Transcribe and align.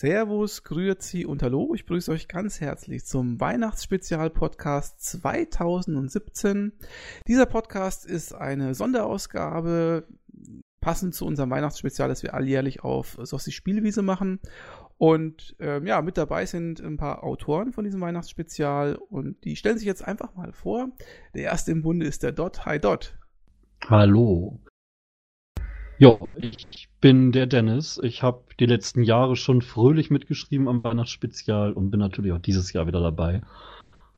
Servus, 0.00 0.62
Grüezi 0.62 1.26
und 1.26 1.42
Hallo. 1.42 1.74
Ich 1.74 1.84
begrüße 1.84 2.10
euch 2.10 2.26
ganz 2.26 2.62
herzlich 2.62 3.04
zum 3.04 3.38
Weihnachtsspezial-Podcast 3.38 4.98
2017. 4.98 6.72
Dieser 7.28 7.44
Podcast 7.44 8.06
ist 8.06 8.34
eine 8.34 8.74
Sonderausgabe, 8.74 10.06
passend 10.80 11.14
zu 11.14 11.26
unserem 11.26 11.50
Weihnachtsspezial, 11.50 12.08
das 12.08 12.22
wir 12.22 12.32
alljährlich 12.32 12.82
auf 12.82 13.18
Sossi 13.20 13.52
Spielwiese 13.52 14.00
machen. 14.00 14.40
Und 14.96 15.54
ähm, 15.58 15.86
ja, 15.86 16.00
mit 16.00 16.16
dabei 16.16 16.46
sind 16.46 16.80
ein 16.80 16.96
paar 16.96 17.22
Autoren 17.22 17.74
von 17.74 17.84
diesem 17.84 18.00
Weihnachtsspezial 18.00 18.94
und 18.94 19.44
die 19.44 19.54
stellen 19.54 19.76
sich 19.76 19.86
jetzt 19.86 20.02
einfach 20.02 20.34
mal 20.34 20.54
vor. 20.54 20.92
Der 21.34 21.42
erste 21.42 21.72
im 21.72 21.82
Bunde 21.82 22.06
ist 22.06 22.22
der 22.22 22.32
Dot. 22.32 22.64
Hi 22.64 22.80
Dot. 22.80 23.18
Hallo. 23.86 24.60
Jo, 25.98 26.26
ich 26.36 26.89
bin 27.00 27.32
der 27.32 27.46
Dennis. 27.46 27.98
Ich 28.02 28.22
habe 28.22 28.44
die 28.58 28.66
letzten 28.66 29.02
Jahre 29.02 29.36
schon 29.36 29.62
fröhlich 29.62 30.10
mitgeschrieben 30.10 30.68
am 30.68 30.84
Weihnachtsspezial 30.84 31.72
und 31.72 31.90
bin 31.90 32.00
natürlich 32.00 32.32
auch 32.32 32.40
dieses 32.40 32.72
Jahr 32.72 32.86
wieder 32.86 33.00
dabei. 33.00 33.42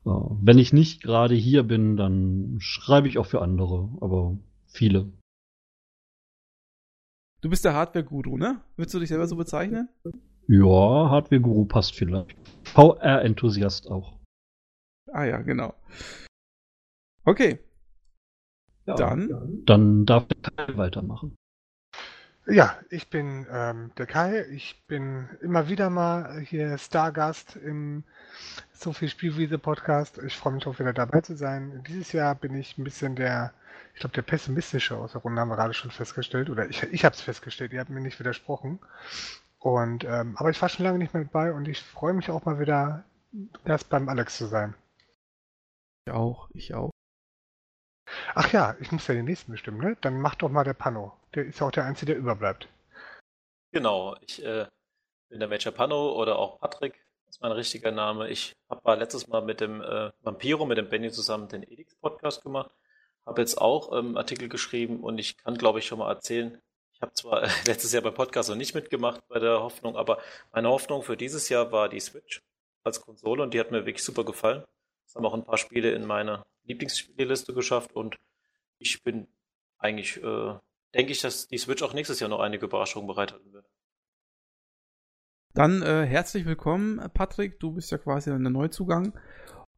Wenn 0.05 0.57
ich 0.57 0.73
nicht 0.73 1.01
gerade 1.01 1.33
hier 1.33 1.63
bin, 1.63 1.95
dann 1.95 2.57
schreibe 2.59 3.07
ich 3.07 3.17
auch 3.17 3.25
für 3.25 3.41
andere, 3.41 3.89
aber 4.01 4.37
viele. 4.67 5.09
Du 7.39 7.49
bist 7.49 7.63
der 7.63 7.73
Hardware-Guru, 7.73 8.37
ne? 8.37 8.61
Würdest 8.75 8.93
du 8.93 8.99
dich 8.99 9.09
selber 9.09 9.27
so 9.27 9.37
bezeichnen? 9.37 9.87
Ja, 10.47 11.09
Hardware-Guru 11.09 11.65
passt 11.65 11.95
vielleicht. 11.95 12.35
VR-Enthusiast 12.65 13.89
auch. 13.89 14.19
Ah 15.11 15.23
ja, 15.23 15.41
genau. 15.41 15.73
Okay. 17.23 17.59
Ja, 18.85 18.95
dann, 18.95 19.63
dann 19.65 20.05
darf 20.05 20.27
der 20.27 20.41
Kai 20.41 20.77
weitermachen. 20.77 21.35
Ja, 22.45 22.77
ich 22.89 23.09
bin 23.09 23.47
ähm, 23.49 23.91
der 23.97 24.05
Kai. 24.05 24.41
Ich 24.51 24.83
bin 24.87 25.29
immer 25.41 25.69
wieder 25.69 25.89
mal 25.89 26.41
hier 26.41 26.77
Stargast 26.77 27.55
im 27.55 28.03
So 28.73 28.91
viel 28.91 29.07
Spielwiese 29.07 29.57
Podcast. 29.57 30.17
Ich 30.17 30.35
freue 30.35 30.53
mich 30.53 30.67
auch 30.67 30.77
wieder 30.77 30.91
dabei 30.91 31.21
zu 31.21 31.37
sein. 31.37 31.83
Dieses 31.87 32.11
Jahr 32.11 32.35
bin 32.35 32.53
ich 32.55 32.77
ein 32.77 32.83
bisschen 32.83 33.15
der, 33.15 33.53
ich 33.93 34.01
glaube, 34.01 34.15
der 34.15 34.23
pessimistische 34.23 34.97
aus 34.97 35.13
der 35.13 35.21
Runde, 35.21 35.39
haben 35.39 35.47
wir 35.49 35.55
gerade 35.55 35.73
schon 35.73 35.91
festgestellt. 35.91 36.49
Oder 36.49 36.69
ich, 36.69 36.83
ich 36.83 37.05
habe 37.05 37.15
es 37.15 37.21
festgestellt, 37.21 37.71
ihr 37.71 37.79
habt 37.79 37.89
mir 37.89 38.01
nicht 38.01 38.19
widersprochen. 38.19 38.79
Und, 39.59 40.03
ähm, 40.03 40.35
aber 40.37 40.49
ich 40.49 40.61
war 40.61 40.67
schon 40.67 40.85
lange 40.85 40.97
nicht 40.97 41.13
mehr 41.13 41.23
dabei 41.23 41.53
und 41.53 41.69
ich 41.69 41.81
freue 41.81 42.13
mich 42.13 42.29
auch 42.29 42.43
mal 42.43 42.59
wieder, 42.59 43.05
Gast 43.63 43.89
beim 43.89 44.09
Alex 44.09 44.37
zu 44.37 44.47
sein. 44.47 44.75
Ich 46.05 46.13
auch, 46.13 46.49
ich 46.53 46.73
auch. 46.73 46.91
Ach 48.35 48.51
ja, 48.51 48.75
ich 48.81 48.91
muss 48.91 49.07
ja 49.07 49.13
den 49.13 49.25
nächsten 49.25 49.53
bestimmen, 49.53 49.79
ne? 49.79 49.97
Dann 50.01 50.19
mach 50.19 50.35
doch 50.35 50.49
mal 50.49 50.65
der 50.65 50.73
Pano. 50.73 51.13
Der 51.35 51.45
ist 51.45 51.61
auch 51.61 51.71
der 51.71 51.85
Einzige, 51.85 52.13
der 52.13 52.17
überbleibt. 52.17 52.67
Genau, 53.71 54.15
ich 54.21 54.43
äh, 54.43 54.67
bin 55.29 55.39
der 55.39 55.49
Major 55.49 55.73
Pano 55.73 56.11
oder 56.11 56.37
auch 56.37 56.59
Patrick, 56.59 57.03
ist 57.27 57.41
mein 57.41 57.51
richtiger 57.51 57.91
Name. 57.91 58.29
Ich 58.29 58.55
habe 58.69 58.95
letztes 58.95 59.27
Mal 59.27 59.41
mit 59.41 59.59
dem 59.59 59.81
äh, 59.81 60.11
Vampiro, 60.21 60.65
mit 60.65 60.77
dem 60.77 60.89
Benny 60.89 61.11
zusammen 61.11 61.47
den 61.47 61.63
Edix-Podcast 61.63 62.43
gemacht. 62.43 62.71
Habe 63.25 63.41
jetzt 63.41 63.59
auch 63.59 63.97
ähm, 63.97 64.15
Artikel 64.15 64.47
geschrieben 64.47 64.99
und 64.99 65.17
ich 65.17 65.37
kann, 65.37 65.57
glaube 65.57 65.79
ich, 65.79 65.87
schon 65.87 65.99
mal 65.99 66.09
erzählen. 66.09 66.61
Ich 66.93 67.01
habe 67.01 67.13
zwar 67.13 67.41
letztes 67.65 67.91
Jahr 67.93 68.03
bei 68.03 68.11
Podcast 68.11 68.49
noch 68.49 68.55
nicht 68.55 68.75
mitgemacht 68.75 69.27
bei 69.27 69.39
der 69.39 69.61
Hoffnung, 69.61 69.95
aber 69.95 70.19
meine 70.51 70.69
Hoffnung 70.69 71.01
für 71.01 71.17
dieses 71.17 71.49
Jahr 71.49 71.71
war 71.71 71.89
die 71.89 71.99
Switch 71.99 72.43
als 72.83 73.01
Konsole 73.01 73.41
und 73.41 73.55
die 73.55 73.59
hat 73.59 73.71
mir 73.71 73.87
wirklich 73.87 74.03
super 74.03 74.23
gefallen. 74.23 74.63
Es 75.07 75.15
haben 75.15 75.25
auch 75.25 75.33
ein 75.33 75.45
paar 75.45 75.57
Spiele 75.57 75.91
in 75.93 76.05
meine 76.05 76.43
Lieblingsspielliste 76.65 77.53
geschafft 77.53 77.93
und 77.95 78.17
ich 78.77 79.01
bin 79.01 79.27
eigentlich, 79.79 80.21
äh, 80.23 80.55
denke 80.93 81.11
ich, 81.11 81.21
dass 81.21 81.47
die 81.47 81.57
Switch 81.57 81.83
auch 81.83 81.93
nächstes 81.93 82.19
Jahr 82.19 82.29
noch 82.29 82.39
einige 82.39 82.65
Überraschungen 82.65 83.07
bereithalten 83.07 83.51
wird. 83.53 83.69
Dann 85.53 85.81
äh, 85.83 86.05
herzlich 86.05 86.45
willkommen, 86.45 86.99
Patrick. 87.13 87.59
Du 87.59 87.73
bist 87.73 87.91
ja 87.91 87.97
quasi 87.97 88.29
der 88.29 88.39
Neuzugang. 88.39 89.13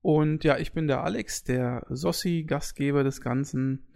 Und 0.02 0.44
ja, 0.44 0.58
ich 0.58 0.72
bin 0.72 0.88
der 0.88 1.04
Alex, 1.04 1.44
der 1.44 1.86
Sossi-Gastgeber 1.90 3.04
des 3.04 3.22
Ganzen. 3.22 3.88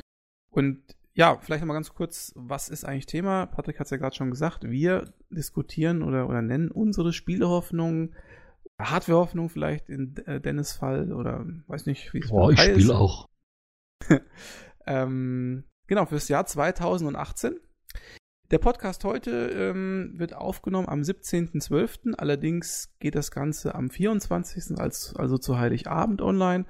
Und 0.49 0.83
ja, 1.13 1.37
vielleicht 1.39 1.61
nochmal 1.61 1.77
ganz 1.77 1.93
kurz, 1.93 2.33
was 2.35 2.69
ist 2.69 2.83
eigentlich 2.83 3.05
Thema? 3.05 3.45
Patrick 3.45 3.79
hat 3.79 3.85
es 3.85 3.91
ja 3.91 3.97
gerade 3.97 4.15
schon 4.15 4.31
gesagt. 4.31 4.63
Wir 4.63 5.13
diskutieren 5.29 6.01
oder, 6.01 6.27
oder 6.27 6.41
nennen 6.41 6.71
unsere 6.71 7.13
Spielehoffnungen, 7.13 8.15
Hardwarehoffnung 8.79 9.49
vielleicht 9.49 9.89
in 9.89 10.15
äh, 10.25 10.39
Dennis 10.41 10.73
Fall 10.73 11.11
oder 11.11 11.45
weiß 11.67 11.85
nicht, 11.85 12.13
wie 12.13 12.19
es 12.19 12.29
Boah, 12.29 12.51
ich 12.51 12.59
spiele 12.59 12.95
auch. 12.95 13.27
ähm, 14.87 15.65
genau, 15.89 16.05
fürs 16.05 16.29
Jahr 16.29 16.45
2018. 16.45 17.59
Der 18.51 18.59
Podcast 18.59 19.03
heute 19.03 19.49
ähm, 19.49 20.13
wird 20.15 20.33
aufgenommen 20.33 20.87
am 20.87 21.01
17.12. 21.01 22.13
Allerdings 22.15 22.93
geht 22.99 23.15
das 23.15 23.31
Ganze 23.31 23.75
am 23.75 23.89
24. 23.89 24.79
Als, 24.79 25.15
also 25.15 25.37
zu 25.37 25.59
Heiligabend 25.59 26.21
online. 26.21 26.65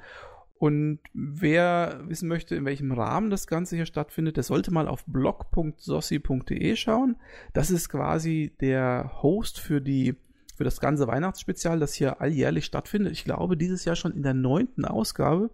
Und 0.56 1.00
wer 1.14 2.02
wissen 2.08 2.28
möchte, 2.28 2.56
in 2.56 2.66
welchem 2.66 2.92
Rahmen 2.92 3.30
das 3.30 3.48
Ganze 3.48 3.76
hier 3.76 3.86
stattfindet, 3.86 4.36
der 4.36 4.44
sollte 4.44 4.72
mal 4.72 4.88
auf 4.88 5.06
blog.sossi.de 5.06 6.76
schauen. 6.76 7.16
Das 7.54 7.72
ist 7.72 7.88
quasi 7.88 8.56
der 8.60 9.22
Host 9.22 9.60
für 9.60 9.80
die 9.80 10.16
für 10.58 10.66
das 10.66 10.82
ganze 10.82 11.08
Weihnachtsspezial, 11.08 11.80
das 11.80 11.94
hier 11.94 12.20
alljährlich 12.20 12.66
stattfindet. 12.66 13.14
Ich 13.14 13.24
glaube, 13.24 13.56
dieses 13.56 13.86
Jahr 13.86 13.96
schon 13.96 14.12
in 14.12 14.24
der 14.24 14.34
neunten 14.34 14.84
Ausgabe. 14.84 15.52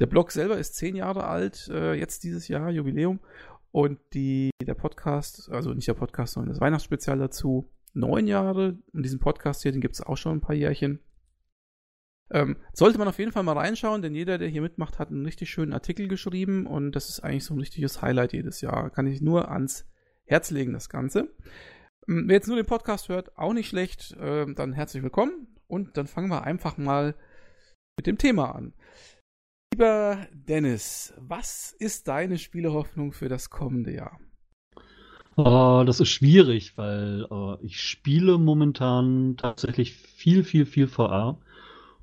Der 0.00 0.06
Blog 0.06 0.30
selber 0.30 0.58
ist 0.58 0.74
zehn 0.74 0.94
Jahre 0.94 1.24
alt, 1.24 1.68
äh, 1.68 1.94
jetzt 1.94 2.24
dieses 2.24 2.48
Jahr, 2.48 2.70
Jubiläum. 2.70 3.20
Und 3.72 3.98
die, 4.14 4.50
der 4.62 4.74
Podcast, 4.74 5.50
also 5.50 5.74
nicht 5.74 5.88
der 5.88 5.94
Podcast, 5.94 6.34
sondern 6.34 6.50
das 6.50 6.60
Weihnachtsspezial 6.60 7.18
dazu, 7.18 7.70
neun 7.92 8.26
Jahre. 8.26 8.78
Und 8.92 9.02
diesen 9.02 9.18
Podcast 9.18 9.62
hier, 9.62 9.72
den 9.72 9.80
gibt 9.80 9.94
es 9.94 10.00
auch 10.00 10.16
schon 10.16 10.38
ein 10.38 10.40
paar 10.40 10.54
Jährchen. 10.54 11.00
Ähm, 12.30 12.56
sollte 12.72 12.98
man 12.98 13.08
auf 13.08 13.18
jeden 13.18 13.32
Fall 13.32 13.42
mal 13.42 13.56
reinschauen, 13.56 14.02
denn 14.02 14.14
jeder, 14.14 14.38
der 14.38 14.48
hier 14.48 14.62
mitmacht, 14.62 14.98
hat 14.98 15.10
einen 15.10 15.24
richtig 15.24 15.50
schönen 15.50 15.72
Artikel 15.72 16.08
geschrieben 16.08 16.66
und 16.66 16.92
das 16.92 17.08
ist 17.08 17.20
eigentlich 17.20 17.44
so 17.44 17.54
ein 17.54 17.60
richtiges 17.60 18.02
Highlight 18.02 18.32
jedes 18.32 18.60
Jahr. 18.60 18.90
Kann 18.90 19.06
ich 19.06 19.20
nur 19.20 19.50
ans 19.50 19.86
Herz 20.24 20.50
legen, 20.50 20.72
das 20.72 20.88
Ganze. 20.88 21.28
Ähm, 22.08 22.24
wer 22.26 22.36
jetzt 22.36 22.48
nur 22.48 22.56
den 22.56 22.66
Podcast 22.66 23.08
hört, 23.08 23.36
auch 23.38 23.52
nicht 23.52 23.68
schlecht, 23.68 24.12
äh, 24.14 24.46
dann 24.54 24.72
herzlich 24.72 25.02
willkommen 25.02 25.56
und 25.68 25.96
dann 25.96 26.06
fangen 26.06 26.28
wir 26.28 26.42
einfach 26.42 26.78
mal 26.78 27.14
mit 27.96 28.06
dem 28.06 28.18
Thema 28.18 28.54
an. 28.54 28.74
Lieber 29.76 30.26
Dennis, 30.32 31.12
was 31.18 31.76
ist 31.78 32.08
deine 32.08 32.38
Spielehoffnung 32.38 33.12
für 33.12 33.28
das 33.28 33.50
kommende 33.50 33.92
Jahr? 33.92 34.18
Uh, 35.36 35.84
das 35.84 36.00
ist 36.00 36.08
schwierig, 36.08 36.78
weil 36.78 37.26
uh, 37.30 37.58
ich 37.60 37.82
spiele 37.82 38.38
momentan 38.38 39.36
tatsächlich 39.36 39.92
viel, 39.92 40.44
viel, 40.44 40.64
viel 40.64 40.86
VR. 40.86 41.36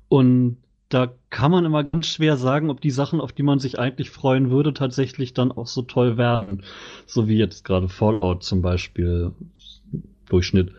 Und 0.08 0.58
da 0.88 1.14
kann 1.30 1.50
man 1.50 1.64
immer 1.64 1.82
ganz 1.82 2.06
schwer 2.06 2.36
sagen, 2.36 2.70
ob 2.70 2.80
die 2.80 2.92
Sachen, 2.92 3.20
auf 3.20 3.32
die 3.32 3.42
man 3.42 3.58
sich 3.58 3.76
eigentlich 3.76 4.10
freuen 4.10 4.50
würde, 4.50 4.72
tatsächlich 4.72 5.34
dann 5.34 5.50
auch 5.50 5.66
so 5.66 5.82
toll 5.82 6.16
werden. 6.16 6.62
So 7.06 7.26
wie 7.26 7.38
jetzt 7.38 7.64
gerade 7.64 7.88
Fallout 7.88 8.44
zum 8.44 8.62
Beispiel. 8.62 9.32
Durchschnitt. 10.28 10.70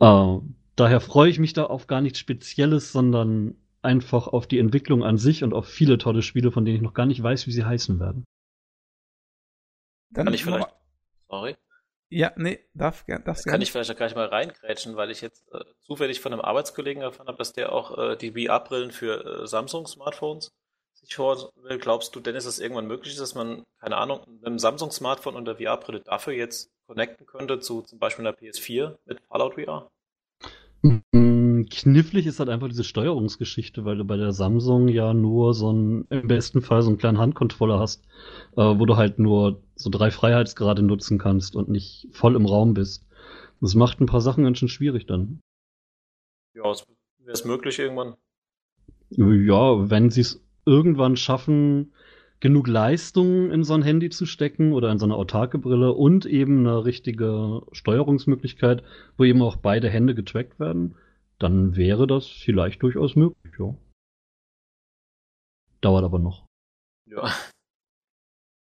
Uh, 0.00 0.40
daher 0.76 1.00
freue 1.00 1.28
ich 1.28 1.38
mich 1.38 1.52
da 1.52 1.64
auf 1.64 1.88
gar 1.88 2.00
nichts 2.00 2.20
Spezielles, 2.20 2.90
sondern 2.90 3.54
einfach 3.88 4.28
auf 4.28 4.46
die 4.46 4.58
Entwicklung 4.58 5.02
an 5.02 5.16
sich 5.16 5.42
und 5.42 5.54
auf 5.54 5.66
viele 5.66 5.96
tolle 5.96 6.22
Spiele, 6.22 6.52
von 6.52 6.64
denen 6.64 6.76
ich 6.76 6.82
noch 6.82 6.94
gar 6.94 7.06
nicht 7.06 7.22
weiß, 7.22 7.46
wie 7.46 7.52
sie 7.52 7.64
heißen 7.64 7.98
werden. 7.98 8.24
Dann 10.10 10.26
kann 10.26 10.34
ich 10.34 10.44
vielleicht. 10.44 10.68
Sorry. 11.28 11.56
Ja, 12.10 12.32
nee, 12.36 12.60
darf 12.74 13.04
gern. 13.04 13.24
Darf 13.24 13.42
kann 13.44 13.60
ich 13.60 13.72
vielleicht 13.72 13.90
auch 13.90 13.96
gleich 13.96 14.14
mal 14.14 14.26
reingrätschen, 14.26 14.96
weil 14.96 15.10
ich 15.10 15.20
jetzt 15.20 15.46
äh, 15.52 15.64
zufällig 15.80 16.20
von 16.20 16.32
einem 16.32 16.40
Arbeitskollegen 16.40 17.02
erfahren 17.02 17.28
habe, 17.28 17.38
dass 17.38 17.52
der 17.52 17.72
auch 17.72 17.98
äh, 17.98 18.16
die 18.16 18.32
VR-Brillen 18.32 18.92
für 18.92 19.42
äh, 19.42 19.46
Samsung-Smartphones 19.46 20.52
sich 20.94 21.18
holen 21.18 21.48
will. 21.56 21.78
Glaubst 21.78 22.14
du 22.14 22.20
denn, 22.20 22.34
ist 22.34 22.46
es 22.46 22.60
irgendwann 22.60 22.86
möglich, 22.86 23.16
dass 23.16 23.34
man, 23.34 23.62
keine 23.80 23.98
Ahnung, 23.98 24.20
mit 24.26 24.46
einem 24.46 24.58
Samsung-Smartphone 24.58 25.36
und 25.36 25.44
der 25.44 25.56
VR-Brille 25.56 26.00
dafür 26.00 26.32
jetzt 26.32 26.70
connecten 26.86 27.26
könnte 27.26 27.60
zu 27.60 27.82
zum 27.82 27.98
Beispiel 27.98 28.26
einer 28.26 28.36
PS4 28.36 28.96
mit 29.04 29.20
Fallout 29.28 29.54
VR? 29.54 29.90
Mm, 30.82 31.27
knifflig 31.68 32.26
ist 32.26 32.38
halt 32.38 32.48
einfach 32.48 32.68
diese 32.68 32.84
Steuerungsgeschichte, 32.84 33.84
weil 33.84 33.96
du 33.96 34.04
bei 34.04 34.16
der 34.16 34.32
Samsung 34.32 34.88
ja 34.88 35.14
nur 35.14 35.54
so 35.54 35.70
einen, 35.70 36.06
im 36.10 36.28
besten 36.28 36.62
Fall 36.62 36.82
so 36.82 36.88
einen 36.88 36.98
kleinen 36.98 37.18
Handcontroller 37.18 37.78
hast, 37.78 38.04
äh, 38.56 38.62
wo 38.62 38.86
du 38.86 38.96
halt 38.96 39.18
nur 39.18 39.62
so 39.74 39.90
drei 39.90 40.10
Freiheitsgrade 40.10 40.82
nutzen 40.82 41.18
kannst 41.18 41.56
und 41.56 41.68
nicht 41.68 42.08
voll 42.12 42.36
im 42.36 42.46
Raum 42.46 42.74
bist. 42.74 43.06
Das 43.60 43.74
macht 43.74 44.00
ein 44.00 44.06
paar 44.06 44.20
Sachen 44.20 44.44
ganz 44.44 44.58
schön 44.58 44.68
schwierig 44.68 45.06
dann. 45.06 45.40
Ja, 46.54 46.64
wäre 46.64 47.32
es 47.32 47.44
möglich 47.44 47.78
irgendwann? 47.78 48.14
Ja, 49.10 49.90
wenn 49.90 50.10
sie 50.10 50.20
es 50.20 50.44
irgendwann 50.64 51.16
schaffen, 51.16 51.92
genug 52.40 52.68
Leistung 52.68 53.50
in 53.50 53.64
so 53.64 53.74
ein 53.74 53.82
Handy 53.82 54.10
zu 54.10 54.26
stecken 54.26 54.72
oder 54.72 54.90
in 54.90 54.98
so 54.98 55.06
eine 55.06 55.14
autarke 55.16 55.58
Brille 55.58 55.92
und 55.92 56.24
eben 56.26 56.60
eine 56.60 56.84
richtige 56.84 57.62
Steuerungsmöglichkeit, 57.72 58.82
wo 59.16 59.24
eben 59.24 59.42
auch 59.42 59.56
beide 59.56 59.88
Hände 59.88 60.14
getrackt 60.14 60.60
werden, 60.60 60.94
dann 61.38 61.76
wäre 61.76 62.06
das 62.06 62.26
vielleicht 62.26 62.82
durchaus 62.82 63.16
möglich, 63.16 63.54
ja. 63.58 63.74
Dauert 65.80 66.04
aber 66.04 66.18
noch. 66.18 66.46
Ja. 67.06 67.32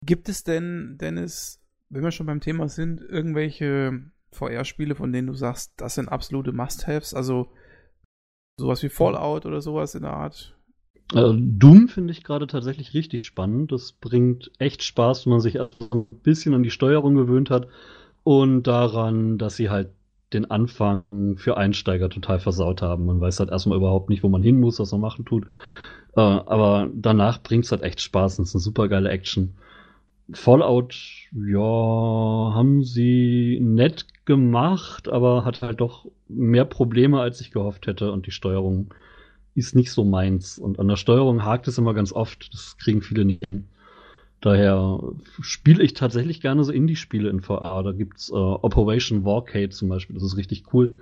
Gibt 0.05 0.29
es 0.29 0.45
denn, 0.45 0.99
Dennis, 0.99 1.63
wenn 1.89 2.03
wir 2.03 2.11
schon 2.11 2.27
beim 2.27 2.41
Thema 2.41 2.69
sind, 2.69 3.01
irgendwelche 3.01 4.11
VR-Spiele, 4.33 4.95
von 4.95 5.13
denen 5.13 5.29
du 5.29 5.35
sagst, 5.35 5.73
das 5.77 5.95
sind 5.95 6.09
absolute 6.09 6.53
Must-Haves? 6.53 7.15
Also 7.15 7.53
sowas 8.59 8.83
wie 8.83 8.89
Fallout 8.89 9.47
oder 9.47 9.61
sowas 9.61 9.95
in 9.95 10.03
der 10.03 10.13
Art? 10.13 10.57
Also 11.15 11.37
Doom 11.39 11.89
finde 11.89 12.13
ich 12.13 12.25
gerade 12.25 12.47
tatsächlich 12.47 12.93
richtig 12.93 13.27
spannend. 13.27 13.73
Das 13.73 13.93
bringt 13.93 14.51
echt 14.59 14.83
Spaß, 14.83 15.27
wenn 15.27 15.33
man 15.33 15.41
sich 15.41 15.55
erst 15.55 15.79
so 15.79 16.09
ein 16.11 16.21
bisschen 16.21 16.53
an 16.55 16.63
die 16.63 16.71
Steuerung 16.71 17.15
gewöhnt 17.15 17.49
hat 17.49 17.69
und 18.25 18.65
daran, 18.65 19.39
dass 19.39 19.57
sie 19.57 19.71
halt 19.71 19.91
den 20.33 20.51
Anfang 20.51 21.05
für 21.37 21.57
Einsteiger 21.57 22.09
total 22.09 22.41
versaut 22.41 22.83
haben. 22.83 23.07
Man 23.07 23.21
weiß 23.21 23.41
halt 23.41 23.51
erstmal 23.51 23.79
überhaupt 23.79 24.11
nicht, 24.11 24.23
wo 24.23 24.29
man 24.29 24.43
hin 24.43 24.61
muss, 24.61 24.79
was 24.79 24.93
man 24.93 25.01
machen 25.01 25.25
tut. 25.25 25.47
Äh, 26.17 26.21
aber 26.21 26.89
danach 26.95 27.43
bringt 27.43 27.65
es 27.65 27.73
halt 27.73 27.83
echt 27.83 28.01
Spaß 28.01 28.39
und 28.39 28.45
es 28.45 28.51
ist 28.51 28.57
eine 28.57 28.63
super 28.63 28.89
geile 28.89 29.11
Action. 29.11 29.55
Fallout, 30.33 30.95
ja, 31.33 31.61
haben 31.61 32.83
sie 32.83 33.61
nett 33.63 34.07
gemacht, 34.25 35.09
aber 35.09 35.45
hat 35.45 35.63
halt 35.63 35.81
doch 35.81 36.07
mehr 36.29 36.65
Probleme, 36.65 37.21
als 37.21 37.41
ich 37.41 37.53
gehofft 37.53 37.87
hätte 37.87 38.11
und 38.11 38.27
die 38.27 38.33
Steuerung 38.33 38.93
ist 39.55 39.77
nicht 39.77 39.93
so 39.93 40.05
meins. 40.05 40.59
Und 40.59 40.81
an 40.81 40.89
der 40.89 40.97
Steuerung 40.97 41.45
hakt 41.45 41.69
es 41.69 41.79
immer 41.79 41.95
ganz 41.95 42.13
oft, 42.13 42.53
das 42.53 42.77
kriegen 42.79 43.03
viele 43.03 43.25
nicht 43.25 43.43
hin. 43.51 43.69
Daher 44.41 45.01
spiele 45.41 45.83
ich 45.83 45.95
tatsächlich 45.95 46.41
gerne 46.41 46.63
so 46.63 46.73
Indie-Spiele 46.73 47.29
in 47.31 47.41
VR. 47.41 47.83
Da 47.83 47.93
gibt's 47.93 48.31
äh, 48.31 48.35
Operation 48.35 49.25
Warcade 49.25 49.71
zum 49.71 49.89
Beispiel, 49.89 50.15
das 50.15 50.25
ist 50.25 50.37
richtig 50.37 50.65
cool. 50.73 50.95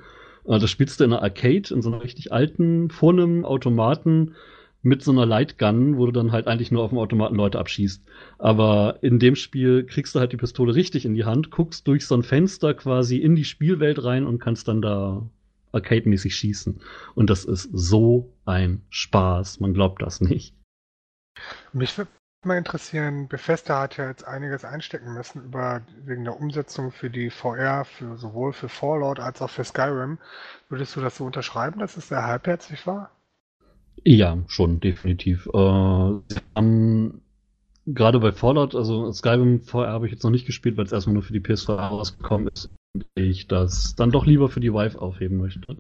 Äh, 0.44 0.58
das 0.58 0.70
spielst 0.70 1.00
du 1.00 1.04
in 1.04 1.12
einer 1.12 1.22
Arcade, 1.22 1.74
in 1.74 1.82
so 1.82 1.90
einer 1.90 2.02
richtig 2.02 2.32
alten, 2.32 2.90
vornehmen 2.90 3.44
Automaten 3.44 4.34
mit 4.82 5.02
so 5.02 5.12
einer 5.12 5.24
Lightgun, 5.24 5.96
wo 5.96 6.06
du 6.06 6.12
dann 6.12 6.30
halt 6.30 6.46
eigentlich 6.46 6.70
nur 6.70 6.82
auf 6.82 6.90
dem 6.90 6.98
Automaten 6.98 7.36
Leute 7.36 7.58
abschießt. 7.58 8.04
Aber 8.38 8.98
in 9.00 9.18
dem 9.18 9.34
Spiel 9.34 9.84
kriegst 9.84 10.14
du 10.14 10.20
halt 10.20 10.32
die 10.32 10.36
Pistole 10.36 10.74
richtig 10.74 11.06
in 11.06 11.14
die 11.14 11.24
Hand, 11.24 11.50
guckst 11.50 11.88
durch 11.88 12.06
so 12.06 12.14
ein 12.14 12.22
Fenster 12.22 12.74
quasi 12.74 13.16
in 13.16 13.34
die 13.34 13.44
Spielwelt 13.44 14.04
rein 14.04 14.26
und 14.26 14.38
kannst 14.38 14.68
dann 14.68 14.82
da 14.82 15.26
arcade-mäßig 15.72 16.36
schießen. 16.36 16.80
Und 17.14 17.30
das 17.30 17.46
ist 17.46 17.68
so 17.72 18.30
ein 18.44 18.82
Spaß. 18.90 19.60
Man 19.60 19.72
glaubt 19.72 20.02
das 20.02 20.20
nicht. 20.20 20.54
Mich 21.72 21.98
mal 22.44 22.58
interessieren, 22.58 23.28
Bethesda 23.28 23.80
hat 23.80 23.96
ja 23.96 24.08
jetzt 24.08 24.26
einiges 24.26 24.64
einstecken 24.64 25.14
müssen 25.14 25.44
über, 25.44 25.82
wegen 26.04 26.24
der 26.24 26.38
Umsetzung 26.40 26.90
für 26.92 27.10
die 27.10 27.30
VR, 27.30 27.84
für 27.84 28.16
sowohl 28.16 28.52
für 28.52 28.68
Fallout 28.68 29.20
als 29.20 29.42
auch 29.42 29.50
für 29.50 29.64
Skyrim. 29.64 30.18
Würdest 30.68 30.96
du 30.96 31.00
das 31.00 31.16
so 31.16 31.24
unterschreiben, 31.24 31.80
dass 31.80 31.96
es 31.96 32.08
sehr 32.08 32.24
halbherzig 32.24 32.86
war? 32.86 33.10
Ja, 34.04 34.38
schon, 34.48 34.80
definitiv. 34.80 35.46
Äh, 35.46 35.50
sie 36.28 36.40
haben 36.54 37.22
gerade 37.86 38.20
bei 38.20 38.32
Fallout, 38.32 38.74
also 38.74 39.12
Skyrim 39.12 39.60
VR 39.60 39.88
habe 39.88 40.06
ich 40.06 40.12
jetzt 40.12 40.24
noch 40.24 40.30
nicht 40.30 40.46
gespielt, 40.46 40.76
weil 40.76 40.84
es 40.86 40.92
erstmal 40.92 41.14
nur 41.14 41.22
für 41.22 41.32
die 41.32 41.40
PS4 41.40 41.74
rausgekommen 41.74 42.48
ist 42.48 42.70
und 42.94 43.06
ich 43.14 43.48
das 43.48 43.94
dann 43.96 44.10
doch 44.10 44.26
lieber 44.26 44.48
für 44.48 44.60
die 44.60 44.72
Vive 44.72 45.00
aufheben 45.00 45.38
möchte. 45.38 45.76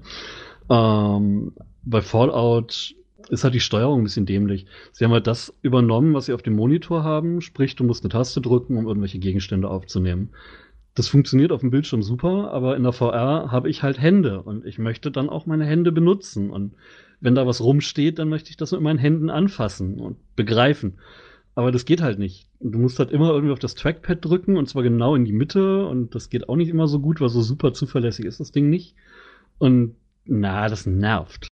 Ähm, 0.68 1.52
bei 1.82 2.00
Fallout 2.00 2.94
ist 3.28 3.44
halt 3.44 3.54
die 3.54 3.60
Steuerung 3.60 4.00
ein 4.00 4.04
bisschen 4.04 4.26
dämlich. 4.26 4.66
Sie 4.92 5.04
haben 5.04 5.12
halt 5.12 5.26
das 5.26 5.54
übernommen, 5.62 6.14
was 6.14 6.26
sie 6.26 6.32
auf 6.32 6.42
dem 6.42 6.54
Monitor 6.54 7.04
haben, 7.04 7.40
sprich, 7.40 7.76
du 7.76 7.84
musst 7.84 8.04
eine 8.04 8.10
Taste 8.10 8.40
drücken, 8.40 8.76
um 8.76 8.86
irgendwelche 8.86 9.18
Gegenstände 9.18 9.68
aufzunehmen. 9.68 10.30
Das 10.94 11.08
funktioniert 11.08 11.50
auf 11.50 11.60
dem 11.60 11.70
Bildschirm 11.70 12.02
super, 12.02 12.52
aber 12.52 12.76
in 12.76 12.84
der 12.84 12.92
VR 12.92 13.50
habe 13.50 13.68
ich 13.68 13.82
halt 13.82 14.00
Hände 14.00 14.42
und 14.42 14.64
ich 14.64 14.78
möchte 14.78 15.10
dann 15.10 15.28
auch 15.28 15.46
meine 15.46 15.66
Hände 15.66 15.90
benutzen. 15.90 16.50
Und 16.50 16.74
wenn 17.20 17.34
da 17.34 17.46
was 17.46 17.60
rumsteht, 17.60 18.18
dann 18.18 18.28
möchte 18.28 18.50
ich 18.50 18.56
das 18.56 18.70
mit 18.70 18.80
meinen 18.80 18.98
Händen 18.98 19.28
anfassen 19.28 19.98
und 19.98 20.16
begreifen. 20.36 20.98
Aber 21.56 21.72
das 21.72 21.84
geht 21.84 22.00
halt 22.00 22.18
nicht. 22.18 22.48
Du 22.60 22.78
musst 22.78 22.98
halt 22.98 23.10
immer 23.10 23.30
irgendwie 23.30 23.52
auf 23.52 23.58
das 23.58 23.74
Trackpad 23.74 24.24
drücken 24.24 24.56
und 24.56 24.68
zwar 24.68 24.82
genau 24.82 25.14
in 25.14 25.24
die 25.24 25.32
Mitte 25.32 25.86
und 25.86 26.14
das 26.14 26.30
geht 26.30 26.48
auch 26.48 26.56
nicht 26.56 26.68
immer 26.68 26.86
so 26.86 27.00
gut, 27.00 27.20
weil 27.20 27.28
so 27.28 27.42
super 27.42 27.72
zuverlässig 27.72 28.24
ist 28.24 28.40
das 28.40 28.52
Ding 28.52 28.70
nicht. 28.70 28.94
Und 29.58 29.96
na, 30.24 30.68
das 30.68 30.86
nervt. 30.86 31.48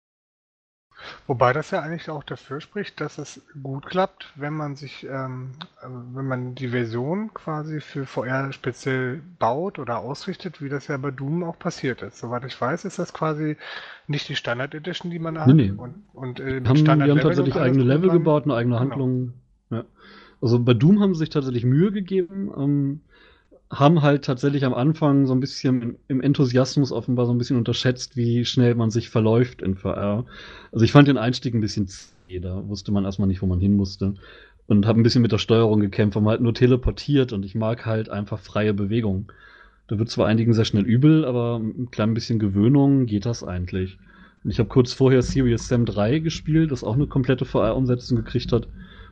Wobei 1.26 1.52
das 1.52 1.70
ja 1.70 1.80
eigentlich 1.80 2.10
auch 2.10 2.24
dafür 2.24 2.60
spricht, 2.60 3.00
dass 3.00 3.18
es 3.18 3.40
gut 3.62 3.86
klappt, 3.86 4.32
wenn 4.34 4.52
man 4.52 4.76
sich, 4.76 5.06
ähm, 5.08 5.52
also 5.80 5.96
wenn 6.14 6.26
man 6.26 6.54
die 6.54 6.68
Version 6.68 7.32
quasi 7.34 7.80
für 7.80 8.06
VR 8.06 8.52
speziell 8.52 9.22
baut 9.38 9.78
oder 9.78 9.98
ausrichtet, 9.98 10.60
wie 10.60 10.68
das 10.68 10.88
ja 10.88 10.96
bei 10.96 11.10
Doom 11.10 11.44
auch 11.44 11.58
passiert 11.58 12.02
ist. 12.02 12.18
Soweit 12.18 12.44
ich 12.44 12.60
weiß, 12.60 12.84
ist 12.84 12.98
das 12.98 13.12
quasi 13.12 13.56
nicht 14.06 14.28
die 14.28 14.36
Standard 14.36 14.74
Edition, 14.74 15.10
die 15.10 15.18
man 15.18 15.38
hat. 15.38 15.46
Nee, 15.48 15.54
nee. 15.54 15.70
Und, 15.70 16.04
und 16.12 16.40
äh, 16.40 16.62
haben, 16.64 16.84
die 16.84 16.88
haben 16.88 17.20
tatsächlich 17.20 17.56
eigene 17.56 17.84
Level 17.84 18.10
gebaut, 18.10 18.44
eine 18.44 18.54
eigene. 18.54 18.78
Handlung. 18.80 19.32
Genau. 19.68 19.82
Ja. 19.82 19.88
Also 20.40 20.60
bei 20.60 20.74
Doom 20.74 21.00
haben 21.00 21.14
sie 21.14 21.20
sich 21.20 21.30
tatsächlich 21.30 21.64
Mühe 21.64 21.92
gegeben. 21.92 22.50
Ähm, 22.56 23.00
haben 23.70 24.02
halt 24.02 24.24
tatsächlich 24.24 24.64
am 24.64 24.72
Anfang 24.74 25.26
so 25.26 25.34
ein 25.34 25.40
bisschen 25.40 25.96
im 26.08 26.20
Enthusiasmus 26.20 26.90
offenbar 26.90 27.26
so 27.26 27.32
ein 27.32 27.38
bisschen 27.38 27.58
unterschätzt, 27.58 28.16
wie 28.16 28.44
schnell 28.44 28.74
man 28.74 28.90
sich 28.90 29.10
verläuft 29.10 29.60
in 29.60 29.76
VR. 29.76 30.24
Also 30.72 30.84
ich 30.84 30.92
fand 30.92 31.08
den 31.08 31.18
Einstieg 31.18 31.54
ein 31.54 31.60
bisschen 31.60 31.86
zäh, 31.86 32.40
da 32.40 32.66
wusste 32.66 32.92
man 32.92 33.04
erstmal 33.04 33.28
nicht, 33.28 33.42
wo 33.42 33.46
man 33.46 33.60
hin 33.60 33.76
musste. 33.76 34.14
Und 34.66 34.86
habe 34.86 35.00
ein 35.00 35.02
bisschen 35.02 35.22
mit 35.22 35.32
der 35.32 35.38
Steuerung 35.38 35.80
gekämpft, 35.80 36.16
weil 36.16 36.22
man 36.22 36.32
halt 36.32 36.40
nur 36.40 36.54
teleportiert 36.54 37.32
und 37.32 37.44
ich 37.44 37.54
mag 37.54 37.86
halt 37.86 38.08
einfach 38.10 38.38
freie 38.38 38.74
Bewegung. 38.74 39.32
Da 39.86 39.98
wird 39.98 40.10
zwar 40.10 40.26
einigen 40.26 40.52
sehr 40.52 40.66
schnell 40.66 40.84
übel, 40.84 41.24
aber 41.24 41.58
ein 41.58 41.90
klein 41.90 42.12
bisschen 42.12 42.38
Gewöhnung 42.38 43.06
geht 43.06 43.24
das 43.24 43.42
eigentlich. 43.42 43.98
Und 44.44 44.50
ich 44.50 44.58
habe 44.58 44.68
kurz 44.68 44.92
vorher 44.92 45.22
Serious 45.22 45.68
Sam 45.68 45.84
3 45.84 46.20
gespielt, 46.20 46.70
das 46.70 46.84
auch 46.84 46.94
eine 46.94 47.06
komplette 47.06 47.44
VR-Umsetzung 47.44 48.16
gekriegt 48.16 48.52
hat. 48.52 48.68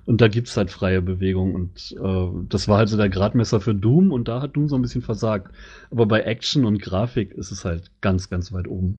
Und 0.06 0.20
da 0.20 0.28
gibt's 0.28 0.56
halt 0.56 0.70
freie 0.70 1.02
Bewegung 1.02 1.54
und 1.54 1.92
äh, 2.00 2.46
das 2.48 2.68
war 2.68 2.78
halt 2.78 2.88
so 2.88 2.96
der 2.96 3.08
Gradmesser 3.08 3.60
für 3.60 3.74
Doom 3.74 4.12
und 4.12 4.28
da 4.28 4.40
hat 4.40 4.54
Doom 4.54 4.68
so 4.68 4.76
ein 4.76 4.82
bisschen 4.82 5.02
versagt. 5.02 5.52
Aber 5.90 6.06
bei 6.06 6.22
Action 6.22 6.64
und 6.64 6.80
Grafik 6.80 7.32
ist 7.32 7.50
es 7.50 7.64
halt 7.64 7.90
ganz, 8.00 8.30
ganz 8.30 8.52
weit 8.52 8.68
oben. 8.68 8.96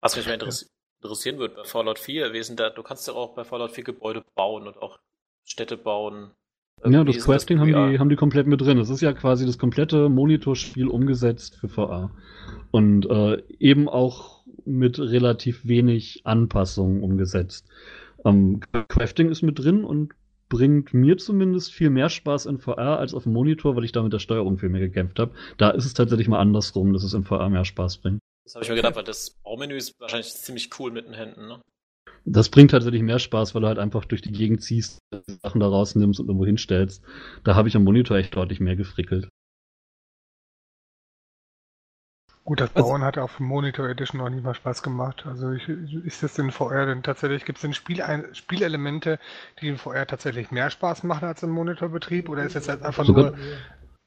Was 0.00 0.16
mich 0.16 0.26
mal 0.26 0.34
interessieren, 0.34 0.70
interessieren 1.02 1.38
wird 1.38 1.56
bei 1.56 1.64
Fallout 1.64 1.98
4, 1.98 2.32
wie 2.32 2.54
da, 2.54 2.70
du 2.70 2.82
kannst 2.84 3.08
ja 3.08 3.14
auch 3.14 3.34
bei 3.34 3.42
Fallout 3.42 3.72
4 3.72 3.82
Gebäude 3.82 4.22
bauen 4.36 4.68
und 4.68 4.76
auch 4.78 5.00
Städte 5.44 5.76
bauen. 5.76 6.30
Ja, 6.84 7.02
das 7.02 7.24
Questing 7.24 7.58
das 7.58 7.66
haben, 7.66 7.90
die, 7.90 7.98
haben 7.98 8.08
die 8.10 8.16
komplett 8.16 8.46
mit 8.46 8.60
drin. 8.60 8.78
Es 8.78 8.90
ist 8.90 9.00
ja 9.00 9.12
quasi 9.12 9.46
das 9.46 9.58
komplette 9.58 10.08
Monitorspiel 10.08 10.86
umgesetzt 10.86 11.56
für 11.56 11.68
VR. 11.68 12.10
Und 12.70 13.06
äh, 13.06 13.42
eben 13.58 13.88
auch 13.88 14.44
mit 14.64 14.98
relativ 14.98 15.66
wenig 15.66 16.20
Anpassungen 16.24 17.02
umgesetzt. 17.02 17.66
Ähm, 18.26 18.60
Crafting 18.88 19.30
ist 19.30 19.42
mit 19.42 19.58
drin 19.58 19.84
und 19.84 20.12
bringt 20.48 20.92
mir 20.92 21.16
zumindest 21.16 21.72
viel 21.72 21.90
mehr 21.90 22.08
Spaß 22.08 22.46
in 22.46 22.58
VR 22.58 22.98
als 22.98 23.14
auf 23.14 23.24
dem 23.24 23.32
Monitor, 23.32 23.76
weil 23.76 23.84
ich 23.84 23.92
da 23.92 24.02
mit 24.02 24.12
der 24.12 24.18
Steuerung 24.18 24.58
viel 24.58 24.68
mehr 24.68 24.80
gekämpft 24.80 25.18
habe. 25.18 25.32
Da 25.58 25.70
ist 25.70 25.84
es 25.84 25.94
tatsächlich 25.94 26.28
mal 26.28 26.40
andersrum, 26.40 26.92
dass 26.92 27.04
es 27.04 27.14
in 27.14 27.24
VR 27.24 27.48
mehr 27.48 27.64
Spaß 27.64 27.98
bringt. 27.98 28.20
Das 28.44 28.54
habe 28.54 28.64
ich 28.64 28.70
mir 28.70 28.76
gedacht, 28.76 28.96
weil 28.96 29.04
das 29.04 29.30
Baumenü 29.42 29.76
ist 29.76 29.98
wahrscheinlich 29.98 30.32
ziemlich 30.32 30.70
cool 30.78 30.92
mit 30.92 31.06
den 31.06 31.14
Händen, 31.14 31.46
ne? 31.48 31.60
Das 32.24 32.48
bringt 32.48 32.72
tatsächlich 32.72 33.02
mehr 33.02 33.20
Spaß, 33.20 33.54
weil 33.54 33.62
du 33.62 33.68
halt 33.68 33.78
einfach 33.78 34.04
durch 34.04 34.20
die 34.20 34.32
Gegend 34.32 34.60
ziehst, 34.60 34.98
Sachen 35.42 35.60
da 35.60 35.68
rausnimmst 35.68 36.18
und 36.18 36.26
irgendwo 36.26 36.44
hinstellst. 36.44 37.02
Da 37.44 37.54
habe 37.54 37.68
ich 37.68 37.76
am 37.76 37.84
Monitor 37.84 38.16
echt 38.16 38.34
deutlich 38.34 38.58
mehr 38.58 38.74
gefrickelt. 38.74 39.28
Gut, 42.46 42.60
das 42.60 42.70
also 42.76 42.88
Bauen 42.88 43.02
also, 43.02 43.06
hat 43.06 43.18
auf 43.18 43.40
Monitor 43.40 43.88
Edition 43.88 44.20
auch 44.20 44.28
nicht 44.28 44.44
mal 44.44 44.54
Spaß 44.54 44.84
gemacht. 44.84 45.26
Also 45.26 45.50
ich, 45.50 45.68
ist 45.68 46.22
das 46.22 46.38
in 46.38 46.52
VR 46.52 46.86
denn 46.86 47.02
tatsächlich, 47.02 47.44
gibt 47.44 47.58
es 47.58 47.62
denn 47.62 47.74
Spiel, 47.74 48.00
Spielelemente, 48.34 49.18
die 49.60 49.66
in 49.66 49.78
VR 49.78 50.06
tatsächlich 50.06 50.52
mehr 50.52 50.70
Spaß 50.70 51.02
machen 51.02 51.26
als 51.26 51.42
im 51.42 51.50
Monitorbetrieb? 51.50 52.28
Oder 52.28 52.44
ist 52.44 52.54
das 52.54 52.68
jetzt 52.68 52.84
einfach 52.84 53.04
Sogar, 53.04 53.32
nur, 53.32 53.38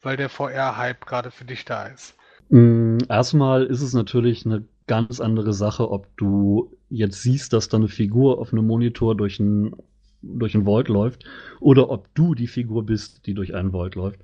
weil 0.01 0.15
der 0.15 0.29
VR-Hype 0.29 1.05
gerade 1.05 1.31
für 1.31 1.43
dich 1.43 1.65
da 1.65 1.87
ist? 1.87 2.15
Mm, 2.47 2.99
erstmal 3.09 3.65
ist 3.65 3.81
es 3.81 3.93
natürlich 3.93 4.45
eine 4.45 4.63
ganz 4.87 5.19
andere 5.19 5.51
Sache, 5.51 5.91
ob 5.91 6.07
du 6.15 6.77
jetzt 6.89 7.21
siehst, 7.21 7.51
dass 7.51 7.67
da 7.67 7.75
eine 7.75 7.89
Figur 7.89 8.39
auf 8.39 8.53
einem 8.53 8.65
Monitor 8.65 9.17
durch 9.17 9.39
ein 9.41 9.75
durch 10.21 10.55
ein 10.55 10.65
Void 10.65 10.89
läuft 10.89 11.25
oder 11.59 11.89
ob 11.89 12.13
du 12.13 12.35
die 12.35 12.47
Figur 12.47 12.85
bist, 12.85 13.25
die 13.25 13.33
durch 13.33 13.53
einen 13.53 13.71
Void 13.71 13.95
läuft 13.95 14.19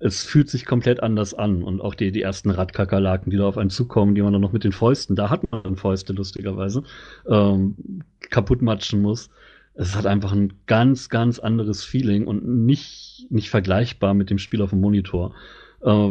es 0.00 0.24
fühlt 0.24 0.48
sich 0.48 0.64
komplett 0.64 1.02
anders 1.02 1.34
an. 1.34 1.62
Und 1.62 1.80
auch 1.80 1.94
die, 1.94 2.12
die 2.12 2.22
ersten 2.22 2.50
Radkakerlaken, 2.50 3.30
die 3.30 3.36
da 3.36 3.46
auf 3.46 3.58
einen 3.58 3.70
zukommen, 3.70 4.14
die 4.14 4.22
man 4.22 4.32
dann 4.32 4.42
noch 4.42 4.52
mit 4.52 4.64
den 4.64 4.72
Fäusten, 4.72 5.16
da 5.16 5.30
hat 5.30 5.50
man 5.50 5.76
Fäuste 5.76 6.12
lustigerweise, 6.12 6.82
ähm, 7.28 7.76
kaputt 8.20 8.62
matschen 8.62 9.02
muss. 9.02 9.30
Es 9.74 9.94
hat 9.94 10.06
einfach 10.06 10.32
ein 10.32 10.54
ganz, 10.66 11.08
ganz 11.08 11.38
anderes 11.38 11.84
Feeling 11.84 12.26
und 12.26 12.46
nicht, 12.66 13.26
nicht 13.30 13.50
vergleichbar 13.50 14.14
mit 14.14 14.30
dem 14.30 14.38
Spiel 14.38 14.62
auf 14.62 14.70
dem 14.70 14.80
Monitor. 14.80 15.34
Äh, 15.82 16.08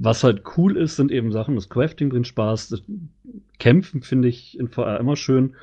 was 0.00 0.24
halt 0.24 0.42
cool 0.56 0.76
ist, 0.76 0.96
sind 0.96 1.10
eben 1.10 1.32
Sachen, 1.32 1.54
das 1.54 1.68
Crafting 1.68 2.10
bringt 2.10 2.26
Spaß, 2.26 2.68
das 2.68 2.82
Kämpfen 3.58 4.02
finde 4.02 4.28
ich 4.28 4.58
in 4.58 4.68
VR 4.68 5.00
immer 5.00 5.16
schön. 5.16 5.54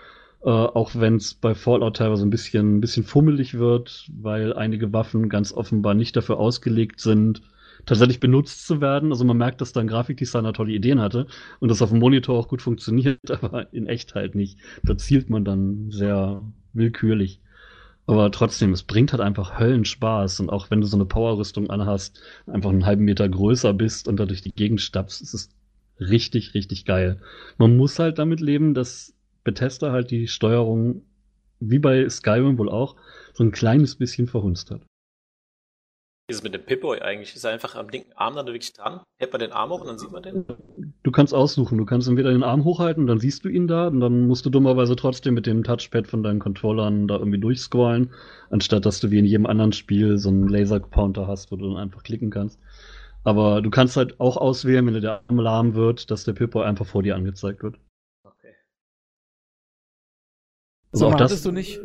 Uh, 0.48 0.72
auch 0.74 0.96
wenn 0.96 1.18
es 1.18 1.34
bei 1.34 1.54
Fallout 1.54 1.98
teilweise 1.98 2.26
ein 2.26 2.30
bisschen, 2.30 2.78
ein 2.78 2.80
bisschen 2.80 3.04
fummelig 3.04 3.56
wird, 3.56 4.10
weil 4.18 4.54
einige 4.54 4.94
Waffen 4.94 5.28
ganz 5.28 5.52
offenbar 5.52 5.94
nicht 5.94 6.16
dafür 6.16 6.38
ausgelegt 6.40 7.02
sind, 7.02 7.42
tatsächlich 7.86 8.22
benutzt 8.22 8.66
zu 8.66 8.80
werden. 8.80 9.12
Also 9.12 9.26
man 9.26 9.36
merkt, 9.36 9.60
dass 9.60 9.74
da 9.74 9.82
ein 9.82 9.90
Grafikdesigner 9.90 10.54
tolle 10.54 10.72
Ideen 10.72 11.02
hatte 11.02 11.28
und 11.60 11.68
das 11.68 11.82
auf 11.82 11.90
dem 11.90 12.00
Monitor 12.00 12.40
auch 12.40 12.48
gut 12.48 12.62
funktioniert, 12.62 13.30
aber 13.44 13.74
in 13.74 13.88
echt 13.88 14.16
halt 14.16 14.36
nicht. 14.36 14.58
Da 14.84 14.98
zielt 14.98 15.30
man 15.30 15.44
dann 15.44 15.92
sehr 15.92 16.42
willkürlich. 16.72 17.42
Aber 18.06 18.32
trotzdem, 18.32 18.72
es 18.72 18.84
bringt 18.84 19.12
halt 19.12 19.22
einfach 19.22 19.60
Höllenspaß. 19.60 20.40
Und 20.40 20.50
auch 20.50 20.72
wenn 20.72 20.80
du 20.80 20.88
so 20.88 20.96
eine 20.96 21.06
Powerrüstung 21.06 21.70
anhast, 21.70 22.22
einfach 22.46 22.70
einen 22.70 22.86
halben 22.86 23.04
Meter 23.04 23.28
größer 23.28 23.74
bist 23.74 24.08
und 24.08 24.18
da 24.18 24.26
durch 24.26 24.44
die 24.44 24.54
Gegend 24.54 24.80
stapfst, 24.80 25.22
ist 25.22 25.34
es 25.34 25.50
richtig, 26.00 26.54
richtig 26.54 26.86
geil. 26.86 27.20
Man 27.58 27.76
muss 27.76 28.00
halt 28.00 28.18
damit 28.18 28.40
leben, 28.40 28.74
dass 28.74 29.14
Bethesda 29.48 29.94
halt 29.94 30.12
die 30.12 30.28
Steuerung, 30.28 31.04
wie 31.62 31.80
bei 31.80 32.08
Skyrim 32.10 32.58
wohl 32.58 32.70
auch, 32.70 32.98
so 33.34 33.46
ein 33.46 33.54
kleines 33.54 33.96
bisschen 33.96 34.28
verhunzt 34.28 34.72
hat. 34.72 34.82
Wie 34.82 36.34
ist 36.34 36.40
es 36.40 36.44
mit 36.44 36.54
dem 36.54 36.66
Pip-Boy 36.66 37.00
eigentlich? 37.00 37.34
Ist 37.34 37.46
er 37.46 37.52
einfach 37.52 37.76
am 37.76 37.88
linken 37.88 38.12
Arm 38.12 38.36
dann 38.36 38.46
wirklich 38.48 38.74
dran? 38.74 39.00
Hält 39.18 39.32
man 39.32 39.40
den 39.40 39.54
Arm 39.54 39.70
hoch 39.70 39.80
und 39.80 39.88
dann 39.88 39.98
sieht 39.98 40.12
man 40.12 40.22
den? 40.22 40.46
Du 41.04 41.12
kannst 41.12 41.34
aussuchen. 41.34 41.78
Du 41.78 41.86
kannst 41.86 42.10
entweder 42.10 42.32
den 42.32 42.44
Arm 42.44 42.66
hochhalten, 42.66 43.08
dann 43.08 43.22
siehst 43.22 43.46
du 43.46 43.50
ihn 43.50 43.70
da, 43.70 43.88
und 43.88 44.02
dann 44.02 44.28
musst 44.28 44.46
du 44.46 44.50
dummerweise 44.50 44.98
trotzdem 44.98 45.36
mit 45.36 45.46
dem 45.46 45.64
Touchpad 45.64 46.08
von 46.08 46.24
deinen 46.24 46.40
Controllern 46.40 47.08
da 47.08 47.16
irgendwie 47.16 47.40
durchscrollen, 47.40 48.12
anstatt 48.50 48.86
dass 48.86 49.00
du 49.00 49.10
wie 49.12 49.20
in 49.20 49.26
jedem 49.26 49.46
anderen 49.46 49.72
Spiel 49.72 50.18
so 50.18 50.28
einen 50.28 50.50
Laser-Pointer 50.50 51.26
hast, 51.26 51.50
wo 51.54 51.56
du 51.56 51.70
dann 51.70 51.78
einfach 51.78 52.04
klicken 52.04 52.30
kannst. 52.30 52.60
Aber 53.24 53.62
du 53.62 53.70
kannst 53.70 53.96
halt 53.96 54.20
auch 54.20 54.36
auswählen, 54.36 54.86
wenn 54.86 55.00
der 55.00 55.22
Arm 55.30 55.40
lahm 55.40 55.76
wird, 55.76 56.12
dass 56.12 56.26
der 56.26 56.34
Pip-Boy 56.34 56.66
einfach 56.66 56.86
vor 56.86 57.04
dir 57.04 57.16
angezeigt 57.16 57.64
wird. 57.64 57.78
Also 60.98 61.10
Sag 61.12 61.16
auch 61.16 61.28
das, 61.28 61.44
du 61.44 61.52
nicht, 61.52 61.80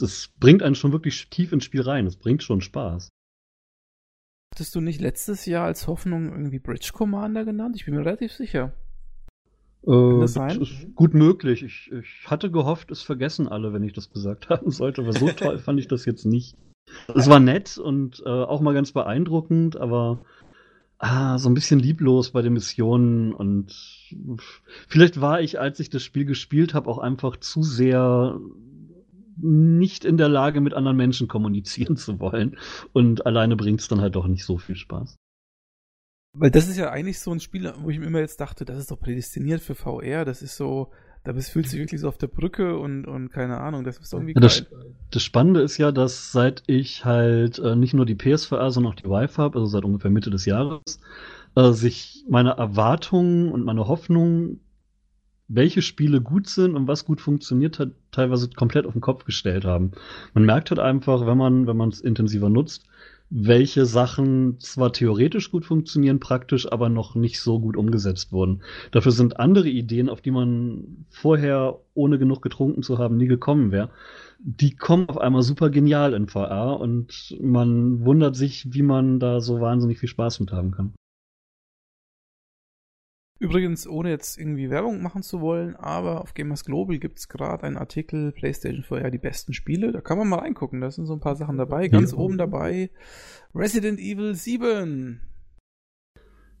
es 0.00 0.30
bringt 0.38 0.62
einen 0.62 0.74
schon 0.74 0.92
wirklich 0.92 1.28
tief 1.30 1.52
ins 1.52 1.64
Spiel 1.64 1.82
rein. 1.82 2.06
Es 2.06 2.16
bringt 2.16 2.42
schon 2.42 2.60
Spaß. 2.60 3.08
hattest 4.54 4.74
du 4.74 4.80
nicht 4.80 5.00
letztes 5.00 5.46
Jahr 5.46 5.66
als 5.66 5.86
Hoffnung 5.86 6.30
irgendwie 6.30 6.58
Bridge 6.58 6.90
Commander 6.92 7.44
genannt? 7.44 7.76
Ich 7.76 7.84
bin 7.84 7.94
mir 7.94 8.00
relativ 8.00 8.32
sicher. 8.32 8.72
Äh, 9.86 10.20
das 10.20 10.34
sein? 10.34 10.60
ist 10.60 10.94
gut 10.94 11.14
möglich. 11.14 11.62
Ich, 11.62 11.90
ich 11.92 12.24
hatte 12.26 12.50
gehofft, 12.50 12.90
es 12.90 13.02
vergessen 13.02 13.48
alle, 13.48 13.72
wenn 13.72 13.82
ich 13.82 13.92
das 13.92 14.10
gesagt 14.10 14.48
haben 14.48 14.70
sollte, 14.70 15.02
aber 15.02 15.12
so 15.12 15.28
toll 15.28 15.58
fand 15.58 15.80
ich 15.80 15.88
das 15.88 16.04
jetzt 16.04 16.24
nicht. 16.24 16.56
Es 17.12 17.28
war 17.28 17.40
nett 17.40 17.78
und 17.78 18.22
äh, 18.24 18.28
auch 18.28 18.60
mal 18.60 18.72
ganz 18.72 18.92
beeindruckend, 18.92 19.76
aber 19.76 20.20
ah, 20.98 21.38
so 21.38 21.48
ein 21.48 21.54
bisschen 21.54 21.78
lieblos 21.78 22.30
bei 22.30 22.42
den 22.42 22.52
Missionen 22.52 23.32
und 23.32 23.74
vielleicht 24.88 25.20
war 25.20 25.40
ich, 25.40 25.60
als 25.60 25.80
ich 25.80 25.90
das 25.90 26.02
Spiel 26.02 26.24
gespielt 26.24 26.74
habe, 26.74 26.88
auch 26.90 26.98
einfach 26.98 27.36
zu 27.36 27.62
sehr 27.62 28.38
nicht 29.38 30.04
in 30.04 30.16
der 30.16 30.28
Lage, 30.28 30.60
mit 30.60 30.74
anderen 30.74 30.96
Menschen 30.96 31.28
kommunizieren 31.28 31.96
zu 31.96 32.18
wollen. 32.20 32.56
Und 32.92 33.26
alleine 33.26 33.56
bringt 33.56 33.80
es 33.80 33.88
dann 33.88 34.00
halt 34.00 34.16
doch 34.16 34.26
nicht 34.26 34.44
so 34.44 34.58
viel 34.58 34.76
Spaß. 34.76 35.16
Weil 36.32 36.50
das 36.50 36.68
ist 36.68 36.76
ja 36.76 36.90
eigentlich 36.90 37.18
so 37.18 37.32
ein 37.32 37.40
Spiel, 37.40 37.72
wo 37.78 37.90
ich 37.90 37.98
mir 37.98 38.06
immer 38.06 38.20
jetzt 38.20 38.40
dachte, 38.40 38.64
das 38.64 38.78
ist 38.78 38.90
doch 38.90 38.98
prädestiniert 38.98 39.62
für 39.62 39.74
VR. 39.74 40.24
Das 40.24 40.42
ist 40.42 40.56
so, 40.56 40.90
da 41.26 41.32
bist, 41.32 41.50
fühlst 41.50 41.72
du 41.72 41.76
dich 41.76 41.86
wirklich 41.86 42.00
so 42.00 42.08
auf 42.08 42.18
der 42.18 42.28
Brücke 42.28 42.78
und, 42.78 43.04
und 43.04 43.30
keine 43.30 43.58
Ahnung, 43.58 43.82
das 43.82 43.98
ist 43.98 44.12
irgendwie 44.12 44.34
Ja, 44.34 44.40
das, 44.40 44.64
das 45.10 45.22
Spannende 45.24 45.60
ist 45.60 45.76
ja, 45.76 45.90
dass 45.90 46.30
seit 46.30 46.62
ich 46.68 47.04
halt 47.04 47.58
äh, 47.58 47.74
nicht 47.74 47.94
nur 47.94 48.06
die 48.06 48.14
PSVR, 48.14 48.70
sondern 48.70 48.92
auch 48.92 48.96
die 48.96 49.08
Wi-Fi 49.08 49.36
habe, 49.36 49.58
also 49.58 49.66
seit 49.66 49.84
ungefähr 49.84 50.10
Mitte 50.12 50.30
des 50.30 50.44
Jahres, 50.44 51.00
äh, 51.56 51.72
sich 51.72 52.24
meine 52.28 52.50
Erwartungen 52.50 53.50
und 53.50 53.64
meine 53.64 53.88
Hoffnungen, 53.88 54.60
welche 55.48 55.82
Spiele 55.82 56.20
gut 56.20 56.48
sind 56.48 56.76
und 56.76 56.86
was 56.86 57.04
gut 57.04 57.20
funktioniert 57.20 57.80
hat, 57.80 57.90
teilweise 58.12 58.48
komplett 58.50 58.86
auf 58.86 58.92
den 58.92 59.00
Kopf 59.00 59.24
gestellt 59.24 59.64
haben. 59.64 59.92
Man 60.32 60.44
merkt 60.44 60.70
halt 60.70 60.78
einfach, 60.78 61.26
wenn 61.26 61.38
man, 61.38 61.66
wenn 61.66 61.76
man 61.76 61.88
es 61.88 62.00
intensiver 62.00 62.50
nutzt, 62.50 62.84
welche 63.28 63.86
Sachen 63.86 64.60
zwar 64.60 64.92
theoretisch 64.92 65.50
gut 65.50 65.64
funktionieren, 65.64 66.20
praktisch 66.20 66.70
aber 66.70 66.88
noch 66.88 67.14
nicht 67.14 67.40
so 67.40 67.58
gut 67.58 67.76
umgesetzt 67.76 68.32
wurden. 68.32 68.62
Dafür 68.92 69.12
sind 69.12 69.40
andere 69.40 69.68
Ideen, 69.68 70.08
auf 70.08 70.20
die 70.20 70.30
man 70.30 71.06
vorher, 71.10 71.80
ohne 71.94 72.18
genug 72.18 72.42
getrunken 72.42 72.82
zu 72.82 72.98
haben, 72.98 73.16
nie 73.16 73.26
gekommen 73.26 73.72
wäre. 73.72 73.90
Die 74.38 74.76
kommen 74.76 75.08
auf 75.08 75.18
einmal 75.18 75.42
super 75.42 75.70
genial 75.70 76.12
in 76.14 76.28
VR 76.28 76.78
und 76.78 77.36
man 77.40 78.04
wundert 78.04 78.36
sich, 78.36 78.72
wie 78.72 78.82
man 78.82 79.18
da 79.18 79.40
so 79.40 79.60
wahnsinnig 79.60 79.98
viel 79.98 80.08
Spaß 80.08 80.40
mit 80.40 80.52
haben 80.52 80.70
kann. 80.70 80.92
Übrigens, 83.38 83.86
ohne 83.86 84.08
jetzt 84.10 84.38
irgendwie 84.38 84.70
Werbung 84.70 85.02
machen 85.02 85.22
zu 85.22 85.40
wollen, 85.42 85.76
aber 85.76 86.22
auf 86.22 86.32
Gamers 86.32 86.64
Global 86.64 86.98
gibt 86.98 87.18
es 87.18 87.28
gerade 87.28 87.64
einen 87.64 87.76
Artikel 87.76 88.32
PlayStation 88.32 88.82
VR 88.82 89.10
die 89.10 89.18
besten 89.18 89.52
Spiele. 89.52 89.92
Da 89.92 90.00
kann 90.00 90.16
man 90.16 90.28
mal 90.28 90.38
reingucken. 90.38 90.80
Da 90.80 90.90
sind 90.90 91.04
so 91.06 91.12
ein 91.12 91.20
paar 91.20 91.36
Sachen 91.36 91.58
dabei. 91.58 91.88
Ganz 91.88 92.12
Ja. 92.12 92.18
oben 92.18 92.38
dabei 92.38 92.90
Resident 93.54 94.00
Evil 94.00 94.34
7. 94.34 95.20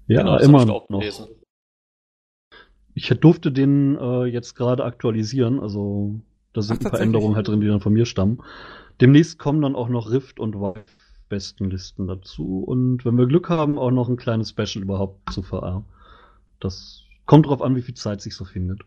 Ja, 0.06 0.20
Genau, 0.20 0.38
immer 0.38 0.64
noch. 0.66 0.86
gelesen. 0.88 1.26
Ich 2.94 3.08
durfte 3.08 3.52
den 3.52 3.96
äh, 3.96 4.24
jetzt 4.24 4.54
gerade 4.54 4.84
aktualisieren, 4.84 5.60
also 5.60 6.20
da 6.52 6.62
sind 6.62 6.80
Ach, 6.80 6.86
ein 6.86 6.90
paar? 6.92 7.00
Änderungen 7.00 7.36
halt 7.36 7.48
drin, 7.48 7.60
die 7.60 7.66
dann 7.66 7.80
von 7.80 7.92
mir 7.92 8.06
stammen. 8.06 8.42
Demnächst 9.00 9.38
kommen 9.38 9.60
dann 9.60 9.74
auch 9.76 9.88
noch 9.90 10.10
Rift 10.10 10.40
und 10.40 10.54
Vive 10.54 10.84
Bestenlisten 11.28 12.06
dazu 12.06 12.62
und 12.64 13.04
wenn 13.04 13.18
wir 13.18 13.26
Glück 13.26 13.48
haben, 13.50 13.78
auch 13.78 13.90
noch 13.90 14.08
ein 14.08 14.16
kleines 14.16 14.50
Special 14.50 14.82
überhaupt 14.84 15.32
zu 15.32 15.42
VR. 15.42 15.84
Das 16.60 17.04
kommt 17.26 17.46
drauf 17.46 17.62
an, 17.62 17.76
wie 17.76 17.82
viel 17.82 17.94
Zeit 17.94 18.20
sich 18.20 18.34
so 18.34 18.44
findet. 18.44 18.82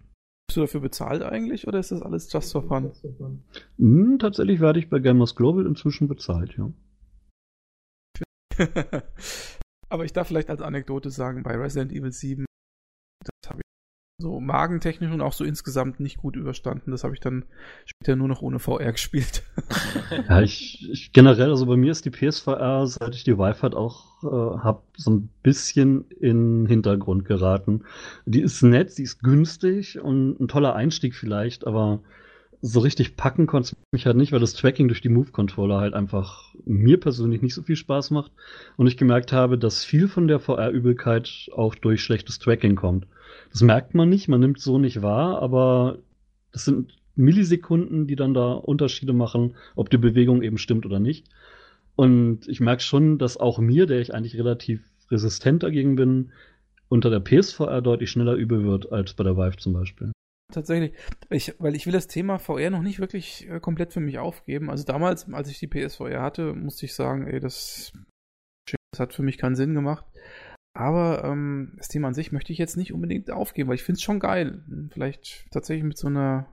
Bist 0.47 0.57
du 0.57 0.61
dafür 0.61 0.79
bezahlt 0.81 1.21
eigentlich 1.21 1.67
oder 1.67 1.79
ist 1.79 1.91
das 1.91 2.01
alles 2.01 2.31
just 2.33 2.51
for 2.51 2.63
fun? 2.63 2.91
Hm, 3.77 4.17
tatsächlich 4.19 4.59
werde 4.59 4.79
ich 4.79 4.89
bei 4.89 4.99
Gamers 4.99 5.35
Global 5.35 5.65
inzwischen 5.65 6.07
bezahlt, 6.07 6.57
ja. 6.57 6.71
aber 9.89 10.05
ich 10.05 10.13
darf 10.13 10.27
vielleicht 10.27 10.49
als 10.49 10.61
Anekdote 10.61 11.11
sagen, 11.11 11.43
bei 11.43 11.55
Resident 11.55 11.91
Evil 11.91 12.11
7, 12.11 12.45
das 13.23 13.49
habe 13.51 13.61
ich 13.61 13.68
so 14.19 14.39
magentechnisch 14.39 15.11
und 15.11 15.21
auch 15.21 15.33
so 15.33 15.45
insgesamt 15.45 15.99
nicht 15.99 16.17
gut 16.17 16.35
überstanden. 16.35 16.91
Das 16.91 17.03
habe 17.03 17.13
ich 17.13 17.21
dann 17.21 17.45
später 17.85 18.15
nur 18.15 18.27
noch 18.27 18.41
ohne 18.41 18.59
VR 18.59 18.91
gespielt. 18.91 19.43
Ja, 20.27 20.41
ich, 20.41 20.89
ich 20.91 21.13
generell, 21.13 21.49
also 21.49 21.65
bei 21.65 21.77
mir 21.77 21.91
ist 21.91 22.03
die 22.03 22.09
PSVR, 22.09 22.85
seit 22.87 23.15
ich 23.15 23.23
die 23.23 23.37
Wi-Fi 23.37 23.61
halt 23.61 23.75
auch 23.75 24.23
äh, 24.23 24.27
habe, 24.27 24.81
so 24.97 25.11
ein 25.11 25.29
bisschen 25.43 26.05
in 26.19 26.63
den 26.63 26.65
Hintergrund 26.65 27.25
geraten. 27.25 27.83
Die 28.25 28.41
ist 28.41 28.61
nett, 28.61 28.91
sie 28.91 29.03
ist 29.03 29.23
günstig 29.23 29.99
und 29.99 30.39
ein 30.39 30.47
toller 30.47 30.75
Einstieg 30.75 31.15
vielleicht, 31.15 31.65
aber 31.65 32.01
so 32.61 32.79
richtig 32.81 33.15
packen 33.15 33.47
konnte 33.47 33.75
es 33.75 33.77
mich 33.91 34.05
halt 34.05 34.17
nicht, 34.17 34.31
weil 34.31 34.39
das 34.39 34.53
Tracking 34.53 34.87
durch 34.87 35.01
die 35.01 35.09
Move-Controller 35.09 35.79
halt 35.79 35.93
einfach 35.93 36.53
mir 36.65 36.99
persönlich 36.99 37.41
nicht 37.41 37.53
so 37.53 37.61
viel 37.61 37.77
Spaß 37.77 38.11
macht 38.11 38.31
und 38.75 38.87
ich 38.87 38.97
gemerkt 38.97 39.31
habe, 39.31 39.57
dass 39.57 39.85
viel 39.85 40.07
von 40.07 40.27
der 40.27 40.39
VR-Übelkeit 40.39 41.49
auch 41.55 41.75
durch 41.75 42.01
schlechtes 42.01 42.39
Tracking 42.39 42.75
kommt. 42.75 43.07
Das 43.51 43.61
merkt 43.61 43.95
man 43.95 44.09
nicht, 44.09 44.27
man 44.27 44.39
nimmt 44.39 44.59
so 44.59 44.77
nicht 44.77 45.01
wahr, 45.01 45.41
aber 45.41 45.99
das 46.51 46.65
sind 46.65 46.97
Millisekunden, 47.15 48.07
die 48.07 48.15
dann 48.15 48.33
da 48.33 48.53
Unterschiede 48.53 49.13
machen, 49.13 49.55
ob 49.75 49.89
die 49.89 49.97
Bewegung 49.97 50.41
eben 50.41 50.57
stimmt 50.57 50.85
oder 50.85 50.99
nicht. 50.99 51.27
Und 51.95 52.47
ich 52.47 52.61
merke 52.61 52.81
schon, 52.81 53.17
dass 53.17 53.37
auch 53.37 53.59
mir, 53.59 53.85
der 53.85 53.99
ich 53.99 54.13
eigentlich 54.13 54.37
relativ 54.37 54.81
resistent 55.11 55.63
dagegen 55.63 55.95
bin, 55.95 56.31
unter 56.87 57.09
der 57.09 57.19
PSVR 57.19 57.81
deutlich 57.81 58.09
schneller 58.09 58.33
übel 58.33 58.63
wird 58.63 58.91
als 58.91 59.13
bei 59.13 59.23
der 59.23 59.35
Vive 59.35 59.57
zum 59.57 59.73
Beispiel. 59.73 60.11
Tatsächlich, 60.51 60.93
ich, 61.29 61.53
weil 61.59 61.75
ich 61.75 61.85
will 61.85 61.93
das 61.93 62.07
Thema 62.07 62.39
VR 62.39 62.71
noch 62.71 62.81
nicht 62.81 62.99
wirklich 62.99 63.47
äh, 63.47 63.59
komplett 63.59 63.93
für 63.93 63.99
mich 63.99 64.17
aufgeben. 64.17 64.69
Also 64.69 64.83
damals, 64.83 65.31
als 65.31 65.49
ich 65.49 65.59
die 65.59 65.67
PSVR 65.67 66.21
hatte, 66.21 66.53
musste 66.53 66.85
ich 66.85 66.95
sagen, 66.95 67.27
ey, 67.27 67.39
das, 67.39 67.93
das 68.91 68.99
hat 68.99 69.13
für 69.13 69.21
mich 69.21 69.37
keinen 69.37 69.55
Sinn 69.55 69.75
gemacht. 69.75 70.05
Aber 70.73 71.23
ähm, 71.23 71.73
das 71.77 71.87
Thema 71.87 72.07
an 72.09 72.13
sich 72.13 72.31
möchte 72.31 72.53
ich 72.53 72.59
jetzt 72.59 72.77
nicht 72.77 72.93
unbedingt 72.93 73.31
aufgeben, 73.31 73.69
weil 73.69 73.75
ich 73.75 73.83
finde 73.83 73.97
es 73.97 74.03
schon 74.03 74.19
geil. 74.19 74.63
Vielleicht 74.91 75.47
tatsächlich 75.51 75.83
mit 75.83 75.97
so 75.97 76.07
einer 76.07 76.47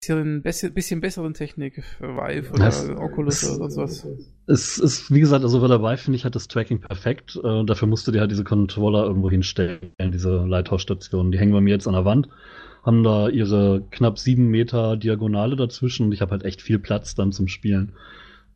bisschen, 0.00 0.42
bisschen, 0.42 0.74
bisschen 0.74 1.00
besseren 1.00 1.32
Technik, 1.34 1.78
äh, 2.00 2.02
Vive 2.06 2.50
oder 2.52 2.66
Das- 2.66 2.88
Oculus 2.90 3.44
oder 3.56 3.70
sonst 3.70 4.04
was. 4.04 4.06
Es 4.46 4.78
ist, 4.78 5.12
wie 5.12 5.20
gesagt, 5.20 5.42
also 5.44 5.60
bei 5.60 5.68
der 5.68 5.80
Vive 5.82 5.96
finde 5.98 6.16
ich, 6.16 6.24
hat 6.24 6.34
das 6.34 6.48
Tracking 6.48 6.80
perfekt. 6.80 7.40
Äh, 7.42 7.64
dafür 7.64 7.88
musst 7.88 8.06
du 8.06 8.12
dir 8.12 8.20
halt 8.20 8.30
diese 8.30 8.44
Controller 8.44 9.04
irgendwo 9.04 9.30
hinstellen, 9.30 9.80
diese 10.00 10.44
Lighthouse-Stationen. 10.46 11.32
Die 11.32 11.38
hängen 11.38 11.52
bei 11.52 11.60
mir 11.62 11.70
jetzt 11.74 11.86
an 11.86 11.94
der 11.94 12.04
Wand, 12.04 12.28
haben 12.84 13.02
da 13.02 13.28
ihre 13.28 13.82
knapp 13.90 14.18
sieben 14.18 14.48
Meter 14.48 14.96
Diagonale 14.96 15.56
dazwischen 15.56 16.06
und 16.06 16.12
ich 16.12 16.20
habe 16.20 16.32
halt 16.32 16.44
echt 16.44 16.60
viel 16.62 16.78
Platz 16.78 17.14
dann 17.14 17.32
zum 17.32 17.48
Spielen. 17.48 17.92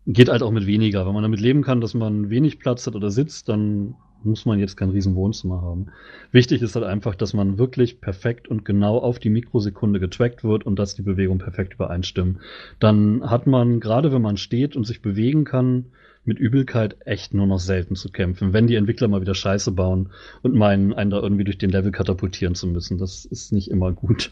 Geht 0.06 0.28
halt 0.28 0.42
auch 0.42 0.50
mit 0.50 0.66
weniger. 0.66 1.06
Wenn 1.06 1.14
man 1.14 1.22
damit 1.22 1.40
leben 1.40 1.62
kann, 1.62 1.80
dass 1.80 1.94
man 1.94 2.28
wenig 2.28 2.58
Platz 2.58 2.86
hat 2.86 2.94
oder 2.94 3.10
sitzt, 3.10 3.48
dann 3.48 3.94
muss 4.24 4.46
man 4.46 4.58
jetzt 4.58 4.76
kein 4.76 4.90
riesen 4.90 5.14
Wohnzimmer 5.14 5.62
haben. 5.62 5.88
Wichtig 6.30 6.62
ist 6.62 6.74
halt 6.74 6.84
einfach, 6.84 7.14
dass 7.14 7.34
man 7.34 7.58
wirklich 7.58 8.00
perfekt 8.00 8.48
und 8.48 8.64
genau 8.64 8.98
auf 8.98 9.18
die 9.18 9.30
Mikrosekunde 9.30 10.00
getrackt 10.00 10.44
wird 10.44 10.64
und 10.64 10.78
dass 10.78 10.94
die 10.94 11.02
Bewegungen 11.02 11.40
perfekt 11.40 11.74
übereinstimmen. 11.74 12.40
Dann 12.78 13.28
hat 13.28 13.46
man, 13.46 13.80
gerade 13.80 14.12
wenn 14.12 14.22
man 14.22 14.36
steht 14.36 14.76
und 14.76 14.84
sich 14.84 15.02
bewegen 15.02 15.44
kann, 15.44 15.86
mit 16.24 16.38
Übelkeit 16.38 16.96
echt 17.04 17.34
nur 17.34 17.46
noch 17.46 17.58
selten 17.58 17.96
zu 17.96 18.08
kämpfen, 18.10 18.52
wenn 18.52 18.66
die 18.66 18.76
Entwickler 18.76 19.08
mal 19.08 19.20
wieder 19.20 19.34
Scheiße 19.34 19.72
bauen 19.72 20.10
und 20.42 20.54
meinen, 20.54 20.92
einen 20.92 21.10
da 21.10 21.18
irgendwie 21.18 21.44
durch 21.44 21.58
den 21.58 21.70
Level 21.70 21.90
katapultieren 21.90 22.54
zu 22.54 22.66
müssen. 22.68 22.98
Das 22.98 23.24
ist 23.24 23.52
nicht 23.52 23.70
immer 23.70 23.92
gut. 23.92 24.30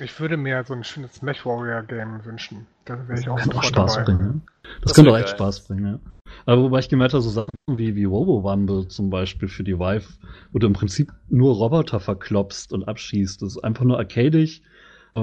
Ich 0.00 0.20
würde 0.20 0.36
mir 0.36 0.62
so 0.64 0.74
ein 0.74 0.84
schönes 0.84 1.14
Smash 1.14 1.44
Warrior 1.44 1.82
Game 1.82 2.24
wünschen. 2.24 2.66
Da 2.84 3.08
wäre 3.08 3.18
ich 3.18 3.28
auch 3.28 3.38
kann 3.38 3.52
auch 3.52 3.64
Spaß 3.64 3.94
dabei. 3.94 4.04
bringen. 4.04 4.42
Ja? 4.62 4.70
Das, 4.80 4.80
Das 4.82 4.94
kann 4.94 5.04
wär 5.06 5.12
doch 5.12 5.18
echt 5.18 5.28
geil. 5.28 5.36
Spaß 5.36 5.66
bringen, 5.66 5.86
ja. 5.86 6.00
Aber 6.46 6.62
wobei 6.62 6.78
ich 6.78 6.88
gemerkt 6.88 7.14
habe, 7.14 7.22
so 7.22 7.30
Sachen 7.30 7.48
wie, 7.66 7.94
wie 7.96 8.04
Robo 8.04 8.42
Wumble 8.42 8.88
zum 8.88 9.10
Beispiel 9.10 9.48
für 9.48 9.64
die 9.64 9.78
Vive, 9.78 10.06
wo 10.52 10.58
du 10.58 10.66
im 10.66 10.72
Prinzip 10.72 11.12
nur 11.28 11.54
Roboter 11.54 12.00
verklopst 12.00 12.72
und 12.72 12.88
abschießt, 12.88 13.42
das 13.42 13.56
ist 13.56 13.64
einfach 13.64 13.84
nur 13.84 13.98
arcadig, 13.98 14.62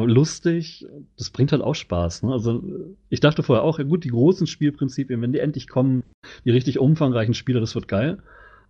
lustig. 0.03 0.85
Das 1.17 1.29
bringt 1.29 1.51
halt 1.51 1.61
auch 1.61 1.75
Spaß. 1.75 2.23
Ne? 2.23 2.31
Also 2.33 2.63
ich 3.09 3.19
dachte 3.19 3.43
vorher 3.43 3.63
auch, 3.63 3.79
ja 3.79 3.85
gut, 3.85 4.03
die 4.03 4.09
großen 4.09 4.47
Spielprinzipien, 4.47 5.21
wenn 5.21 5.31
die 5.31 5.39
endlich 5.39 5.67
kommen, 5.67 6.03
die 6.43 6.51
richtig 6.51 6.79
umfangreichen 6.79 7.33
Spiele, 7.33 7.59
das 7.59 7.75
wird 7.75 7.87
geil. 7.87 8.19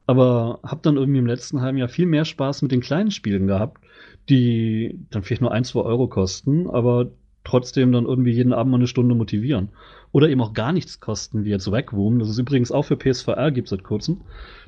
Aber 0.08 0.60
hab 0.62 0.84
dann 0.84 0.98
irgendwie 0.98 1.20
im 1.20 1.26
letzten 1.26 1.62
halben 1.62 1.80
Jahr 1.80 1.90
viel 1.90 2.06
mehr 2.06 2.26
Spaß 2.26 2.62
mit 2.62 2.72
den 2.72 2.82
kleinen 2.82 3.10
Spielen 3.10 3.48
gehabt, 3.48 3.84
die 4.30 5.00
dann 5.10 5.24
vielleicht 5.24 5.42
nur 5.42 5.52
ein, 5.52 5.64
zwei 5.64 5.82
Euro 5.82 6.08
kosten, 6.08 6.70
aber 6.70 7.12
trotzdem 7.44 7.92
dann 7.92 8.06
irgendwie 8.06 8.32
jeden 8.32 8.54
Abend 8.54 8.72
mal 8.72 8.78
eine 8.78 8.88
Stunde 8.88 9.16
motivieren. 9.16 9.70
Oder 10.16 10.30
eben 10.30 10.40
auch 10.40 10.54
gar 10.54 10.72
nichts 10.72 11.02
kosten, 11.02 11.44
wie 11.44 11.50
jetzt 11.50 11.70
Wagwoom. 11.70 12.20
Das 12.20 12.30
ist 12.30 12.38
übrigens 12.38 12.72
auch 12.72 12.84
für 12.84 12.96
PSVR, 12.96 13.52
gibt 13.52 13.68
seit 13.68 13.84
kurzem. 13.84 14.22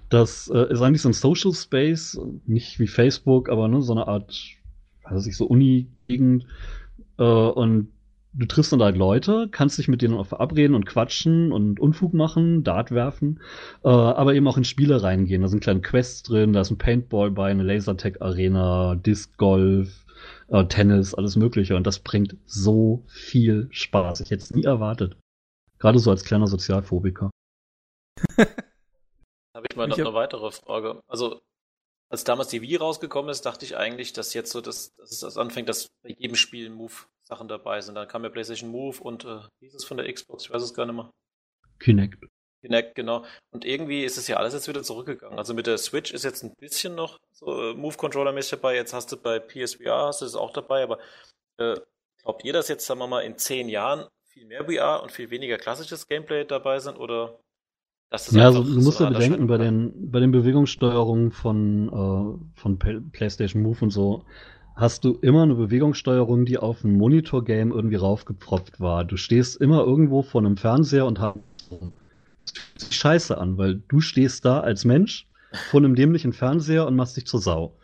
Das 0.10 0.52
äh, 0.54 0.70
ist 0.70 0.82
eigentlich 0.82 1.02
so 1.02 1.08
ein 1.08 1.14
Social 1.14 1.54
Space, 1.54 2.20
nicht 2.46 2.80
wie 2.80 2.88
Facebook, 2.88 3.48
aber 3.48 3.70
ne, 3.70 3.82
so 3.82 3.94
eine 3.94 4.10
Art, 4.10 4.38
weiß 5.04 5.26
ich, 5.26 5.38
so 5.38 5.46
Uni-Gegend. 5.46 6.46
Äh, 7.18 7.24
und 7.24 7.94
du 8.34 8.46
triffst 8.46 8.74
dann 8.74 8.82
halt 8.82 8.98
Leute, 8.98 9.48
kannst 9.50 9.78
dich 9.78 9.88
mit 9.88 10.02
denen 10.02 10.16
auch 10.16 10.26
verabreden 10.26 10.76
und 10.76 10.86
quatschen 10.86 11.54
und 11.54 11.80
Unfug 11.80 12.14
machen, 12.14 12.66
Dart 12.66 12.92
werfen, 12.92 13.40
äh, 13.86 13.88
aber 13.88 14.36
eben 14.36 14.50
auch 14.50 14.58
in 14.58 14.66
Spiele 14.66 15.02
reingehen. 15.02 15.44
Da 15.44 15.48
sind 15.48 15.64
kleine 15.64 15.80
Quests 15.80 16.24
drin, 16.24 16.52
da 16.52 16.60
ist 16.60 16.72
ein 16.72 16.78
Paintball 16.78 17.32
bei, 17.32 17.50
eine 17.50 17.64
Lasertag-Arena, 17.64 18.96
Disc 18.96 19.38
Golf, 19.38 20.06
äh, 20.50 20.66
Tennis, 20.66 21.14
alles 21.14 21.38
Mögliche. 21.38 21.78
Und 21.78 21.88
das 21.88 22.00
bringt 22.00 22.36
so 22.46 23.06
viel 23.08 23.70
Spaß. 23.72 24.20
Ich 24.20 24.30
hätte 24.30 24.44
es 24.44 24.54
nie 24.54 24.66
erwartet. 24.66 25.16
Gerade 25.80 26.00
so 26.00 26.12
als 26.12 26.24
kleiner 26.24 26.48
Sozialphobiker. 26.48 27.30
Habe 29.54 29.68
ich 29.70 29.76
mal 29.76 29.88
noch 29.88 29.98
eine 29.98 30.14
weitere 30.14 30.52
Frage. 30.52 31.02
Also, 31.08 31.42
als 32.10 32.24
damals 32.24 32.50
die 32.50 32.62
Wii 32.62 32.78
rausgekommen 32.78 33.30
ist, 33.30 33.46
dachte 33.46 33.66
ich 33.66 33.76
eigentlich, 33.76 34.14
dass 34.14 34.34
jetzt 34.34 34.52
so 34.52 34.62
das, 34.62 34.94
dass 34.96 35.12
es 35.12 35.20
das 35.20 35.38
anfängt, 35.38 35.68
dass 35.70 35.88
bei 36.04 36.10
jedem 36.10 36.36
Spiel 36.36 36.70
Move-Sachen 36.70 37.48
dabei 37.48 37.82
sind. 37.82 37.96
Dann 37.96 38.08
kam 38.08 38.24
ja 38.24 38.30
PlayStation 38.30 38.70
Move 38.72 39.02
und 39.02 39.26
äh, 39.26 39.40
wie 39.60 39.68
ist 39.68 39.76
es 39.76 39.84
von 39.84 39.98
der 39.98 40.12
Xbox? 40.12 40.46
Ich 40.46 40.52
weiß 40.52 40.62
es 40.62 40.74
gar 40.74 40.86
nicht 40.86 40.96
mehr. 40.96 41.12
Kinect. 41.80 42.26
Kinect, 42.62 42.96
genau. 42.96 43.26
Und 43.52 43.66
irgendwie 43.66 44.04
ist 44.04 44.18
es 44.18 44.28
ja 44.28 44.38
alles 44.38 44.54
jetzt 44.54 44.68
wieder 44.68 44.84
zurückgegangen. 44.84 45.38
Also 45.38 45.54
mit 45.54 45.68
der 45.68 45.78
Switch 45.78 46.12
ist 46.12 46.24
jetzt 46.24 46.44
ein 46.44 46.54
bisschen 46.60 46.96
noch 46.96 47.20
so 47.32 47.72
äh, 47.72 47.74
Move-Controller-mäßig 47.74 48.52
dabei. 48.52 48.76
Jetzt 48.76 48.94
hast 48.94 49.12
du 49.12 49.18
bei 49.18 49.40
PSVR, 49.40 50.08
hast 50.08 50.22
du 50.22 50.26
das 50.26 50.36
auch 50.36 50.52
dabei, 50.52 50.84
aber 50.84 51.00
äh, 51.58 51.76
glaubt 52.24 52.44
ihr, 52.44 52.54
dass 52.54 52.68
jetzt, 52.68 52.86
sagen 52.86 53.00
wir 53.00 53.08
mal, 53.08 53.22
in 53.22 53.38
zehn 53.38 53.70
Jahren 53.70 54.08
viel 54.38 54.48
mehr 54.48 54.66
VR 54.66 55.02
und 55.02 55.12
viel 55.12 55.30
weniger 55.32 55.58
klassisches 55.58 56.08
Gameplay 56.08 56.46
dabei 56.46 56.80
sind 56.80 56.98
oder 57.00 57.40
dass 58.10 58.26
das 58.26 58.36
ja, 58.36 58.46
also, 58.46 58.64
du 58.64 58.82
musst 58.82 59.00
ja 59.00 59.10
bedenken, 59.10 59.48
bei 59.48 59.58
den, 59.58 60.12
bei 60.12 60.20
den 60.20 60.32
Bewegungssteuerungen 60.32 61.32
von, 61.32 61.90
äh, 61.90 62.60
von 62.60 62.80
PlayStation 63.12 63.64
Move 63.64 63.80
und 63.82 63.90
so, 63.90 64.24
hast 64.76 65.04
du 65.04 65.16
immer 65.22 65.44
eine 65.44 65.56
Bewegungssteuerung, 65.56 66.46
die 66.46 66.58
auf 66.58 66.84
ein 66.84 66.96
Monitor-Game 66.96 67.72
irgendwie 67.72 67.96
raufgepfropft 67.96 68.80
war. 68.80 69.04
Du 69.04 69.18
stehst 69.18 69.60
immer 69.60 69.84
irgendwo 69.84 70.22
vor 70.22 70.42
einem 70.42 70.56
Fernseher 70.56 71.06
und 71.06 71.20
hast 71.20 71.40
sich 72.78 72.96
scheiße 72.96 73.38
an, 73.38 73.58
weil 73.58 73.82
du 73.90 74.00
stehst 74.00 74.46
da 74.46 74.62
als 74.62 74.86
Mensch 74.86 75.28
vor 75.70 75.82
einem 75.82 75.96
dämlichen 75.96 76.32
Fernseher 76.32 76.88
und 76.88 76.96
machst 76.96 77.18
dich 77.18 77.26
zur 77.26 77.42
Sau. 77.42 77.76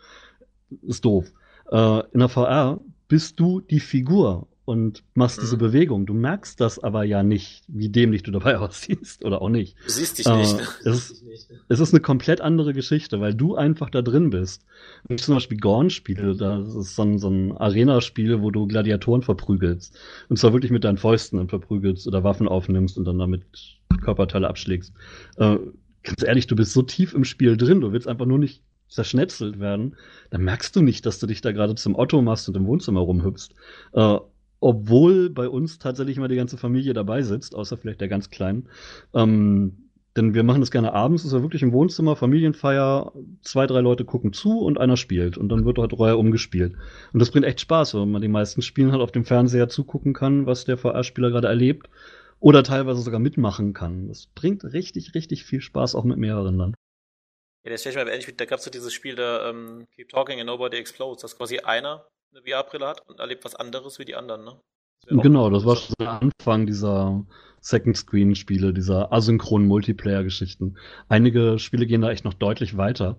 Ist 0.82 1.04
doof. 1.04 1.32
Äh, 1.70 2.02
in 2.12 2.20
der 2.20 2.28
VR 2.28 2.80
bist 3.08 3.38
du 3.40 3.60
die 3.60 3.80
Figur 3.80 4.46
und 4.64 5.02
machst 5.14 5.38
mhm. 5.38 5.42
diese 5.42 5.56
Bewegung. 5.56 6.06
Du 6.06 6.14
merkst 6.14 6.60
das 6.60 6.78
aber 6.78 7.04
ja 7.04 7.22
nicht, 7.22 7.64
wie 7.68 7.88
dämlich 7.88 8.22
du 8.22 8.30
dabei 8.32 8.58
aussiehst 8.58 9.24
oder 9.24 9.42
auch 9.42 9.48
nicht. 9.48 9.76
Du 9.84 9.90
siehst 9.90 10.18
dich 10.18 10.26
äh, 10.26 10.36
nicht. 10.36 10.56
Ne? 10.56 10.62
Es, 10.84 11.10
ist, 11.10 11.24
es 11.68 11.80
ist 11.80 11.92
eine 11.92 12.00
komplett 12.00 12.40
andere 12.40 12.72
Geschichte, 12.72 13.20
weil 13.20 13.34
du 13.34 13.56
einfach 13.56 13.90
da 13.90 14.02
drin 14.02 14.30
bist. 14.30 14.64
Wenn 15.06 15.16
ich 15.16 15.22
zum 15.22 15.34
Beispiel 15.34 15.58
Gorn 15.58 15.90
spiele, 15.90 16.34
das 16.34 16.74
ist 16.74 16.96
so 16.96 17.02
ein, 17.02 17.18
so 17.18 17.28
ein 17.28 17.56
Arena-Spiel, 17.56 18.40
wo 18.42 18.50
du 18.50 18.66
Gladiatoren 18.66 19.22
verprügelst. 19.22 19.98
Und 20.28 20.38
zwar 20.38 20.52
wirklich 20.52 20.72
mit 20.72 20.84
deinen 20.84 20.98
Fäusten 20.98 21.38
dann 21.38 21.48
verprügelst 21.48 22.06
oder 22.06 22.24
Waffen 22.24 22.48
aufnimmst 22.48 22.96
und 22.96 23.04
dann 23.04 23.18
damit 23.18 23.42
Körperteile 24.02 24.48
abschlägst. 24.48 24.92
Äh, 25.36 25.58
ganz 26.02 26.22
ehrlich, 26.22 26.46
du 26.46 26.56
bist 26.56 26.72
so 26.72 26.82
tief 26.82 27.14
im 27.14 27.24
Spiel 27.24 27.56
drin, 27.56 27.80
du 27.80 27.92
willst 27.92 28.08
einfach 28.08 28.26
nur 28.26 28.38
nicht 28.38 28.62
zerschnetzelt 28.88 29.58
werden, 29.58 29.96
dann 30.30 30.42
merkst 30.42 30.76
du 30.76 30.82
nicht, 30.82 31.04
dass 31.04 31.18
du 31.18 31.26
dich 31.26 31.40
da 31.40 31.52
gerade 31.52 31.74
zum 31.74 31.96
Otto 31.96 32.22
machst 32.22 32.48
und 32.48 32.56
im 32.56 32.66
Wohnzimmer 32.66 33.00
rumhüpfst. 33.00 33.50
Äh, 33.92 34.18
obwohl 34.64 35.28
bei 35.28 35.46
uns 35.46 35.78
tatsächlich 35.78 36.16
immer 36.16 36.28
die 36.28 36.36
ganze 36.36 36.56
Familie 36.56 36.94
dabei 36.94 37.20
sitzt, 37.20 37.54
außer 37.54 37.76
vielleicht 37.76 38.00
der 38.00 38.08
ganz 38.08 38.30
Kleinen. 38.30 38.70
Ähm, 39.12 39.90
denn 40.16 40.32
wir 40.32 40.42
machen 40.42 40.62
das 40.62 40.70
gerne 40.70 40.94
abends, 40.94 41.22
ist 41.22 41.34
ja 41.34 41.42
wirklich 41.42 41.60
im 41.60 41.74
Wohnzimmer, 41.74 42.16
Familienfeier, 42.16 43.12
zwei, 43.42 43.66
drei 43.66 43.80
Leute 43.80 44.06
gucken 44.06 44.32
zu 44.32 44.60
und 44.60 44.80
einer 44.80 44.96
spielt. 44.96 45.36
Und 45.36 45.50
dann 45.50 45.66
wird 45.66 45.76
halt 45.76 45.92
Reuer 45.92 46.18
umgespielt. 46.18 46.76
Und 47.12 47.20
das 47.20 47.30
bringt 47.30 47.44
echt 47.44 47.60
Spaß, 47.60 47.92
weil 47.92 48.06
man 48.06 48.22
die 48.22 48.28
meisten 48.28 48.62
Spielen 48.62 48.90
halt 48.90 49.02
auf 49.02 49.12
dem 49.12 49.26
Fernseher 49.26 49.68
zugucken 49.68 50.14
kann, 50.14 50.46
was 50.46 50.64
der 50.64 50.78
VR-Spieler 50.78 51.28
gerade 51.28 51.48
erlebt. 51.48 51.90
Oder 52.40 52.62
teilweise 52.62 53.02
sogar 53.02 53.20
mitmachen 53.20 53.74
kann. 53.74 54.08
Das 54.08 54.28
bringt 54.34 54.64
richtig, 54.64 55.14
richtig 55.14 55.44
viel 55.44 55.60
Spaß, 55.60 55.94
auch 55.94 56.04
mit 56.04 56.16
mehreren 56.16 56.58
dann. 56.58 56.74
Ja, 57.64 57.70
das 57.70 57.82
stelle 57.82 57.92
ich 57.92 58.02
mal 58.02 58.10
ehrlich, 58.10 58.34
da 58.34 58.46
gab 58.46 58.60
es 58.60 58.64
so 58.64 58.70
dieses 58.70 58.94
Spiel, 58.94 59.14
da 59.14 59.50
ähm, 59.50 59.86
Keep 59.94 60.08
Talking 60.08 60.38
and 60.40 60.46
Nobody 60.46 60.78
Explodes, 60.78 61.20
dass 61.20 61.36
quasi 61.36 61.58
einer 61.58 62.06
eine 62.34 62.42
VR-Brille 62.44 62.86
hat 62.86 63.00
und 63.08 63.20
erlebt 63.20 63.44
was 63.44 63.54
anderes 63.54 63.98
wie 63.98 64.04
die 64.04 64.16
anderen, 64.16 64.44
ne? 64.44 64.56
Das 65.06 65.22
genau, 65.22 65.50
das 65.50 65.64
war 65.64 65.76
schon 65.76 65.94
der 66.00 66.22
Anfang 66.22 66.66
dieser 66.66 67.24
Second-Screen-Spiele, 67.60 68.72
dieser 68.72 69.12
asynchronen 69.12 69.68
Multiplayer-Geschichten. 69.68 70.76
Einige 71.08 71.58
Spiele 71.58 71.86
gehen 71.86 72.00
da 72.00 72.10
echt 72.10 72.24
noch 72.24 72.34
deutlich 72.34 72.76
weiter. 72.76 73.18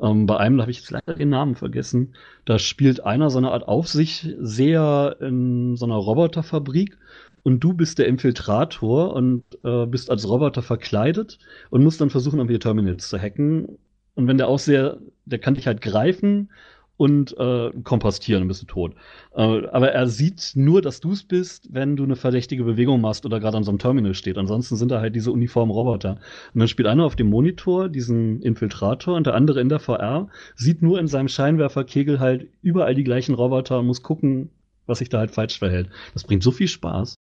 Ähm, 0.00 0.26
bei 0.26 0.36
einem, 0.38 0.56
da 0.56 0.62
habe 0.62 0.70
ich 0.70 0.78
jetzt 0.78 0.90
leider 0.90 1.14
den 1.14 1.30
Namen 1.30 1.54
vergessen, 1.54 2.14
da 2.44 2.58
spielt 2.58 3.04
einer 3.04 3.30
so 3.30 3.38
eine 3.38 3.50
Art 3.52 3.68
Aufsichtseher 3.68 5.16
in 5.20 5.76
so 5.76 5.86
einer 5.86 5.96
Roboterfabrik 5.96 6.98
und 7.42 7.60
du 7.60 7.72
bist 7.72 7.98
der 7.98 8.06
Infiltrator 8.06 9.14
und 9.14 9.44
äh, 9.62 9.86
bist 9.86 10.10
als 10.10 10.28
Roboter 10.28 10.62
verkleidet 10.62 11.38
und 11.70 11.82
musst 11.82 12.00
dann 12.00 12.10
versuchen, 12.10 12.38
irgendwie 12.38 12.58
Terminals 12.58 13.08
zu 13.08 13.18
hacken. 13.18 13.78
Und 14.14 14.26
wenn 14.26 14.38
der 14.38 14.48
Aufseher, 14.48 14.98
der 15.26 15.38
kann 15.38 15.54
dich 15.54 15.66
halt 15.66 15.80
greifen 15.80 16.50
und 16.96 17.36
äh, 17.38 17.70
kompostieren, 17.84 18.42
dann 18.42 18.48
bist 18.48 18.62
du 18.62 18.66
tot. 18.66 18.94
Äh, 19.34 19.66
aber 19.66 19.92
er 19.92 20.06
sieht 20.06 20.52
nur, 20.54 20.80
dass 20.80 21.00
du 21.00 21.12
es 21.12 21.22
bist, 21.24 21.68
wenn 21.72 21.96
du 21.96 22.04
eine 22.04 22.16
verdächtige 22.16 22.64
Bewegung 22.64 23.00
machst 23.00 23.26
oder 23.26 23.38
gerade 23.38 23.56
an 23.56 23.64
so 23.64 23.70
einem 23.70 23.78
Terminal 23.78 24.14
steht. 24.14 24.38
Ansonsten 24.38 24.76
sind 24.76 24.90
da 24.90 25.00
halt 25.00 25.14
diese 25.14 25.30
uniformen 25.30 25.70
Roboter. 25.70 26.18
Und 26.54 26.60
dann 26.60 26.68
spielt 26.68 26.88
einer 26.88 27.04
auf 27.04 27.16
dem 27.16 27.28
Monitor 27.28 27.88
diesen 27.88 28.40
Infiltrator 28.40 29.14
und 29.14 29.26
der 29.26 29.34
andere 29.34 29.60
in 29.60 29.68
der 29.68 29.80
VR 29.80 30.28
sieht 30.54 30.82
nur 30.82 30.98
in 30.98 31.06
seinem 31.06 31.28
Scheinwerferkegel 31.28 32.18
halt 32.18 32.48
überall 32.62 32.94
die 32.94 33.04
gleichen 33.04 33.34
Roboter 33.34 33.78
und 33.78 33.86
muss 33.86 34.02
gucken, 34.02 34.50
was 34.86 34.98
sich 34.98 35.08
da 35.08 35.18
halt 35.18 35.32
falsch 35.32 35.58
verhält. 35.58 35.90
Das 36.14 36.24
bringt 36.24 36.42
so 36.42 36.50
viel 36.50 36.68
Spaß. 36.68 37.14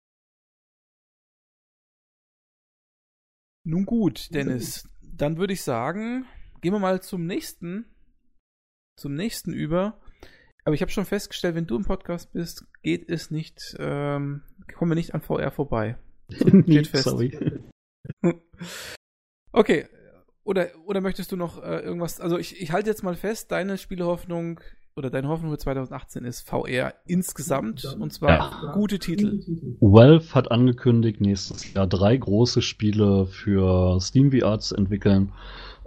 Nun 3.65 3.85
gut, 3.85 4.27
Dennis, 4.33 4.89
dann 5.01 5.37
würde 5.37 5.53
ich 5.53 5.61
sagen, 5.61 6.25
gehen 6.61 6.73
wir 6.73 6.79
mal 6.79 7.01
zum 7.01 7.25
nächsten 7.25 7.85
zum 8.95 9.15
nächsten 9.15 9.53
über. 9.53 9.99
Aber 10.65 10.75
ich 10.75 10.81
habe 10.81 10.91
schon 10.91 11.05
festgestellt, 11.05 11.55
wenn 11.55 11.67
du 11.67 11.75
im 11.75 11.83
Podcast 11.83 12.31
bist, 12.31 12.65
geht 12.83 13.09
es 13.09 13.31
nicht, 13.31 13.75
ähm, 13.79 14.41
kommen 14.75 14.91
wir 14.91 14.95
nicht 14.95 15.13
an 15.13 15.21
VR 15.21 15.51
vorbei. 15.51 15.97
Steht 16.31 16.87
fest. 16.87 17.03
Sorry. 17.03 17.37
okay. 19.51 19.87
Oder, 20.45 20.69
oder 20.85 20.99
möchtest 20.99 21.31
du 21.31 21.37
noch 21.37 21.61
äh, 21.63 21.79
irgendwas? 21.79 22.19
Also 22.19 22.37
ich, 22.37 22.61
ich 22.61 22.71
halte 22.71 22.89
jetzt 22.89 23.03
mal 23.03 23.15
fest, 23.15 23.51
deine 23.51 23.77
Spielehoffnung 23.77 24.59
oder 24.95 25.09
deine 25.09 25.27
Hoffnung 25.27 25.51
für 25.51 25.57
2018 25.57 26.25
ist 26.25 26.47
VR 26.47 26.93
insgesamt 27.05 27.83
und 27.99 28.13
zwar 28.13 28.29
ja. 28.29 28.73
gute 28.73 28.99
Titel. 28.99 29.41
Valve 29.79 30.35
hat 30.35 30.51
angekündigt, 30.51 31.21
nächstes 31.21 31.73
Jahr 31.73 31.87
drei 31.87 32.15
große 32.15 32.61
Spiele 32.61 33.25
für 33.25 33.99
Steam 34.01 34.31
VR 34.31 34.59
zu 34.59 34.75
entwickeln. 34.75 35.31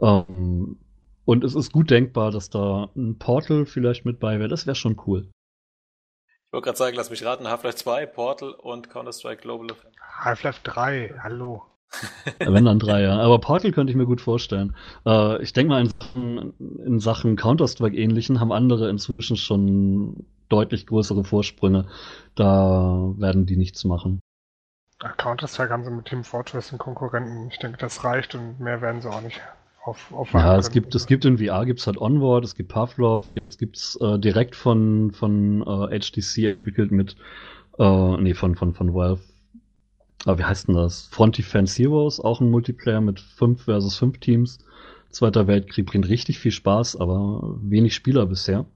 Ähm, 0.01 0.79
und 1.27 1.45
es 1.45 1.55
ist 1.55 1.73
gut 1.73 1.91
denkbar, 1.91 2.31
dass 2.31 2.49
da 2.49 2.89
ein 2.97 3.19
Portal 3.19 3.67
vielleicht 3.67 4.07
mit 4.07 4.19
bei 4.21 4.39
wäre. 4.39 4.49
Das 4.49 4.67
wäre 4.67 4.77
schon 4.77 4.97
cool. 5.07 5.29
Ich 6.47 6.53
wollte 6.53 6.67
gerade 6.67 6.79
sagen, 6.79 6.97
lass 6.97 7.11
mich 7.11 7.25
raten, 7.25 7.49
Half-Life 7.49 7.77
2, 7.77 8.07
Portal 8.07 8.53
und 8.53 8.89
Counter-Strike 8.89 9.43
Global 9.43 9.71
Offensive. 9.71 10.01
Half-Life 10.21 10.61
3, 10.63 11.15
hallo. 11.23 11.65
Wenn 12.39 12.65
dann 12.65 12.79
drei, 12.79 13.03
ja. 13.03 13.19
Aber 13.19 13.41
Portal 13.41 13.73
könnte 13.73 13.91
ich 13.91 13.97
mir 13.97 14.07
gut 14.07 14.21
vorstellen. 14.21 14.75
Äh, 15.05 15.43
ich 15.43 15.53
denke 15.53 15.71
mal, 15.71 15.83
in 15.83 15.91
Sachen, 15.91 16.55
in 16.85 17.01
Sachen 17.01 17.37
Counter-Strike-Ähnlichen 17.37 18.41
haben 18.41 18.53
andere 18.53 18.89
inzwischen 18.89 19.37
schon 19.37 20.27
deutlich 20.49 20.87
größere 20.87 21.25
Vorsprünge. 21.25 21.87
Da 22.35 23.13
werden 23.19 23.47
die 23.47 23.57
nichts 23.57 23.85
machen. 23.85 24.21
Counter-Strike 24.99 25.73
haben 25.73 25.85
sie 25.85 25.91
mit 25.91 26.07
Team 26.07 26.25
Fortress 26.25 26.71
einen 26.71 26.79
Konkurrenten. 26.79 27.49
Ich 27.51 27.59
denke, 27.59 27.79
das 27.79 28.05
reicht 28.05 28.35
und 28.35 28.61
mehr 28.61 28.81
werden 28.81 29.03
sie 29.03 29.11
auch 29.11 29.21
nicht 29.21 29.41
auf, 29.87 30.13
auf 30.13 30.33
Ja, 30.33 30.57
es 30.57 30.71
gibt, 30.71 30.95
es 30.95 31.07
gibt 31.07 31.25
in 31.25 31.39
VR 31.39 31.65
gibt's 31.65 31.87
halt 31.87 31.99
Onward, 31.99 32.45
es 32.45 32.55
gibt 32.55 32.71
Pavlov, 32.71 33.27
es 33.49 33.57
gibt's 33.57 33.97
äh, 34.01 34.19
direkt 34.19 34.57
von, 34.57 35.13
von 35.13 35.63
äh, 35.63 35.99
HTC 35.99 36.45
entwickelt 36.45 36.91
mit, 36.91 37.17
äh, 37.79 38.17
nee, 38.17 38.35
von, 38.35 38.57
von, 38.57 38.75
von 38.75 38.95
Valve. 38.95 39.21
Aber 40.25 40.39
wie 40.39 40.45
heißt 40.45 40.69
denn 40.69 40.75
das? 40.75 41.09
Front 41.13 41.39
Defense 41.39 41.81
Heroes, 41.81 42.19
auch 42.19 42.41
ein 42.41 42.51
Multiplayer 42.51 43.01
mit 43.01 43.21
fünf 43.21 43.65
versus 43.65 43.97
fünf 43.97 44.19
Teams. 44.19 44.59
Zweiter 45.11 45.47
Weltkrieg 45.47 45.87
bringt 45.87 46.09
richtig 46.09 46.39
viel 46.41 46.51
Spaß, 46.51 46.97
aber 46.97 47.57
wenig 47.63 47.95
Spieler 47.95 48.27
bisher. 48.27 48.67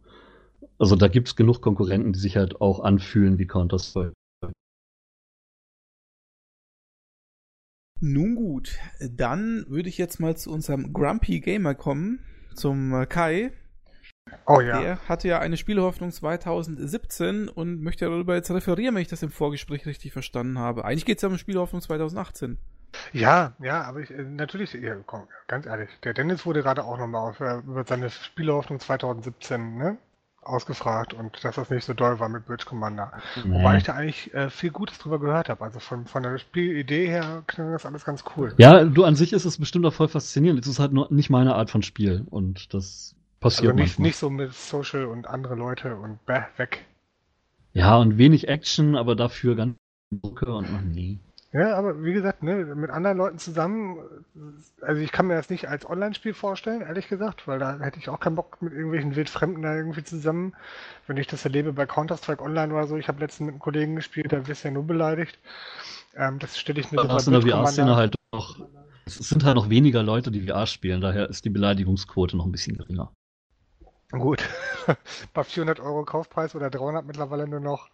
Also 0.79 0.96
da 0.96 1.09
gibt's 1.09 1.35
genug 1.35 1.61
Konkurrenten, 1.61 2.12
die 2.12 2.20
sich 2.20 2.37
halt 2.37 2.61
auch 2.61 2.81
anfühlen 2.81 3.38
wie 3.38 3.46
Counter-Strike. 3.46 4.12
Nun 8.00 8.34
gut, 8.34 8.78
dann 8.98 9.66
würde 9.68 9.90
ich 9.90 9.98
jetzt 9.98 10.20
mal 10.20 10.36
zu 10.36 10.50
unserem 10.50 10.92
Grumpy 10.92 11.40
Gamer 11.40 11.74
kommen, 11.74 12.20
zum 12.54 12.94
äh, 12.94 13.06
Kai. 13.06 13.52
Oh 14.46 14.60
ja. 14.60 14.80
Der 14.80 15.08
hatte 15.08 15.28
ja 15.28 15.38
eine 15.38 15.56
Spielehoffnung 15.56 16.10
2017 16.10 17.48
und 17.48 17.82
möchte 17.82 18.06
darüber 18.06 18.34
jetzt 18.34 18.50
referieren, 18.50 18.94
wenn 18.94 19.02
ich 19.02 19.08
das 19.08 19.22
im 19.22 19.30
Vorgespräch 19.30 19.86
richtig 19.86 20.12
verstanden 20.12 20.58
habe. 20.58 20.84
Eigentlich 20.84 21.04
geht 21.04 21.18
es 21.18 21.22
ja 21.22 21.28
um 21.28 21.36
Spielehoffnung 21.36 21.82
2018. 21.82 22.58
Ja, 23.12 23.54
ja, 23.60 23.82
aber 23.82 24.00
ich, 24.00 24.10
äh, 24.10 24.22
natürlich, 24.22 24.72
ja, 24.72 24.96
komm, 25.06 25.28
ganz 25.46 25.66
ehrlich, 25.66 25.90
der 26.02 26.14
Dennis 26.14 26.46
wurde 26.46 26.62
gerade 26.62 26.84
auch 26.84 26.98
nochmal 26.98 27.30
auf, 27.30 27.40
äh, 27.40 27.58
über 27.58 27.84
seine 27.84 28.10
Spielehoffnung 28.10 28.80
2017 28.80 29.76
ne, 29.76 29.98
ausgefragt 30.42 31.12
und 31.12 31.44
dass 31.44 31.57
das 31.57 31.70
nicht 31.70 31.85
so 31.85 31.92
doll 31.92 32.18
war 32.18 32.29
mit 32.29 32.46
Bridge 32.46 32.64
Commander. 32.66 33.12
Wobei 33.44 33.76
ich 33.76 33.85
da 33.85 33.94
eigentlich 33.94 34.33
äh, 34.33 34.48
viel 34.50 34.70
Gutes 34.70 34.98
drüber 34.98 35.18
gehört 35.20 35.48
habe. 35.48 35.62
Also 35.62 35.81
von, 35.81 36.07
von 36.07 36.22
der 36.22 36.38
Spielidee 36.38 37.07
her 37.07 37.42
klingt 37.46 37.72
das 37.72 37.85
alles 37.85 38.05
ganz 38.05 38.24
cool. 38.37 38.55
Ja, 38.59 38.85
du 38.85 39.05
an 39.05 39.16
sich 39.16 39.33
ist 39.33 39.44
es 39.44 39.59
bestimmt 39.59 39.85
auch 39.87 39.92
voll 39.92 40.09
faszinierend. 40.09 40.61
Es 40.61 40.66
ist 40.66 40.79
halt 40.79 40.92
nur 40.92 41.12
nicht 41.12 41.31
meine 41.31 41.55
Art 41.55 41.70
von 41.70 41.83
Spiel 41.83 42.26
und 42.31 42.72
das 42.72 43.14
passiert 43.40 43.72
Also 43.72 43.83
nicht, 43.83 43.98
manchmal. 43.98 44.07
nicht 44.07 44.16
so 44.16 44.31
mit 44.31 44.55
Social 44.55 45.07
und 45.07 45.26
andere 45.26 45.55
Leute 45.57 45.96
und 45.96 46.24
bäh, 46.24 46.42
weg. 46.57 46.87
Ja, 47.72 47.96
und 47.98 48.18
wenig 48.18 48.48
Action, 48.48 48.96
aber 48.96 49.14
dafür 49.14 49.57
ganz 49.57 49.76
Brücke 50.12 50.53
und 50.53 50.66
ach 50.74 50.81
nee. 50.83 51.18
Ja, 51.52 51.76
aber 51.76 52.04
wie 52.04 52.12
gesagt, 52.12 52.44
ne, 52.44 52.64
mit 52.76 52.90
anderen 52.90 53.18
Leuten 53.18 53.38
zusammen, 53.38 53.98
äh, 54.36 54.84
also 54.84 55.02
ich 55.02 55.10
kann 55.10 55.26
mir 55.26 55.34
das 55.34 55.50
nicht 55.50 55.68
als 55.68 55.88
Online-Spiel 55.88 56.32
vorstellen, 56.32 56.82
ehrlich 56.82 57.08
gesagt, 57.08 57.48
weil 57.48 57.58
da 57.58 57.78
hätte 57.80 57.98
ich 57.98 58.08
auch 58.08 58.20
keinen 58.20 58.36
Bock 58.36 58.62
mit 58.62 58.72
irgendwelchen 58.72 59.16
Wildfremden 59.16 59.62
da 59.62 59.74
irgendwie 59.74 60.04
zusammen. 60.04 60.54
Wenn 61.08 61.16
ich 61.16 61.26
das 61.26 61.44
erlebe 61.44 61.72
bei 61.72 61.86
Counter-Strike 61.86 62.42
Online 62.42 62.72
oder 62.72 62.86
so, 62.86 62.96
ich 62.96 63.08
habe 63.08 63.20
letztens 63.20 63.46
mit 63.46 63.54
einem 63.54 63.58
Kollegen 63.60 63.96
gespielt, 63.96 64.32
da 64.32 64.46
wirst 64.46 64.62
du 64.62 64.68
ja 64.68 64.74
nur 64.74 64.86
beleidigt. 64.86 65.40
Ähm, 66.14 66.38
das 66.38 66.56
stelle 66.56 66.80
ich 66.80 66.92
mir 66.92 66.98
Da 66.98 67.18
so 67.18 67.32
in 67.32 67.40
der 67.40 67.50
VR-Szene 67.50 67.96
halt 67.96 68.14
noch, 68.32 68.56
es 69.06 69.16
sind 69.16 69.44
halt 69.44 69.56
noch 69.56 69.68
weniger 69.68 70.04
Leute, 70.04 70.30
die 70.30 70.46
VR 70.46 70.66
spielen, 70.66 71.00
daher 71.00 71.28
ist 71.28 71.44
die 71.44 71.50
Beleidigungsquote 71.50 72.36
noch 72.36 72.46
ein 72.46 72.52
bisschen 72.52 72.76
geringer. 72.76 73.10
Gut, 74.12 74.48
bei 75.34 75.42
400 75.42 75.80
Euro 75.80 76.04
Kaufpreis 76.04 76.54
oder 76.54 76.70
300 76.70 77.04
mittlerweile 77.04 77.48
nur 77.48 77.60
noch, 77.60 77.90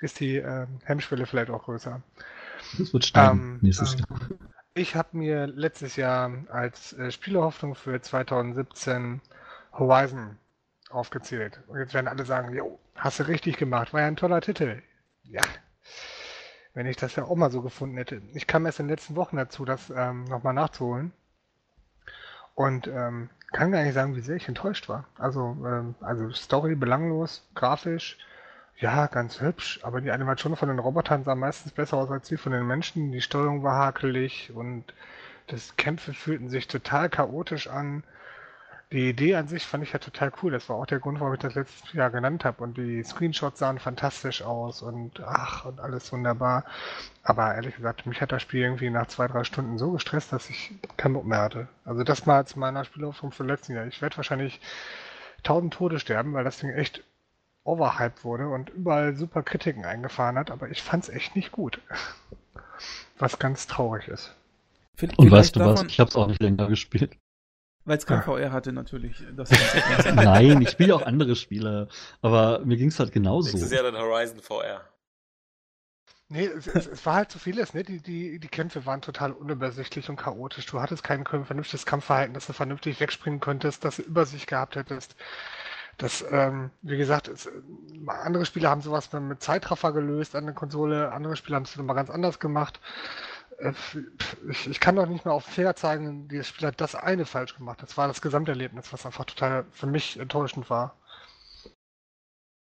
ist 0.00 0.20
die 0.20 0.36
ähm, 0.36 0.80
Hemmschwelle 0.84 1.24
vielleicht 1.24 1.50
auch 1.50 1.64
größer. 1.64 2.02
Das 2.78 2.92
wird 2.92 3.04
steigen 3.04 3.38
Ähm, 3.38 3.58
nächstes 3.62 3.94
ähm, 3.94 3.98
Jahr. 3.98 4.20
Ich 4.74 4.94
habe 4.94 5.16
mir 5.16 5.46
letztes 5.46 5.96
Jahr 5.96 6.32
als 6.48 6.92
äh, 6.94 7.10
Spielerhoffnung 7.10 7.74
für 7.74 8.00
2017 8.00 9.20
Horizon 9.72 10.38
aufgezählt. 10.90 11.60
Und 11.66 11.78
jetzt 11.78 11.94
werden 11.94 12.08
alle 12.08 12.24
sagen, 12.24 12.54
jo, 12.54 12.78
hast 12.94 13.20
du 13.20 13.28
richtig 13.28 13.56
gemacht, 13.56 13.92
war 13.92 14.00
ja 14.00 14.06
ein 14.06 14.16
toller 14.16 14.40
Titel. 14.40 14.82
Ja, 15.24 15.42
wenn 16.74 16.86
ich 16.86 16.96
das 16.96 17.16
ja 17.16 17.24
auch 17.24 17.36
mal 17.36 17.50
so 17.50 17.62
gefunden 17.62 17.96
hätte. 17.96 18.22
Ich 18.34 18.46
kam 18.46 18.66
erst 18.66 18.80
in 18.80 18.86
den 18.86 18.94
letzten 18.94 19.16
Wochen 19.16 19.36
dazu, 19.36 19.64
das 19.64 19.90
ähm, 19.90 20.24
nochmal 20.24 20.54
nachzuholen. 20.54 21.12
Und 22.54 22.86
ähm, 22.86 23.30
kann 23.52 23.72
gar 23.72 23.82
nicht 23.82 23.94
sagen, 23.94 24.16
wie 24.16 24.20
sehr 24.20 24.36
ich 24.36 24.48
enttäuscht 24.48 24.88
war. 24.88 25.04
Also, 25.18 25.56
ähm, 25.64 25.94
also 26.00 26.30
Story 26.30 26.74
belanglos, 26.74 27.48
grafisch, 27.54 28.18
ja, 28.78 29.06
ganz 29.06 29.40
hübsch, 29.40 29.80
aber 29.82 30.00
die 30.00 30.10
Animation 30.10 30.56
von 30.56 30.68
den 30.68 30.78
Robotern 30.78 31.24
sah 31.24 31.34
meistens 31.34 31.72
besser 31.72 31.98
aus 31.98 32.10
als 32.10 32.28
die 32.28 32.36
von 32.36 32.52
den 32.52 32.66
Menschen. 32.66 33.12
Die 33.12 33.20
Steuerung 33.20 33.62
war 33.62 33.76
hakelig 33.76 34.50
und 34.54 34.84
das 35.48 35.76
Kämpfe 35.76 36.14
fühlten 36.14 36.48
sich 36.48 36.66
total 36.68 37.10
chaotisch 37.10 37.68
an. 37.68 38.04
Die 38.92 39.10
Idee 39.10 39.36
an 39.36 39.46
sich 39.46 39.66
fand 39.66 39.84
ich 39.84 39.92
ja 39.92 40.00
total 40.00 40.32
cool. 40.42 40.50
Das 40.50 40.68
war 40.68 40.76
auch 40.76 40.86
der 40.86 40.98
Grund, 40.98 41.20
warum 41.20 41.34
ich 41.34 41.40
das 41.40 41.54
letztes 41.54 41.92
Jahr 41.92 42.10
genannt 42.10 42.44
habe. 42.44 42.62
Und 42.64 42.76
die 42.76 43.04
Screenshots 43.04 43.60
sahen 43.60 43.78
fantastisch 43.78 44.42
aus 44.42 44.82
und 44.82 45.20
ach, 45.20 45.64
und 45.64 45.78
alles 45.78 46.12
wunderbar. 46.12 46.64
Aber 47.22 47.54
ehrlich 47.54 47.76
gesagt, 47.76 48.06
mich 48.06 48.20
hat 48.20 48.32
das 48.32 48.42
Spiel 48.42 48.62
irgendwie 48.62 48.90
nach 48.90 49.06
zwei, 49.06 49.28
drei 49.28 49.44
Stunden 49.44 49.78
so 49.78 49.92
gestresst, 49.92 50.32
dass 50.32 50.50
ich 50.50 50.72
keinen 50.96 51.14
Bock 51.14 51.24
mehr 51.24 51.40
hatte. 51.40 51.68
Also 51.84 52.02
das 52.02 52.26
mal 52.26 52.46
zu 52.46 52.58
meiner 52.58 52.84
Spielaufgabe 52.84 53.32
für 53.32 53.44
letzten 53.44 53.74
Jahr. 53.74 53.86
Ich 53.86 54.02
werde 54.02 54.16
wahrscheinlich 54.16 54.60
tausend 55.44 55.74
Tode 55.74 56.00
sterben, 56.00 56.32
weil 56.32 56.44
das 56.44 56.58
Ding 56.58 56.70
echt 56.70 57.04
overhyped 57.64 58.24
wurde 58.24 58.48
und 58.48 58.70
überall 58.70 59.16
super 59.16 59.42
Kritiken 59.42 59.84
eingefahren 59.84 60.38
hat, 60.38 60.50
aber 60.50 60.70
ich 60.70 60.82
fand's 60.82 61.08
echt 61.08 61.36
nicht 61.36 61.52
gut. 61.52 61.80
Was 63.18 63.38
ganz 63.38 63.66
traurig 63.66 64.08
ist. 64.08 64.34
Vielleicht 64.94 65.18
Und 65.18 65.30
weißt 65.30 65.56
du 65.56 65.60
was? 65.60 65.82
Ich 65.84 66.00
habe 66.00 66.08
es 66.08 66.16
auch 66.16 66.26
nicht 66.26 66.42
länger 66.42 66.68
gespielt. 66.68 67.16
Weil 67.84 67.96
es 67.98 68.06
kein 68.06 68.18
Ah. 68.18 68.22
VR 68.22 68.52
hatte, 68.52 68.72
natürlich. 68.72 69.24
Das 69.34 69.50
Nein, 70.14 70.60
ich 70.62 70.70
spiele 70.70 70.94
auch 70.94 71.02
andere 71.02 71.36
Spiele, 71.36 71.88
aber 72.22 72.60
mir 72.60 72.76
ging's 72.76 72.98
halt 72.98 73.12
genauso. 73.12 73.48
Nächstes 73.48 73.72
Jahr 73.72 73.82
dann 73.82 73.96
Horizon 73.96 74.40
VR. 74.40 74.82
Nee, 76.28 76.46
es, 76.46 76.68
es, 76.68 76.86
es 76.86 77.04
war 77.06 77.14
halt 77.16 77.30
zu 77.32 77.40
vieles, 77.40 77.74
ne? 77.74 77.82
Die, 77.82 78.00
die, 78.00 78.38
die 78.38 78.48
Kämpfe 78.48 78.86
waren 78.86 79.02
total 79.02 79.32
unübersichtlich 79.32 80.08
und 80.08 80.16
chaotisch. 80.16 80.66
Du 80.66 80.80
hattest 80.80 81.02
kein 81.02 81.24
vernünftiges 81.26 81.86
Kampfverhalten, 81.86 82.34
dass 82.34 82.46
du 82.46 82.52
vernünftig 82.52 83.00
wegspringen 83.00 83.40
konntest, 83.40 83.84
dass 83.84 83.96
du 83.96 84.02
Übersicht 84.02 84.46
gehabt 84.46 84.76
hättest. 84.76 85.16
Das, 86.00 86.24
ähm, 86.30 86.70
wie 86.82 86.96
gesagt, 86.96 87.28
es, 87.28 87.46
äh, 87.46 87.50
andere 88.06 88.46
Spiele 88.46 88.70
haben 88.70 88.80
sowas 88.80 89.12
mit- 89.12 89.22
mit 89.22 89.42
Zeitraffer 89.42 89.92
gelöst 89.92 90.34
an 90.34 90.46
der 90.46 90.54
Konsole, 90.54 91.12
andere 91.12 91.36
Spiele 91.36 91.56
haben 91.56 91.64
es 91.64 91.76
nochmal 91.76 91.96
ganz 91.96 92.08
anders 92.10 92.38
gemacht. 92.40 92.80
Äh, 93.58 93.72
Ich, 94.48 94.66
ich 94.68 94.80
kann 94.80 94.96
doch 94.96 95.06
nicht 95.06 95.24
mehr 95.26 95.34
auf 95.34 95.44
Finger 95.44 95.76
zeigen, 95.76 96.26
dieses 96.28 96.48
Spiel 96.48 96.68
hat 96.68 96.80
das 96.80 96.94
eine 96.94 97.26
falsch 97.26 97.54
gemacht. 97.56 97.82
Das 97.82 97.96
war 97.98 98.08
das 98.08 98.22
Gesamterlebnis, 98.22 98.92
was 98.92 99.04
einfach 99.06 99.26
total 99.26 99.64
für 99.72 99.86
mich 99.86 100.18
enttäuschend 100.18 100.70
war. 100.70 100.96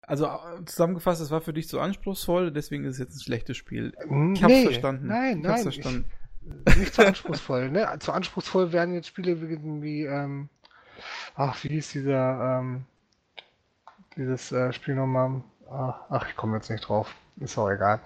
Also 0.01 0.25
äh, 0.25 0.65
zusammengefasst, 0.65 1.21
es 1.21 1.31
war 1.31 1.39
für 1.41 1.53
dich 1.53 1.67
zu 1.69 1.79
anspruchsvoll, 1.79 2.51
deswegen 2.51 2.83
ist 2.83 2.93
es 2.95 2.99
jetzt 2.99 3.15
ein 3.15 3.21
schlechtes 3.21 3.55
Spiel. 3.57 3.93
Ich 4.33 4.39
Ich 4.39 4.43
hab's 4.43 4.61
verstanden. 4.63 5.07
Nein, 5.07 5.39
ich 5.39 5.47
hab's 5.47 5.63
nein. 5.63 5.71
verstanden. 5.71 6.05
Ich, 6.67 6.75
nicht 6.77 6.93
zu 6.93 7.05
anspruchsvoll, 7.05 7.69
ne? 7.69 7.87
Zu 7.99 8.11
anspruchsvoll 8.11 8.71
werden 8.73 8.93
jetzt 8.95 9.07
Spiele 9.07 9.39
wie, 9.41 9.81
wie 9.81 10.03
ähm, 10.03 10.49
ach, 11.35 11.63
wie 11.63 11.69
hieß 11.69 11.91
dieser, 11.91 12.59
ähm, 12.59 12.85
dieses 14.15 14.51
äh, 14.51 14.73
Spiel 14.73 14.95
nochmal? 14.95 15.41
Ach, 15.71 15.99
ach, 16.09 16.27
ich 16.27 16.35
komme 16.35 16.57
jetzt 16.57 16.69
nicht 16.69 16.87
drauf. 16.87 17.13
Ist 17.39 17.57
auch 17.57 17.69
egal. 17.69 17.99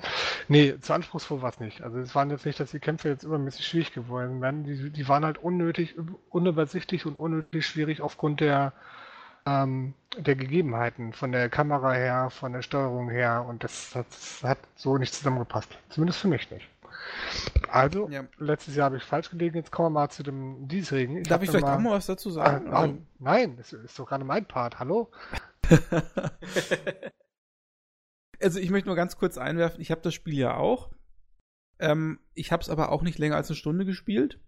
Nee, 0.48 0.76
zu 0.80 0.94
anspruchsvoll 0.94 1.42
war 1.42 1.50
es 1.50 1.60
nicht. 1.60 1.82
Also 1.82 1.98
es 1.98 2.14
waren 2.14 2.30
jetzt 2.30 2.46
nicht, 2.46 2.60
dass 2.60 2.70
die 2.72 2.80
Kämpfe 2.80 3.10
jetzt 3.10 3.24
übermäßig 3.24 3.66
schwierig 3.66 3.92
geworden 3.94 4.42
wären. 4.42 4.64
Die, 4.64 4.92
die 4.92 5.08
waren 5.08 5.26
halt 5.26 5.40
unnötig, 5.40 5.96
unübersichtlich 6.30 7.06
und 7.08 7.18
unnötig 7.18 7.66
schwierig 7.66 8.02
aufgrund 8.02 8.42
der, 8.42 8.74
ähm, 9.48 9.96
der 10.18 10.36
Gegebenheiten, 10.36 11.14
von 11.14 11.32
der 11.32 11.50
Kamera 11.50 11.94
her, 11.94 12.30
von 12.30 12.54
der 12.54 12.62
Steuerung 12.62 13.10
her 13.10 13.44
und 13.48 13.64
das, 13.64 13.92
das 13.94 14.44
hat 14.44 14.60
so 14.76 14.98
nicht 14.98 15.14
zusammengepasst. 15.14 15.70
Zumindest 15.90 16.20
für 16.20 16.28
mich 16.28 16.52
nicht. 16.52 16.68
Also, 17.72 18.08
Ja. 18.10 18.24
letztes 18.38 18.76
Jahr 18.76 18.86
habe 18.86 18.98
ich 18.98 19.04
falsch 19.04 19.32
gelegen, 19.32 19.58
jetzt 19.58 19.72
kommen 19.72 19.88
wir 19.88 20.02
mal 20.02 20.10
zu 20.10 20.22
dem 20.22 20.68
diesjährigen. 20.68 21.24
Darf 21.24 21.42
ich 21.42 21.50
vielleicht 21.50 21.66
auch 21.66 21.80
mal 21.80 21.94
was 21.94 22.06
dazu 22.06 22.30
sagen? 22.30 22.72
Ah, 22.72 22.84
ah, 22.84 22.90
nein, 23.20 23.58
das 23.58 23.74
ist 23.74 23.98
doch 23.98 24.08
gerade 24.08 24.24
mein 24.24 24.46
Part, 24.46 24.80
hallo? 24.80 25.10
Also 28.44 28.60
ich 28.60 28.70
möchte 28.70 28.90
nur 28.90 28.96
ganz 28.96 29.18
kurz 29.18 29.38
einwerfen, 29.38 29.82
ich 29.82 29.90
habe 29.90 30.02
das 30.02 30.14
Spiel 30.14 30.38
ja 30.38 30.58
auch. 30.58 30.90
Ähm, 31.80 32.20
ich 32.34 32.52
habe 32.52 32.62
es 32.62 32.70
aber 32.70 32.92
auch 32.92 33.02
nicht 33.02 33.18
länger 33.18 33.38
als 33.38 33.50
eine 33.50 33.56
Stunde 33.56 33.86
gespielt. 33.86 34.40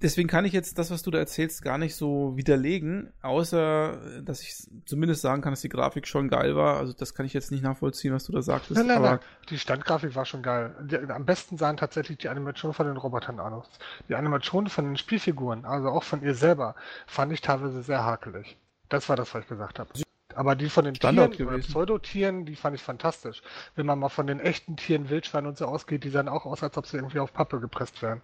Deswegen 0.00 0.28
kann 0.28 0.44
ich 0.44 0.52
jetzt 0.52 0.78
das, 0.78 0.90
was 0.90 1.02
du 1.02 1.12
da 1.12 1.18
erzählst, 1.18 1.62
gar 1.62 1.78
nicht 1.78 1.94
so 1.94 2.36
widerlegen, 2.36 3.12
außer 3.22 4.20
dass 4.22 4.42
ich 4.42 4.68
zumindest 4.84 5.22
sagen 5.22 5.42
kann, 5.42 5.52
dass 5.52 5.60
die 5.60 5.68
Grafik 5.68 6.08
schon 6.08 6.28
geil 6.28 6.56
war. 6.56 6.78
Also 6.78 6.92
das 6.92 7.14
kann 7.14 7.24
ich 7.24 7.32
jetzt 7.32 7.52
nicht 7.52 7.62
nachvollziehen, 7.62 8.12
was 8.12 8.24
du 8.24 8.32
da 8.32 8.42
sagtest. 8.42 8.76
Nein, 8.76 8.88
nein, 8.88 8.96
aber 8.96 9.10
nein. 9.10 9.20
Die 9.48 9.58
Standgrafik 9.58 10.16
war 10.16 10.24
schon 10.24 10.42
geil. 10.42 10.74
Die, 10.82 10.96
am 10.96 11.24
besten 11.24 11.56
sahen 11.56 11.76
tatsächlich 11.76 12.18
die 12.18 12.28
Animationen 12.28 12.74
von 12.74 12.86
den 12.86 12.96
Robotern 12.96 13.38
aus. 13.38 13.68
Die 14.08 14.16
Animationen 14.16 14.68
von 14.68 14.86
den 14.86 14.96
Spielfiguren, 14.96 15.64
also 15.64 15.88
auch 15.88 16.02
von 16.02 16.22
ihr 16.22 16.34
selber, 16.34 16.74
fand 17.06 17.32
ich 17.32 17.40
teilweise 17.40 17.82
sehr 17.82 18.04
hakelig. 18.04 18.58
Das 18.88 19.08
war 19.08 19.14
das, 19.14 19.32
was 19.34 19.42
ich 19.42 19.48
gesagt 19.48 19.78
habe. 19.78 19.90
Aber 20.36 20.56
die 20.56 20.68
von 20.68 20.84
den 20.84 20.94
Standard 20.94 21.32
Tieren 21.32 21.48
oder 21.48 21.56
gewesen. 21.56 21.72
Pseudotieren, 21.72 22.46
die 22.46 22.56
fand 22.56 22.76
ich 22.76 22.82
fantastisch. 22.82 23.42
Wenn 23.74 23.86
man 23.86 23.98
mal 23.98 24.08
von 24.08 24.26
den 24.26 24.40
echten 24.40 24.76
Tieren, 24.76 25.10
Wildschweinen 25.10 25.48
und 25.48 25.58
so 25.58 25.66
ausgeht, 25.66 26.04
die 26.04 26.10
sahen 26.10 26.28
auch 26.28 26.46
aus, 26.46 26.62
als 26.62 26.76
ob 26.76 26.86
sie 26.86 26.96
irgendwie 26.96 27.18
auf 27.18 27.32
Pappe 27.32 27.60
gepresst 27.60 28.02
wären. 28.02 28.22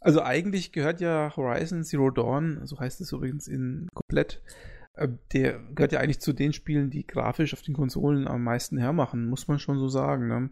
Also 0.00 0.22
eigentlich 0.22 0.72
gehört 0.72 1.00
ja 1.00 1.32
Horizon 1.36 1.82
Zero 1.82 2.10
Dawn, 2.10 2.64
so 2.64 2.78
heißt 2.78 3.00
es 3.00 3.12
übrigens 3.12 3.48
in 3.48 3.88
komplett, 3.92 4.40
äh, 4.94 5.08
der 5.32 5.58
gehört 5.74 5.92
ja 5.92 6.00
eigentlich 6.00 6.20
zu 6.20 6.32
den 6.32 6.52
Spielen, 6.52 6.90
die 6.90 7.06
grafisch 7.06 7.54
auf 7.54 7.62
den 7.62 7.74
Konsolen 7.74 8.28
am 8.28 8.44
meisten 8.44 8.78
hermachen, 8.78 9.28
muss 9.28 9.48
man 9.48 9.58
schon 9.58 9.78
so 9.78 9.88
sagen. 9.88 10.28
Ne? 10.28 10.50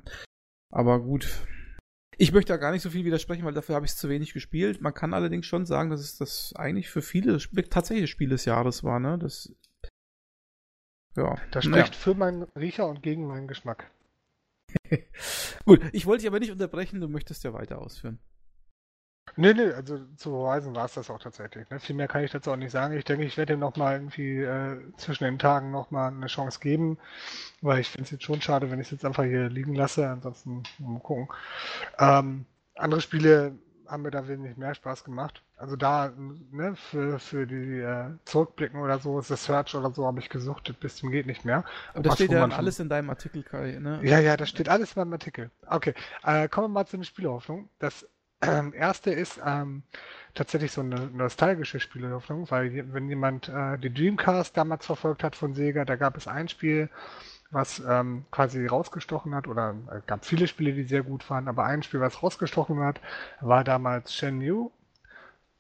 Aber 0.70 1.00
gut. 1.00 1.46
Ich 2.16 2.32
möchte 2.32 2.52
da 2.52 2.58
gar 2.58 2.70
nicht 2.70 2.82
so 2.82 2.90
viel 2.90 3.04
widersprechen, 3.04 3.44
weil 3.44 3.54
dafür 3.54 3.74
habe 3.74 3.86
ich 3.86 3.92
es 3.92 3.98
zu 3.98 4.08
wenig 4.08 4.32
gespielt. 4.32 4.80
Man 4.80 4.94
kann 4.94 5.14
allerdings 5.14 5.46
schon 5.46 5.66
sagen, 5.66 5.90
dass 5.90 6.00
es 6.00 6.16
das 6.16 6.52
eigentlich 6.56 6.88
für 6.88 7.02
viele 7.02 7.38
tatsächlich 7.70 8.08
Spiel 8.08 8.28
des 8.28 8.44
Jahres 8.44 8.84
war. 8.84 9.00
Ne? 9.00 9.18
Das, 9.18 9.52
ja. 11.16 11.36
Das 11.50 11.64
spricht 11.64 11.94
für 11.94 12.14
meinen 12.14 12.44
Riecher 12.56 12.86
und 12.86 13.02
gegen 13.02 13.26
meinen 13.26 13.48
Geschmack. 13.48 13.90
Gut, 15.64 15.80
ich 15.92 16.06
wollte 16.06 16.22
dich 16.22 16.28
aber 16.28 16.40
nicht 16.40 16.52
unterbrechen, 16.52 17.00
du 17.00 17.08
möchtest 17.08 17.44
ja 17.44 17.52
weiter 17.52 17.80
ausführen. 17.80 18.18
Nee, 19.36 19.54
nee, 19.54 19.72
also 19.72 19.98
zu 20.16 20.30
Horizon 20.32 20.76
war 20.76 20.84
es 20.84 20.94
das 20.94 21.10
auch 21.10 21.18
tatsächlich. 21.18 21.68
Ne? 21.70 21.80
Viel 21.80 21.96
mehr 21.96 22.06
kann 22.06 22.22
ich 22.22 22.30
dazu 22.30 22.52
auch 22.52 22.56
nicht 22.56 22.70
sagen. 22.70 22.96
Ich 22.96 23.04
denke, 23.04 23.24
ich 23.24 23.36
werde 23.36 23.54
ihm 23.54 23.58
nochmal 23.58 23.94
irgendwie 23.94 24.38
äh, 24.38 24.78
zwischen 24.96 25.24
den 25.24 25.38
Tagen 25.38 25.70
nochmal 25.70 26.12
eine 26.12 26.26
Chance 26.26 26.60
geben, 26.60 26.98
weil 27.60 27.80
ich 27.80 27.88
finde 27.88 28.04
es 28.04 28.10
jetzt 28.12 28.24
schon 28.24 28.40
schade, 28.40 28.70
wenn 28.70 28.80
ich 28.80 28.86
es 28.86 28.92
jetzt 28.92 29.04
einfach 29.04 29.24
hier 29.24 29.48
liegen 29.48 29.74
lasse. 29.74 30.08
Ansonsten 30.08 30.62
mal 30.78 31.00
gucken. 31.00 31.28
Ähm, 31.98 32.46
andere 32.76 33.00
Spiele 33.00 33.58
haben 33.88 34.02
mir 34.02 34.10
da 34.10 34.26
wesentlich 34.28 34.56
mehr 34.56 34.74
Spaß 34.74 35.04
gemacht. 35.04 35.42
Also 35.56 35.76
da, 35.76 36.12
ne, 36.50 36.74
für, 36.76 37.18
für 37.18 37.46
die 37.46 37.80
äh, 37.80 38.10
Zurückblicken 38.24 38.80
oder 38.80 38.98
so, 38.98 39.20
The 39.20 39.36
Search 39.36 39.74
oder 39.74 39.90
so 39.92 40.06
habe 40.06 40.20
ich 40.20 40.28
gesucht, 40.28 40.74
bis 40.80 40.96
zum 40.96 41.10
geht 41.10 41.26
nicht 41.26 41.44
mehr. 41.44 41.64
Und 41.94 42.06
das 42.06 42.14
steht 42.14 42.32
ja 42.32 42.44
alles 42.44 42.80
in 42.80 42.88
deinem 42.88 43.10
Artikel, 43.10 43.42
Kai, 43.42 43.78
ne? 43.80 44.00
Ja, 44.02 44.18
ja, 44.18 44.36
das 44.36 44.48
steht 44.48 44.68
alles 44.68 44.94
in 44.94 45.00
meinem 45.00 45.12
Artikel. 45.12 45.50
Okay, 45.68 45.94
äh, 46.24 46.48
kommen 46.48 46.66
wir 46.66 46.80
mal 46.80 46.86
zu 46.86 46.96
den 46.96 47.04
Spielhoffnung. 47.04 47.68
Das 47.78 48.06
ähm, 48.42 48.72
erste 48.74 49.10
ist 49.10 49.40
ähm, 49.44 49.82
tatsächlich 50.34 50.72
so 50.72 50.80
eine 50.80 51.06
nostalgische 51.12 51.80
Spielhoffnung, 51.80 52.50
weil 52.50 52.92
wenn 52.92 53.08
jemand 53.08 53.48
äh, 53.48 53.78
die 53.78 53.92
Dreamcast 53.92 54.56
damals 54.56 54.86
verfolgt 54.86 55.22
hat 55.24 55.36
von 55.36 55.54
Sega, 55.54 55.84
da 55.84 55.96
gab 55.96 56.16
es 56.16 56.28
ein 56.28 56.48
Spiel, 56.48 56.90
was 57.54 57.80
ähm, 57.88 58.24
quasi 58.30 58.66
rausgestochen 58.66 59.34
hat, 59.34 59.48
oder 59.48 59.74
äh, 59.90 60.00
gab 60.06 60.24
viele 60.24 60.46
Spiele, 60.46 60.72
die 60.72 60.84
sehr 60.84 61.02
gut 61.02 61.28
waren, 61.30 61.48
aber 61.48 61.64
ein 61.64 61.82
Spiel, 61.82 62.00
was 62.00 62.22
rausgestochen 62.22 62.80
hat, 62.80 63.00
war 63.40 63.64
damals 63.64 64.14
Shenmue, 64.14 64.70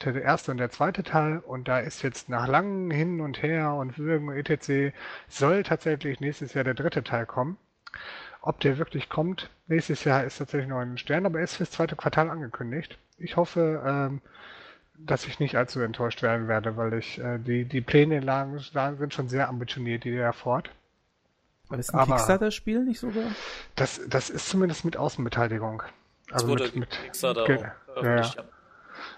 der 0.04 0.20
erste 0.22 0.50
und 0.50 0.58
der 0.58 0.70
zweite 0.70 1.02
Teil, 1.02 1.38
und 1.38 1.68
da 1.68 1.78
ist 1.78 2.02
jetzt 2.02 2.28
nach 2.28 2.46
langem 2.46 2.90
Hin 2.90 3.20
und 3.20 3.42
Her 3.42 3.74
und 3.74 3.98
Würgen 3.98 4.30
etc. 4.32 4.94
soll 5.28 5.62
tatsächlich 5.62 6.20
nächstes 6.20 6.52
Jahr 6.54 6.64
der 6.64 6.74
dritte 6.74 7.04
Teil 7.04 7.26
kommen. 7.26 7.56
Ob 8.42 8.60
der 8.60 8.76
wirklich 8.76 9.08
kommt, 9.08 9.48
nächstes 9.68 10.04
Jahr 10.04 10.24
ist 10.24 10.38
tatsächlich 10.38 10.68
noch 10.68 10.80
ein 10.80 10.98
Stern, 10.98 11.24
aber 11.24 11.38
er 11.38 11.44
ist 11.44 11.56
fürs 11.56 11.70
zweite 11.70 11.96
Quartal 11.96 12.28
angekündigt. 12.28 12.98
Ich 13.16 13.36
hoffe, 13.36 13.82
ähm, 13.86 14.20
dass 14.98 15.26
ich 15.26 15.40
nicht 15.40 15.56
allzu 15.56 15.80
enttäuscht 15.80 16.22
werden 16.22 16.48
werde, 16.48 16.76
weil 16.76 16.92
ich 16.94 17.18
äh, 17.18 17.38
die, 17.38 17.64
die 17.64 17.80
Pläne 17.80 18.20
lagen, 18.20 18.58
sind 18.58 19.14
schon 19.14 19.28
sehr 19.28 19.48
ambitioniert, 19.48 20.04
die 20.04 20.10
der 20.10 20.32
fort. 20.32 20.70
War 21.74 21.78
das 21.78 21.90
ein 21.90 22.06
Kickstarter-Spiel 22.06 22.84
nicht 22.84 23.00
sogar? 23.00 23.24
Das, 23.74 24.00
das 24.08 24.30
ist 24.30 24.48
zumindest 24.48 24.84
mit 24.84 24.96
Außenbeteiligung. 24.96 25.82
Also 26.30 26.48
wurde 26.48 26.64
mit, 26.64 26.76
mit 26.76 26.90
Kickstarter 26.90 27.42
auch 27.42 27.48
ja, 28.02 28.20
ja. 28.20 28.30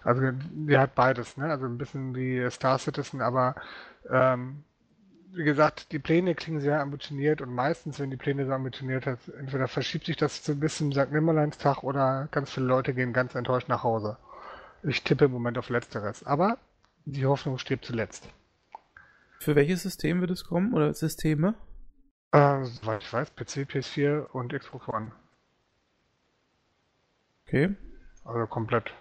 Also 0.02 0.22
die 0.32 0.78
hat 0.78 0.94
beides, 0.94 1.36
ne? 1.36 1.50
Also 1.50 1.66
ein 1.66 1.78
bisschen 1.78 2.14
wie 2.14 2.48
Star 2.50 2.78
Citizen, 2.78 3.20
aber 3.20 3.54
ähm, 4.10 4.64
wie 5.32 5.44
gesagt, 5.44 5.92
die 5.92 5.98
Pläne 5.98 6.34
klingen 6.34 6.60
sehr 6.60 6.80
ambitioniert 6.80 7.42
und 7.42 7.54
meistens, 7.54 8.00
wenn 8.00 8.10
die 8.10 8.16
Pläne 8.16 8.46
so 8.46 8.52
ambitioniert 8.52 9.04
sind, 9.04 9.18
entweder 9.38 9.68
verschiebt 9.68 10.06
sich 10.06 10.16
das 10.16 10.44
so 10.44 10.52
ein 10.52 10.60
bisschen 10.60 10.92
St. 10.92 11.12
Nimmerleinstag 11.12 11.82
oder 11.82 12.28
ganz 12.30 12.50
viele 12.50 12.66
Leute 12.66 12.94
gehen 12.94 13.12
ganz 13.12 13.34
enttäuscht 13.34 13.68
nach 13.68 13.82
Hause. 13.82 14.16
Ich 14.82 15.02
tippe 15.02 15.26
im 15.26 15.32
Moment 15.32 15.58
auf 15.58 15.68
Letzteres, 15.68 16.24
aber 16.24 16.58
die 17.04 17.26
Hoffnung 17.26 17.58
stirbt 17.58 17.84
zuletzt. 17.84 18.28
Für 19.40 19.54
welches 19.54 19.82
System 19.82 20.20
wird 20.20 20.30
es 20.30 20.44
kommen 20.44 20.72
oder 20.72 20.94
Systeme? 20.94 21.54
Äh, 22.32 22.64
soweit 22.64 23.02
ich 23.02 23.12
weiß, 23.12 23.34
PC, 23.34 23.66
PS4 23.68 24.26
und 24.26 24.52
Xbox 24.52 24.88
One. 24.88 25.12
Okay. 27.46 27.74
Also 28.24 28.46
komplett. 28.46 28.92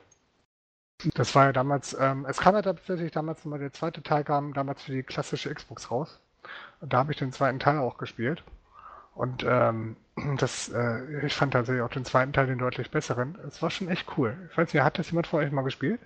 Das 1.15 1.35
war 1.35 1.45
ja 1.45 1.51
damals, 1.51 1.95
ähm, 1.99 2.25
es 2.25 2.37
kam 2.37 2.55
ja 2.55 2.61
tatsächlich 2.61 3.11
damals 3.11 3.43
mal 3.45 3.59
der 3.59 3.73
zweite 3.73 4.01
Teil 4.01 4.23
kam 4.23 4.53
damals 4.53 4.83
für 4.83 4.91
die 4.91 5.03
klassische 5.03 5.53
Xbox 5.53 5.91
raus. 5.91 6.19
Und 6.79 6.93
da 6.93 6.99
habe 6.99 7.11
ich 7.11 7.17
den 7.17 7.31
zweiten 7.31 7.59
Teil 7.59 7.79
auch 7.79 7.97
gespielt. 7.97 8.43
Und 9.13 9.43
ähm, 9.47 9.97
das, 10.37 10.69
äh, 10.69 11.25
ich 11.25 11.33
fand 11.35 11.53
tatsächlich 11.53 11.83
auch 11.83 11.89
den 11.89 12.05
zweiten 12.05 12.33
Teil 12.33 12.47
den 12.47 12.59
deutlich 12.59 12.91
besseren. 12.91 13.37
Es 13.47 13.61
war 13.61 13.69
schon 13.71 13.89
echt 13.89 14.17
cool. 14.17 14.37
Ich 14.51 14.57
weiß 14.57 14.73
nicht, 14.73 14.83
hat 14.83 14.99
das 14.99 15.09
jemand 15.11 15.27
von 15.27 15.39
euch 15.41 15.51
mal 15.51 15.63
gespielt? 15.63 15.99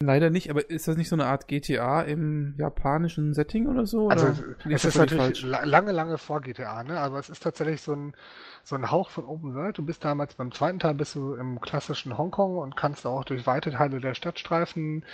Leider 0.00 0.30
nicht, 0.30 0.48
aber 0.48 0.70
ist 0.70 0.86
das 0.86 0.96
nicht 0.96 1.08
so 1.08 1.16
eine 1.16 1.26
Art 1.26 1.48
GTA 1.48 2.02
im 2.02 2.54
japanischen 2.56 3.34
Setting 3.34 3.66
oder 3.66 3.84
so? 3.84 4.08
Also 4.08 4.28
oder 4.28 4.72
es 4.72 4.84
ist 4.84 4.96
natürlich 4.96 5.42
lange, 5.42 5.90
lange 5.90 6.18
vor 6.18 6.40
GTA, 6.40 6.84
ne? 6.84 7.00
Aber 7.00 7.18
es 7.18 7.28
ist 7.28 7.42
tatsächlich 7.42 7.82
so 7.82 7.94
ein, 7.94 8.14
so 8.62 8.76
ein 8.76 8.92
Hauch 8.92 9.10
von 9.10 9.24
Open 9.24 9.56
World. 9.56 9.76
Du 9.76 9.84
bist 9.84 10.04
damals 10.04 10.34
beim 10.34 10.52
zweiten 10.52 10.78
Teil 10.78 10.94
bist 10.94 11.16
du 11.16 11.34
im 11.34 11.60
klassischen 11.60 12.16
Hongkong 12.16 12.58
und 12.58 12.76
kannst 12.76 13.06
auch 13.06 13.24
durch 13.24 13.44
weite 13.48 13.72
Teile 13.72 13.98
der 13.98 14.14
Stadt 14.14 14.38
streifen. 14.38 15.04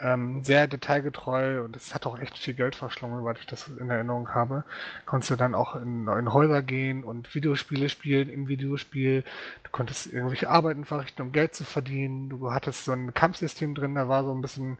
Ähm, 0.00 0.44
sehr 0.44 0.66
detailgetreu 0.66 1.64
und 1.64 1.74
es 1.74 1.94
hat 1.94 2.04
auch 2.04 2.18
echt 2.18 2.36
viel 2.36 2.52
Geld 2.52 2.74
verschlungen, 2.74 3.24
weil 3.24 3.36
ich 3.38 3.46
das 3.46 3.68
in 3.68 3.88
Erinnerung 3.88 4.34
habe. 4.34 4.64
Konntest 5.06 5.30
du 5.30 5.36
dann 5.36 5.54
auch 5.54 5.76
in, 5.76 6.08
in 6.08 6.34
Häuser 6.34 6.60
gehen 6.60 7.04
und 7.04 7.34
Videospiele 7.34 7.88
spielen 7.88 8.28
im 8.28 8.48
Videospiel. 8.48 9.24
Du 9.62 9.70
konntest 9.70 10.12
irgendwelche 10.12 10.50
Arbeiten 10.50 10.84
verrichten, 10.84 11.22
um 11.22 11.32
Geld 11.32 11.54
zu 11.54 11.64
verdienen. 11.64 12.28
Du 12.28 12.52
hattest 12.52 12.84
so 12.84 12.92
ein 12.92 13.14
Kampfsystem 13.14 13.74
drin, 13.74 13.94
da 13.94 14.08
war 14.08 14.25
so 14.26 14.32
ein 14.34 14.42
bisschen, 14.42 14.78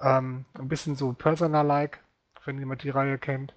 ähm, 0.00 0.44
ein 0.54 0.68
bisschen 0.68 0.96
so 0.96 1.12
Persona-like, 1.14 2.00
wenn 2.46 2.58
jemand 2.58 2.82
die 2.84 2.90
Reihe 2.90 3.18
kennt. 3.18 3.54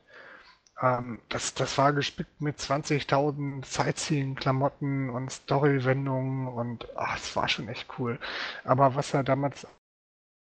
Ähm, 0.82 1.20
das, 1.30 1.54
das 1.54 1.78
war 1.78 1.94
gespickt 1.94 2.42
mit 2.42 2.60
20.000 2.60 3.66
Sightseeing-Klamotten 3.66 5.10
und 5.10 5.32
Story-Wendungen 5.32 6.48
und 6.48 6.88
ach, 6.98 7.18
es 7.18 7.36
war 7.36 7.48
schon 7.48 7.70
echt 7.70 7.88
cool. 8.00 8.20
Aber 8.64 8.96
was 8.96 9.12
da 9.12 9.24
damals 9.24 9.68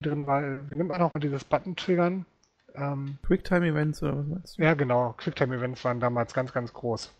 drin 0.01 0.27
war, 0.27 0.41
nimmt 0.41 0.89
man 0.89 1.01
auch 1.01 1.13
mal 1.13 1.21
dieses 1.21 1.43
Button-Triggern? 1.45 2.25
Ähm, 2.75 3.17
Quicktime-Events 3.23 4.03
oder 4.03 4.19
was 4.19 4.27
meinst 4.27 4.57
du? 4.59 4.63
Ja, 4.63 4.73
genau. 4.75 5.13
Quicktime-Events 5.17 5.83
waren 5.85 5.99
damals 5.99 6.33
ganz, 6.33 6.53
ganz 6.53 6.73
groß. 6.73 7.11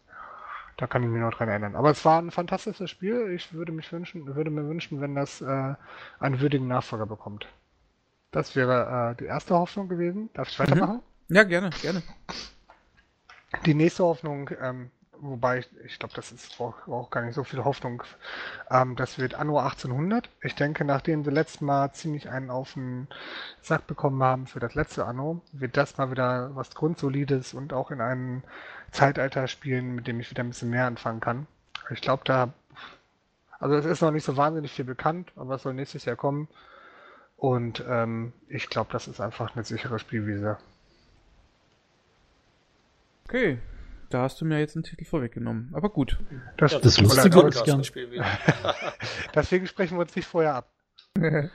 Da 0.80 0.88
kann 0.88 1.04
ich 1.04 1.10
mich 1.10 1.20
noch 1.20 1.34
dran 1.34 1.50
erinnern. 1.50 1.76
Aber 1.76 1.92
es 1.92 2.06
war 2.06 2.22
ein 2.22 2.32
fantastisches 2.32 2.90
Spiel. 2.90 3.34
Ich 3.36 3.54
würde 3.54 3.74
mich 3.74 3.92
wünschen, 3.92 4.34
würde 4.34 4.50
mir 4.50 4.66
wünschen, 4.66 5.02
wenn 5.02 5.14
das 5.14 5.42
äh, 5.42 5.76
einen 6.20 6.40
würdigen 6.40 6.70
Nachfolger 6.70 7.06
bekommt. 7.06 7.50
Das 8.32 8.56
wäre 8.56 9.12
äh, 9.12 9.20
die 9.20 9.26
erste 9.26 9.56
Hoffnung 9.56 9.90
gewesen. 9.90 10.30
Darf 10.34 10.48
ich 10.48 10.58
mhm. 10.58 10.64
weitermachen? 10.64 11.02
Ja, 11.28 11.44
gerne, 11.44 11.72
gerne. 11.82 12.02
Die 13.66 13.74
nächste 13.74 14.06
Hoffnung, 14.06 14.52
ähm, 14.62 14.90
wobei 15.22 15.66
ich, 15.86 16.00
glaube, 16.00 16.14
das 16.16 16.32
ist 16.32 16.60
auch, 16.60 17.10
gar 17.10 17.22
nicht 17.22 17.36
so 17.36 17.44
viel 17.44 17.64
Hoffnung, 17.64 18.04
ähm, 18.70 18.96
das 18.96 19.18
wird 19.18 19.36
Anno 19.36 19.60
1800. 19.60 20.30
Ich 20.42 20.56
denke, 20.56 20.86
nachdem 20.86 21.24
sie 21.24 21.32
letztes 21.32 21.62
Mal 21.62 21.92
ziemlich 21.94 22.30
einen 22.30 22.50
auf 22.50 22.74
den 22.74 23.08
Sack 23.62 23.88
bekommen 23.88 24.22
haben 24.24 24.48
für 24.48 24.60
das 24.60 24.76
letzte 24.76 25.06
Anno, 25.06 25.42
wird 25.52 25.78
das 25.78 25.98
mal 25.98 26.12
wieder 26.12 26.56
was 26.56 26.72
Grundsolides 26.72 27.54
und 27.54 27.74
auch 27.74 27.92
in 27.92 28.02
einem 28.02 28.44
Zeitalter 28.92 29.48
spielen, 29.48 29.96
mit 29.96 30.08
dem 30.08 30.20
ich 30.20 30.30
wieder 30.30 30.44
ein 30.44 30.50
bisschen 30.50 30.70
mehr 30.70 30.86
anfangen 30.88 31.20
kann. 31.20 31.48
Ich 31.92 32.02
glaube, 32.02 32.24
da, 32.26 32.54
also 33.60 33.76
es 33.76 33.86
ist 33.86 34.02
noch 34.02 34.12
nicht 34.12 34.26
so 34.26 34.38
wahnsinnig 34.38 34.72
viel 34.72 34.86
bekannt, 34.86 35.32
aber 35.36 35.56
es 35.56 35.64
soll 35.64 35.74
nächstes 35.74 36.06
Jahr 36.06 36.16
kommen. 36.16 36.48
Und 37.38 37.84
ähm, 37.88 38.34
ich 38.50 38.70
glaube, 38.70 38.92
das 38.92 39.08
ist 39.08 39.22
einfach 39.22 39.56
eine 39.56 39.64
sichere 39.64 39.98
Spielwiese. 39.98 40.58
Okay, 43.26 43.60
da 44.10 44.24
hast 44.24 44.42
du 44.42 44.46
mir 44.46 44.60
jetzt 44.60 44.76
einen 44.76 44.84
Titel 44.84 45.06
vorweggenommen. 45.06 45.70
Aber 45.74 45.90
gut. 45.90 46.20
Das, 46.58 46.72
ja, 46.72 46.80
das, 46.80 46.96
das 46.96 47.02
Lustige 47.02 47.48
ist 47.48 47.68
ja. 47.68 47.80
Deswegen 49.36 49.68
sprechen 49.68 49.98
wir 49.98 50.02
uns 50.02 50.16
nicht 50.16 50.28
vorher 50.28 50.56
ab. 50.56 50.74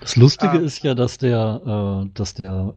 Das 0.00 0.16
Lustige 0.16 0.52
ah. 0.52 0.60
ist 0.60 0.82
ja, 0.82 0.94
dass 0.94 1.18
der, 1.18 2.06
äh, 2.06 2.10
dass 2.14 2.34
der 2.34 2.74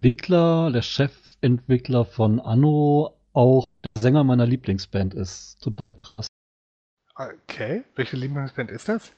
Entwickler, 0.00 0.70
der 0.72 0.82
Chefentwickler 0.82 2.04
von 2.04 2.40
Anno 2.40 3.16
auch 3.32 3.64
der 3.94 4.02
Sänger 4.02 4.24
meiner 4.24 4.46
Lieblingsband 4.46 5.14
ist. 5.14 5.58
Okay, 7.14 7.84
welche 7.96 8.16
Lieblingsband 8.16 8.70
ist 8.70 8.88
das? 8.88 9.12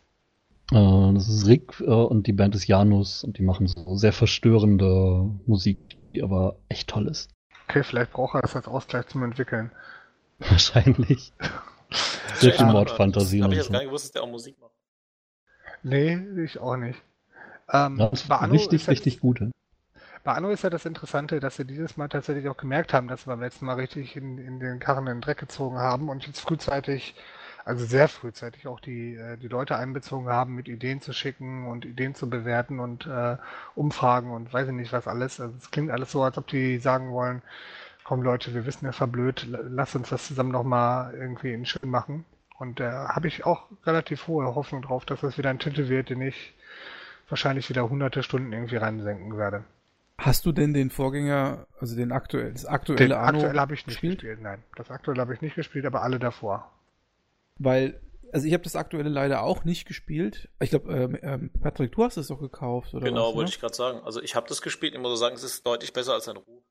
Äh, 0.72 1.14
das 1.14 1.28
ist 1.28 1.46
Rick 1.46 1.80
äh, 1.80 1.84
und 1.84 2.26
die 2.26 2.32
Band 2.32 2.54
ist 2.54 2.66
Janus 2.66 3.24
und 3.24 3.38
die 3.38 3.42
machen 3.42 3.66
so 3.66 3.96
sehr 3.96 4.12
verstörende 4.12 5.30
Musik, 5.46 5.78
die 6.14 6.22
aber 6.22 6.56
echt 6.68 6.88
toll 6.88 7.08
ist. 7.08 7.30
Okay, 7.70 7.84
vielleicht 7.84 8.10
braucht 8.10 8.34
er 8.34 8.42
das 8.42 8.56
als 8.56 8.66
Ausgleich 8.66 9.06
zum 9.06 9.22
Entwickeln. 9.22 9.70
Wahrscheinlich. 10.40 11.32
Sehr 12.34 12.52
viel 12.52 12.66
Mordfantasie. 12.66 13.44
Habe 13.44 13.52
ich 13.52 13.60
jetzt 13.60 13.70
gar 13.70 13.78
nicht 13.78 13.88
gewusst, 13.88 14.06
dass 14.06 14.12
der 14.12 14.22
auch 14.24 14.28
Musik 14.28 14.56
macht. 14.60 14.72
Nee, 15.84 16.18
ich 16.42 16.58
auch 16.58 16.76
nicht. 16.76 17.00
Ähm, 17.72 17.96
das 17.96 18.28
war 18.28 18.50
richtig, 18.50 18.88
richtig 18.88 19.20
gute. 19.20 19.52
Bei 20.24 20.32
Anno 20.32 20.50
ist 20.50 20.64
ja 20.64 20.70
das 20.70 20.84
Interessante, 20.84 21.38
dass 21.38 21.56
sie 21.56 21.64
dieses 21.64 21.96
Mal 21.96 22.08
tatsächlich 22.08 22.48
auch 22.48 22.56
gemerkt 22.56 22.92
haben, 22.92 23.06
dass 23.06 23.26
wir 23.26 23.34
beim 23.34 23.40
letzten 23.40 23.66
Mal 23.66 23.74
richtig 23.74 24.16
in, 24.16 24.38
in 24.38 24.58
den 24.58 24.80
Karren 24.80 25.06
in 25.06 25.14
den 25.14 25.20
Dreck 25.20 25.38
gezogen 25.38 25.78
haben 25.78 26.08
und 26.08 26.26
jetzt 26.26 26.40
frühzeitig, 26.40 27.14
also 27.64 27.84
sehr 27.84 28.08
frühzeitig 28.08 28.66
auch 28.66 28.80
die, 28.80 29.14
äh, 29.14 29.36
die 29.36 29.48
Leute 29.48 29.76
einbezogen 29.76 30.28
haben, 30.28 30.54
mit 30.54 30.68
Ideen 30.68 31.00
zu 31.00 31.12
schicken 31.12 31.66
und 31.66 31.84
Ideen 31.84 32.14
zu 32.14 32.28
bewerten 32.28 32.80
und 32.80 33.06
äh, 33.06 33.36
Umfragen 33.74 34.30
und 34.30 34.52
weiß 34.52 34.68
ich 34.68 34.74
nicht 34.74 34.92
was 34.92 35.06
alles. 35.06 35.40
Also 35.40 35.54
es 35.56 35.70
klingt 35.70 35.90
alles 35.90 36.12
so, 36.12 36.22
als 36.22 36.38
ob 36.38 36.46
die 36.46 36.78
sagen 36.78 37.12
wollen, 37.12 37.42
komm 38.04 38.22
Leute, 38.22 38.54
wir 38.54 38.66
wissen, 38.66 38.86
ihr 38.86 38.92
verblöd, 38.92 39.46
lass 39.48 39.94
uns 39.94 40.08
das 40.08 40.26
zusammen 40.26 40.52
nochmal 40.52 41.14
irgendwie 41.14 41.52
in 41.52 41.64
schön 41.66 41.90
machen. 41.90 42.24
Und 42.58 42.80
da 42.80 43.06
äh, 43.06 43.08
habe 43.08 43.28
ich 43.28 43.46
auch 43.46 43.68
relativ 43.84 44.26
hohe 44.26 44.54
Hoffnung 44.54 44.82
drauf, 44.82 45.04
dass 45.04 45.20
das 45.20 45.38
wieder 45.38 45.50
ein 45.50 45.58
Titel 45.58 45.88
wird, 45.88 46.10
den 46.10 46.20
ich 46.20 46.54
wahrscheinlich 47.28 47.68
wieder 47.68 47.88
hunderte 47.88 48.22
Stunden 48.22 48.52
irgendwie 48.52 48.76
reinsenken 48.76 49.36
werde. 49.38 49.64
Hast 50.18 50.44
du 50.44 50.52
denn 50.52 50.74
den 50.74 50.90
Vorgänger, 50.90 51.66
also 51.80 51.96
den 51.96 52.12
aktuell, 52.12 52.52
das 52.52 52.66
aktuelle 52.66 52.98
den 52.98 53.12
Anno 53.12 53.38
aktuell 53.38 53.58
habe 53.58 53.72
ich 53.72 53.86
nicht 53.86 53.94
gespielt? 53.94 54.20
gespielt? 54.20 54.42
Nein, 54.42 54.62
das 54.76 54.90
aktuelle 54.90 55.22
habe 55.22 55.32
ich 55.32 55.40
nicht 55.40 55.54
gespielt, 55.54 55.86
aber 55.86 56.02
alle 56.02 56.18
davor. 56.18 56.70
Weil 57.60 58.00
Also 58.32 58.46
ich 58.46 58.54
habe 58.54 58.64
das 58.64 58.74
aktuelle 58.74 59.10
leider 59.10 59.42
auch 59.42 59.64
nicht 59.64 59.86
gespielt. 59.86 60.48
Ich 60.60 60.70
glaube, 60.70 60.92
ähm, 60.92 61.18
ähm, 61.22 61.50
Patrick, 61.60 61.92
du 61.92 62.04
hast 62.04 62.16
es 62.16 62.28
doch 62.28 62.40
gekauft, 62.40 62.94
oder? 62.94 63.04
Genau, 63.04 63.28
was, 63.28 63.34
wollte 63.34 63.50
ne? 63.50 63.54
ich 63.54 63.60
gerade 63.60 63.74
sagen. 63.74 64.00
Also 64.02 64.22
ich 64.22 64.34
habe 64.34 64.48
das 64.48 64.62
gespielt, 64.62 64.94
ich 64.94 65.00
muss 65.00 65.18
sagen, 65.18 65.36
es 65.36 65.42
ist 65.42 65.66
deutlich 65.66 65.92
besser 65.92 66.14
als 66.14 66.26
ein 66.26 66.36
Ruf. 66.36 66.64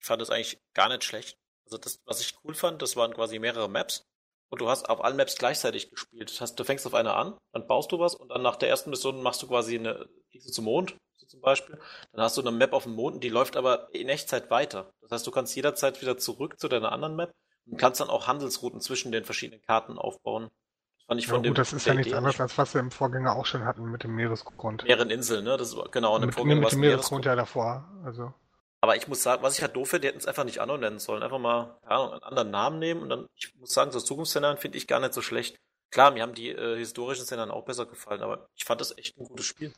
Ich 0.00 0.06
fand 0.06 0.20
es 0.20 0.30
eigentlich 0.30 0.60
gar 0.74 0.88
nicht 0.88 1.04
schlecht. 1.04 1.38
Also 1.64 1.78
das, 1.78 2.02
was 2.04 2.20
ich 2.20 2.34
cool 2.44 2.54
fand, 2.54 2.82
das 2.82 2.96
waren 2.96 3.14
quasi 3.14 3.38
mehrere 3.38 3.68
Maps. 3.68 4.04
Und 4.50 4.60
du 4.60 4.68
hast 4.68 4.90
auf 4.90 5.02
allen 5.02 5.16
Maps 5.16 5.38
gleichzeitig 5.38 5.88
gespielt. 5.88 6.28
Das 6.28 6.42
heißt, 6.42 6.60
du 6.60 6.64
fängst 6.64 6.86
auf 6.86 6.92
einer 6.92 7.16
an, 7.16 7.38
dann 7.52 7.66
baust 7.66 7.90
du 7.90 7.98
was 7.98 8.14
und 8.14 8.28
dann 8.28 8.42
nach 8.42 8.56
der 8.56 8.68
ersten 8.68 8.90
Mission 8.90 9.22
machst 9.22 9.42
du 9.42 9.46
quasi 9.46 9.78
eine, 9.78 10.10
gehst 10.30 10.46
du 10.46 10.52
zum 10.52 10.66
Mond, 10.66 10.94
so 11.16 11.26
zum 11.26 11.40
Beispiel. 11.40 11.80
Dann 12.12 12.20
hast 12.20 12.36
du 12.36 12.42
eine 12.42 12.50
Map 12.50 12.74
auf 12.74 12.82
dem 12.82 12.92
Mond 12.92 13.14
und 13.14 13.24
die 13.24 13.30
läuft 13.30 13.56
aber 13.56 13.88
in 13.94 14.10
Echtzeit 14.10 14.50
weiter. 14.50 14.92
Das 15.00 15.10
heißt, 15.10 15.26
du 15.26 15.30
kannst 15.30 15.56
jederzeit 15.56 16.02
wieder 16.02 16.18
zurück 16.18 16.60
zu 16.60 16.68
deiner 16.68 16.92
anderen 16.92 17.16
Map 17.16 17.32
und 17.66 17.78
kannst 17.78 18.00
dann 18.00 18.08
auch 18.08 18.26
Handelsrouten 18.26 18.80
zwischen 18.80 19.12
den 19.12 19.24
verschiedenen 19.24 19.62
Karten 19.62 19.98
aufbauen. 19.98 20.50
Das 20.96 21.06
fand 21.06 21.20
ich 21.20 21.26
Ja, 21.26 21.34
von 21.34 21.42
dem 21.42 21.50
gut, 21.50 21.58
das 21.58 21.72
ist 21.72 21.86
ja 21.86 21.94
nichts 21.94 22.08
Idee 22.08 22.16
anderes, 22.16 22.40
als 22.40 22.58
was 22.58 22.74
wir 22.74 22.80
im 22.80 22.90
Vorgänger 22.90 23.34
auch 23.34 23.46
schon 23.46 23.64
hatten 23.64 23.90
mit 23.90 24.04
dem 24.04 24.14
Meeresgrund. 24.14 24.84
mehreren 24.84 25.10
Inseln, 25.10 25.44
ne? 25.44 25.56
Das 25.56 25.76
war 25.76 25.88
genau 25.90 26.14
und 26.16 26.22
im 26.22 26.26
mit, 26.26 26.34
Vorgänger 26.34 26.60
mit 26.60 26.72
dem 26.72 26.76
ein 26.78 26.80
Meeresgrund 26.80 27.24
ja 27.24 27.36
davor. 27.36 27.88
Also, 28.04 28.32
Aber 28.80 28.96
ich 28.96 29.08
muss 29.08 29.22
sagen, 29.22 29.42
was 29.42 29.56
ich 29.56 29.62
halt 29.62 29.76
doof 29.76 29.90
finde, 29.90 30.02
die 30.02 30.08
hätten 30.08 30.18
es 30.18 30.26
einfach 30.26 30.44
nicht 30.44 30.60
Anno 30.60 30.76
nennen 30.76 30.98
sollen. 30.98 31.22
Einfach 31.22 31.38
mal, 31.38 31.78
keine 31.82 31.94
Ahnung, 31.94 32.12
einen 32.12 32.22
anderen 32.22 32.50
Namen 32.50 32.78
nehmen 32.78 33.02
und 33.02 33.08
dann, 33.08 33.28
ich 33.34 33.54
muss 33.56 33.72
sagen, 33.72 33.90
so 33.90 34.00
Zukunftsszenarien 34.00 34.58
finde 34.58 34.78
ich 34.78 34.86
gar 34.86 35.00
nicht 35.00 35.14
so 35.14 35.22
schlecht. 35.22 35.58
Klar, 35.92 36.10
mir 36.10 36.22
haben 36.22 36.32
die 36.32 36.48
äh, 36.48 36.78
historischen 36.78 37.26
Szenarien 37.26 37.52
auch 37.52 37.66
besser 37.66 37.84
gefallen, 37.84 38.22
aber 38.22 38.48
ich 38.56 38.64
fand 38.64 38.80
das 38.80 38.96
echt 38.96 39.18
ein 39.18 39.26
gutes 39.26 39.44
Spiel. 39.44 39.74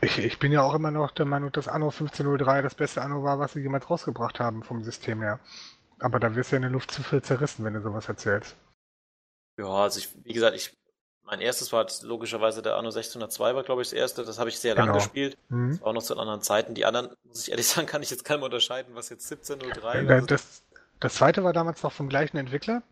ich, 0.00 0.18
ich 0.18 0.40
bin 0.40 0.50
ja 0.50 0.62
auch 0.62 0.74
immer 0.74 0.90
noch 0.90 1.12
der 1.12 1.24
Meinung, 1.24 1.52
dass 1.52 1.68
Anno 1.68 1.90
1503 1.90 2.62
das 2.62 2.74
beste 2.74 3.00
Anno 3.00 3.22
war, 3.22 3.38
was 3.38 3.52
sie 3.52 3.60
jemals 3.60 3.88
rausgebracht 3.88 4.40
haben 4.40 4.64
vom 4.64 4.82
System 4.82 5.22
her. 5.22 5.38
Aber 6.00 6.18
da 6.18 6.34
wirst 6.34 6.50
du 6.50 6.56
ja 6.56 6.58
in 6.58 6.62
der 6.62 6.70
Luft 6.70 6.90
zu 6.90 7.02
viel 7.02 7.22
zerrissen, 7.22 7.64
wenn 7.64 7.74
du 7.74 7.80
sowas 7.82 8.08
erzählst. 8.08 8.56
Ja, 9.58 9.66
also 9.66 9.98
ich, 9.98 10.08
wie 10.24 10.32
gesagt, 10.32 10.56
ich, 10.56 10.72
mein 11.24 11.40
erstes 11.40 11.72
war 11.72 11.86
logischerweise 12.02 12.62
der 12.62 12.76
Anno 12.76 12.88
1602 12.88 13.54
war, 13.54 13.62
glaube 13.62 13.82
ich, 13.82 13.88
das 13.90 13.98
erste. 13.98 14.24
Das 14.24 14.38
habe 14.38 14.48
ich 14.48 14.58
sehr 14.58 14.74
lang 14.74 14.86
Genau. 14.86 14.98
gespielt. 14.98 15.36
Hm? 15.50 15.70
Das 15.72 15.80
war 15.80 15.88
auch 15.88 15.92
noch 15.92 16.02
zu 16.02 16.18
anderen 16.18 16.42
Zeiten. 16.42 16.74
Die 16.74 16.84
anderen, 16.86 17.10
muss 17.24 17.42
ich 17.44 17.50
ehrlich 17.50 17.68
sagen, 17.68 17.86
kann 17.86 18.02
ich 18.02 18.10
jetzt 18.10 18.24
kaum 18.24 18.42
unterscheiden, 18.42 18.94
was 18.94 19.08
jetzt 19.10 19.30
1703 19.30 19.98
Äh, 20.00 20.08
war. 20.08 20.26
Das, 20.26 20.62
das 20.98 21.14
zweite 21.14 21.44
war 21.44 21.52
damals 21.52 21.82
noch 21.82 21.92
vom 21.92 22.08
gleichen 22.08 22.36
Entwickler. 22.38 22.82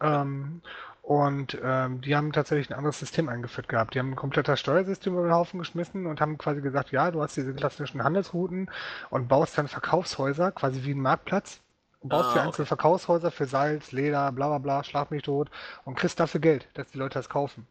Ähm, 0.00 0.60
und 1.02 1.56
ähm, 1.62 2.00
die 2.00 2.16
haben 2.16 2.32
tatsächlich 2.32 2.68
ein 2.70 2.74
anderes 2.76 2.98
System 2.98 3.28
eingeführt 3.28 3.68
gehabt. 3.68 3.94
Die 3.94 4.00
haben 4.00 4.10
ein 4.10 4.16
komplettes 4.16 4.58
Steuersystem 4.58 5.12
über 5.12 5.22
den 5.22 5.32
Haufen 5.32 5.60
geschmissen 5.60 6.06
und 6.06 6.20
haben 6.20 6.36
quasi 6.36 6.60
gesagt, 6.60 6.90
ja, 6.90 7.12
du 7.12 7.22
hast 7.22 7.36
diese 7.36 7.54
klassischen 7.54 8.02
Handelsrouten 8.02 8.68
und 9.10 9.28
baust 9.28 9.56
dann 9.56 9.68
Verkaufshäuser, 9.68 10.50
quasi 10.50 10.82
wie 10.82 10.90
ein 10.94 11.00
Marktplatz. 11.00 11.60
Und 12.00 12.10
baust 12.10 12.28
Ah, 12.28 12.30
okay. 12.32 12.40
einzelne 12.40 12.66
Verkaufshäuser 12.66 13.30
für 13.30 13.46
Salz, 13.46 13.92
Leder, 13.92 14.30
bla 14.32 14.48
bla 14.48 14.58
bla, 14.58 14.84
schlag 14.84 15.10
mich 15.10 15.22
tot 15.22 15.50
und 15.84 15.96
kriegst 15.96 16.20
dafür 16.20 16.40
Geld, 16.40 16.68
dass 16.74 16.90
die 16.90 16.98
Leute 16.98 17.18
das 17.18 17.28
kaufen. 17.28 17.66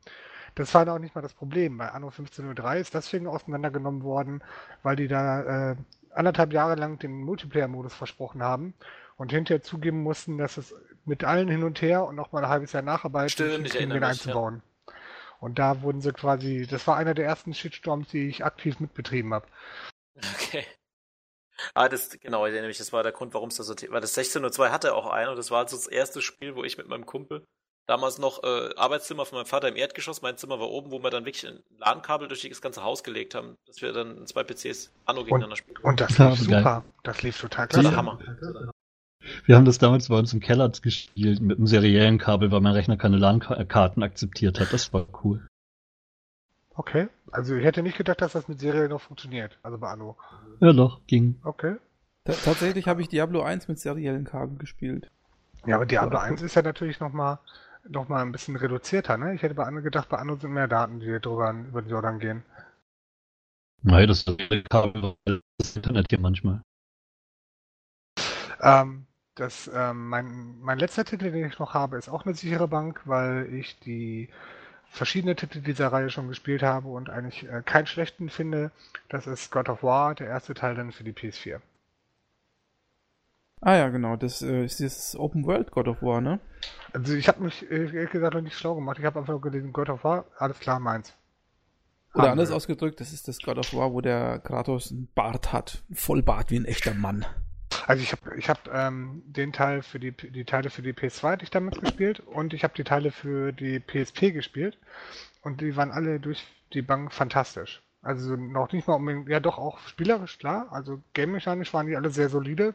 Das 0.56 0.74
war 0.74 0.86
dann 0.86 0.96
auch 0.96 1.00
nicht 1.00 1.16
mal 1.16 1.22
das 1.22 1.34
Problem. 1.34 1.78
Bei 1.78 1.90
Anno 1.92 2.08
1503 2.08 2.80
ist 2.80 2.94
deswegen 2.94 3.28
auseinandergenommen 3.28 4.04
worden, 4.04 4.44
weil 4.84 4.96
die 4.96 5.08
da 5.08 5.72
äh, 5.72 5.76
anderthalb 6.12 6.54
Jahre 6.54 6.76
lang 6.76 6.98
den 6.98 7.22
Multiplayer-Modus 7.24 7.94
versprochen 7.94 8.42
haben 8.42 8.74
und 9.18 9.32
hinterher 9.32 9.62
zugeben 9.62 10.02
mussten, 10.02 10.38
dass 10.38 10.58
es 10.58 10.74
mit 11.06 11.24
allen 11.24 11.50
hin 11.50 11.64
und 11.64 11.82
her 11.82 12.06
und 12.06 12.16
noch 12.16 12.32
mal 12.32 12.44
ein 12.44 12.50
halbes 12.50 12.72
Jahr 12.72 12.84
Nacharbeit 12.84 13.32
Stimmt, 13.32 13.64
nicht 13.64 13.76
ich 13.76 13.88
den 13.88 14.04
einzubauen. 14.04 14.62
Und 15.40 15.60
da 15.60 15.82
wurden 15.82 16.02
sie 16.02 16.14
quasi, 16.14 16.66
das 16.66 16.88
war 16.88 16.96
einer 16.96 17.14
der 17.14 17.26
ersten 17.26 17.54
Shitstorms, 17.54 18.08
die 18.08 18.28
ich 18.28 18.46
aktiv 18.46 18.80
mitbetrieben 18.80 19.34
habe. 19.34 19.48
Okay. 20.18 20.66
Ah, 21.74 21.90
das, 21.90 22.10
genau, 22.20 22.46
ich 22.46 22.52
erinnere 22.52 22.68
mich, 22.70 22.78
das 22.78 22.92
war 22.94 23.04
der 23.04 23.12
Grund, 23.12 23.34
warum 23.34 23.50
es 23.50 23.56
da 23.58 23.64
so, 23.64 23.74
weil 23.90 24.02
das 24.02 24.18
1602 24.18 24.70
hatte 24.72 24.94
auch 24.94 25.08
einen 25.08 25.30
und 25.30 25.38
das 25.38 25.52
war 25.52 25.60
also 25.64 25.76
das 25.76 25.88
erste 25.88 26.22
Spiel, 26.22 26.56
wo 26.56 26.64
ich 26.64 26.78
mit 26.78 26.88
meinem 26.88 27.06
Kumpel 27.06 27.44
damals 27.88 28.18
noch 28.18 28.44
äh, 28.44 28.70
Arbeitszimmer 28.76 29.26
von 29.26 29.38
meinem 29.38 29.46
Vater 29.46 29.68
im 29.68 29.76
Erdgeschoss, 29.76 30.22
mein 30.22 30.38
Zimmer 30.38 30.60
war 30.60 30.70
oben, 30.70 30.92
wo 30.92 31.04
wir 31.04 31.10
dann 31.12 31.26
wirklich 31.26 31.46
ein 31.48 31.60
LAN-Kabel 31.78 32.28
durch 32.28 32.42
das 32.42 32.62
ganze 32.62 32.84
Haus 32.84 33.04
gelegt 33.04 33.36
haben, 33.36 33.56
dass 33.68 33.82
wir 33.82 33.94
dann 33.94 34.18
in 34.18 34.28
zwei 34.28 34.44
PCs 34.44 34.92
Anno 35.06 35.24
gegeneinander 35.24 35.56
spielen. 35.56 35.78
Und 35.84 36.00
das 36.02 36.18
Ja, 36.18 36.30
lief 36.30 36.48
geil. 36.50 36.60
super. 36.60 36.86
Das 37.04 37.22
lief 37.22 37.40
total 37.40 37.68
Das 37.68 37.78
war 37.78 37.84
klasse. 37.84 37.90
der 37.90 37.98
Hammer. 37.98 38.20
Wir 39.46 39.56
haben 39.56 39.66
das 39.66 39.78
damals 39.80 40.08
bei 40.10 40.18
uns 40.18 40.34
im 40.34 40.40
Keller 40.40 40.70
gespielt 40.70 41.42
mit 41.42 41.58
einem 41.58 41.68
seriellen 41.68 42.18
Kabel, 42.18 42.52
weil 42.52 42.62
mein 42.62 42.74
Rechner 42.74 42.98
keine 42.98 43.18
LAN-Karten 43.18 44.04
akzeptiert 44.04 44.60
hat. 44.60 44.72
Das 44.74 44.94
war 44.94 45.08
cool. 45.24 45.48
Okay. 46.76 47.08
Also 47.32 47.56
ich 47.56 47.64
hätte 47.64 47.82
nicht 47.82 47.98
gedacht, 47.98 48.22
dass 48.22 48.34
das 48.34 48.48
mit 48.48 48.60
Serie 48.60 48.90
noch 48.90 49.02
funktioniert. 49.02 49.58
Also 49.64 49.78
bei 49.78 49.90
Anno. 49.90 50.18
Ja 50.60 50.74
doch, 50.74 51.06
ging. 51.08 51.40
Okay. 51.44 51.78
Ta 52.26 52.34
tatsächlich 52.34 52.88
habe 52.88 53.02
ich 53.02 53.08
Diablo 53.08 53.42
1 53.42 53.68
mit 53.68 53.80
seriellen 53.80 54.26
Kabel 54.26 54.58
gespielt. 54.58 55.10
Ja, 55.66 55.76
aber 55.76 55.86
Diablo 55.86 56.18
1 56.18 56.42
ist 56.42 56.56
ja 56.56 56.62
natürlich 56.62 57.00
noch 57.00 57.14
mal, 57.14 57.40
noch 57.88 58.10
mal 58.10 58.22
ein 58.22 58.32
bisschen 58.32 58.56
reduzierter, 58.56 59.18
ne? 59.18 59.34
Ich 59.34 59.42
hätte 59.42 59.56
bei 59.56 59.64
Anno 59.64 59.82
gedacht, 59.82 60.10
bei 60.10 60.18
Anno 60.18 60.36
sind 60.36 60.52
mehr 60.52 60.68
Daten, 60.68 61.00
die 61.00 61.20
drüber 61.20 61.52
über 61.52 61.82
den 61.82 61.90
Jordan 61.90 62.20
gehen. 62.20 62.44
Nein, 63.82 64.08
das 64.08 64.26
Kabel 64.70 65.16
das 65.58 65.76
Internet 65.76 66.08
hier 66.10 66.20
manchmal. 66.20 66.62
Ähm, 68.62 69.06
das, 69.36 69.70
ähm, 69.74 70.10
mein, 70.10 70.60
mein 70.62 70.80
letzter 70.80 71.06
Titel, 71.06 71.32
den 71.32 71.46
ich 71.46 71.60
noch 71.60 71.74
habe, 71.74 71.98
ist 71.98 72.10
auch 72.10 72.26
eine 72.26 72.34
sichere 72.34 72.68
Bank, 72.68 73.02
weil 73.06 73.54
ich 73.54 73.80
die 73.80 74.30
verschiedene 74.96 75.36
Titel 75.36 75.62
dieser 75.62 75.88
Reihe 75.88 76.10
schon 76.10 76.28
gespielt 76.28 76.64
habe 76.64 76.88
und 76.88 77.10
eigentlich 77.10 77.48
äh, 77.48 77.62
keinen 77.64 77.86
schlechten 77.86 78.30
finde. 78.30 78.72
Das 79.10 79.28
ist 79.28 79.52
God 79.52 79.70
of 79.70 79.84
War, 79.84 80.16
der 80.16 80.28
erste 80.28 80.54
Teil 80.54 80.76
dann 80.76 80.92
für 80.92 81.04
die 81.04 81.14
PS4. 81.14 81.60
Ah 83.62 83.76
ja, 83.76 83.90
genau, 83.90 84.16
das 84.16 84.42
äh, 84.42 84.64
ist 84.64 84.80
das 84.80 85.16
Open 85.16 85.46
World 85.46 85.72
God 85.72 85.88
of 85.88 86.02
War, 86.02 86.22
ne? 86.22 86.40
Also 86.94 87.14
ich 87.14 87.28
habe 87.28 87.44
mich 87.44 87.70
äh, 87.70 87.86
ehrlich 87.86 88.12
gesagt 88.12 88.34
noch 88.34 88.42
nicht 88.42 88.58
schlau 88.58 88.76
gemacht. 88.76 88.98
Ich 89.00 89.06
habe 89.06 89.20
einfach 89.20 89.34
nur 89.34 89.42
gelesen, 89.42 89.74
God 89.74 89.90
of 89.90 90.04
War, 90.04 90.26
alles 90.38 90.60
klar, 90.60 90.80
meins. 90.80 91.14
Oder 92.14 92.32
anders 92.32 92.52
ausgedrückt, 92.52 93.02
das 93.02 93.12
ist 93.12 93.28
das 93.28 93.40
God 93.40 93.58
of 93.58 93.74
War, 93.74 93.92
wo 93.92 94.00
der 94.00 94.40
Kratos 94.40 94.92
einen 94.92 95.10
Bart 95.14 95.52
hat. 95.52 95.84
Vollbart 95.92 96.50
wie 96.50 96.60
ein 96.60 96.66
echter 96.66 96.94
Mann. 96.94 97.26
Also 97.88 98.02
ich 98.02 98.12
habe 98.12 98.36
ich 98.38 98.50
hab, 98.50 98.68
ähm, 98.74 99.22
den 99.28 99.54
Teil 99.54 99.84
für 99.84 100.00
die, 100.00 100.12
die 100.12 100.44
Teile 100.46 100.70
für 100.72 100.82
die 100.82 100.94
PS2 100.94 101.32
hatte 101.32 101.44
ich 101.44 101.52
damals 101.52 101.80
gespielt 101.80 102.20
und 102.20 102.54
ich 102.54 102.64
habe 102.64 102.74
die 102.76 102.84
Teile 102.84 103.12
für 103.12 103.52
die 103.52 103.80
PSP 103.80 104.32
gespielt 104.32 104.78
und 105.44 105.62
die 105.62 105.76
waren 105.76 105.92
alle 105.92 106.20
durch 106.20 106.46
die 106.74 106.82
Bank 106.82 107.14
fantastisch. 107.14 107.84
Also 108.02 108.36
noch 108.36 108.72
nicht 108.72 108.88
mal 108.88 108.96
unbedingt, 108.96 109.30
ja 109.30 109.40
doch 109.40 109.60
auch 109.60 109.80
spielerisch 109.88 110.40
klar, 110.40 110.68
also 110.72 111.02
game-mechanisch 111.14 111.74
waren 111.74 111.86
die 111.88 111.96
alle 111.96 112.10
sehr 112.10 112.30
solide. 112.30 112.74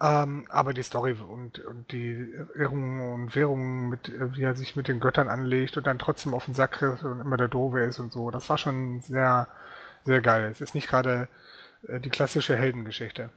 Ähm, 0.00 0.46
aber 0.50 0.72
die 0.74 0.82
Story 0.82 1.12
und, 1.12 1.58
und 1.60 1.90
die 1.92 2.34
Irrungen 2.54 3.00
und 3.14 3.34
Währungen, 3.34 3.88
mit, 3.90 4.12
wie 4.34 4.42
er 4.42 4.54
sich 4.54 4.76
mit 4.76 4.88
den 4.88 5.00
Göttern 5.00 5.28
anlegt 5.28 5.76
und 5.76 5.86
dann 5.86 5.98
trotzdem 5.98 6.34
auf 6.34 6.46
den 6.46 6.54
Sack 6.54 6.72
kriegt 6.72 7.02
und 7.02 7.20
immer 7.20 7.36
der 7.38 7.48
Doofe 7.48 7.80
ist 7.80 7.98
und 7.98 8.12
so, 8.12 8.30
das 8.30 8.48
war 8.50 8.58
schon 8.58 9.00
sehr, 9.00 9.48
sehr 10.04 10.20
geil. 10.20 10.50
Es 10.50 10.60
ist 10.60 10.74
nicht 10.74 10.88
gerade 10.88 11.28
die 11.82 12.10
klassische 12.10 12.56
Heldengeschichte. 12.56 13.30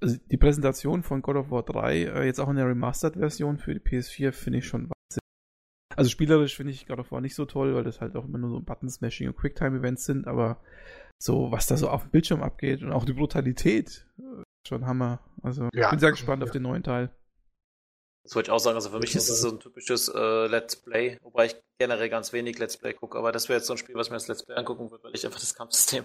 Also 0.00 0.16
die 0.30 0.36
Präsentation 0.36 1.02
von 1.02 1.22
God 1.22 1.36
of 1.36 1.50
War 1.50 1.62
3, 1.62 1.96
äh, 1.96 2.24
jetzt 2.26 2.38
auch 2.38 2.48
in 2.50 2.56
der 2.56 2.66
Remastered-Version 2.68 3.58
für 3.58 3.72
die 3.74 3.80
PS4, 3.80 4.32
finde 4.32 4.58
ich 4.58 4.66
schon 4.66 4.82
Wahnsinn. 4.90 5.20
Also 5.96 6.10
spielerisch 6.10 6.54
finde 6.56 6.72
ich 6.72 6.86
God 6.86 6.98
of 6.98 7.10
War 7.12 7.20
nicht 7.22 7.34
so 7.34 7.46
toll, 7.46 7.74
weil 7.74 7.84
das 7.84 8.00
halt 8.02 8.14
auch 8.16 8.24
immer 8.26 8.38
nur 8.38 8.50
so 8.50 8.60
Button-Smashing 8.60 9.28
und 9.28 9.36
Quicktime-Events 9.38 10.04
sind, 10.04 10.26
aber 10.26 10.60
so, 11.18 11.50
was 11.50 11.66
da 11.66 11.78
so 11.78 11.88
auf 11.88 12.02
dem 12.02 12.10
Bildschirm 12.10 12.42
abgeht 12.42 12.82
und 12.82 12.92
auch 12.92 13.06
die 13.06 13.14
Brutalität, 13.14 14.06
äh, 14.18 14.42
schon 14.68 14.86
Hammer. 14.86 15.20
Also 15.42 15.68
ich 15.72 15.78
Ja. 15.80 15.88
bin 15.88 15.98
sehr 15.98 16.10
gespannt 16.10 16.42
auf 16.42 16.50
den 16.50 16.62
neuen 16.62 16.82
Teil. 16.82 17.10
Das 18.24 18.34
wollte 18.34 18.48
ich 18.48 18.52
auch 18.52 18.58
sagen, 18.58 18.74
also 18.74 18.90
für 18.90 18.98
mich 18.98 19.14
ist 19.14 19.28
es 19.30 19.40
so 19.40 19.50
ein 19.52 19.60
typisches 19.60 20.08
äh, 20.08 20.46
Let's 20.48 20.76
Play, 20.76 21.16
wobei 21.22 21.46
ich 21.46 21.56
generell 21.78 22.10
ganz 22.10 22.32
wenig 22.34 22.58
Let's 22.58 22.76
Play 22.76 22.92
gucke, 22.92 23.16
aber 23.16 23.32
das 23.32 23.48
wäre 23.48 23.60
jetzt 23.60 23.66
so 23.68 23.72
ein 23.74 23.78
Spiel, 23.78 23.94
was 23.94 24.10
mir 24.10 24.16
als 24.16 24.26
Let's 24.28 24.44
Play 24.44 24.56
angucken 24.56 24.90
würde, 24.90 25.04
weil 25.04 25.14
ich 25.14 25.24
einfach 25.24 25.38
das 25.40 25.54
Kampfsystem. 25.54 26.04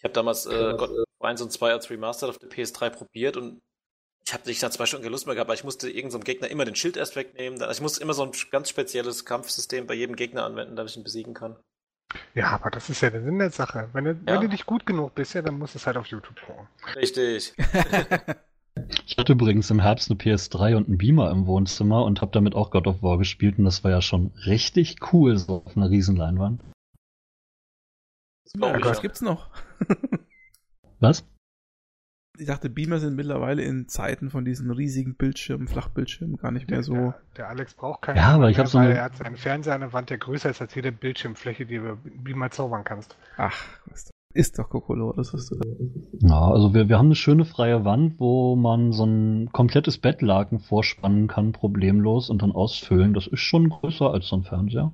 Ich 0.00 0.04
habe 0.04 0.14
damals 0.14 0.46
äh, 0.46 0.74
God 0.78 0.90
of 0.90 1.04
War 1.18 1.28
1 1.30 1.42
und 1.42 1.52
2 1.52 1.72
als 1.72 1.90
Remastered 1.90 2.30
auf 2.30 2.38
der 2.38 2.48
PS3 2.48 2.88
probiert 2.90 3.36
und 3.36 3.60
ich 4.26 4.32
habe 4.32 4.46
nicht 4.48 4.62
nach 4.62 4.70
zwei 4.70 4.86
Stunden 4.86 5.02
keine 5.02 5.12
Lust 5.12 5.26
mehr 5.26 5.34
gehabt, 5.34 5.48
weil 5.48 5.56
ich 5.56 5.64
musste 5.64 5.88
irgendeinem 5.88 6.20
so 6.22 6.24
Gegner 6.24 6.48
immer 6.48 6.64
den 6.64 6.74
Schild 6.74 6.96
erst 6.96 7.16
wegnehmen. 7.16 7.60
Also 7.60 7.72
ich 7.72 7.80
musste 7.82 8.02
immer 8.02 8.14
so 8.14 8.22
ein 8.22 8.32
ganz 8.50 8.68
spezielles 8.70 9.24
Kampfsystem 9.24 9.86
bei 9.86 9.94
jedem 9.94 10.16
Gegner 10.16 10.44
anwenden, 10.44 10.76
damit 10.76 10.90
ich 10.92 10.96
ihn 10.96 11.04
besiegen 11.04 11.34
kann. 11.34 11.56
Ja, 12.34 12.48
aber 12.52 12.70
das 12.70 12.88
ist 12.90 13.02
ja 13.02 13.10
der 13.10 13.22
Sinn 13.22 13.38
der 13.38 13.50
Sache. 13.50 13.88
Wenn 13.92 14.04
du, 14.04 14.10
Ja. 14.12 14.18
wenn 14.26 14.40
du 14.42 14.48
nicht 14.48 14.66
gut 14.66 14.86
genug 14.86 15.14
bist, 15.14 15.34
ja, 15.34 15.42
dann 15.42 15.58
musst 15.58 15.74
du 15.74 15.78
es 15.78 15.86
halt 15.86 15.96
auf 15.96 16.06
YouTube 16.06 16.40
gucken. 16.46 16.66
Richtig. 16.96 17.54
Ich 19.06 19.18
hatte 19.18 19.32
übrigens 19.32 19.70
im 19.70 19.80
Herbst 19.80 20.10
eine 20.10 20.18
PS3 20.18 20.76
und 20.76 20.88
einen 20.88 20.96
Beamer 20.96 21.30
im 21.30 21.46
Wohnzimmer 21.46 22.04
und 22.04 22.20
habe 22.22 22.32
damit 22.32 22.54
auch 22.54 22.70
God 22.70 22.86
of 22.86 23.02
War 23.02 23.18
gespielt 23.18 23.58
und 23.58 23.64
das 23.64 23.84
war 23.84 23.90
ja 23.90 24.00
schon 24.00 24.32
richtig 24.46 24.96
cool, 25.12 25.36
so 25.36 25.62
auf 25.66 25.76
einer 25.76 25.90
Riesenleinwand. 25.90 26.62
Das 28.54 28.60
Ja, 28.70 28.76
ich, 28.76 28.82
das 28.82 28.96
ja. 28.98 29.02
gibt's 29.02 29.20
noch. 29.20 29.48
Was? 31.00 31.24
Ich 32.38 32.46
dachte, 32.46 32.70
Beamer 32.70 32.98
sind 33.00 33.16
mittlerweile 33.16 33.62
in 33.62 33.86
Zeiten 33.88 34.30
von 34.30 34.44
diesen 34.46 34.70
riesigen 34.70 35.14
Bildschirmen, 35.14 35.68
Flachbildschirmen 35.68 36.36
gar 36.36 36.50
nicht 36.50 36.70
mehr 36.70 36.82
so. 36.82 36.94
Der, 36.94 37.20
der 37.36 37.48
Alex 37.48 37.74
braucht 37.74 38.02
keinen. 38.02 38.16
Ja, 38.16 38.28
aber 38.34 38.48
ich 38.48 38.56
mehr, 38.56 38.64
hab 38.64 38.70
so 38.70 38.78
weil 38.78 38.86
eine- 38.86 38.94
Er 38.96 39.04
hat 39.04 39.16
seinen 39.16 39.36
Fernseher 39.36 39.74
an 39.74 39.80
der 39.82 39.92
Wand, 39.92 40.08
der 40.10 40.18
größer 40.18 40.48
ist 40.48 40.60
als 40.62 40.74
jede 40.74 40.90
Bildschirmfläche, 40.90 41.66
die 41.66 41.76
du 41.76 41.96
Beamer 41.96 42.50
zaubern 42.50 42.82
kannst. 42.84 43.16
Ach, 43.36 43.54
was 43.86 44.10
Ist 44.32 44.58
doch 44.58 44.70
Kokolores, 44.70 45.34
was 45.34 45.46
du 45.48 45.56
da. 45.56 45.68
Ja, 46.28 46.50
also 46.50 46.72
wir, 46.72 46.88
wir 46.88 46.96
haben 46.98 47.06
eine 47.06 47.14
schöne 47.16 47.44
freie 47.44 47.84
Wand, 47.84 48.18
wo 48.20 48.56
man 48.56 48.92
so 48.92 49.04
ein 49.04 49.50
komplettes 49.52 49.98
Bettlaken 49.98 50.60
vorspannen 50.60 51.28
kann, 51.28 51.52
problemlos 51.52 52.30
und 52.30 52.40
dann 52.40 52.52
ausfüllen. 52.52 53.12
Das 53.12 53.26
ist 53.26 53.40
schon 53.40 53.68
größer 53.68 54.10
als 54.12 54.28
so 54.28 54.36
ein 54.36 54.44
Fernseher. 54.44 54.92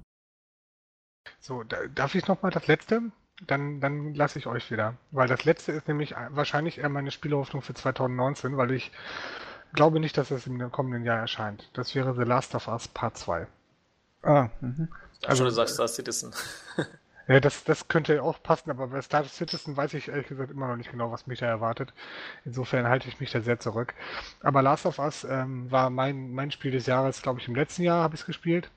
So, 1.38 1.62
da, 1.62 1.76
darf 1.94 2.14
ich 2.16 2.26
noch 2.26 2.42
mal 2.42 2.50
das 2.50 2.66
letzte? 2.66 3.02
Dann, 3.46 3.80
dann 3.80 4.14
lasse 4.14 4.38
ich 4.38 4.46
euch 4.46 4.70
wieder. 4.70 4.94
Weil 5.10 5.28
das 5.28 5.44
letzte 5.44 5.72
ist 5.72 5.88
nämlich 5.88 6.14
wahrscheinlich 6.30 6.78
eher 6.78 6.88
meine 6.88 7.10
Spielhoffnung 7.10 7.62
für 7.62 7.74
2019, 7.74 8.56
weil 8.56 8.70
ich 8.70 8.92
glaube 9.74 10.00
nicht, 10.00 10.16
dass 10.16 10.30
es 10.30 10.46
im 10.46 10.70
kommenden 10.72 11.04
Jahr 11.04 11.18
erscheint. 11.18 11.68
Das 11.74 11.94
wäre 11.94 12.14
The 12.14 12.22
Last 12.22 12.54
of 12.54 12.68
Us 12.68 12.88
Part 12.88 13.18
2. 13.18 13.46
Ah, 14.22 14.48
mhm. 14.60 14.88
Also 15.24 15.44
du 15.44 15.50
sagst 15.50 15.74
Star 15.74 15.88
Citizen. 15.88 16.32
Ja, 17.28 17.40
das, 17.40 17.64
das 17.64 17.88
könnte 17.88 18.22
auch 18.22 18.40
passen, 18.40 18.70
aber 18.70 18.86
bei 18.86 19.02
Star 19.02 19.24
Citizen 19.24 19.76
weiß 19.76 19.94
ich 19.94 20.08
ehrlich 20.08 20.28
gesagt 20.28 20.52
immer 20.52 20.68
noch 20.68 20.76
nicht 20.76 20.92
genau, 20.92 21.10
was 21.10 21.26
mich 21.26 21.40
da 21.40 21.46
erwartet. 21.46 21.92
Insofern 22.44 22.86
halte 22.86 23.08
ich 23.08 23.18
mich 23.18 23.32
da 23.32 23.40
sehr 23.40 23.58
zurück. 23.58 23.94
Aber 24.42 24.62
Last 24.62 24.86
of 24.86 25.00
Us 25.00 25.24
ähm, 25.24 25.68
war 25.70 25.90
mein, 25.90 26.32
mein 26.32 26.52
Spiel 26.52 26.70
des 26.70 26.86
Jahres, 26.86 27.22
glaube 27.22 27.40
ich, 27.40 27.48
im 27.48 27.56
letzten 27.56 27.82
Jahr 27.82 28.04
habe 28.04 28.14
ich 28.14 28.20
es 28.20 28.26
gespielt. 28.26 28.70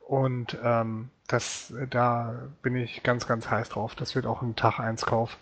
Und 0.00 0.58
ähm, 0.62 1.08
das, 1.26 1.74
da 1.90 2.48
bin 2.62 2.76
ich 2.76 3.02
ganz, 3.02 3.26
ganz 3.26 3.50
heiß 3.50 3.70
drauf. 3.70 3.94
Das 3.94 4.14
wird 4.14 4.26
auch 4.26 4.42
ein 4.42 4.56
Tag 4.56 4.78
1 4.78 5.06
Kauf, 5.06 5.36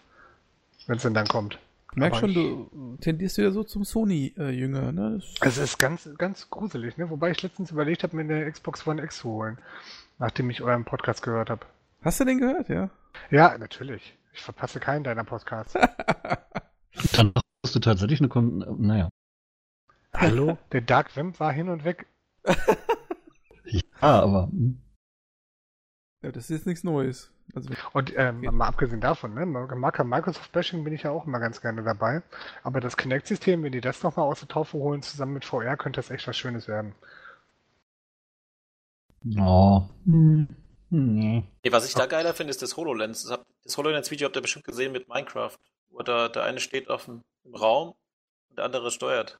wenn 0.86 0.96
es 0.96 1.02
denn 1.02 1.14
dann 1.14 1.26
kommt. 1.26 1.58
Ich 1.92 1.98
merk 1.98 2.16
schon, 2.16 2.34
du 2.34 2.96
tendierst 3.00 3.38
wieder 3.38 3.52
so 3.52 3.62
zum 3.62 3.84
Sony-Jünger, 3.84 4.90
ne? 4.90 5.20
Es 5.40 5.58
ist 5.58 5.78
ganz, 5.78 6.08
ganz 6.18 6.50
gruselig, 6.50 6.96
ne? 6.96 7.08
Wobei 7.08 7.30
ich 7.30 7.40
letztens 7.42 7.70
überlegt 7.70 8.02
habe, 8.02 8.16
mir 8.16 8.22
eine 8.22 8.50
Xbox 8.50 8.84
One 8.86 9.00
X 9.00 9.18
zu 9.18 9.28
holen, 9.28 9.58
nachdem 10.18 10.50
ich 10.50 10.60
euren 10.62 10.84
Podcast 10.84 11.22
gehört 11.22 11.50
habe. 11.50 11.64
Hast 12.02 12.18
du 12.18 12.24
den 12.24 12.38
gehört, 12.38 12.68
ja? 12.68 12.90
Ja, 13.30 13.56
natürlich. 13.56 14.16
Ich 14.32 14.42
verpasse 14.42 14.80
keinen 14.80 15.04
deiner 15.04 15.22
Podcasts. 15.22 15.74
Dann 17.12 17.32
hast 17.64 17.74
du 17.76 17.78
tatsächlich 17.78 18.20
eine 18.20 18.28
Kon 18.28 18.64
naja. 18.78 19.08
Hallo? 20.12 20.58
Der 20.72 20.80
Dark 20.80 21.14
Web 21.16 21.38
war 21.38 21.52
hin 21.52 21.68
und 21.68 21.84
weg. 21.84 22.06
ja, 23.64 23.82
aber. 24.00 24.48
hm. 24.48 24.83
Ja, 26.24 26.32
das 26.32 26.44
ist 26.44 26.50
jetzt 26.50 26.66
nichts 26.66 26.84
Neues. 26.84 27.30
Also, 27.54 27.68
Und 27.92 28.14
ähm, 28.16 28.40
mal 28.40 28.66
abgesehen 28.66 29.02
davon, 29.02 29.34
ne, 29.34 29.44
Marker 29.44 30.04
Microsoft 30.04 30.50
Bashing 30.52 30.82
bin 30.82 30.94
ich 30.94 31.02
ja 31.02 31.10
auch 31.10 31.26
immer 31.26 31.38
ganz 31.38 31.60
gerne 31.60 31.82
dabei. 31.82 32.22
Aber 32.62 32.80
das 32.80 32.96
Kinect-System, 32.96 33.62
wenn 33.62 33.72
die 33.72 33.82
das 33.82 34.02
nochmal 34.02 34.24
aus 34.24 34.40
der 34.40 34.48
Taufe 34.48 34.78
holen, 34.78 35.02
zusammen 35.02 35.34
mit 35.34 35.44
VR, 35.44 35.76
könnte 35.76 35.98
das 35.98 36.10
echt 36.10 36.26
was 36.26 36.34
Schönes 36.38 36.66
werden. 36.66 36.94
Oh. 39.38 39.82
Hm. 40.06 40.48
Nee. 40.88 41.44
Was 41.68 41.86
ich 41.86 41.94
da 41.94 42.06
geiler 42.06 42.32
finde, 42.32 42.52
ist 42.52 42.62
das 42.62 42.78
HoloLens. 42.78 43.24
Das, 43.64 43.76
HoloLens-Video 43.76 44.26
habt 44.26 44.36
ihr 44.36 44.42
bestimmt 44.42 44.64
gesehen 44.64 44.92
mit 44.92 45.08
Minecraft. 45.08 45.58
Wo 45.90 46.02
da, 46.02 46.30
der 46.30 46.44
eine 46.44 46.58
steht 46.58 46.88
auf 46.88 47.04
dem, 47.04 47.20
im 47.44 47.54
Raum 47.54 47.94
und 48.48 48.56
der 48.56 48.64
andere 48.64 48.90
steuert. 48.90 49.36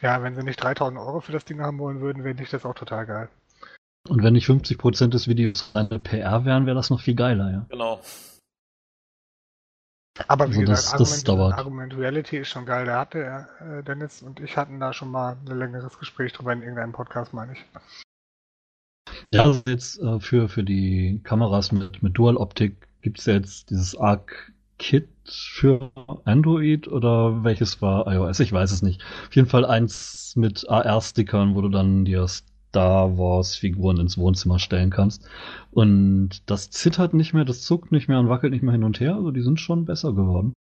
Ja, 0.00 0.22
wenn 0.22 0.34
sie 0.34 0.44
nicht 0.44 0.62
3000 0.62 0.98
Euro 0.98 1.20
für 1.20 1.32
das 1.32 1.44
Ding 1.44 1.60
haben 1.60 1.78
wollen 1.78 2.00
würden, 2.00 2.24
wäre 2.24 2.40
ich 2.42 2.48
das 2.48 2.64
auch 2.64 2.74
total 2.74 3.04
geil. 3.04 3.28
Und 4.08 4.22
wenn 4.22 4.32
nicht 4.32 4.46
50% 4.48 5.08
des 5.08 5.28
Videos 5.28 5.70
eine 5.74 5.98
PR 6.00 6.44
wären, 6.44 6.66
wäre 6.66 6.74
das 6.76 6.90
noch 6.90 7.00
viel 7.00 7.14
geiler, 7.14 7.50
ja. 7.50 7.66
Genau. 7.68 8.00
Aber 10.28 10.46
wie 10.52 10.58
Also 10.58 10.64
das- 10.64 10.82
gesagt, 10.92 11.00
das 11.00 11.24
dauert. 11.24 11.54
Argument 11.54 11.96
Reality 11.96 12.38
ist 12.38 12.48
schon 12.48 12.66
geil. 12.66 12.84
Da 12.86 13.00
hatte 13.00 13.18
er, 13.22 13.78
äh, 13.78 13.82
Dennis 13.82 14.22
und 14.22 14.40
ich 14.40 14.56
hatten 14.56 14.78
da 14.80 14.92
schon 14.92 15.10
mal 15.10 15.36
ein 15.46 15.56
längeres 15.58 15.98
Gespräch 15.98 16.32
drüber 16.32 16.52
in 16.52 16.60
irgendeinem 16.62 16.92
Podcast, 16.92 17.32
meine 17.32 17.52
ich. 17.54 17.64
Ja, 19.32 19.44
also 19.44 19.62
jetzt 19.66 19.98
äh, 20.00 20.20
für, 20.20 20.48
für 20.48 20.62
die 20.64 21.20
Kameras 21.24 21.72
mit, 21.72 22.02
mit 22.02 22.16
Dual-Optik 22.18 22.88
gibt's 23.00 23.24
ja 23.26 23.34
jetzt 23.34 23.70
dieses 23.70 23.96
Arc 23.96 24.52
Kit 24.78 25.08
für 25.24 25.90
Android 26.24 26.88
oder 26.88 27.42
welches 27.44 27.80
war 27.80 28.06
iOS? 28.12 28.40
Ich 28.40 28.52
weiß 28.52 28.72
es 28.72 28.82
nicht. 28.82 29.02
Auf 29.28 29.34
jeden 29.34 29.48
Fall 29.48 29.64
eins 29.64 30.34
mit 30.36 30.68
AR-Stickern, 30.68 31.54
wo 31.54 31.62
du 31.62 31.68
dann 31.68 32.04
dir 32.04 32.22
Star 32.72 33.18
Wars-Figuren 33.18 34.00
ins 34.00 34.16
Wohnzimmer 34.16 34.58
stellen 34.58 34.88
kannst. 34.88 35.28
Und 35.72 36.50
das 36.50 36.70
zittert 36.70 37.12
nicht 37.12 37.34
mehr, 37.34 37.44
das 37.44 37.60
zuckt 37.60 37.92
nicht 37.92 38.08
mehr 38.08 38.18
und 38.18 38.30
wackelt 38.30 38.54
nicht 38.54 38.62
mehr 38.62 38.72
hin 38.72 38.82
und 38.82 38.98
her. 38.98 39.14
Also 39.14 39.30
die 39.30 39.42
sind 39.42 39.60
schon 39.60 39.84
besser 39.84 40.14
geworden. 40.14 40.54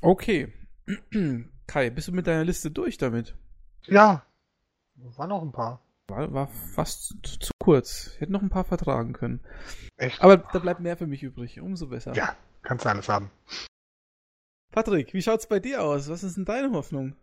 okay. 0.00 0.52
Kai, 1.66 1.90
bist 1.90 2.06
du 2.06 2.12
mit 2.12 2.28
deiner 2.28 2.44
Liste 2.44 2.70
durch 2.70 2.96
damit? 2.96 3.34
Ja, 3.86 4.24
waren 4.94 5.30
noch 5.30 5.42
ein 5.42 5.50
paar. 5.50 5.80
War, 6.06 6.32
war 6.32 6.46
fast 6.46 7.02
zu, 7.24 7.38
zu 7.40 7.50
kurz. 7.58 8.12
Ich 8.14 8.20
hätte 8.20 8.32
noch 8.32 8.42
ein 8.42 8.50
paar 8.50 8.64
vertragen 8.64 9.14
können. 9.14 9.40
Echt? 9.96 10.22
Aber 10.22 10.36
da 10.36 10.60
bleibt 10.60 10.78
mehr 10.78 10.96
für 10.96 11.08
mich 11.08 11.24
übrig. 11.24 11.60
Umso 11.60 11.88
besser. 11.88 12.14
Ja, 12.14 12.36
kannst 12.62 12.84
du 12.84 12.88
alles 12.88 13.08
haben. 13.08 13.32
Patrick, 14.70 15.12
wie 15.12 15.22
schaut's 15.22 15.48
bei 15.48 15.58
dir 15.58 15.82
aus? 15.82 16.08
Was 16.08 16.22
ist 16.22 16.36
denn 16.36 16.44
deine 16.44 16.70
Hoffnung? 16.70 17.16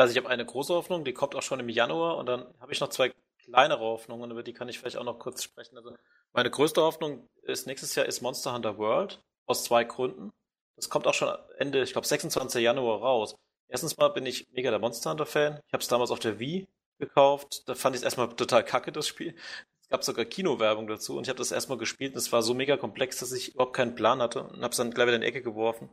Also 0.00 0.12
ich 0.12 0.16
habe 0.16 0.30
eine 0.30 0.46
große 0.46 0.72
Hoffnung, 0.72 1.04
die 1.04 1.12
kommt 1.12 1.34
auch 1.34 1.42
schon 1.42 1.60
im 1.60 1.68
Januar 1.68 2.16
und 2.16 2.24
dann 2.26 2.46
habe 2.58 2.72
ich 2.72 2.80
noch 2.80 2.88
zwei 2.88 3.12
kleinere 3.44 3.80
Hoffnungen, 3.80 4.30
über 4.30 4.42
die 4.42 4.54
kann 4.54 4.68
ich 4.68 4.78
vielleicht 4.78 4.96
auch 4.96 5.04
noch 5.04 5.18
kurz 5.18 5.42
sprechen. 5.42 5.76
Also 5.76 5.94
meine 6.32 6.50
größte 6.50 6.80
Hoffnung 6.80 7.28
ist 7.42 7.66
nächstes 7.66 7.94
Jahr 7.94 8.06
ist 8.06 8.22
Monster 8.22 8.54
Hunter 8.54 8.78
World 8.78 9.22
aus 9.44 9.64
zwei 9.64 9.84
Gründen. 9.84 10.30
Das 10.76 10.88
kommt 10.88 11.06
auch 11.06 11.12
schon 11.12 11.36
Ende, 11.58 11.82
ich 11.82 11.92
glaube 11.92 12.06
26. 12.06 12.62
Januar 12.62 13.00
raus. 13.00 13.36
Erstens 13.68 13.98
mal 13.98 14.08
bin 14.08 14.24
ich 14.24 14.50
mega 14.52 14.70
der 14.70 14.78
Monster 14.78 15.10
Hunter 15.10 15.26
Fan. 15.26 15.60
Ich 15.66 15.72
habe 15.74 15.82
es 15.82 15.88
damals 15.88 16.10
auf 16.10 16.18
der 16.18 16.38
Wii 16.38 16.66
gekauft. 16.98 17.68
Da 17.68 17.74
fand 17.74 17.94
ich 17.94 18.00
es 18.00 18.04
erstmal 18.04 18.30
total 18.30 18.64
kacke 18.64 18.92
das 18.92 19.06
Spiel. 19.06 19.36
Es 19.82 19.88
gab 19.90 20.02
sogar 20.02 20.24
Kinowerbung 20.24 20.86
dazu 20.86 21.18
und 21.18 21.24
ich 21.24 21.28
habe 21.28 21.38
das 21.38 21.52
erstmal 21.52 21.76
gespielt 21.76 22.14
und 22.14 22.18
es 22.18 22.32
war 22.32 22.42
so 22.42 22.54
mega 22.54 22.78
komplex, 22.78 23.18
dass 23.18 23.32
ich 23.32 23.54
überhaupt 23.54 23.76
keinen 23.76 23.94
Plan 23.94 24.22
hatte 24.22 24.44
und 24.44 24.62
habe 24.62 24.70
es 24.70 24.78
dann 24.78 24.92
gleich 24.92 25.08
wieder 25.08 25.16
in 25.16 25.22
die 25.22 25.26
Ecke 25.26 25.42
geworfen. 25.42 25.90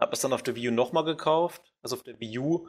Habe 0.00 0.12
es 0.12 0.20
dann 0.20 0.32
auf 0.32 0.42
der 0.42 0.56
Wii 0.56 0.70
U 0.70 0.72
nochmal 0.72 1.04
gekauft, 1.04 1.62
also 1.82 1.94
auf 1.94 2.02
der 2.02 2.18
Wii 2.18 2.38
U 2.40 2.66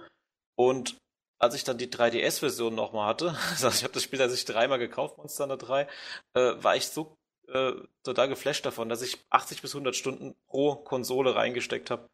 und 0.55 0.97
als 1.37 1.55
ich 1.55 1.63
dann 1.63 1.77
die 1.77 1.87
3DS-Version 1.87 2.75
nochmal 2.75 3.07
hatte, 3.07 3.35
also 3.49 3.67
ich 3.69 3.83
habe 3.83 3.93
das 3.93 4.03
Spiel 4.03 4.19
tatsächlich 4.19 4.45
dreimal 4.45 4.79
gekauft, 4.79 5.17
Monster 5.17 5.43
Hunter 5.43 5.57
3, 5.57 5.87
äh, 6.33 6.63
war 6.63 6.75
ich 6.75 6.87
so 6.87 7.17
äh, 7.47 7.73
total 8.03 8.29
geflasht 8.29 8.65
davon, 8.65 8.89
dass 8.89 9.01
ich 9.01 9.17
80 9.29 9.61
bis 9.61 9.73
100 9.73 9.95
Stunden 9.95 10.35
pro 10.47 10.75
Konsole 10.75 11.35
reingesteckt 11.35 11.91
habe. 11.91 12.09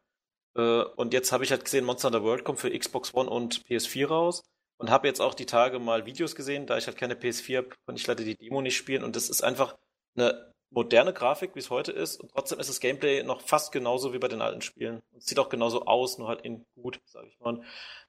Äh, 0.56 0.82
und 0.96 1.14
jetzt 1.14 1.32
habe 1.32 1.44
ich 1.44 1.50
halt 1.50 1.64
gesehen, 1.64 1.84
Monster 1.84 2.08
Hunter 2.08 2.24
World 2.24 2.44
kommt 2.44 2.60
für 2.60 2.76
Xbox 2.76 3.14
One 3.14 3.30
und 3.30 3.64
PS4 3.66 4.06
raus 4.06 4.42
und 4.78 4.90
habe 4.90 5.06
jetzt 5.06 5.20
auch 5.20 5.34
die 5.34 5.46
Tage 5.46 5.78
mal 5.78 6.06
Videos 6.06 6.34
gesehen, 6.34 6.66
da 6.66 6.76
ich 6.76 6.86
halt 6.86 6.98
keine 6.98 7.14
PS4 7.14 7.56
habe, 7.58 7.68
konnte 7.86 8.00
ich 8.00 8.06
leider 8.06 8.24
die 8.24 8.36
Demo 8.36 8.60
nicht 8.60 8.76
spielen 8.76 9.04
und 9.04 9.16
das 9.16 9.30
ist 9.30 9.42
einfach 9.42 9.76
eine 10.16 10.52
moderne 10.70 11.12
Grafik, 11.12 11.54
wie 11.54 11.60
es 11.60 11.70
heute 11.70 11.92
ist 11.92 12.16
und 12.16 12.30
trotzdem 12.32 12.58
ist 12.58 12.68
das 12.68 12.80
Gameplay 12.80 13.22
noch 13.22 13.42
fast 13.42 13.72
genauso 13.72 14.12
wie 14.12 14.18
bei 14.18 14.28
den 14.28 14.42
alten 14.42 14.62
Spielen. 14.62 15.02
Es 15.16 15.26
sieht 15.26 15.38
auch 15.38 15.48
genauso 15.50 15.84
aus, 15.84 16.18
nur 16.18 16.28
halt 16.28 16.42
in 16.42 16.64
gut, 16.74 17.00
sage 17.04 17.28
ich 17.28 17.38
mal. 17.40 17.62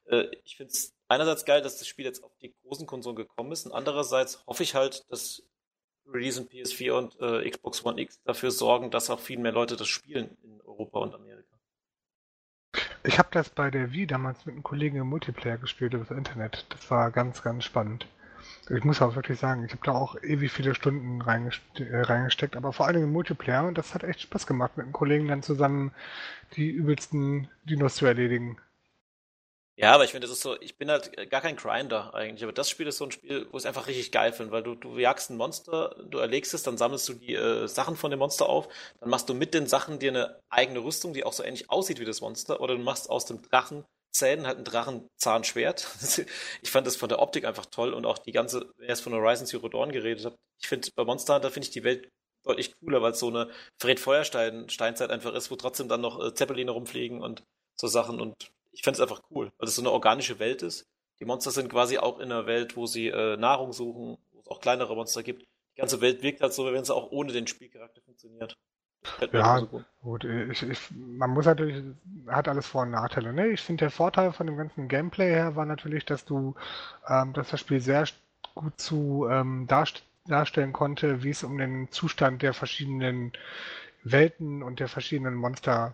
Äh, 0.05 0.25
ich 0.43 0.57
finde 0.57 0.73
es 0.73 0.93
einerseits 1.07 1.45
geil, 1.45 1.61
dass 1.61 1.77
das 1.77 1.87
Spiel 1.87 2.05
jetzt 2.05 2.23
auf 2.23 2.35
die 2.41 2.53
großen 2.63 2.87
Konsolen 2.87 3.15
gekommen 3.15 3.51
ist 3.51 3.65
und 3.65 3.71
andererseits 3.71 4.43
hoffe 4.47 4.63
ich 4.63 4.75
halt, 4.75 5.03
dass 5.09 5.43
Release 6.05 6.39
in 6.39 6.47
PS4 6.47 6.91
und 6.91 7.19
äh, 7.19 7.49
Xbox 7.49 7.85
One 7.85 8.01
X 8.01 8.21
dafür 8.23 8.51
sorgen, 8.51 8.91
dass 8.91 9.09
auch 9.09 9.19
viel 9.19 9.39
mehr 9.39 9.51
Leute 9.51 9.75
das 9.75 9.87
spielen 9.87 10.37
in 10.43 10.61
Europa 10.61 10.99
und 10.99 11.13
Amerika. 11.13 11.47
Ich 13.03 13.19
habe 13.19 13.29
das 13.31 13.49
bei 13.49 13.69
der 13.69 13.91
Wii 13.91 14.07
damals 14.07 14.45
mit 14.45 14.53
einem 14.53 14.63
Kollegen 14.63 14.97
im 14.97 15.07
Multiplayer 15.07 15.57
gespielt 15.57 15.93
über 15.93 16.05
das 16.05 16.17
Internet. 16.17 16.65
Das 16.69 16.89
war 16.89 17.11
ganz, 17.11 17.41
ganz 17.41 17.65
spannend. 17.65 18.07
Ich 18.69 18.83
muss 18.83 19.01
auch 19.01 19.15
wirklich 19.15 19.39
sagen, 19.39 19.65
ich 19.65 19.71
habe 19.71 19.83
da 19.83 19.91
auch 19.91 20.15
ewig 20.21 20.51
viele 20.51 20.73
Stunden 20.73 21.21
reingeste 21.21 21.85
äh, 21.85 22.01
reingesteckt, 22.01 22.55
aber 22.55 22.71
vor 22.71 22.87
allem 22.87 23.03
im 23.03 23.11
Multiplayer 23.11 23.67
und 23.67 23.77
das 23.77 23.93
hat 23.93 24.03
echt 24.03 24.21
Spaß 24.21 24.47
gemacht, 24.47 24.77
mit 24.77 24.85
einem 24.85 24.93
Kollegen 24.93 25.27
dann 25.27 25.43
zusammen 25.43 25.91
die 26.55 26.69
übelsten 26.69 27.49
Dinos 27.65 27.95
zu 27.95 28.05
erledigen. 28.05 28.57
Ja, 29.75 29.91
aber 29.93 30.03
ich 30.03 30.11
finde, 30.11 30.27
das 30.27 30.37
ist 30.37 30.43
so, 30.43 30.59
ich 30.61 30.77
bin 30.77 30.91
halt 30.91 31.29
gar 31.31 31.41
kein 31.41 31.55
Grinder 31.55 32.13
eigentlich, 32.13 32.43
aber 32.43 32.53
das 32.53 32.69
Spiel 32.69 32.85
ist 32.85 32.97
so 32.97 33.05
ein 33.05 33.11
Spiel, 33.11 33.47
wo 33.51 33.57
ich 33.57 33.63
es 33.63 33.65
einfach 33.65 33.87
richtig 33.87 34.11
geil 34.11 34.31
finde, 34.31 34.51
weil 34.51 34.61
du, 34.61 34.75
du 34.75 34.99
jagst 34.99 35.31
ein 35.31 35.37
Monster, 35.37 35.95
du 36.09 36.19
erlegst 36.19 36.53
es, 36.53 36.61
dann 36.61 36.77
sammelst 36.77 37.09
du 37.09 37.13
die 37.13 37.33
äh, 37.33 37.67
Sachen 37.67 37.95
von 37.95 38.11
dem 38.11 38.19
Monster 38.19 38.47
auf, 38.47 38.67
dann 38.99 39.09
machst 39.09 39.29
du 39.29 39.33
mit 39.33 39.55
den 39.55 39.65
Sachen 39.65 39.97
dir 39.97 40.11
eine 40.11 40.39
eigene 40.49 40.83
Rüstung, 40.83 41.13
die 41.13 41.23
auch 41.23 41.33
so 41.33 41.43
ähnlich 41.43 41.71
aussieht 41.71 41.99
wie 41.99 42.05
das 42.05 42.21
Monster, 42.21 42.61
oder 42.61 42.75
du 42.75 42.83
machst 42.83 43.09
aus 43.09 43.25
dem 43.25 43.41
Drachen 43.41 43.83
Zähnen 44.15 44.45
halt 44.45 44.59
ein 44.59 44.63
Drachenzahnschwert. 44.63 45.87
ich 46.61 46.69
fand 46.69 46.85
das 46.85 46.95
von 46.95 47.09
der 47.09 47.19
Optik 47.19 47.45
einfach 47.45 47.65
toll 47.65 47.93
und 47.93 48.05
auch 48.05 48.19
die 48.19 48.31
ganze, 48.31 48.69
wenn 48.77 48.85
ihr 48.85 48.89
erst 48.89 49.01
von 49.01 49.13
Horizon 49.13 49.47
Zero 49.47 49.69
Dawn 49.69 49.91
geredet 49.91 50.25
habt, 50.25 50.37
ich 50.61 50.67
finde, 50.67 50.87
bei 50.95 51.03
Monster 51.03 51.33
Hunter 51.35 51.49
finde 51.49 51.67
ich 51.67 51.73
die 51.73 51.83
Welt 51.83 52.09
deutlich 52.45 52.73
cooler, 52.79 53.01
weil 53.01 53.13
es 53.13 53.19
so 53.19 53.29
eine 53.29 53.49
Fred 53.81 53.99
Feuerstein 53.99 54.69
Steinzeit 54.69 55.09
einfach 55.09 55.33
ist, 55.33 55.49
wo 55.49 55.55
trotzdem 55.55 55.87
dann 55.87 56.01
noch 56.01 56.23
äh, 56.23 56.33
Zeppeline 56.33 56.69
rumfliegen 56.69 57.21
und 57.23 57.41
so 57.79 57.87
Sachen 57.87 58.21
und 58.21 58.35
ich 58.73 58.81
finde 58.83 58.95
es 58.95 59.01
einfach 59.01 59.23
cool, 59.31 59.51
weil 59.57 59.67
es 59.67 59.75
so 59.75 59.81
eine 59.81 59.91
organische 59.91 60.39
Welt 60.39 60.61
ist. 60.61 60.87
Die 61.19 61.25
Monster 61.25 61.51
sind 61.51 61.69
quasi 61.69 61.97
auch 61.97 62.19
in 62.19 62.31
einer 62.31 62.45
Welt, 62.45 62.75
wo 62.75 62.85
sie 62.85 63.07
äh, 63.07 63.37
Nahrung 63.37 63.71
suchen, 63.71 64.17
wo 64.31 64.39
es 64.39 64.47
auch 64.47 64.59
kleinere 64.59 64.95
Monster 64.95 65.23
gibt. 65.23 65.43
Die 65.75 65.79
ganze 65.79 66.01
Welt 66.01 66.21
wirkt 66.21 66.41
halt 66.41 66.53
so, 66.53 66.67
wie 66.67 66.73
wenn 66.73 66.83
sie 66.83 66.93
auch 66.93 67.11
ohne 67.11 67.31
den 67.31 67.47
Spielcharakter 67.47 68.01
funktioniert. 68.01 68.57
Ja, 69.31 69.59
so 69.59 69.67
gut. 69.67 69.85
Gut, 70.01 70.23
ich, 70.23 70.63
ich, 70.63 70.79
man 70.91 71.31
muss 71.31 71.45
natürlich, 71.45 71.83
hat 72.27 72.47
alles 72.47 72.67
Vor- 72.67 72.83
und 72.83 72.91
Nachteile. 72.91 73.33
Ne? 73.33 73.49
Ich 73.49 73.61
finde, 73.61 73.81
der 73.81 73.91
Vorteil 73.91 74.31
von 74.31 74.47
dem 74.47 74.57
ganzen 74.57 74.87
Gameplay 74.87 75.29
her 75.29 75.55
war 75.55 75.65
natürlich, 75.65 76.05
dass 76.05 76.25
du, 76.25 76.55
ähm, 77.07 77.33
dass 77.33 77.49
das 77.49 77.59
Spiel 77.59 77.81
sehr 77.81 78.07
gut 78.55 78.79
zu 78.79 79.27
ähm, 79.29 79.67
Darst 79.67 80.03
darstellen 80.25 80.71
konnte, 80.71 81.23
wie 81.23 81.31
es 81.31 81.43
um 81.43 81.57
den 81.57 81.91
Zustand 81.91 82.41
der 82.41 82.53
verschiedenen 82.53 83.33
Welten 84.03 84.63
und 84.63 84.79
der 84.79 84.87
verschiedenen 84.87 85.35
Monster 85.35 85.93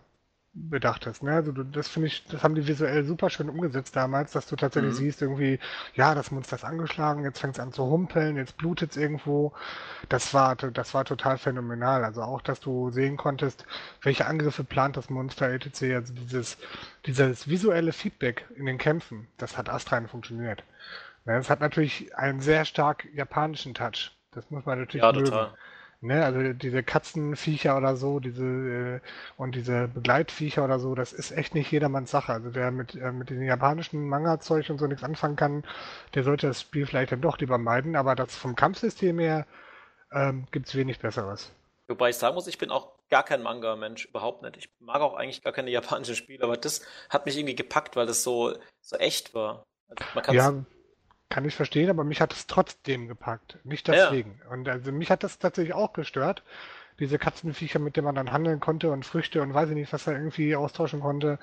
bedacht 0.53 1.05
hast. 1.05 1.23
Ne? 1.23 1.31
Also 1.31 1.51
du, 1.51 1.63
das 1.63 1.87
finde 1.87 2.07
ich, 2.07 2.25
das 2.25 2.43
haben 2.43 2.55
die 2.55 2.67
visuell 2.67 3.03
super 3.03 3.29
schön 3.29 3.49
umgesetzt 3.49 3.95
damals, 3.95 4.31
dass 4.31 4.47
du 4.47 4.55
tatsächlich 4.55 4.93
mhm. 4.93 4.97
siehst, 4.97 5.21
irgendwie, 5.21 5.59
ja, 5.93 6.15
das 6.15 6.31
Monster 6.31 6.55
ist 6.55 6.63
angeschlagen, 6.63 7.23
jetzt 7.23 7.39
fängt 7.39 7.55
es 7.55 7.59
an 7.59 7.71
zu 7.71 7.83
humpeln, 7.83 8.37
jetzt 8.37 8.57
blutet 8.57 8.91
es 8.91 8.97
irgendwo. 8.97 9.53
Das 10.09 10.33
war, 10.33 10.55
das 10.55 10.93
war 10.93 11.05
total 11.05 11.37
phänomenal. 11.37 12.03
Also 12.03 12.21
auch, 12.21 12.41
dass 12.41 12.59
du 12.59 12.89
sehen 12.89 13.17
konntest, 13.17 13.65
welche 14.01 14.25
Angriffe 14.25 14.63
plant 14.63 14.97
das 14.97 15.09
Monster 15.09 15.49
etc. 15.49 15.83
Also 15.93 16.13
dieses, 16.13 16.57
dieses 17.05 17.47
visuelle 17.47 17.93
Feedback 17.93 18.45
in 18.55 18.65
den 18.65 18.77
Kämpfen, 18.77 19.27
das 19.37 19.57
hat 19.57 19.69
astrein 19.69 20.07
funktioniert. 20.07 20.63
Ne? 21.25 21.37
Es 21.37 21.49
hat 21.49 21.59
natürlich 21.59 22.15
einen 22.15 22.41
sehr 22.41 22.65
stark 22.65 23.07
japanischen 23.13 23.73
Touch. 23.73 24.11
Das 24.31 24.49
muss 24.51 24.65
man 24.65 24.79
natürlich 24.79 25.03
ja, 25.03 25.11
mögen. 25.11 25.25
Total. 25.25 25.53
Ne, 26.01 26.23
also 26.23 26.53
diese 26.53 26.81
Katzenviecher 26.81 27.75
oder 27.75 27.97
so, 27.97 28.21
diese 28.21 28.45
äh, 28.45 28.99
und 29.35 29.53
diese 29.55 29.89
Begleitviecher 29.89 30.63
oder 30.63 30.79
so, 30.79 30.95
das 30.95 31.11
ist 31.11 31.31
echt 31.31 31.55
nicht 31.55 31.69
jedermanns 31.73 32.09
Sache. 32.09 32.31
Also 32.31 32.55
wer 32.55 32.71
mit, 32.71 32.95
äh, 32.95 33.11
mit 33.11 33.29
diesem 33.29 33.43
japanischen 33.43 34.07
Manga-Zeug 34.07 34.69
und 34.69 34.77
so 34.77 34.87
nichts 34.87 35.03
anfangen 35.03 35.35
kann, 35.35 35.65
der 36.15 36.23
sollte 36.23 36.47
das 36.47 36.61
Spiel 36.61 36.85
vielleicht 36.85 37.11
dann 37.11 37.19
doch 37.19 37.37
lieber 37.39 37.57
meiden, 37.57 37.97
aber 37.97 38.15
das 38.15 38.33
vom 38.33 38.55
Kampfsystem 38.55 39.19
her 39.19 39.45
ähm, 40.13 40.47
gibt 40.51 40.67
es 40.67 40.75
wenig 40.75 40.99
Besseres. 40.99 41.51
Wobei 41.89 42.11
ich 42.11 42.15
sagen 42.15 42.35
muss, 42.35 42.47
ich 42.47 42.57
bin 42.57 42.69
auch 42.71 42.93
gar 43.09 43.23
kein 43.23 43.43
Manga-Mensch, 43.43 44.05
überhaupt 44.05 44.41
nicht. 44.41 44.55
Ich 44.55 44.69
mag 44.79 45.01
auch 45.01 45.15
eigentlich 45.15 45.41
gar 45.41 45.51
keine 45.51 45.69
japanischen 45.69 46.15
Spiele, 46.15 46.45
aber 46.45 46.55
das 46.55 46.81
hat 47.09 47.25
mich 47.25 47.35
irgendwie 47.37 47.55
gepackt, 47.55 47.97
weil 47.97 48.05
das 48.05 48.23
so, 48.23 48.53
so 48.79 48.95
echt 48.95 49.33
war. 49.33 49.65
Also 49.89 50.31
ja, 50.31 50.53
kann 51.29 51.45
ich 51.45 51.55
verstehen, 51.55 51.89
aber 51.89 52.03
mich 52.03 52.21
hat 52.21 52.33
es 52.33 52.47
trotzdem 52.47 53.07
gepackt. 53.07 53.59
Nicht 53.63 53.87
deswegen. 53.87 54.39
Ja. 54.43 54.51
Und 54.51 54.67
also 54.67 54.91
mich 54.91 55.11
hat 55.11 55.23
das 55.23 55.39
tatsächlich 55.39 55.73
auch 55.73 55.93
gestört. 55.93 56.43
Diese 56.99 57.17
Katzenviecher, 57.17 57.79
mit 57.79 57.95
denen 57.95 58.05
man 58.05 58.15
dann 58.15 58.31
handeln 58.31 58.59
konnte 58.59 58.91
und 58.91 59.05
Früchte 59.05 59.41
und 59.41 59.53
weiß 59.53 59.69
ich 59.69 59.75
nicht, 59.75 59.93
was 59.93 60.07
er 60.07 60.13
irgendwie 60.13 60.55
austauschen 60.55 60.99
konnte. 60.99 61.39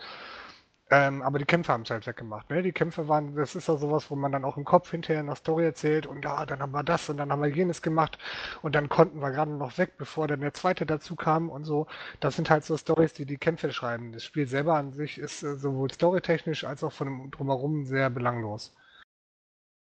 Ähm, 0.88 1.22
aber 1.22 1.40
die 1.40 1.44
Kämpfe 1.44 1.72
haben 1.72 1.82
es 1.82 1.90
halt 1.90 2.06
weggemacht. 2.06 2.48
Ne? 2.48 2.62
Die 2.62 2.72
Kämpfe 2.72 3.08
waren, 3.08 3.34
das 3.34 3.56
ist 3.56 3.66
ja 3.66 3.76
sowas, 3.76 4.08
wo 4.08 4.14
man 4.14 4.30
dann 4.30 4.44
auch 4.44 4.56
im 4.56 4.64
Kopf 4.64 4.90
hinterher 4.92 5.20
in 5.20 5.26
der 5.26 5.34
Story 5.34 5.64
erzählt 5.64 6.06
und 6.06 6.24
ja, 6.24 6.46
dann 6.46 6.60
haben 6.60 6.70
wir 6.72 6.84
das 6.84 7.08
und 7.08 7.16
dann 7.16 7.32
haben 7.32 7.42
wir 7.42 7.48
jenes 7.48 7.82
gemacht 7.82 8.18
und 8.62 8.76
dann 8.76 8.88
konnten 8.88 9.20
wir 9.20 9.32
gerade 9.32 9.50
noch 9.50 9.78
weg, 9.78 9.94
bevor 9.98 10.28
dann 10.28 10.42
der 10.42 10.54
zweite 10.54 10.86
dazu 10.86 11.16
kam 11.16 11.48
und 11.48 11.64
so. 11.64 11.88
Das 12.20 12.36
sind 12.36 12.50
halt 12.50 12.64
so 12.64 12.76
Stories, 12.76 13.14
die 13.14 13.26
die 13.26 13.36
Kämpfe 13.36 13.72
schreiben. 13.72 14.12
Das 14.12 14.22
Spiel 14.22 14.46
selber 14.46 14.76
an 14.76 14.92
sich 14.92 15.18
ist 15.18 15.42
äh, 15.42 15.56
sowohl 15.56 15.90
storytechnisch 15.90 16.64
als 16.64 16.84
auch 16.84 16.92
von 16.92 17.08
dem 17.08 17.30
Drumherum 17.32 17.84
sehr 17.84 18.08
belanglos. 18.10 18.72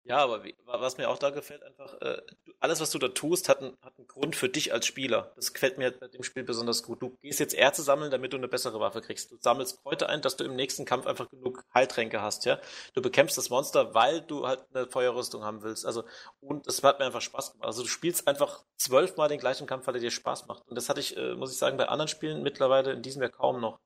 Ja, 0.04 0.18
aber 0.18 0.44
wie, 0.44 0.56
was 0.66 0.98
mir 0.98 1.10
auch 1.10 1.20
da 1.20 1.30
gefällt, 1.30 1.62
einfach, 1.62 1.94
äh, 2.02 2.22
alles, 2.60 2.82
was 2.82 2.90
du 2.90 2.98
da 2.98 3.10
tust, 3.10 3.50
hat, 3.50 3.62
ein, 3.62 3.78
hat 3.84 3.94
einen 3.98 4.08
Grund 4.08 4.36
für 4.36 4.50
dich 4.50 4.74
als 4.74 4.88
Spieler. 4.88 5.32
Das 5.36 5.54
gefällt 5.54 5.78
mir 5.78 5.92
bei 5.92 6.08
dem 6.08 6.24
Spiel 6.24 6.44
besonders 6.44 6.82
gut. 6.82 7.04
Du 7.04 7.18
gehst 7.22 7.40
jetzt 7.40 7.54
Erze 7.54 7.84
sammeln, 7.84 8.10
damit 8.10 8.34
du 8.34 8.38
eine 8.38 8.48
bessere 8.48 8.80
Waffe 8.80 9.02
kriegst. 9.02 9.32
Du 9.32 9.38
sammelst 9.40 9.84
Kräuter 9.84 10.10
ein, 10.10 10.22
dass 10.22 10.38
du 10.38 10.44
im 10.44 10.56
nächsten 10.56 10.86
Kampf 10.86 11.06
einfach 11.06 11.30
genug 11.30 11.64
Heiltränke 11.74 12.20
hast, 12.22 12.46
ja. 12.46 12.60
Du 12.96 13.02
bekämpfst 13.04 13.38
das 13.38 13.52
Monster, 13.52 13.94
weil 13.94 14.22
du 14.22 14.48
halt 14.48 14.66
eine 14.74 14.88
Feuerrüstung 14.88 15.44
haben 15.44 15.62
willst. 15.62 15.86
Also, 15.86 16.04
und 16.40 16.66
es 16.66 16.82
hat 16.82 16.98
mir 16.98 17.06
einfach 17.06 17.22
Spaß 17.22 17.54
gemacht. 17.54 17.68
Also, 17.68 17.84
du 17.84 17.88
spielst 17.88 18.28
einfach 18.28 18.64
zwölfmal 18.78 19.30
den 19.30 19.40
gleichen 19.40 19.68
Kampf, 19.68 19.86
weil 19.86 19.96
er 19.96 20.02
dir 20.02 20.12
Spaß 20.12 20.48
macht. 20.48 20.68
Und 20.68 20.76
das 20.76 20.90
hatte 20.90 21.00
ich, 21.00 21.16
äh, 21.16 21.36
muss 21.36 21.52
ich 21.52 21.58
sagen, 21.58 21.78
bei 21.78 21.88
anderen 21.88 22.08
Spielen 22.08 22.42
mittlerweile 22.42 22.92
in 22.92 23.04
diesem 23.04 23.22
Jahr 23.22 23.32
kaum 23.32 23.62
noch. 23.62 23.80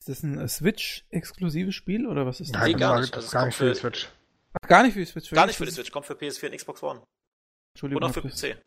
Ist 0.00 0.08
das 0.08 0.22
ein 0.22 0.48
Switch-exklusives 0.48 1.74
Spiel 1.74 2.06
oder 2.06 2.26
was 2.26 2.40
ist 2.40 2.54
das? 2.54 2.60
Nein, 2.60 2.76
gar 2.76 3.00
nicht. 3.00 3.14
Das 3.14 3.26
ist 3.26 3.30
gar 3.30 3.46
nicht 3.46 3.54
für 3.54 3.68
die 3.68 3.74
Switch. 3.74 4.08
Ach, 4.52 4.68
gar 4.68 4.82
nicht 4.82 4.94
für 4.94 5.00
die 5.00 5.06
Switch. 5.06 5.30
Gar 5.30 5.46
nicht 5.46 5.56
für 5.56 5.64
die 5.64 5.70
Switch, 5.70 5.90
kommt 5.90 6.06
für 6.06 6.14
PS4 6.14 6.50
und 6.50 6.56
Xbox 6.56 6.82
One. 6.82 7.02
Entschuldigung. 7.74 8.02
Und 8.02 8.10
auch 8.10 8.14
für 8.14 8.22
PC. 8.22 8.62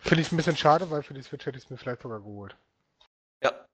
Finde 0.00 0.22
ich 0.22 0.32
ein 0.32 0.36
bisschen 0.36 0.56
schade, 0.56 0.90
weil 0.90 1.02
für 1.02 1.14
die 1.14 1.22
Switch 1.22 1.46
hätte 1.46 1.58
ich 1.58 1.64
es 1.64 1.70
mir 1.70 1.76
vielleicht 1.76 2.02
sogar 2.02 2.18
geholt. 2.18 2.56
Ja. 3.42 3.66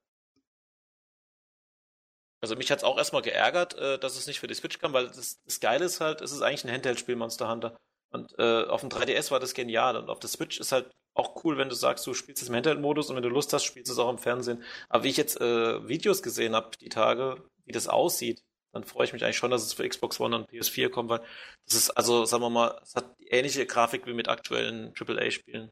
Also 2.41 2.55
mich 2.55 2.69
hat 2.69 2.79
es 2.79 2.83
auch 2.83 2.97
erstmal 2.97 3.23
geärgert, 3.23 3.73
äh, 3.75 3.97
dass 3.97 4.15
es 4.15 4.27
nicht 4.27 4.39
für 4.39 4.47
die 4.47 4.53
Switch 4.53 4.77
kam, 4.77 4.93
weil 4.93 5.07
das, 5.07 5.41
das 5.43 5.59
Geile 5.59 5.85
ist 5.85 6.01
halt, 6.01 6.21
es 6.21 6.31
ist 6.31 6.41
eigentlich 6.41 6.65
ein 6.65 6.71
Handheld-Spiel 6.71 7.15
Monster 7.15 7.49
Hunter. 7.49 7.75
Und 8.11 8.37
äh, 8.37 8.63
auf 8.65 8.81
dem 8.81 8.89
3DS 8.89 9.31
war 9.31 9.39
das 9.39 9.55
genial. 9.55 9.97
Und 9.97 10.09
auf 10.09 10.19
der 10.19 10.29
Switch 10.29 10.59
ist 10.59 10.71
halt 10.71 10.91
auch 11.15 11.43
cool, 11.43 11.57
wenn 11.57 11.69
du 11.69 11.75
sagst, 11.75 12.05
du 12.05 12.13
spielst 12.13 12.43
es 12.43 12.49
im 12.49 12.55
Handheld-Modus 12.55 13.09
und 13.09 13.15
wenn 13.15 13.23
du 13.23 13.29
Lust 13.29 13.51
hast, 13.53 13.63
spielst 13.63 13.89
du 13.89 13.93
es 13.93 13.99
auch 13.99 14.09
im 14.09 14.19
Fernsehen. 14.19 14.63
Aber 14.87 15.03
wie 15.03 15.09
ich 15.09 15.17
jetzt 15.17 15.41
äh, 15.41 15.87
Videos 15.87 16.21
gesehen 16.21 16.55
habe, 16.55 16.77
die 16.77 16.89
Tage, 16.89 17.43
wie 17.65 17.71
das 17.71 17.87
aussieht, 17.87 18.43
dann 18.77 18.87
freue 18.87 19.05
ich 19.05 19.13
mich 19.13 19.23
eigentlich 19.23 19.37
schon, 19.37 19.51
dass 19.51 19.63
es 19.63 19.73
für 19.73 19.87
Xbox 19.87 20.19
One 20.19 20.35
und 20.35 20.49
PS4 20.49 20.89
kommt, 20.89 21.09
weil 21.09 21.21
das 21.65 21.75
ist, 21.75 21.89
also 21.91 22.25
sagen 22.25 22.43
wir 22.43 22.49
mal, 22.49 22.79
es 22.83 22.95
hat 22.95 23.15
ähnliche 23.29 23.65
Grafik 23.65 24.05
wie 24.05 24.13
mit 24.13 24.29
aktuellen 24.29 24.93
AAA-Spielen. 24.97 25.71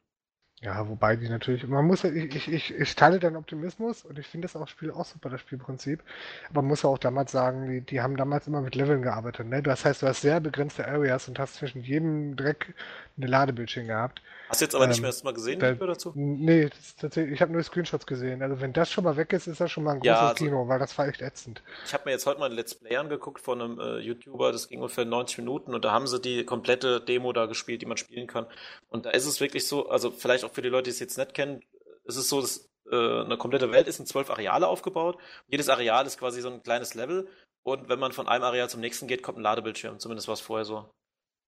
Ja, 0.62 0.88
wobei 0.88 1.16
die 1.18 1.30
natürlich, 1.30 1.68
man 1.68 1.86
muss, 1.86 2.04
ich, 2.06 2.34
ich, 2.34 2.48
ich, 2.48 2.74
ich 2.74 2.96
teile 2.96 3.20
deinen 3.20 3.36
Optimismus 3.36 4.04
und 4.06 4.18
ich 4.18 4.26
finde 4.26 4.48
das 4.48 4.56
auch 4.56 4.68
Spiel 4.68 4.90
auch 4.90 5.06
super, 5.06 5.30
das 5.30 5.42
Spielprinzip. 5.42 6.02
Aber 6.50 6.62
man 6.62 6.70
muss 6.70 6.84
ja 6.84 6.90
auch 6.90 6.98
damals 6.98 7.32
sagen, 7.32 7.70
die, 7.70 7.82
die 7.82 8.02
haben 8.02 8.16
damals 8.18 8.48
immer 8.48 8.62
mit 8.62 8.74
Leveln 8.74 9.02
gearbeitet. 9.02 9.48
Ne? 9.48 9.62
Das 9.62 9.84
heißt, 9.86 10.02
du 10.02 10.08
hast 10.08 10.22
sehr 10.22 10.40
begrenzte 10.40 10.88
Areas 10.88 11.28
und 11.28 11.38
hast 11.40 11.56
zwischen 11.56 11.84
jedem 11.84 12.36
Dreck 12.38 12.74
eine 13.18 13.28
Ladebildschirm 13.28 13.88
gehabt. 13.88 14.22
Hast 14.50 14.62
du 14.62 14.66
jetzt 14.66 14.76
aber 14.76 14.84
ähm, 14.84 14.92
nicht 14.92 15.02
mehr 15.02 15.10
das 15.10 15.24
mal 15.24 15.34
gesehen, 15.34 15.60
da, 15.60 15.74
dazu? 15.74 16.12
Nee, 16.16 16.70
tatsächlich, 17.00 17.34
ich 17.34 17.42
habe 17.42 17.52
nur 17.52 17.64
Screenshots 17.64 18.06
gesehen. 18.06 18.42
Also 18.42 18.62
wenn 18.62 18.74
das 18.74 18.92
schon 18.92 19.04
mal 19.04 19.18
weg 19.18 19.34
ist, 19.34 19.48
ist 19.48 19.60
das 19.60 19.72
schon 19.72 19.84
mal 19.84 19.94
ein 19.94 20.00
großes 20.00 20.08
ja, 20.08 20.28
also, 20.30 20.44
Kino, 20.44 20.68
weil 20.68 20.80
das 20.80 20.98
war 20.98 21.08
echt 21.08 21.22
ätzend. 21.22 21.64
Ich 21.86 21.94
habe 21.94 22.04
mir 22.06 22.12
jetzt 22.12 22.26
heute 22.26 22.40
mal 22.40 22.50
ein 22.50 22.56
Let's 22.56 22.76
Play 22.76 22.96
angeguckt 22.98 23.42
von 23.42 23.62
einem 23.62 23.80
äh, 23.80 24.00
YouTuber, 24.00 24.52
das 24.52 24.68
ging 24.68 24.80
ungefähr 24.80 25.06
90 25.06 25.40
Minuten 25.40 25.74
und 25.74 25.84
da 25.84 25.92
haben 25.92 26.08
sie 26.08 26.20
die 26.20 26.44
komplette 26.44 27.02
Demo 27.02 27.34
da 27.34 27.48
gespielt, 27.48 27.82
die 27.82 27.88
man 27.88 27.98
spielen 27.98 28.28
kann. 28.28 28.46
Und 28.90 29.06
da 29.06 29.12
ist 29.12 29.26
es 29.26 29.40
wirklich 29.40 29.68
so, 29.68 29.90
also 29.90 30.12
vielleicht 30.12 30.44
auch 30.44 30.52
für 30.52 30.62
die 30.62 30.70
Leute, 30.70 30.84
die 30.84 30.92
es 30.92 31.00
jetzt 31.00 31.18
nicht 31.18 31.34
kennen, 31.34 31.62
ist 32.04 32.18
es 32.18 32.30
so, 32.30 32.42
dass 32.42 32.70
äh, 32.92 32.96
eine 32.96 33.38
komplette 33.38 33.72
Welt 33.72 33.88
ist 33.88 34.00
in 34.00 34.06
zwölf 34.06 34.30
Areale 34.30 34.68
aufgebaut. 34.68 35.18
Jedes 35.48 35.70
Areal 35.70 36.06
ist 36.06 36.20
quasi 36.20 36.42
so 36.42 36.50
ein 36.50 36.62
kleines 36.62 36.94
Level 36.94 37.28
und 37.64 37.90
wenn 37.90 37.98
man 37.98 38.12
von 38.12 38.28
einem 38.28 38.44
Areal 38.44 38.70
zum 38.70 38.82
nächsten 38.82 39.08
geht, 39.08 39.24
kommt 39.24 39.40
ein 39.40 39.42
Ladebildschirm. 39.44 39.98
Zumindest 39.98 40.28
war 40.28 40.34
es 40.34 40.42
vorher 40.42 40.66
so. 40.66 40.88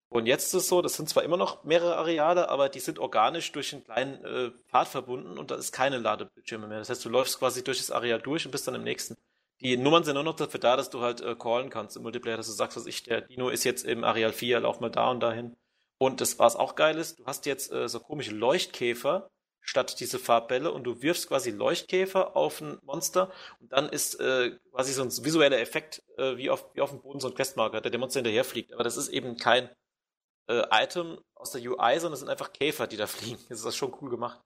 Und 0.09 0.25
jetzt 0.25 0.47
ist 0.47 0.53
es 0.53 0.67
so, 0.69 0.81
das 0.81 0.95
sind 0.95 1.09
zwar 1.09 1.23
immer 1.23 1.35
noch 1.35 1.63
mehrere 1.65 1.97
Areale, 1.97 2.49
aber 2.49 2.69
die 2.69 2.79
sind 2.79 2.97
organisch 2.97 3.51
durch 3.51 3.73
einen 3.73 3.83
kleinen 3.83 4.23
äh, 4.23 4.51
Pfad 4.69 4.87
verbunden 4.87 5.37
und 5.37 5.51
da 5.51 5.55
ist 5.55 5.73
keine 5.73 5.97
Ladebildschirme 5.97 6.67
mehr. 6.67 6.79
Das 6.79 6.89
heißt, 6.89 7.03
du 7.03 7.09
läufst 7.09 7.39
quasi 7.39 7.63
durch 7.63 7.79
das 7.79 7.91
Areal 7.91 8.21
durch 8.21 8.45
und 8.45 8.51
bist 8.51 8.67
dann 8.67 8.75
im 8.75 8.83
nächsten. 8.83 9.17
Die 9.59 9.75
Nummern 9.75 10.03
sind 10.03 10.13
nur 10.13 10.23
noch 10.23 10.35
dafür 10.35 10.59
da, 10.59 10.77
dass 10.77 10.89
du 10.89 11.01
halt 11.01 11.19
äh, 11.21 11.35
callen 11.35 11.69
kannst 11.69 11.97
im 11.97 12.03
Multiplayer, 12.03 12.37
dass 12.37 12.47
du 12.47 12.53
sagst, 12.53 12.77
was 12.77 12.85
ich, 12.85 13.03
der 13.03 13.21
Dino 13.21 13.49
ist 13.49 13.63
jetzt 13.63 13.85
im 13.85 14.03
Areal 14.03 14.31
4, 14.31 14.61
lauf 14.61 14.79
mal 14.79 14.89
da 14.89 15.09
und 15.09 15.19
dahin. 15.19 15.57
Und 15.97 16.21
das, 16.21 16.39
was 16.39 16.55
auch 16.55 16.75
geil 16.75 16.97
ist, 16.97 17.19
du 17.19 17.25
hast 17.25 17.45
jetzt 17.45 17.71
äh, 17.71 17.89
so 17.89 17.99
komische 17.99 18.31
Leuchtkäfer 18.31 19.29
statt 19.59 19.99
diese 19.99 20.19
Farbbälle 20.19 20.71
und 20.71 20.85
du 20.85 21.01
wirfst 21.01 21.27
quasi 21.27 21.51
Leuchtkäfer 21.51 22.37
auf 22.37 22.61
ein 22.61 22.77
Monster 22.83 23.31
und 23.59 23.73
dann 23.73 23.89
ist 23.89 24.17
äh, 24.19 24.51
quasi 24.71 24.93
so 24.93 25.01
ein 25.01 25.11
visueller 25.11 25.59
Effekt 25.59 26.03
äh, 26.17 26.37
wie, 26.37 26.49
auf, 26.49 26.73
wie 26.73 26.81
auf 26.81 26.91
dem 26.91 27.01
Boden 27.01 27.19
so 27.19 27.27
ein 27.27 27.35
Questmarker, 27.35 27.81
der 27.81 27.91
dem 27.91 27.99
Monster 27.99 28.19
hinterher 28.19 28.45
fliegt. 28.45 28.73
Aber 28.73 28.83
das 28.83 28.95
ist 28.95 29.09
eben 29.09 29.35
kein 29.35 29.69
äh, 30.47 30.63
Item 30.71 31.19
aus 31.35 31.51
der 31.51 31.61
UI, 31.61 31.99
sondern 31.99 32.13
es 32.13 32.19
sind 32.19 32.29
einfach 32.29 32.53
Käfer, 32.53 32.87
die 32.87 32.97
da 32.97 33.07
fliegen. 33.07 33.39
Das 33.49 33.59
ist 33.59 33.65
das 33.65 33.75
schon 33.75 33.93
cool 34.01 34.09
gemacht. 34.09 34.41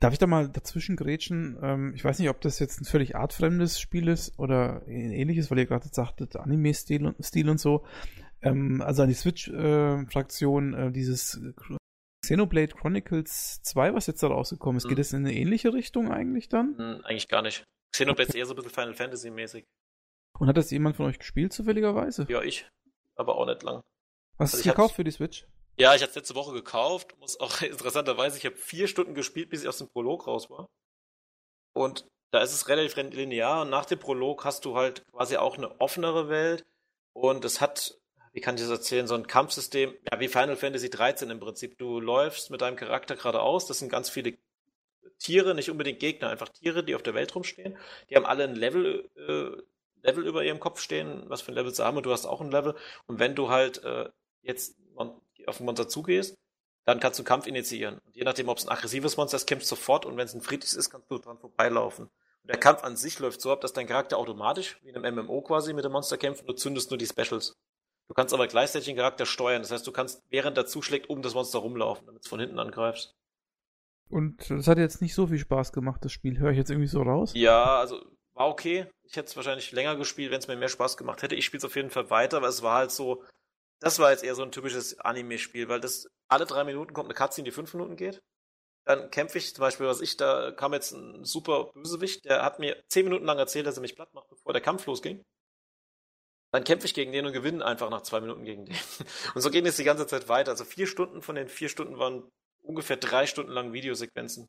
Darf 0.00 0.12
ich 0.12 0.20
da 0.20 0.28
mal 0.28 0.48
dazwischen 0.48 0.94
grätschen? 0.94 1.58
Ähm, 1.60 1.92
ich 1.94 2.04
weiß 2.04 2.20
nicht, 2.20 2.28
ob 2.28 2.40
das 2.40 2.60
jetzt 2.60 2.80
ein 2.80 2.84
völlig 2.84 3.16
artfremdes 3.16 3.80
Spiel 3.80 4.06
ist 4.06 4.38
oder 4.38 4.86
ähnliches, 4.86 5.50
weil 5.50 5.58
ihr 5.58 5.66
gerade 5.66 5.88
sagtet, 5.88 6.36
Anime-Stil 6.36 7.04
und, 7.04 7.24
Stil 7.24 7.50
und 7.50 7.58
so. 7.58 7.84
Ähm, 8.40 8.80
also 8.80 9.02
an 9.02 9.08
die 9.08 9.14
Switch-Fraktion, 9.14 10.74
äh, 10.74 10.86
äh, 10.86 10.90
dieses 10.92 11.40
Xenoblade 12.24 12.74
Chronicles 12.74 13.60
2, 13.62 13.94
was 13.94 14.06
jetzt 14.06 14.22
da 14.22 14.28
rausgekommen 14.28 14.76
ist, 14.76 14.84
hm. 14.84 14.90
geht 14.90 14.98
es 15.00 15.12
in 15.12 15.26
eine 15.26 15.34
ähnliche 15.34 15.72
Richtung 15.72 16.12
eigentlich 16.12 16.48
dann? 16.48 16.76
Hm, 16.78 17.00
eigentlich 17.04 17.28
gar 17.28 17.42
nicht. 17.42 17.64
Xenoblade 17.92 18.28
ist 18.28 18.34
eher 18.36 18.46
so 18.46 18.52
ein 18.52 18.56
bisschen 18.56 18.70
Final 18.70 18.94
Fantasy-mäßig. 18.94 19.64
Und 20.38 20.48
hat 20.48 20.56
das 20.56 20.70
jemand 20.70 20.96
von 20.96 21.06
euch 21.06 21.18
gespielt, 21.18 21.52
zufälligerweise? 21.52 22.26
Ja, 22.28 22.42
ich. 22.42 22.66
Aber 23.16 23.36
auch 23.36 23.46
nicht 23.46 23.62
lang. 23.62 23.82
Hast 24.38 24.54
du 24.54 24.56
also 24.56 24.56
es 24.58 24.62
gekauft 24.62 24.94
für 24.94 25.04
die 25.04 25.10
Switch? 25.10 25.46
Ja, 25.76 25.94
ich 25.94 26.02
habe 26.02 26.10
es 26.10 26.16
letzte 26.16 26.34
Woche 26.34 26.52
gekauft. 26.52 27.16
Muss 27.18 27.38
auch 27.40 27.60
interessanterweise, 27.62 28.38
ich 28.38 28.46
habe 28.46 28.56
vier 28.56 28.88
Stunden 28.88 29.14
gespielt, 29.14 29.50
bis 29.50 29.62
ich 29.62 29.68
aus 29.68 29.78
dem 29.78 29.88
Prolog 29.88 30.26
raus 30.26 30.50
war. 30.50 30.68
Und 31.72 32.06
da 32.30 32.42
ist 32.42 32.52
es 32.52 32.68
relativ 32.68 32.96
linear. 32.96 33.62
Und 33.62 33.70
nach 33.70 33.86
dem 33.86 33.98
Prolog 33.98 34.44
hast 34.44 34.64
du 34.64 34.76
halt 34.76 35.04
quasi 35.12 35.36
auch 35.36 35.56
eine 35.56 35.80
offenere 35.80 36.28
Welt. 36.28 36.64
Und 37.12 37.44
es 37.44 37.60
hat, 37.60 37.98
wie 38.32 38.40
kann 38.40 38.54
ich 38.54 38.60
das 38.60 38.70
erzählen, 38.70 39.06
so 39.06 39.14
ein 39.14 39.26
Kampfsystem, 39.26 39.94
ja, 40.10 40.20
wie 40.20 40.28
Final 40.28 40.56
Fantasy 40.56 40.90
13 40.90 41.30
im 41.30 41.40
Prinzip. 41.40 41.78
Du 41.78 42.00
läufst 42.00 42.50
mit 42.50 42.60
deinem 42.60 42.76
Charakter 42.76 43.16
geradeaus. 43.16 43.66
Das 43.66 43.78
sind 43.78 43.90
ganz 43.90 44.08
viele 44.08 44.34
Tiere, 45.18 45.54
nicht 45.54 45.70
unbedingt 45.70 45.98
Gegner, 45.98 46.28
einfach 46.28 46.48
Tiere, 46.48 46.84
die 46.84 46.94
auf 46.94 47.02
der 47.02 47.14
Welt 47.14 47.34
rumstehen. 47.34 47.76
Die 48.08 48.16
haben 48.16 48.26
alle 48.26 48.44
ein 48.44 48.54
Level 48.54 49.08
äh, 49.16 49.62
Level 50.02 50.26
über 50.26 50.44
ihrem 50.44 50.60
Kopf 50.60 50.80
stehen, 50.80 51.24
was 51.26 51.42
für 51.42 51.52
ein 51.52 51.54
Level 51.54 51.74
sie 51.74 51.84
haben 51.84 51.96
und 51.96 52.06
du 52.06 52.12
hast 52.12 52.26
auch 52.26 52.40
ein 52.40 52.50
Level. 52.50 52.74
Und 53.06 53.18
wenn 53.18 53.34
du 53.34 53.48
halt 53.48 53.82
äh, 53.84 54.08
jetzt 54.42 54.76
auf 55.46 55.60
ein 55.60 55.66
Monster 55.66 55.88
zugehst, 55.88 56.36
dann 56.84 57.00
kannst 57.00 57.18
du 57.18 57.22
einen 57.22 57.26
Kampf 57.28 57.46
initiieren. 57.46 57.98
Und 58.06 58.16
je 58.16 58.24
nachdem, 58.24 58.48
ob 58.48 58.58
es 58.58 58.66
ein 58.66 58.70
aggressives 58.70 59.16
Monster 59.16 59.36
ist, 59.36 59.46
kämpfst 59.46 59.70
du 59.70 59.76
sofort 59.76 60.06
und 60.06 60.16
wenn 60.16 60.26
es 60.26 60.34
ein 60.34 60.40
friedliches 60.40 60.74
ist, 60.74 60.90
kannst 60.90 61.10
du 61.10 61.18
dran 61.18 61.38
vorbeilaufen. 61.38 62.06
Und 62.06 62.50
der 62.50 62.58
Kampf 62.58 62.82
an 62.82 62.96
sich 62.96 63.18
läuft 63.18 63.40
so 63.40 63.52
ab, 63.52 63.60
dass 63.60 63.72
dein 63.72 63.86
Charakter 63.86 64.16
automatisch, 64.16 64.78
wie 64.82 64.88
in 64.88 64.96
einem 64.96 65.26
MMO 65.26 65.42
quasi, 65.42 65.74
mit 65.74 65.84
dem 65.84 65.92
Monster 65.92 66.16
kämpft 66.16 66.42
und 66.42 66.46
du 66.48 66.54
zündest 66.54 66.90
nur 66.90 66.98
die 66.98 67.06
Specials. 67.06 67.52
Du 68.08 68.14
kannst 68.14 68.32
aber 68.32 68.46
gleichzeitig 68.46 68.86
den 68.86 68.96
Charakter 68.96 69.26
steuern. 69.26 69.60
Das 69.60 69.70
heißt, 69.70 69.86
du 69.86 69.92
kannst, 69.92 70.22
während 70.30 70.56
er 70.56 70.66
zuschlägt, 70.66 71.10
um 71.10 71.20
das 71.20 71.34
Monster 71.34 71.58
rumlaufen, 71.58 72.06
damit 72.06 72.22
es 72.22 72.28
von 72.28 72.40
hinten 72.40 72.58
angreifst. 72.58 73.14
Und 74.08 74.48
das 74.50 74.66
hat 74.66 74.78
jetzt 74.78 75.02
nicht 75.02 75.14
so 75.14 75.26
viel 75.26 75.38
Spaß 75.38 75.72
gemacht, 75.72 76.02
das 76.02 76.12
Spiel. 76.12 76.38
Höre 76.38 76.52
ich 76.52 76.56
jetzt 76.56 76.70
irgendwie 76.70 76.88
so 76.88 77.02
raus? 77.02 77.32
Ja, 77.34 77.76
also 77.76 78.00
war 78.32 78.48
okay. 78.48 78.86
Ich 79.08 79.16
hätte 79.16 79.28
es 79.28 79.36
wahrscheinlich 79.36 79.72
länger 79.72 79.96
gespielt, 79.96 80.30
wenn 80.30 80.38
es 80.38 80.48
mir 80.48 80.56
mehr 80.56 80.68
Spaß 80.68 80.98
gemacht 80.98 81.22
hätte. 81.22 81.34
Ich 81.34 81.46
spiele 81.46 81.58
es 81.58 81.64
auf 81.64 81.76
jeden 81.76 81.90
Fall 81.90 82.10
weiter, 82.10 82.36
aber 82.36 82.48
es 82.48 82.62
war 82.62 82.76
halt 82.76 82.90
so, 82.90 83.24
das 83.80 83.98
war 83.98 84.10
jetzt 84.10 84.22
eher 84.22 84.34
so 84.34 84.42
ein 84.42 84.52
typisches 84.52 84.98
Anime-Spiel, 85.00 85.68
weil 85.68 85.80
das 85.80 86.08
alle 86.28 86.44
drei 86.44 86.64
Minuten 86.64 86.92
kommt 86.92 87.06
eine 87.06 87.14
Cutscene, 87.14 87.46
die 87.46 87.52
fünf 87.52 87.72
Minuten 87.72 87.96
geht. 87.96 88.22
Dann 88.84 89.10
kämpfe 89.10 89.38
ich 89.38 89.54
zum 89.54 89.62
Beispiel, 89.62 89.86
was 89.86 90.02
ich, 90.02 90.16
da 90.18 90.52
kam 90.52 90.74
jetzt 90.74 90.92
ein 90.92 91.24
super 91.24 91.72
Bösewicht, 91.72 92.26
der 92.26 92.42
hat 92.42 92.58
mir 92.58 92.82
zehn 92.88 93.04
Minuten 93.04 93.24
lang 93.24 93.38
erzählt, 93.38 93.66
dass 93.66 93.76
er 93.76 93.82
mich 93.82 93.96
platt 93.96 94.12
macht, 94.12 94.28
bevor 94.28 94.52
der 94.52 94.62
Kampf 94.62 94.86
losging. 94.86 95.24
Dann 96.52 96.64
kämpfe 96.64 96.86
ich 96.86 96.94
gegen 96.94 97.12
den 97.12 97.26
und 97.26 97.32
gewinne 97.32 97.64
einfach 97.64 97.90
nach 97.90 98.02
zwei 98.02 98.20
Minuten 98.20 98.44
gegen 98.44 98.64
den. 98.64 98.74
Und 99.34 99.42
so 99.42 99.50
geht 99.50 99.66
es 99.66 99.76
die 99.76 99.84
ganze 99.84 100.06
Zeit 100.06 100.30
weiter. 100.30 100.52
Also 100.52 100.64
vier 100.64 100.86
Stunden 100.86 101.20
von 101.20 101.34
den 101.34 101.46
vier 101.46 101.68
Stunden 101.68 101.98
waren 101.98 102.26
ungefähr 102.62 102.96
drei 102.96 103.26
Stunden 103.26 103.52
lang 103.52 103.74
Videosequenzen. 103.74 104.48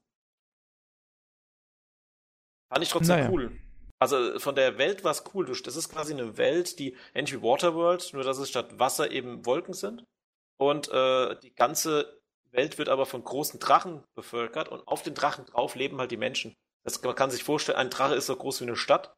Fand 2.69 2.83
ich 2.83 2.89
trotzdem 2.89 3.17
naja. 3.17 3.29
cool. 3.29 3.59
Also 3.99 4.39
von 4.39 4.55
der 4.55 4.77
Welt 4.77 5.03
war 5.03 5.11
es 5.11 5.23
cool. 5.33 5.45
Das 5.45 5.75
ist 5.75 5.89
quasi 5.89 6.13
eine 6.13 6.37
Welt, 6.37 6.79
die 6.79 6.95
ähnlich 7.13 7.33
wie 7.33 7.43
Waterworld, 7.43 8.13
nur 8.13 8.23
dass 8.23 8.37
es 8.37 8.49
statt 8.49 8.79
Wasser 8.79 9.11
eben 9.11 9.45
Wolken 9.45 9.73
sind. 9.73 10.05
Und 10.57 10.89
äh, 10.89 11.37
die 11.41 11.53
ganze 11.53 12.19
Welt 12.51 12.77
wird 12.77 12.89
aber 12.89 13.05
von 13.05 13.23
großen 13.23 13.59
Drachen 13.59 14.03
bevölkert 14.15 14.69
und 14.69 14.87
auf 14.87 15.03
den 15.03 15.13
Drachen 15.13 15.45
drauf 15.45 15.75
leben 15.75 15.99
halt 15.99 16.11
die 16.11 16.17
Menschen. 16.17 16.55
Das, 16.83 17.01
man 17.03 17.15
kann 17.15 17.31
sich 17.31 17.43
vorstellen, 17.43 17.77
ein 17.77 17.89
Drache 17.89 18.15
ist 18.15 18.25
so 18.25 18.35
groß 18.35 18.61
wie 18.61 18.65
eine 18.65 18.75
Stadt 18.75 19.13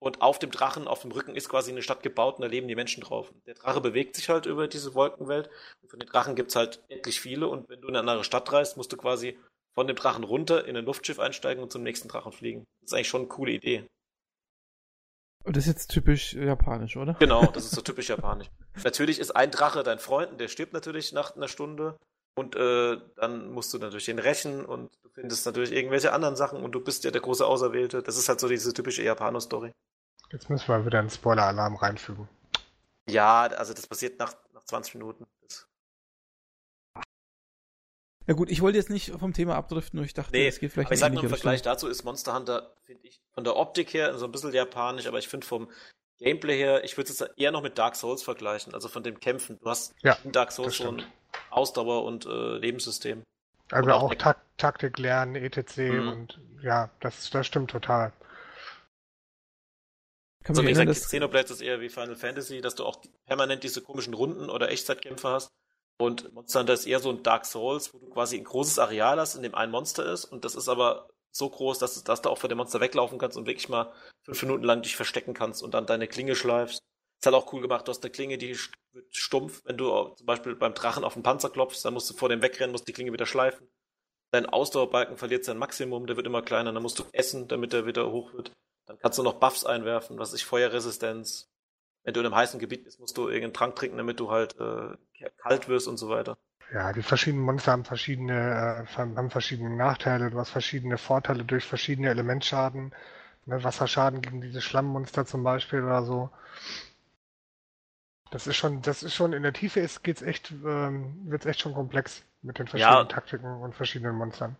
und 0.00 0.20
auf 0.20 0.38
dem 0.38 0.50
Drachen, 0.50 0.86
auf 0.86 1.00
dem 1.00 1.12
Rücken 1.12 1.34
ist 1.34 1.48
quasi 1.48 1.70
eine 1.70 1.82
Stadt 1.82 2.02
gebaut 2.02 2.36
und 2.36 2.42
da 2.42 2.48
leben 2.48 2.68
die 2.68 2.74
Menschen 2.74 3.02
drauf. 3.02 3.32
Der 3.46 3.54
Drache 3.54 3.80
bewegt 3.80 4.16
sich 4.16 4.28
halt 4.28 4.46
über 4.46 4.68
diese 4.68 4.94
Wolkenwelt 4.94 5.48
und 5.80 5.90
von 5.90 5.98
den 5.98 6.08
Drachen 6.08 6.34
gibt's 6.34 6.56
halt 6.56 6.82
endlich 6.88 7.20
viele 7.20 7.48
und 7.48 7.68
wenn 7.68 7.80
du 7.80 7.88
in 7.88 7.96
eine 7.96 8.10
andere 8.10 8.24
Stadt 8.24 8.52
reist, 8.52 8.76
musst 8.76 8.92
du 8.92 8.96
quasi 8.96 9.38
von 9.74 9.86
dem 9.86 9.96
Drachen 9.96 10.24
runter 10.24 10.66
in 10.66 10.76
ein 10.76 10.84
Luftschiff 10.84 11.18
einsteigen 11.18 11.62
und 11.62 11.72
zum 11.72 11.82
nächsten 11.82 12.08
Drachen 12.08 12.32
fliegen. 12.32 12.64
Das 12.80 12.90
ist 12.90 12.94
eigentlich 12.94 13.08
schon 13.08 13.22
eine 13.22 13.28
coole 13.28 13.52
Idee. 13.52 13.86
Und 15.44 15.56
das 15.56 15.64
ist 15.64 15.72
jetzt 15.72 15.90
typisch 15.90 16.32
japanisch, 16.34 16.96
oder? 16.96 17.14
Genau, 17.14 17.46
das 17.46 17.64
ist 17.64 17.74
so 17.74 17.80
typisch 17.82 18.08
japanisch. 18.08 18.50
natürlich 18.82 19.18
ist 19.18 19.36
ein 19.36 19.50
Drache 19.50 19.82
dein 19.82 19.98
Freund 19.98 20.32
und 20.32 20.40
der 20.40 20.48
stirbt 20.48 20.72
natürlich 20.72 21.12
nach 21.12 21.36
einer 21.36 21.48
Stunde. 21.48 21.96
Und 22.36 22.56
äh, 22.56 22.98
dann 23.16 23.52
musst 23.52 23.72
du 23.72 23.78
natürlich 23.78 24.06
den 24.06 24.18
rächen 24.18 24.64
und 24.64 24.90
du 25.04 25.08
findest 25.10 25.46
natürlich 25.46 25.70
irgendwelche 25.70 26.12
anderen 26.12 26.34
Sachen 26.34 26.64
und 26.64 26.72
du 26.72 26.80
bist 26.80 27.04
ja 27.04 27.12
der 27.12 27.20
große 27.20 27.46
Auserwählte. 27.46 28.02
Das 28.02 28.16
ist 28.16 28.28
halt 28.28 28.40
so 28.40 28.48
diese 28.48 28.72
typische 28.72 29.04
Japano-Story. 29.04 29.70
Jetzt 30.32 30.50
müssen 30.50 30.66
wir 30.66 30.84
wieder 30.84 30.98
einen 30.98 31.10
Spoiler-Alarm 31.10 31.76
reinfügen. 31.76 32.28
Ja, 33.08 33.42
also 33.42 33.72
das 33.72 33.86
passiert 33.86 34.18
nach, 34.18 34.34
nach 34.52 34.64
20 34.64 34.96
Minuten. 34.96 35.26
Ja 38.26 38.34
gut, 38.34 38.50
ich 38.50 38.62
wollte 38.62 38.78
jetzt 38.78 38.90
nicht 38.90 39.10
vom 39.10 39.32
Thema 39.32 39.54
abdriften, 39.56 39.98
nur 39.98 40.06
ich 40.06 40.14
dachte, 40.14 40.32
nee, 40.32 40.46
es 40.46 40.58
geht 40.58 40.72
vielleicht 40.72 40.88
aber 40.88 40.94
ich 40.94 41.00
sag 41.00 41.12
nur 41.12 41.22
im 41.22 41.28
Vergleich 41.28 41.62
dazu 41.62 41.88
ist 41.88 42.04
Monster 42.04 42.34
Hunter, 42.34 42.74
finde 42.82 43.06
ich, 43.06 43.20
von 43.32 43.44
der 43.44 43.56
Optik 43.56 43.92
her 43.92 44.16
so 44.16 44.24
ein 44.24 44.32
bisschen 44.32 44.52
japanisch, 44.52 45.06
aber 45.06 45.18
ich 45.18 45.28
finde 45.28 45.46
vom 45.46 45.68
Gameplay 46.18 46.56
her, 46.56 46.84
ich 46.84 46.96
würde 46.96 47.10
es 47.10 47.20
eher 47.20 47.50
noch 47.50 47.62
mit 47.62 47.76
Dark 47.76 47.96
Souls 47.96 48.22
vergleichen, 48.22 48.72
also 48.72 48.88
von 48.88 49.02
dem 49.02 49.20
Kämpfen. 49.20 49.58
Du 49.60 49.68
hast 49.68 49.94
ja, 50.02 50.16
in 50.24 50.32
Dark 50.32 50.52
Souls 50.52 50.76
so 50.76 50.88
ein 50.88 51.02
Ausdauer- 51.50 52.04
und 52.04 52.24
äh, 52.24 52.56
Lebenssystem. 52.56 53.22
Also 53.70 53.90
auch, 53.90 54.04
auch 54.04 54.14
Tak 54.14 54.40
Taktik 54.56 54.98
lernen, 54.98 55.34
etc. 55.34 55.76
Mhm. 55.78 56.08
und 56.08 56.40
ja, 56.62 56.90
das, 57.00 57.28
das 57.30 57.46
stimmt 57.46 57.70
total. 57.70 58.12
Kann 60.44 60.56
also 60.56 60.62
wie 60.62 60.72
gesagt, 60.72 60.90
Xenoblade 60.90 61.52
ist 61.52 61.62
eher 61.62 61.80
wie 61.80 61.88
Final 61.88 62.16
Fantasy, 62.16 62.60
dass 62.60 62.74
du 62.74 62.84
auch 62.84 63.02
permanent 63.26 63.64
diese 63.64 63.80
komischen 63.80 64.14
Runden 64.14 64.50
oder 64.50 64.70
Echtzeitkämpfe 64.70 65.28
hast. 65.28 65.50
Und 65.98 66.32
Monster 66.32 66.60
Hunter 66.60 66.72
ist 66.72 66.86
eher 66.86 66.98
so 66.98 67.10
ein 67.10 67.22
Dark 67.22 67.46
Souls, 67.46 67.94
wo 67.94 67.98
du 67.98 68.08
quasi 68.08 68.36
ein 68.36 68.44
großes 68.44 68.78
Areal 68.78 69.20
hast, 69.20 69.36
in 69.36 69.42
dem 69.42 69.54
ein 69.54 69.70
Monster 69.70 70.04
ist. 70.12 70.24
Und 70.24 70.44
das 70.44 70.54
ist 70.54 70.68
aber 70.68 71.08
so 71.30 71.48
groß, 71.48 71.78
dass, 71.78 72.02
dass 72.04 72.22
du 72.22 72.30
auch 72.30 72.38
vor 72.38 72.48
dem 72.48 72.58
Monster 72.58 72.80
weglaufen 72.80 73.18
kannst 73.18 73.36
und 73.36 73.46
wirklich 73.46 73.68
mal 73.68 73.92
fünf 74.22 74.42
Minuten 74.42 74.64
lang 74.64 74.82
dich 74.82 74.96
verstecken 74.96 75.34
kannst 75.34 75.62
und 75.62 75.74
dann 75.74 75.86
deine 75.86 76.08
Klinge 76.08 76.34
schleifst. 76.34 76.80
Ist 77.20 77.26
halt 77.26 77.36
auch 77.36 77.52
cool 77.52 77.62
gemacht. 77.62 77.86
Du 77.86 77.90
hast 77.90 78.02
eine 78.04 78.10
Klinge, 78.10 78.38
die 78.38 78.56
wird 78.92 79.16
stumpf. 79.16 79.62
Wenn 79.64 79.76
du 79.76 80.08
zum 80.14 80.26
Beispiel 80.26 80.54
beim 80.56 80.74
Drachen 80.74 81.04
auf 81.04 81.14
den 81.14 81.22
Panzer 81.22 81.50
klopfst, 81.50 81.84
dann 81.84 81.94
musst 81.94 82.10
du 82.10 82.14
vor 82.14 82.28
dem 82.28 82.42
wegrennen, 82.42 82.72
musst 82.72 82.88
die 82.88 82.92
Klinge 82.92 83.12
wieder 83.12 83.26
schleifen. 83.26 83.68
Dein 84.30 84.46
Ausdauerbalken 84.46 85.16
verliert 85.16 85.44
sein 85.44 85.58
Maximum, 85.58 86.06
der 86.06 86.16
wird 86.16 86.26
immer 86.26 86.42
kleiner. 86.42 86.72
Dann 86.72 86.82
musst 86.82 86.98
du 86.98 87.04
essen, 87.12 87.46
damit 87.48 87.72
er 87.72 87.86
wieder 87.86 88.10
hoch 88.10 88.32
wird. 88.32 88.52
Dann 88.86 88.98
kannst 88.98 89.18
du 89.18 89.22
noch 89.22 89.34
Buffs 89.34 89.64
einwerfen, 89.64 90.18
was 90.18 90.34
ich 90.34 90.44
Feuerresistenz. 90.44 91.48
Wenn 92.04 92.14
du 92.14 92.20
in 92.20 92.26
einem 92.26 92.34
heißen 92.34 92.60
Gebiet 92.60 92.84
bist, 92.84 93.00
musst 93.00 93.16
du 93.16 93.28
irgendeinen 93.28 93.54
Trank 93.54 93.76
trinken, 93.76 93.96
damit 93.96 94.20
du 94.20 94.30
halt 94.30 94.56
äh, 94.60 95.28
kalt 95.38 95.68
wirst 95.68 95.88
und 95.88 95.96
so 95.96 96.08
weiter. 96.08 96.36
Ja, 96.72 96.92
die 96.92 97.02
verschiedenen 97.02 97.44
Monster 97.44 97.72
haben 97.72 97.84
verschiedene, 97.84 98.86
äh, 98.86 98.96
haben 98.96 99.30
verschiedene 99.30 99.74
Nachteile. 99.74 100.30
Du 100.30 100.38
hast 100.38 100.50
verschiedene 100.50 100.98
Vorteile 100.98 101.44
durch 101.44 101.64
verschiedene 101.64 102.10
Elementschaden. 102.10 102.94
Ne, 103.46 103.62
Wasserschaden 103.62 104.22
gegen 104.22 104.40
diese 104.40 104.60
Schlammmonster 104.60 105.26
zum 105.26 105.42
Beispiel 105.42 105.82
oder 105.82 106.02
so. 106.04 106.30
Das 108.30 108.46
ist 108.46 108.56
schon, 108.56 108.82
das 108.82 109.02
ist 109.02 109.14
schon 109.14 109.32
in 109.32 109.42
der 109.42 109.52
Tiefe 109.52 109.80
ist, 109.80 110.02
geht's 110.02 110.22
echt, 110.22 110.50
ähm, 110.50 111.14
wird's 111.26 111.46
echt 111.46 111.60
schon 111.60 111.74
komplex 111.74 112.24
mit 112.42 112.58
den 112.58 112.66
verschiedenen 112.66 112.98
ja. 112.98 113.04
Taktiken 113.04 113.46
und 113.46 113.74
verschiedenen 113.74 114.16
Monstern. 114.16 114.56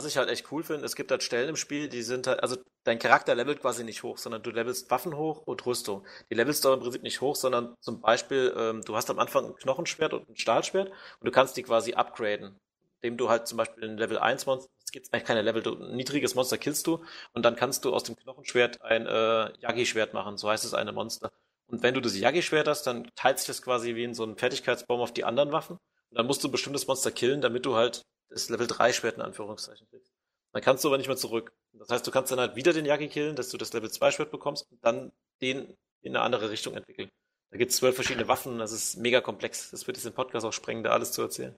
Was 0.00 0.06
ich 0.06 0.16
halt 0.16 0.30
echt 0.30 0.50
cool 0.50 0.62
finde, 0.62 0.86
es 0.86 0.96
gibt 0.96 1.10
halt 1.10 1.22
Stellen 1.22 1.50
im 1.50 1.56
Spiel, 1.56 1.86
die 1.90 2.00
sind 2.00 2.26
halt, 2.26 2.42
also 2.42 2.56
dein 2.84 2.98
Charakter 2.98 3.34
levelt 3.34 3.60
quasi 3.60 3.84
nicht 3.84 4.02
hoch, 4.02 4.16
sondern 4.16 4.42
du 4.42 4.50
levelst 4.50 4.90
Waffen 4.90 5.14
hoch 5.14 5.42
und 5.42 5.66
Rüstung. 5.66 6.06
Die 6.30 6.34
levelst 6.36 6.64
du 6.64 6.72
im 6.72 6.80
Prinzip 6.80 7.02
nicht 7.02 7.20
hoch, 7.20 7.36
sondern 7.36 7.74
zum 7.82 8.00
Beispiel, 8.00 8.50
ähm, 8.56 8.80
du 8.80 8.96
hast 8.96 9.10
am 9.10 9.18
Anfang 9.18 9.44
ein 9.44 9.56
Knochenschwert 9.56 10.14
und 10.14 10.26
ein 10.26 10.36
Stahlschwert 10.36 10.88
und 10.88 11.26
du 11.26 11.30
kannst 11.30 11.58
die 11.58 11.62
quasi 11.62 11.92
upgraden. 11.92 12.58
Indem 13.02 13.18
du 13.18 13.28
halt 13.28 13.46
zum 13.46 13.58
Beispiel 13.58 13.84
ein 13.84 13.98
Level 13.98 14.18
1 14.18 14.46
Monster, 14.46 14.70
es 14.82 14.90
gibt 14.90 15.12
eigentlich 15.12 15.24
keine 15.24 15.42
Level, 15.42 15.62
du, 15.62 15.74
ein 15.74 15.96
niedriges 15.96 16.34
Monster 16.34 16.56
killst 16.56 16.86
du 16.86 17.04
und 17.34 17.44
dann 17.44 17.54
kannst 17.54 17.84
du 17.84 17.92
aus 17.92 18.04
dem 18.04 18.16
Knochenschwert 18.16 18.80
ein 18.80 19.04
äh, 19.04 19.52
Yagi-Schwert 19.58 20.14
machen, 20.14 20.38
so 20.38 20.48
heißt 20.48 20.64
es 20.64 20.72
eine 20.72 20.92
Monster. 20.92 21.30
Und 21.66 21.82
wenn 21.82 21.92
du 21.92 22.00
das 22.00 22.16
Yagi-Schwert 22.16 22.68
hast, 22.68 22.86
dann 22.86 23.06
teilt 23.16 23.38
sich 23.38 23.48
das 23.48 23.60
quasi 23.60 23.96
wie 23.96 24.04
in 24.04 24.14
so 24.14 24.22
einem 24.22 24.38
Fertigkeitsbaum 24.38 25.00
auf 25.00 25.12
die 25.12 25.24
anderen 25.24 25.52
Waffen. 25.52 25.76
Und 26.08 26.16
dann 26.16 26.26
musst 26.26 26.42
du 26.42 26.48
ein 26.48 26.52
bestimmtes 26.52 26.86
Monster 26.86 27.10
killen, 27.10 27.42
damit 27.42 27.66
du 27.66 27.76
halt 27.76 28.02
das 28.30 28.48
Level 28.48 28.66
3 28.66 28.92
Schwert 28.92 29.16
in 29.16 29.22
Anführungszeichen 29.22 29.86
kriegst. 29.88 30.12
Dann 30.52 30.62
kannst 30.62 30.82
du 30.82 30.88
aber 30.88 30.98
nicht 30.98 31.06
mehr 31.06 31.16
zurück. 31.16 31.52
Das 31.72 31.88
heißt, 31.90 32.06
du 32.06 32.10
kannst 32.10 32.32
dann 32.32 32.40
halt 32.40 32.56
wieder 32.56 32.72
den 32.72 32.86
Yagi 32.86 33.08
killen, 33.08 33.36
dass 33.36 33.50
du 33.50 33.56
das 33.56 33.72
Level 33.72 33.90
2 33.90 34.10
Schwert 34.10 34.30
bekommst 34.30 34.66
und 34.70 34.84
dann 34.84 35.12
den 35.42 35.76
in 36.02 36.16
eine 36.16 36.24
andere 36.24 36.50
Richtung 36.50 36.74
entwickeln. 36.74 37.10
Da 37.50 37.58
gibt 37.58 37.72
es 37.72 37.78
zwölf 37.78 37.94
verschiedene 37.94 38.28
Waffen, 38.28 38.58
das 38.58 38.72
ist 38.72 38.96
mega 38.96 39.20
komplex. 39.20 39.70
Das 39.70 39.86
wird 39.86 39.96
jetzt 39.96 40.06
im 40.06 40.12
Podcast 40.12 40.46
auch 40.46 40.52
sprengen, 40.52 40.84
da 40.84 40.90
alles 40.90 41.12
zu 41.12 41.22
erzählen. 41.22 41.56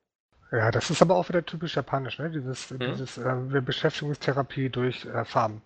Ja, 0.51 0.71
das 0.71 0.91
ist 0.91 1.01
aber 1.01 1.17
auch 1.17 1.29
wieder 1.29 1.45
typisch 1.45 1.77
japanisch, 1.77 2.19
ne? 2.19 2.31
Dieses, 2.31 2.71
hm. 2.71 2.79
dieses 2.79 3.17
äh, 3.17 3.61
Beschäftigungstherapie 3.61 4.69
durch 4.69 5.05
äh, 5.07 5.25
Farben. 5.25 5.63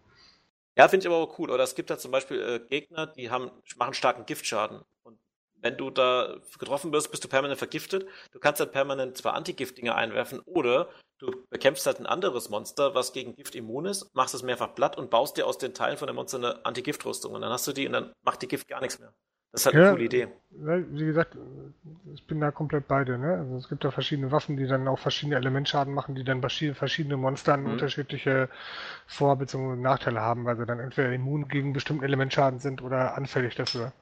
Ja, 0.77 0.89
finde 0.89 1.05
ich 1.05 1.07
aber 1.13 1.17
auch 1.17 1.39
cool. 1.39 1.51
Oder 1.51 1.65
es 1.65 1.75
gibt 1.75 1.91
da 1.91 1.99
zum 1.99 2.11
Beispiel 2.11 2.41
äh, 2.41 2.61
Gegner, 2.61 3.07
die 3.07 3.31
haben, 3.31 3.51
machen 3.77 3.95
starken 3.95 4.27
Giftschaden. 4.27 4.83
Und 5.03 5.19
wenn 5.61 5.77
du 5.77 5.91
da 5.91 6.37
getroffen 6.59 6.93
wirst, 6.93 7.11
bist 7.11 7.25
du 7.25 7.29
permanent 7.29 7.59
vergiftet. 7.59 8.07
Du 8.33 8.39
kannst 8.39 8.61
dann 8.61 8.71
permanent 8.71 9.17
zwar 9.17 9.35
Antigift-Dinge 9.35 9.95
einwerfen 9.95 10.41
oder 10.41 10.89
du 11.19 11.31
bekämpfst 11.51 11.87
halt 11.87 11.99
ein 11.99 12.07
anderes 12.07 12.51
Monster, 12.51 12.95
was 12.95 13.13
gegen 13.13 13.35
Gift 13.35 13.55
immun 13.55 13.87
ist, 13.87 14.15
machst 14.15 14.35
es 14.35 14.43
mehrfach 14.43 14.75
platt 14.75 14.99
und 14.99 15.11
baust 15.11 15.37
dir 15.37 15.47
aus 15.47 15.59
den 15.59 15.75
Teilen 15.75 15.97
von 15.97 16.07
dem 16.07 16.17
Monster 16.17 16.39
eine 16.39 16.65
Antigift-Rüstung. 16.65 17.33
Und 17.33 17.41
dann 17.41 17.51
hast 17.51 17.67
du 17.67 17.73
die 17.73 17.87
und 17.87 17.93
dann 17.93 18.13
macht 18.23 18.43
die 18.43 18.49
Gift 18.49 18.69
gar 18.69 18.81
nichts 18.81 18.99
mehr. 18.99 19.13
Das 19.53 19.63
ist 19.63 19.67
halt 19.67 19.77
eine 19.77 19.91
coole 19.93 20.05
Idee. 20.05 20.29
Wie 20.51 21.07
gesagt, 21.07 21.39
ich 22.13 22.27
bin 22.27 22.41
da 22.41 22.51
komplett 22.51 22.87
bei 22.89 23.05
dir. 23.05 23.17
Ne? 23.17 23.39
Also 23.39 23.57
es 23.57 23.69
gibt 23.71 23.85
da 23.85 23.91
verschiedene 23.91 24.31
Waffen, 24.31 24.59
die 24.59 24.67
dann 24.67 24.87
auch 24.87 24.99
verschiedene 24.99 25.37
Elementschaden 25.37 25.95
machen, 25.95 26.15
die 26.15 26.25
dann 26.25 26.43
verschiedene 26.43 27.17
Monstern 27.17 27.63
mhm. 27.63 27.73
unterschiedliche 27.73 28.51
Vor- 29.07 29.37
bzw. 29.37 29.77
Nachteile 29.77 30.21
haben, 30.21 30.45
weil 30.45 30.59
sie 30.59 30.67
dann 30.67 30.79
entweder 30.79 31.11
immun 31.11 31.49
gegen 31.49 31.73
bestimmten 31.73 32.05
Elementschaden 32.05 32.59
sind 32.59 32.83
oder 32.83 33.17
anfällig 33.17 33.55
dafür. 33.55 33.93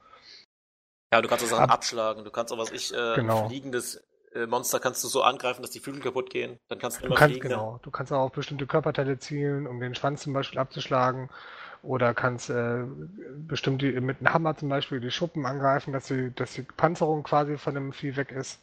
Ja, 1.15 1.23
du 1.23 1.29
kannst 1.29 1.45
auch 1.45 1.49
Sachen 1.49 1.65
Ab 1.65 1.75
abschlagen. 1.75 2.25
Du 2.25 2.31
kannst 2.33 2.53
auch, 2.53 2.59
was 2.59 2.73
ich, 2.73 2.93
äh, 2.93 3.15
genau. 3.15 3.47
fliegendes 3.47 4.03
äh, 4.35 4.47
Monster 4.47 4.81
kannst 4.81 5.05
du 5.05 5.07
so 5.07 5.23
angreifen, 5.23 5.63
dass 5.63 5.71
die 5.71 5.79
Flügel 5.79 6.03
kaputt 6.03 6.29
gehen. 6.29 6.59
Dann 6.67 6.81
kannst 6.81 6.99
du 6.99 7.05
immer 7.05 7.15
du 7.15 7.19
kannst, 7.21 7.35
fliegen. 7.35 7.51
Genau. 7.51 7.79
Du 7.83 7.93
kannst 7.93 8.13
auch 8.13 8.19
auf 8.19 8.33
bestimmte 8.33 8.67
Körperteile 8.67 9.17
zielen, 9.21 9.69
um 9.69 9.79
den 9.79 9.95
Schwanz 9.95 10.23
zum 10.23 10.33
Beispiel 10.33 10.59
abzuschlagen. 10.59 11.31
Oder 11.85 12.15
kannst 12.15 12.51
äh, 12.51 12.83
bestimmt 13.37 13.83
die, 13.83 13.93
mit 14.01 14.19
einem 14.19 14.35
Hammer 14.35 14.57
zum 14.57 14.69
Beispiel 14.71 14.99
die 14.99 15.13
Schuppen 15.13 15.47
angreifen, 15.47 15.93
dass 15.93 16.09
die, 16.09 16.35
dass 16.35 16.55
die 16.55 16.63
Panzerung 16.63 17.23
quasi 17.23 17.59
von 17.59 17.75
dem 17.75 17.93
Vieh 17.93 18.17
weg 18.17 18.33
ist. 18.33 18.59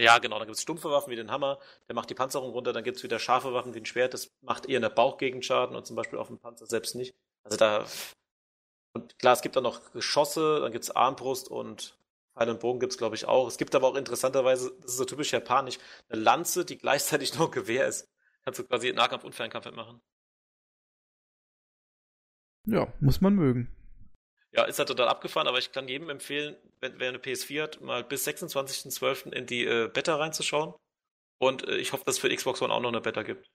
Ja, 0.00 0.18
genau. 0.18 0.38
Dann 0.38 0.48
gibt 0.48 0.56
es 0.56 0.62
stumpfe 0.62 0.90
Waffen 0.90 1.12
wie 1.12 1.16
den 1.16 1.30
Hammer, 1.30 1.60
der 1.86 1.94
macht 1.94 2.10
die 2.10 2.14
Panzerung 2.14 2.50
runter. 2.50 2.72
Dann 2.72 2.82
gibt 2.82 2.96
es 2.96 3.04
wieder 3.04 3.20
scharfe 3.20 3.54
Waffen 3.54 3.72
wie 3.72 3.78
ein 3.78 3.86
Schwert, 3.86 4.14
das 4.14 4.32
macht 4.40 4.66
eher 4.66 4.78
in 4.78 4.82
der 4.82 4.88
Bauchgegend 4.88 5.44
Schaden 5.44 5.76
und 5.76 5.86
zum 5.86 5.94
Beispiel 5.94 6.18
auf 6.18 6.26
dem 6.26 6.40
Panzer 6.40 6.66
selbst 6.66 6.96
nicht. 6.96 7.14
Also 7.44 7.56
da. 7.56 7.84
Und 8.94 9.18
klar, 9.18 9.32
es 9.32 9.42
gibt 9.42 9.56
dann 9.56 9.62
noch 9.62 9.92
Geschosse, 9.92 10.60
dann 10.60 10.72
gibt 10.72 10.84
es 10.84 10.90
Armbrust 10.90 11.48
und 11.48 11.98
Pfeil 12.34 12.50
und 12.50 12.60
Bogen 12.60 12.80
gibt 12.80 12.92
es, 12.92 12.98
glaube 12.98 13.14
ich, 13.14 13.26
auch. 13.26 13.46
Es 13.46 13.58
gibt 13.58 13.74
aber 13.74 13.88
auch 13.88 13.94
interessanterweise, 13.94 14.72
das 14.80 14.92
ist 14.92 14.96
so 14.98 15.04
typisch 15.04 15.32
japanisch, 15.32 15.78
eine 16.08 16.20
Lanze, 16.22 16.64
die 16.64 16.78
gleichzeitig 16.78 17.34
noch 17.38 17.50
Gewehr 17.50 17.86
ist. 17.86 18.08
Kannst 18.44 18.58
du 18.58 18.64
quasi 18.64 18.92
Nahkampf 18.92 19.24
und 19.24 19.34
Fernkampf 19.34 19.66
mitmachen. 19.66 20.00
Ja, 22.66 22.92
muss 23.00 23.20
man 23.20 23.34
mögen. 23.34 23.68
ja, 24.52 24.64
ist 24.64 24.78
halt 24.78 24.88
total 24.88 25.08
abgefahren, 25.08 25.48
aber 25.48 25.58
ich 25.58 25.72
kann 25.72 25.88
jedem 25.88 26.10
empfehlen, 26.10 26.56
wenn 26.80 26.98
wer 27.00 27.08
eine 27.08 27.18
PS4 27.18 27.62
hat, 27.62 27.80
mal 27.80 28.04
bis 28.04 28.26
26.12. 28.26 29.32
in 29.32 29.46
die 29.46 29.64
äh, 29.64 29.88
Beta 29.88 30.16
reinzuschauen. 30.16 30.74
Und 31.38 31.66
äh, 31.66 31.76
ich 31.76 31.92
hoffe, 31.92 32.04
dass 32.04 32.16
es 32.16 32.20
für 32.20 32.34
Xbox 32.34 32.62
One 32.62 32.72
auch 32.72 32.80
noch 32.80 32.90
eine 32.90 33.00
Beta 33.00 33.22
gibt. 33.22 33.50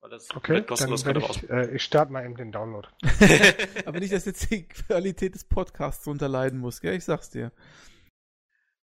Weil 0.00 0.10
das 0.10 0.34
okay, 0.34 0.64
dann 0.66 1.04
werde 1.04 1.20
ich, 1.20 1.50
äh, 1.50 1.74
ich 1.74 1.84
starte 1.84 2.10
mal 2.10 2.24
eben 2.24 2.34
den 2.34 2.52
Download. 2.52 2.88
aber 3.84 4.00
nicht, 4.00 4.12
dass 4.12 4.24
jetzt 4.24 4.50
die 4.50 4.66
Qualität 4.66 5.34
des 5.34 5.44
Podcasts 5.44 6.06
unterleiden 6.06 6.58
muss, 6.58 6.80
gell? 6.80 6.94
Ich 6.94 7.04
sag's 7.04 7.28
dir. 7.28 7.52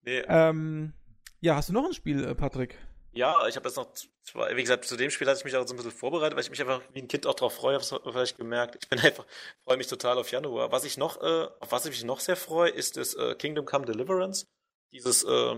Nee. 0.03 0.23
Ähm, 0.29 0.93
ja, 1.41 1.57
hast 1.57 1.71
du 1.71 1.73
noch 1.73 1.87
ein 1.87 1.95
Spiel, 1.95 2.23
äh, 2.23 2.35
Patrick? 2.35 2.79
Ja, 3.13 3.47
ich 3.49 3.57
habe 3.57 3.67
jetzt 3.67 3.77
noch 3.77 3.95
zwei, 4.25 4.55
wie 4.57 4.61
gesagt, 4.61 4.85
zu 4.85 4.95
dem 4.95 5.11
Spiel 5.11 5.27
hatte 5.27 5.39
ich 5.39 5.45
mich 5.47 5.57
auch 5.57 5.67
so 5.67 5.73
ein 5.73 5.79
bisschen 5.79 5.91
vorbereitet, 5.91 6.37
weil 6.37 6.45
ich 6.45 6.51
mich 6.51 6.61
einfach 6.61 6.83
wie 6.93 7.01
ein 7.01 7.09
Kind 7.09 7.27
auch 7.27 7.35
drauf 7.35 7.55
freue, 7.55 7.75
hab's 7.75 7.95
vielleicht 8.05 8.37
gemerkt. 8.37 8.77
Ich 8.83 8.91
bin 8.91 8.99
einfach, 9.01 9.25
freue 9.65 9.79
mich 9.79 9.87
total 9.87 10.19
auf 10.19 10.31
Januar. 10.31 10.71
Was 10.71 10.85
ich 10.85 10.99
noch, 10.99 11.23
äh, 11.23 11.49
auf 11.61 11.73
was 11.73 11.87
ich 11.87 11.93
mich 11.93 12.05
noch 12.05 12.21
sehr 12.21 12.37
freue, 12.37 12.69
ist 12.69 12.99
das 12.99 13.15
äh, 13.15 13.35
Kingdom 13.35 13.65
Come 13.65 13.87
Deliverance. 13.87 14.47
Dieses 14.93 15.25
äh, 15.25 15.57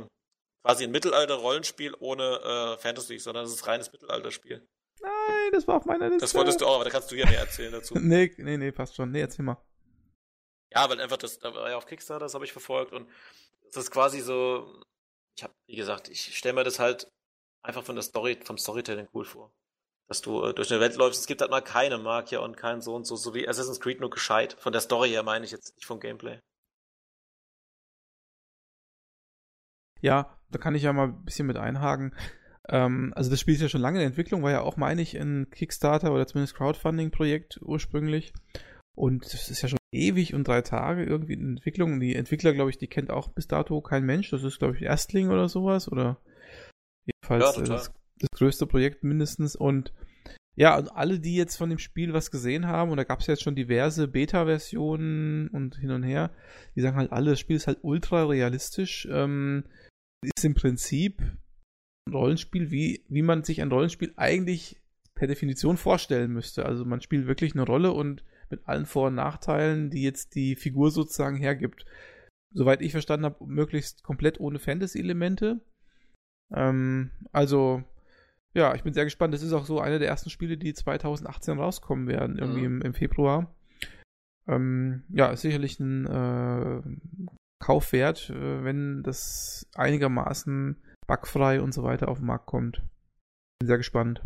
quasi 0.63 0.85
ein 0.85 0.93
Mittelalter-Rollenspiel 0.93 1.97
ohne 1.99 2.77
äh, 2.77 2.79
Fantasy, 2.79 3.19
sondern 3.19 3.45
es 3.45 3.53
ist 3.53 3.67
reines 3.67 3.91
Mittelalterspiel. 3.91 4.65
Nein, 5.01 5.53
das 5.53 5.67
war 5.69 5.77
auf 5.77 5.85
meiner 5.85 6.09
Liste. 6.09 6.21
Das 6.21 6.35
wolltest 6.35 6.61
du 6.61 6.67
auch, 6.67 6.77
aber 6.77 6.85
da 6.85 6.91
kannst 6.91 7.11
du 7.11 7.17
ja 7.17 7.27
mehr 7.27 7.41
erzählen 7.41 7.73
dazu. 7.73 7.95
nee, 7.99 8.35
nee, 8.37 8.57
nee, 8.57 8.73
passt 8.73 8.97
schon. 8.97 9.11
Nee, 9.11 9.21
erzähl 9.21 9.45
mal. 9.45 9.57
Ja, 10.73 10.89
weil 10.89 11.01
einfach 11.01 11.17
das, 11.17 11.39
da 11.39 11.55
war 11.55 11.71
ja 11.71 11.77
auf 11.77 11.87
Kickstarter, 11.87 12.25
das 12.25 12.35
habe 12.35 12.45
ich 12.45 12.53
verfolgt 12.53 12.93
und 12.93 13.09
es 13.71 13.77
ist 13.77 13.91
quasi 13.91 14.21
so, 14.21 14.83
ich 15.37 15.43
habe, 15.43 15.55
wie 15.67 15.77
gesagt, 15.77 16.09
ich 16.09 16.37
stelle 16.37 16.55
mir 16.55 16.65
das 16.65 16.79
halt 16.79 17.11
einfach 17.63 17.85
von 17.85 17.95
der 17.95 18.03
Story, 18.03 18.39
vom 18.45 18.59
Storytelling 18.59 19.09
cool 19.15 19.25
vor. 19.25 19.53
Dass 20.09 20.23
du 20.23 20.45
äh, 20.45 20.55
durch 20.55 20.71
eine 20.71 20.81
Welt 20.81 20.97
läufst, 20.97 21.21
es 21.21 21.27
gibt 21.27 21.41
halt 21.41 21.51
mal 21.51 21.61
keine 21.61 21.99
Magier 21.99 22.43
und 22.43 22.57
keinen 22.57 22.81
so 22.81 22.95
und 22.95 23.07
so, 23.07 23.17
so 23.17 23.35
wie 23.35 23.49
Assassin's 23.49 23.81
Creed 23.81 24.01
nur 24.01 24.11
gescheit. 24.11 24.57
Von 24.59 24.73
der 24.73 24.81
Story 24.81 25.11
her 25.11 25.23
meine 25.23 25.45
ich 25.45 25.51
jetzt 25.51 25.77
nicht 25.77 25.87
vom 25.87 26.01
Gameplay. 26.01 26.41
Ja, 30.01 30.39
da 30.51 30.59
kann 30.59 30.75
ich 30.75 30.83
ja 30.83 30.93
mal 30.93 31.09
ein 31.09 31.25
bisschen 31.25 31.47
mit 31.47 31.57
einhaken. 31.57 32.15
Ähm, 32.71 33.13
also 33.17 33.31
das 33.31 33.41
Spiel 33.41 33.55
ist 33.55 33.63
ja 33.63 33.69
schon 33.69 33.81
lange 33.81 34.01
in 34.01 34.07
Entwicklung, 34.07 34.43
war 34.43 34.51
ja 34.51 34.61
auch, 34.61 34.77
meine 34.77 35.03
ich, 35.03 35.19
ein 35.19 35.49
Kickstarter 35.51 36.13
oder 36.13 36.27
zumindest 36.27 36.57
Crowdfunding-Projekt 36.57 37.61
ursprünglich. 37.63 38.33
Und 38.97 39.33
das 39.33 39.49
ist 39.49 39.63
ja 39.63 39.69
schon 39.69 39.79
ewig 39.93 40.35
und 40.35 40.47
drei 40.47 40.61
Tage 40.63 41.05
irgendwie 41.05 41.35
in 41.35 41.51
Entwicklung. 41.51 42.01
Die 42.01 42.15
Entwickler, 42.15 42.53
glaube 42.53 42.71
ich, 42.71 42.79
die 42.79 42.89
kennt 42.89 43.11
auch 43.11 43.29
bis 43.29 43.47
dato 43.47 43.81
kein 43.81 44.05
Mensch. 44.05 44.31
Das 44.31 44.43
ist, 44.43 44.59
glaube 44.59 44.77
ich, 44.77 44.83
Erstling 44.83 45.31
oder 45.31 45.49
sowas. 45.49 45.91
Oder 45.91 46.21
jedenfalls 47.07 47.57
ja, 47.57 47.63
das, 47.63 47.93
das, 48.19 48.31
größte 48.35 48.67
Projekt 48.67 49.05
mindestens. 49.05 49.55
Und 49.55 49.93
ja, 50.57 50.75
also 50.75 50.91
alle, 50.91 51.21
die 51.21 51.37
jetzt 51.37 51.57
von 51.57 51.71
dem 51.71 51.79
Spiel 51.79 52.13
was 52.13 52.33
gesehen 52.33 52.67
haben, 52.67 52.91
und 52.91 52.97
da 52.97 53.05
gab 53.05 53.21
es 53.21 53.29
jetzt 53.29 53.45
schon 53.45 53.55
diverse 53.55 54.09
Beta-Versionen 54.09 55.47
und 55.49 55.77
hin 55.77 55.93
und 55.93 56.03
her, 56.03 56.33
die 56.75 56.81
sagen 56.81 56.97
halt 56.97 57.13
alle, 57.13 57.31
das 57.31 57.41
Spiel 57.41 57.57
ist 57.57 57.69
halt 57.69 57.79
ultra 57.83 58.25
realistisch. 58.25 59.07
Ähm, 59.11 59.65
ist 60.37 60.45
im 60.45 60.55
Prinzip 60.55 61.23
Rollenspiel, 62.13 62.71
wie, 62.71 63.05
wie 63.09 63.23
man 63.23 63.45
sich 63.45 63.61
ein 63.63 63.71
Rollenspiel 63.71 64.13
eigentlich 64.17 64.77
per 65.15 65.27
Definition 65.27 65.77
vorstellen 65.77 66.33
müsste. 66.33 66.65
Also 66.65 66.85
man 66.85 67.01
spielt 67.01 67.27
wirklich 67.27 67.55
eine 67.55 67.65
Rolle 67.65 67.93
und 67.93 68.25
mit 68.51 68.67
allen 68.67 68.87
Vor- 68.87 69.09
und 69.09 69.17
Nachteilen, 69.17 69.91
die 69.91 70.03
jetzt 70.03 70.35
die 70.35 70.57
Figur 70.57 70.91
sozusagen 70.91 71.37
hergibt. 71.37 71.85
Soweit 72.53 72.81
ich 72.81 72.93
verstanden 72.93 73.27
habe, 73.27 73.45
möglichst 73.47 74.03
komplett 74.03 74.41
ohne 74.41 74.59
Fantasy-Elemente. 74.59 75.61
Ähm, 76.55 77.11
also, 77.33 77.83
ja, 78.55 78.75
ich 78.75 78.83
bin 78.83 78.95
sehr 78.95 79.05
gespannt. 79.05 79.35
Das 79.35 79.43
ist 79.43 79.53
auch 79.53 79.67
so 79.67 79.81
eine 79.81 79.99
der 79.99 80.09
ersten 80.09 80.31
Spiele, 80.31 80.57
die 80.57 80.73
2018 80.73 81.59
rauskommen 81.59 82.09
werden, 82.09 82.39
irgendwie 82.39 82.61
mhm. 82.61 82.77
im, 82.77 82.83
im, 82.83 82.95
Februar. 82.95 83.55
Ähm, 84.47 85.03
ja, 85.11 85.31
ist 85.31 85.43
sicherlich 85.43 85.79
ein 85.79 86.07
äh, 86.07 86.81
Kaufwert, 87.59 88.31
äh, 88.31 88.65
wenn 88.65 89.03
das 89.03 89.69
einigermaßen 89.75 90.77
bugfrei 91.09 91.61
und 91.61 91.73
so 91.73 91.83
weiter 91.83 92.07
auf 92.07 92.19
den 92.19 92.27
Markt 92.27 92.47
kommt. 92.47 92.81
Bin 93.59 93.67
sehr 93.67 93.79
gespannt. 93.79 94.23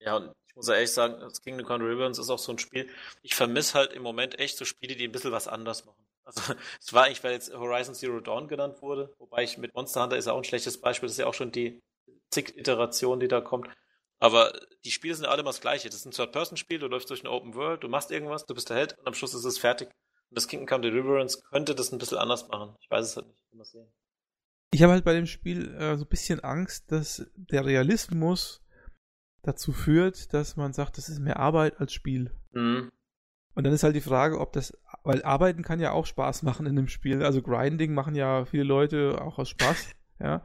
Ja, 0.00 0.16
und 0.16 0.34
ich 0.48 0.54
muss 0.56 0.68
ehrlich 0.68 0.92
sagen, 0.92 1.18
das 1.20 1.40
Kingdom 1.40 1.66
Come 1.66 1.84
Deliverance 1.84 2.20
ist 2.20 2.28
auch 2.28 2.38
so 2.38 2.52
ein 2.52 2.58
Spiel. 2.58 2.88
Ich 3.22 3.34
vermisse 3.34 3.74
halt 3.74 3.92
im 3.94 4.02
Moment 4.02 4.38
echt 4.38 4.58
so 4.58 4.66
Spiele, 4.66 4.94
die 4.94 5.08
ein 5.08 5.12
bisschen 5.12 5.32
was 5.32 5.48
anders 5.48 5.86
machen. 5.86 6.04
Also 6.24 6.40
es 6.80 6.92
war 6.92 7.04
eigentlich, 7.04 7.24
weil 7.24 7.32
jetzt 7.32 7.52
Horizon 7.54 7.94
Zero 7.94 8.20
Dawn 8.20 8.48
genannt 8.48 8.82
wurde, 8.82 9.14
wobei 9.18 9.42
ich 9.42 9.56
mit 9.56 9.74
Monster 9.74 10.02
Hunter 10.02 10.16
ist 10.16 10.26
ja 10.26 10.32
auch 10.32 10.38
ein 10.38 10.44
schlechtes 10.44 10.80
Beispiel, 10.80 11.06
das 11.06 11.14
ist 11.14 11.20
ja 11.20 11.26
auch 11.26 11.34
schon 11.34 11.52
die 11.52 11.82
zig 12.30 12.56
Iteration, 12.56 13.20
die 13.20 13.28
da 13.28 13.40
kommt. 13.40 13.68
Aber 14.18 14.52
die 14.84 14.90
Spiele 14.90 15.14
sind 15.14 15.24
ja 15.24 15.30
alle 15.30 15.42
mal 15.42 15.50
das 15.50 15.60
gleiche. 15.60 15.88
Das 15.88 15.96
ist 15.96 16.06
ein 16.06 16.12
Third-Person-Spiel, 16.12 16.78
du 16.78 16.86
läufst 16.86 17.10
durch 17.10 17.20
eine 17.20 17.30
Open 17.30 17.54
World, 17.54 17.82
du 17.82 17.88
machst 17.88 18.10
irgendwas, 18.10 18.46
du 18.46 18.54
bist 18.54 18.70
der 18.70 18.76
Held 18.76 18.98
und 18.98 19.06
am 19.06 19.14
Schluss 19.14 19.34
ist 19.34 19.44
es 19.44 19.58
fertig. 19.58 19.88
Und 20.30 20.38
das 20.38 20.48
Kingdom 20.48 20.66
Come 20.66 20.82
Deliverance 20.82 21.42
könnte 21.50 21.74
das 21.74 21.92
ein 21.92 21.98
bisschen 21.98 22.18
anders 22.18 22.48
machen. 22.48 22.76
Ich 22.80 22.90
weiß 22.90 23.06
es 23.06 23.16
halt 23.16 23.26
nicht. 23.26 23.42
Mal 23.52 23.64
sehen. 23.64 23.92
Ich 24.74 24.82
habe 24.82 24.92
halt 24.92 25.04
bei 25.04 25.14
dem 25.14 25.26
Spiel 25.26 25.72
äh, 25.76 25.96
so 25.96 26.04
ein 26.04 26.08
bisschen 26.08 26.40
Angst, 26.40 26.90
dass 26.90 27.30
der 27.36 27.64
Realismus 27.64 28.60
dazu 29.42 29.70
führt, 29.70 30.34
dass 30.34 30.56
man 30.56 30.72
sagt, 30.72 30.98
das 30.98 31.08
ist 31.08 31.20
mehr 31.20 31.38
Arbeit 31.38 31.78
als 31.78 31.92
Spiel. 31.92 32.32
Mhm. 32.50 32.90
Und 33.54 33.64
dann 33.64 33.72
ist 33.72 33.84
halt 33.84 33.94
die 33.94 34.00
Frage, 34.00 34.40
ob 34.40 34.52
das, 34.52 34.76
weil 35.04 35.22
Arbeiten 35.22 35.62
kann 35.62 35.78
ja 35.78 35.92
auch 35.92 36.06
Spaß 36.06 36.42
machen 36.42 36.66
in 36.66 36.74
dem 36.74 36.88
Spiel. 36.88 37.22
Also 37.22 37.40
Grinding 37.40 37.94
machen 37.94 38.16
ja 38.16 38.46
viele 38.46 38.64
Leute 38.64 39.22
auch 39.22 39.38
aus 39.38 39.50
Spaß. 39.50 39.94
ja. 40.18 40.42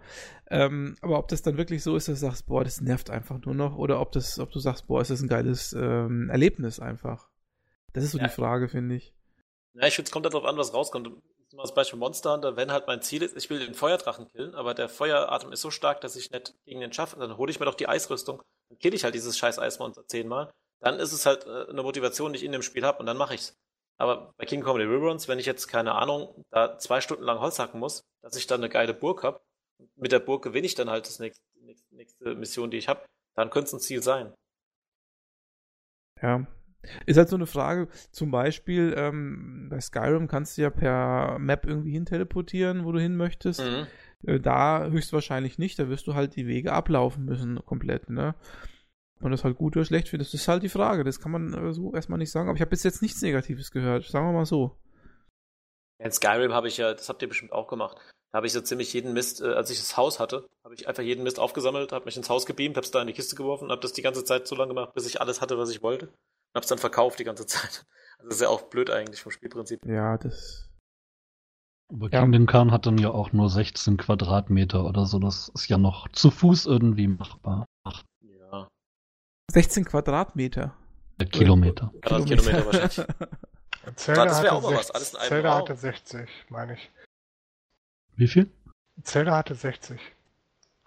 Ähm, 0.52 0.96
aber 1.02 1.18
ob 1.18 1.28
das 1.30 1.42
dann 1.42 1.58
wirklich 1.58 1.82
so 1.82 1.96
ist, 1.96 2.08
dass 2.08 2.20
du 2.20 2.28
sagst, 2.28 2.46
boah, 2.46 2.64
das 2.64 2.82
nervt 2.82 3.10
einfach 3.10 3.44
nur 3.44 3.56
noch, 3.56 3.78
oder 3.78 4.00
ob 4.00 4.12
das, 4.12 4.38
ob 4.38 4.52
du 4.52 4.60
sagst, 4.60 4.86
boah, 4.86 5.02
ist 5.02 5.10
das 5.10 5.22
ein 5.24 5.28
geiles 5.28 5.74
ähm, 5.74 6.30
Erlebnis 6.30 6.80
einfach. 6.80 7.30
Das 7.94 8.04
ist 8.04 8.12
so 8.12 8.20
ja. 8.20 8.26
die 8.26 8.30
Frage, 8.30 8.70
finde 8.70 8.94
ich. 8.94 9.16
Ja, 9.74 9.88
ich 9.88 9.96
finde, 9.96 10.10
es 10.10 10.12
kommt 10.12 10.28
darauf 10.28 10.46
an, 10.46 10.56
was 10.56 10.72
rauskommt 10.72 11.10
mal 11.54 11.64
das 11.64 11.74
Beispiel 11.74 12.00
Monster 12.00 12.34
Hunter, 12.34 12.56
wenn 12.56 12.72
halt 12.72 12.88
mein 12.88 13.02
Ziel 13.02 13.22
ist, 13.22 13.36
ich 13.36 13.50
will 13.50 13.60
den 13.60 13.74
Feuerdrachen 13.74 14.28
killen, 14.28 14.56
aber 14.56 14.74
der 14.74 14.90
Feueratem 14.90 15.52
ist 15.52 15.62
so 15.62 15.72
stark, 15.72 16.02
dass 16.02 16.16
ich 16.16 16.32
nicht 16.32 16.54
gegen 16.66 16.80
den 16.80 16.94
schaffe, 16.94 17.18
dann 17.20 17.38
hole 17.38 17.52
ich 17.52 17.60
mir 17.60 17.66
doch 17.66 17.76
die 17.76 17.88
Eisrüstung, 17.88 18.42
dann 18.70 18.80
kill 18.80 18.94
ich 18.94 19.04
halt 19.04 19.16
dieses 19.16 19.38
scheiß 19.38 19.60
Eismonster 19.60 20.08
zehnmal. 20.08 20.52
Dann 20.82 21.00
ist 21.00 21.12
es 21.12 21.26
halt 21.26 21.46
äh, 21.46 21.68
eine 21.70 21.84
Motivation, 21.84 22.32
die 22.32 22.38
ich 22.38 22.46
in 22.46 22.52
dem 22.52 22.62
Spiel 22.62 22.86
habe 22.86 23.00
und 23.00 23.06
dann 23.06 23.18
mache 23.18 23.36
ich's. 23.36 23.58
Aber 23.98 24.34
bei 24.38 24.46
King 24.46 24.64
Comedy 24.64 24.86
Reruns, 24.86 25.28
wenn 25.28 25.40
ich 25.40 25.46
jetzt, 25.46 25.68
keine 25.68 25.96
Ahnung, 25.96 26.46
da 26.52 26.78
zwei 26.78 27.02
Stunden 27.02 27.24
lang 27.24 27.40
Holz 27.40 27.60
hacken 27.60 27.82
muss, 27.82 28.04
dass 28.22 28.38
ich 28.38 28.48
dann 28.48 28.62
eine 28.62 28.70
geile 28.70 28.94
Burg 28.94 29.24
habe, 29.24 29.42
mit 29.96 30.12
der 30.12 30.20
Burg 30.20 30.44
gewinne 30.44 30.68
ich 30.68 30.76
dann 30.76 30.90
halt 30.90 31.06
das 31.06 31.20
nächste, 31.20 31.44
nächste 31.92 32.36
Mission, 32.36 32.72
die 32.72 32.78
ich 32.78 32.88
habe, 32.88 33.06
dann 33.36 33.50
könnte 33.50 33.68
es 33.68 33.74
ein 33.74 33.80
Ziel 33.82 34.02
sein. 34.02 34.34
Ja, 36.22 36.46
ist 37.06 37.18
halt 37.18 37.30
so 37.30 37.36
eine 37.36 37.48
Frage, 37.48 37.88
zum 38.12 38.32
Beispiel 38.32 38.94
ähm, 38.98 39.68
bei 39.70 39.80
Skyrim 39.82 40.28
kannst 40.28 40.58
du 40.58 40.62
ja 40.62 40.70
per 40.70 41.38
Map 41.40 41.66
irgendwie 41.66 41.92
hin 41.92 42.06
teleportieren, 42.06 42.86
wo 42.86 42.92
du 42.92 43.00
hin 43.00 43.18
möchtest. 43.18 43.62
Mhm. 43.62 43.88
Äh, 44.26 44.40
da 44.40 44.88
höchstwahrscheinlich 44.88 45.58
nicht, 45.58 45.78
da 45.80 45.90
wirst 45.90 46.08
du 46.08 46.16
halt 46.16 46.36
die 46.36 46.48
Wege 46.48 46.74
ablaufen 46.74 47.26
müssen 47.26 47.64
komplett, 47.66 48.10
ne? 48.10 48.36
Und 49.22 49.32
das 49.32 49.44
halt 49.44 49.58
gut 49.58 49.76
oder 49.76 49.86
schlecht 49.86 50.08
findest, 50.08 50.34
das 50.34 50.42
ist 50.42 50.48
halt 50.48 50.64
die 50.64 50.70
Frage. 50.70 51.04
Das 51.04 51.20
kann 51.20 51.32
man 51.32 51.54
äh, 51.54 51.74
so 51.74 51.94
erstmal 51.94 52.20
nicht 52.20 52.32
sagen. 52.32 52.48
Aber 52.48 52.56
ich 52.56 52.62
habe 52.62 52.70
bis 52.70 52.84
jetzt 52.84 53.02
nichts 53.02 53.22
Negatives 53.22 53.72
gehört, 53.72 54.06
sagen 54.06 54.28
wir 54.28 54.34
mal 54.34 54.46
so. 54.46 54.78
In 56.02 56.12
Skyrim 56.12 56.54
habe 56.54 56.70
ich 56.70 56.78
ja, 56.78 56.94
das 56.94 57.10
habt 57.10 57.22
ihr 57.22 57.28
bestimmt 57.28 57.52
auch 57.52 57.68
gemacht. 57.68 57.98
Da 58.32 58.38
habe 58.38 58.48
ich 58.48 58.54
so 58.54 58.62
ziemlich 58.62 58.94
jeden 58.94 59.12
Mist, 59.12 59.42
äh, 59.42 59.48
als 59.48 59.70
ich 59.72 59.80
das 59.80 59.98
Haus 59.98 60.22
hatte, 60.22 60.48
habe 60.64 60.74
ich 60.74 60.88
einfach 60.88 61.04
jeden 61.04 61.24
Mist 61.24 61.40
aufgesammelt, 61.40 61.92
habe 61.92 62.06
mich 62.06 62.16
ins 62.16 62.30
Haus 62.30 62.46
gebeamt, 62.46 62.78
habe 62.78 62.86
es 62.86 62.92
da 62.92 63.02
in 63.02 63.08
die 63.08 63.14
Kiste 63.14 63.36
geworfen 63.36 63.70
habe 63.70 63.82
das 63.82 63.92
die 63.92 64.02
ganze 64.02 64.24
Zeit 64.24 64.48
so 64.48 64.56
lange 64.56 64.70
gemacht, 64.70 64.94
bis 64.94 65.08
ich 65.08 65.20
alles 65.20 65.42
hatte, 65.42 65.58
was 65.58 65.72
ich 65.72 65.84
wollte 65.84 66.10
und 66.54 66.56
hab's 66.56 66.68
dann 66.68 66.78
verkauft 66.78 67.20
die 67.20 67.24
ganze 67.24 67.46
Zeit. 67.48 67.86
Also 68.18 68.30
das 68.30 68.36
ist 68.36 68.42
ja 68.42 68.50
auch 68.50 68.64
blöd 68.64 68.90
eigentlich 68.90 69.22
vom 69.22 69.32
Spielprinzip. 69.32 69.86
Ja, 69.86 70.18
das. 70.18 70.70
Aber 71.92 72.10
Kingdom 72.10 72.46
Come 72.46 72.72
hat 72.72 72.86
dann 72.86 72.98
ja 72.98 73.10
auch 73.10 73.32
nur 73.32 73.50
16 73.50 73.98
Quadratmeter 73.98 74.86
oder 74.86 75.06
so. 75.06 75.18
Das 75.18 75.50
ist 75.56 75.68
ja 75.70 75.78
noch 75.78 76.08
zu 76.10 76.30
Fuß 76.30 76.68
irgendwie 76.68 77.08
machbar. 77.08 77.66
Ja. 78.22 78.68
16 79.52 79.86
Quadratmeter. 79.86 80.76
Äh, 81.18 81.26
Kilometer. 81.26 81.92
Quadratkilometer 82.02 82.66
wahrscheinlich. 82.66 82.98
Zelda 83.96 84.26
das 84.26 84.44
wäre 84.44 84.54
auch 84.54 84.62
mal 84.62 84.76
was. 84.76 84.92
Alles 84.92 85.14
in 85.14 85.20
einem 85.20 85.30
Zelda 85.30 85.56
hatte 85.56 85.76
60, 85.76 86.30
meine 86.50 86.74
ich. 86.74 86.92
Wie 88.16 88.28
viel? 88.28 88.52
Zelda 89.02 89.38
hatte 89.38 89.56
60. 89.56 90.00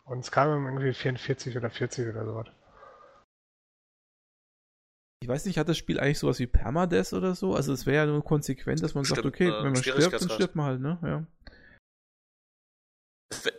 Und 0.04 0.24
Skyrim 0.24 0.66
irgendwie 0.66 0.92
44 0.92 1.56
oder 1.56 1.70
40 1.70 2.08
oder 2.08 2.24
so. 2.24 2.44
Ich 5.22 5.28
weiß 5.28 5.44
nicht, 5.44 5.56
hat 5.56 5.68
das 5.68 5.78
Spiel 5.78 6.00
eigentlich 6.00 6.18
sowas 6.18 6.40
wie 6.40 6.48
Permadeath 6.48 7.12
oder 7.12 7.36
so? 7.36 7.54
Also 7.54 7.72
es 7.72 7.86
wäre 7.86 8.06
ja 8.06 8.12
nur 8.12 8.24
konsequent, 8.24 8.82
dass 8.82 8.94
man 8.94 9.04
Stimmt, 9.04 9.18
sagt, 9.18 9.26
okay, 9.28 9.46
äh, 9.46 9.52
wenn 9.62 9.72
man 9.72 9.76
stirbt, 9.76 10.20
dann 10.20 10.28
stirbt 10.28 10.56
man 10.56 10.66
halt, 10.66 10.80
ne? 10.80 10.98
Ja. 11.00 11.26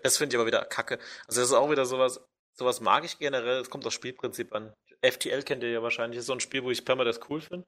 Das 0.03 0.17
finde 0.17 0.33
ich 0.33 0.37
aber 0.37 0.45
wieder 0.45 0.65
kacke. 0.65 0.99
Also 1.25 1.39
das 1.39 1.49
ist 1.49 1.53
auch 1.53 1.71
wieder 1.71 1.85
sowas, 1.85 2.19
sowas 2.51 2.81
mag 2.81 3.05
ich 3.05 3.17
generell, 3.17 3.61
es 3.61 3.69
kommt 3.69 3.85
aufs 3.85 3.95
Spielprinzip 3.95 4.53
an. 4.53 4.73
FTL 5.01 5.43
kennt 5.43 5.63
ihr 5.63 5.71
ja 5.71 5.81
wahrscheinlich, 5.81 6.17
das 6.17 6.23
ist 6.23 6.27
so 6.27 6.33
ein 6.33 6.41
Spiel, 6.41 6.65
wo 6.65 6.69
ich 6.69 6.83
Permadeath 6.83 7.29
cool 7.29 7.39
finde. 7.39 7.65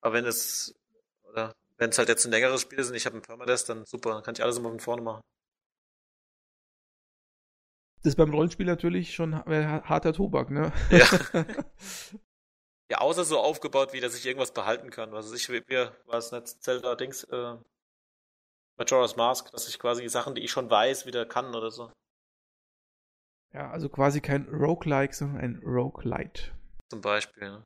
Aber 0.00 0.14
wenn 0.14 0.24
es, 0.24 0.74
oder 1.22 1.54
wenn 1.76 1.90
es 1.90 1.98
halt 1.98 2.08
jetzt 2.08 2.24
ein 2.24 2.32
längeres 2.32 2.62
Spiel 2.62 2.80
ist 2.80 2.90
und 2.90 2.96
ich 2.96 3.06
habe 3.06 3.16
ein 3.16 3.22
Permadeath, 3.22 3.68
dann 3.68 3.84
super, 3.86 4.10
dann 4.10 4.24
kann 4.24 4.34
ich 4.34 4.42
alles 4.42 4.58
immer 4.58 4.70
von 4.70 4.80
vorne 4.80 5.02
machen. 5.02 5.20
Das 8.02 8.10
ist 8.10 8.16
beim 8.16 8.34
Rollenspiel 8.34 8.66
natürlich 8.66 9.14
schon 9.14 9.36
harter 9.36 10.12
Tobak, 10.12 10.50
ne? 10.50 10.72
Ja. 10.90 11.44
Ja, 12.88 12.98
außer 12.98 13.24
so 13.24 13.40
aufgebaut, 13.40 13.92
wie 13.92 14.00
dass 14.00 14.16
ich 14.16 14.24
irgendwas 14.26 14.52
behalten 14.52 14.90
kann. 14.90 15.12
Was 15.12 15.32
ich, 15.32 15.48
mir 15.48 15.96
war 16.06 16.18
es 16.18 16.30
nicht 16.30 16.62
Zelda-Dings, 16.62 17.24
äh, 17.24 17.56
Majora's 18.76 19.16
Mask, 19.16 19.50
dass 19.52 19.68
ich 19.68 19.78
quasi 19.78 20.08
Sachen, 20.08 20.34
die 20.34 20.42
ich 20.42 20.50
schon 20.50 20.70
weiß, 20.70 21.06
wieder 21.06 21.26
kann 21.26 21.54
oder 21.54 21.70
so. 21.70 21.90
Ja, 23.52 23.70
also 23.70 23.88
quasi 23.88 24.20
kein 24.20 24.46
Roguelike, 24.48 25.14
sondern 25.14 25.40
ein 25.40 25.62
Roguelite. 25.64 26.52
Zum 26.90 27.00
Beispiel. 27.00 27.50
Ne? 27.50 27.64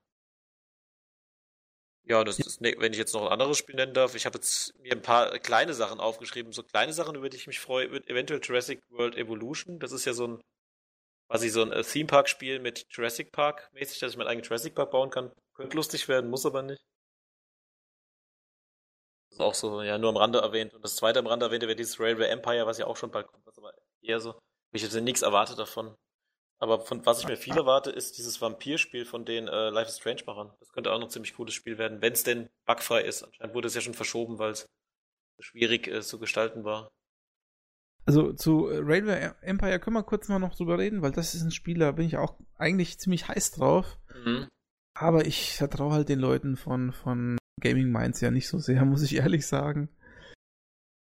Ja, 2.05 2.25
das 2.25 2.39
ist, 2.39 2.63
wenn 2.63 2.93
ich 2.93 2.99
jetzt 2.99 3.13
noch 3.13 3.27
ein 3.27 3.33
anderes 3.33 3.59
Spiel 3.59 3.75
nennen 3.75 3.93
darf, 3.93 4.15
ich 4.15 4.25
habe 4.25 4.39
jetzt 4.39 4.79
mir 4.81 4.93
ein 4.93 5.03
paar 5.03 5.39
kleine 5.39 5.75
Sachen 5.75 6.01
aufgeschrieben. 6.01 6.53
So 6.53 6.63
kleine 6.63 6.93
Sachen, 6.93 7.17
über 7.17 7.29
die 7.29 7.37
ich 7.37 7.47
mich 7.47 7.61
freue, 7.61 7.91
wird 7.91 8.09
eventuell 8.09 8.41
Jurassic 8.43 8.81
World 8.89 9.17
Evolution. 9.17 9.79
Das 9.81 9.93
ist 9.93 10.07
ja 10.07 10.13
so 10.13 10.27
ein 10.27 10.41
quasi 11.31 11.49
so 11.49 11.63
ein 11.63 11.73
äh, 11.73 11.85
Theme 11.85 12.09
Park 12.09 12.29
Spiel 12.29 12.59
mit 12.59 12.87
Jurassic 12.91 13.31
Park 13.31 13.71
mäßig, 13.73 14.01
dass 14.01 14.13
ich 14.13 14.19
meinen 14.19 14.27
eigenen 14.27 14.45
Jurassic 14.45 14.75
Park 14.75 14.91
bauen 14.91 15.11
kann. 15.11 15.31
Könnte 15.55 15.77
lustig 15.77 16.09
werden, 16.09 16.29
muss 16.29 16.45
aber 16.45 16.63
nicht. 16.63 16.83
Das 19.29 19.37
ist 19.37 19.41
auch 19.41 19.55
so, 19.55 19.83
ja, 19.83 19.97
nur 19.97 20.11
am 20.11 20.17
Rande 20.17 20.41
erwähnt. 20.41 20.75
Und 20.75 20.85
das 20.85 20.97
zweite 20.97 21.21
am 21.21 21.29
Rande 21.29 21.47
erwähnte 21.47 21.69
wäre 21.69 21.77
dieses 21.77 22.01
Railway 22.01 22.27
Empire, 22.27 22.67
was 22.67 22.79
ja 22.79 22.87
auch 22.87 22.97
schon 22.97 23.13
bald 23.13 23.29
kommt, 23.29 23.47
was 23.47 23.57
aber 23.59 23.73
eher 24.03 24.19
so. 24.19 24.41
Ich 24.73 24.83
hätte 24.83 25.01
nichts 25.01 25.23
erwartet 25.23 25.59
davon. 25.59 25.95
Aber 26.59 26.81
von 26.81 27.07
was 27.07 27.21
ich 27.21 27.29
mir 27.29 27.37
viel 27.37 27.57
erwarte, 27.57 27.91
ist 27.91 28.19
dieses 28.19 28.41
Vampirspiel 28.41 29.07
von 29.07 29.25
den 29.25 29.47
äh, 29.47 29.71
Life 29.71 29.89
is 29.89 29.99
Strange 29.99 30.25
Machern. 30.27 30.53
Das 30.59 30.73
könnte 30.73 30.93
auch 30.93 30.99
noch 30.99 31.07
ein 31.07 31.11
ziemlich 31.11 31.35
cooles 31.35 31.55
Spiel 31.55 31.79
werden, 31.79 32.03
wenn 32.03 32.13
es 32.13 32.25
denn 32.25 32.51
bugfrei 32.67 33.03
ist. 33.03 33.23
Anscheinend 33.23 33.55
wurde 33.55 33.69
es 33.69 33.75
ja 33.75 33.81
schon 33.81 33.95
verschoben, 33.95 34.41
weil 34.41 34.51
es 34.51 34.69
schwierig 35.39 35.87
äh, 35.87 36.03
zu 36.03 36.19
gestalten 36.19 36.65
war. 36.65 36.91
Also 38.11 38.33
zu 38.33 38.65
Railway 38.65 39.31
Empire 39.41 39.79
können 39.79 39.95
wir 39.95 40.03
kurz 40.03 40.27
mal 40.27 40.41
noch 40.41 40.57
drüber 40.57 40.81
reden, 40.81 41.01
weil 41.01 41.13
das 41.13 41.37
ist 41.37 41.45
ein 41.45 41.53
Spiel, 41.53 41.79
da 41.79 41.93
bin 41.93 42.07
ich 42.07 42.17
auch 42.17 42.35
eigentlich 42.57 42.99
ziemlich 42.99 43.29
heiß 43.29 43.53
drauf. 43.53 44.01
Mhm. 44.25 44.49
Aber 44.99 45.27
ich 45.27 45.55
vertraue 45.55 45.93
halt 45.93 46.09
den 46.09 46.19
Leuten 46.19 46.57
von, 46.57 46.91
von 46.91 47.39
Gaming 47.61 47.93
Minds 47.93 48.21
ja 48.21 48.33
nicht 48.33 48.49
so 48.49 48.59
sehr, 48.59 48.85
muss 48.85 49.05
ich 49.05 49.15
ehrlich 49.15 49.47
sagen. 49.47 49.91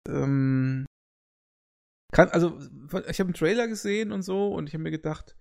Ähm, 0.09 0.87
kann, 2.13 2.29
also, 2.29 2.57
ich 3.09 3.19
habe 3.19 3.31
einen 3.31 3.35
Trailer 3.35 3.67
gesehen 3.67 4.13
und 4.13 4.23
so 4.23 4.55
und 4.55 4.69
ich 4.69 4.75
habe 4.75 4.85
mir 4.85 4.93
gedacht, 4.93 5.37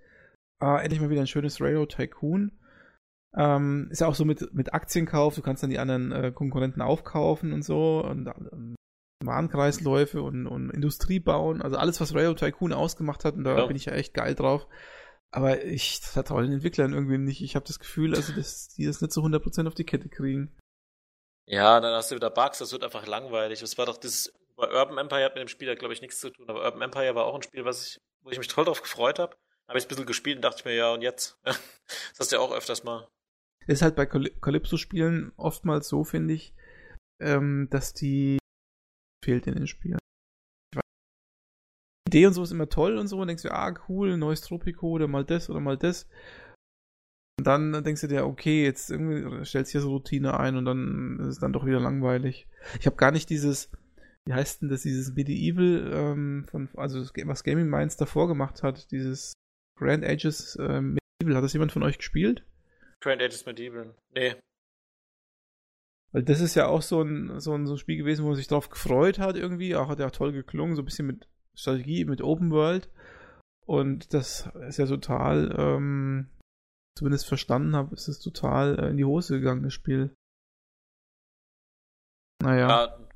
ah, 0.59 0.80
endlich 0.80 0.99
mal 0.99 1.12
wieder 1.12 1.22
ein 1.22 1.28
schönes 1.28 1.62
Railroad 1.62 1.91
Tycoon. 1.91 2.57
Ähm, 3.38 3.88
ist 3.91 4.01
ja 4.01 4.07
auch 4.07 4.16
so 4.16 4.26
mit, 4.26 4.51
mit 4.51 4.74
Aktienkauf, 4.74 5.36
du 5.36 5.43
kannst 5.43 5.62
dann 5.62 5.70
die 5.70 5.78
anderen 5.78 6.12
äh, 6.12 6.32
Konkurrenten 6.32 6.82
aufkaufen 6.82 7.53
und 7.53 7.62
so 7.64 8.03
und 8.03 8.26
ähm, 8.51 8.74
Warenkreisläufe 9.26 10.22
und, 10.22 10.47
und 10.47 10.69
Industrie 10.69 11.19
bauen, 11.19 11.61
also 11.61 11.78
alles, 11.78 12.01
was 12.01 12.13
Railroad 12.13 12.39
Tycoon 12.39 12.74
ausgemacht 12.74 13.26
hat 13.26 13.36
und 13.36 13.43
da 13.43 13.57
ja. 13.57 13.65
bin 13.65 13.76
ich 13.76 13.86
ja 13.86 13.93
echt 13.93 14.13
geil 14.13 14.36
drauf. 14.36 14.67
Aber 15.32 15.63
ich 15.63 15.99
vertraue 15.99 16.43
den 16.43 16.51
Entwicklern 16.51 16.93
irgendwie 16.93 17.17
nicht. 17.17 17.41
Ich 17.41 17.55
habe 17.55 17.65
das 17.65 17.80
Gefühl, 17.80 18.15
also, 18.15 18.34
dass 18.34 18.67
die 18.69 18.86
das 18.86 18.99
nicht 19.01 19.13
so 19.13 19.22
100% 19.22 19.65
auf 19.65 19.76
die 19.76 19.86
Kette 19.86 20.09
kriegen. 20.09 20.57
Ja, 21.47 21.80
dann 21.80 21.93
hast 21.93 22.11
du 22.11 22.15
wieder 22.15 22.30
Bugs, 22.30 22.59
das 22.59 22.72
wird 22.72 22.84
einfach 22.84 23.07
langweilig. 23.07 23.61
Das 23.61 23.78
war 23.78 23.86
doch 23.86 23.97
das, 23.97 24.34
bei 24.57 24.69
Urban 24.69 24.97
Empire 24.97 25.24
hat 25.24 25.36
mit 25.36 25.41
dem 25.41 25.47
Spiel 25.47 25.74
glaube 25.76 25.93
ich, 25.93 26.01
nichts 26.01 26.19
zu 26.19 26.30
tun, 26.30 26.49
aber 26.49 26.63
Urban 26.63 26.82
Empire 26.82 27.15
war 27.15 27.26
auch 27.26 27.36
ein 27.36 27.43
Spiel, 27.43 27.65
was 27.65 27.88
ich, 27.88 28.01
wo 28.22 28.30
ich 28.30 28.38
mich 28.38 28.49
toll 28.49 28.65
drauf 28.65 28.82
gefreut 28.82 29.19
habe. 29.19 29.36
Habe 29.67 29.80
ich 29.80 29.86
ein 29.86 29.88
bisschen 29.88 30.05
gespielt 30.05 30.38
und 30.38 30.41
dachte 30.41 30.59
ich 30.59 30.65
mir, 30.65 30.76
ja, 30.76 30.93
und 30.93 31.01
jetzt? 31.01 31.38
das 31.43 31.59
hast 32.19 32.32
du 32.32 32.36
ja 32.36 32.41
auch 32.41 32.51
öfters 32.51 32.84
mal. 32.84 33.07
Ist 33.67 33.82
halt 33.82 33.95
bei 33.95 34.05
Calypso-Spielen 34.05 35.32
oftmals 35.38 35.88
so, 35.88 36.03
finde 36.03 36.34
ich, 36.34 36.53
ähm, 37.22 37.67
dass 37.72 37.93
die 37.93 38.41
fehlt 39.24 39.47
in 39.47 39.55
den 39.55 39.67
Spielen. 39.67 39.99
Die 42.07 42.17
Idee 42.17 42.26
und 42.28 42.34
so 42.34 42.43
ist 42.43 42.51
immer 42.51 42.67
toll 42.67 42.97
und 42.97 43.07
so, 43.07 43.19
und 43.19 43.28
denkst 43.28 43.43
du, 43.43 43.53
ah, 43.53 43.74
cool, 43.88 44.17
neues 44.17 44.41
Tropico 44.41 44.89
oder 44.89 45.07
mal 45.07 45.24
das 45.24 45.49
oder 45.49 45.59
mal 45.59 45.78
das. 45.78 46.07
Und 47.39 47.47
dann 47.47 47.84
denkst 47.84 48.01
du 48.01 48.07
dir, 48.07 48.26
okay, 48.26 48.63
jetzt 48.63 48.91
irgendwie 48.91 49.45
stellst 49.45 49.72
du 49.72 49.80
hier 49.80 49.82
so 49.82 49.89
Routine 49.91 50.39
ein 50.39 50.57
und 50.57 50.65
dann 50.65 51.19
ist 51.22 51.28
es 51.28 51.39
dann 51.39 51.53
doch 51.53 51.65
wieder 51.65 51.80
langweilig. 51.80 52.47
Ich 52.80 52.86
habe 52.86 52.97
gar 52.97 53.11
nicht 53.11 53.30
dieses, 53.30 53.72
wie 54.26 54.34
heißt 54.34 54.61
denn 54.61 54.69
das, 54.69 54.84
dieses 54.84 55.15
Medieval, 55.15 55.91
ähm, 55.93 56.45
von, 56.49 56.69
also 56.76 57.01
was 57.01 57.43
Gaming 57.43 57.67
Minds 57.67 57.97
davor 57.97 58.28
gemacht 58.28 58.61
hat, 58.61 58.91
dieses 58.91 59.34
Grand 59.80 60.03
Ages 60.03 60.55
äh, 60.57 60.82
Medieval, 60.82 61.36
hat 61.36 61.43
das 61.43 61.53
jemand 61.53 61.72
von 61.72 61.84
euch 61.84 61.97
gespielt? 61.97 62.45
Grand 62.99 63.22
Ages 63.22 63.45
Medieval, 63.45 63.95
nee. 64.13 64.36
Weil 66.12 66.24
das 66.24 66.41
ist 66.41 66.55
ja 66.55 66.68
auch 66.68 66.82
so 66.82 67.01
ein, 67.01 67.39
so 67.39 67.53
ein, 67.53 67.66
so 67.66 67.74
ein 67.74 67.78
Spiel 67.78 67.97
gewesen, 67.97 68.24
wo 68.24 68.30
man 68.30 68.36
sich 68.36 68.47
drauf 68.47 68.70
gefreut 68.70 69.20
hat 69.20 69.36
irgendwie, 69.36 69.76
auch 69.76 69.88
hat 69.89 69.99
ja 69.99 70.09
toll 70.09 70.34
geklungen, 70.34 70.76
so 70.76 70.82
ein 70.82 70.86
bisschen 70.86 71.07
mit 71.07 71.28
Strategie, 71.55 72.05
mit 72.05 72.22
Open 72.22 72.51
World. 72.51 72.89
Und 73.66 74.14
das 74.14 74.49
ist 74.68 74.78
ja 74.78 74.86
total, 74.86 75.55
ähm, 75.57 76.30
zumindest 76.97 77.28
verstanden 77.28 77.76
habe, 77.76 77.95
ist 77.95 78.07
es 78.07 78.20
total 78.20 78.78
äh, 78.80 78.89
in 78.89 78.97
die 78.97 79.05
Hose 79.05 79.39
gegangen, 79.39 79.64
das 79.64 79.74
Spiel. 79.74 80.14
Naja. 82.41 82.68
Ja, 82.68 83.07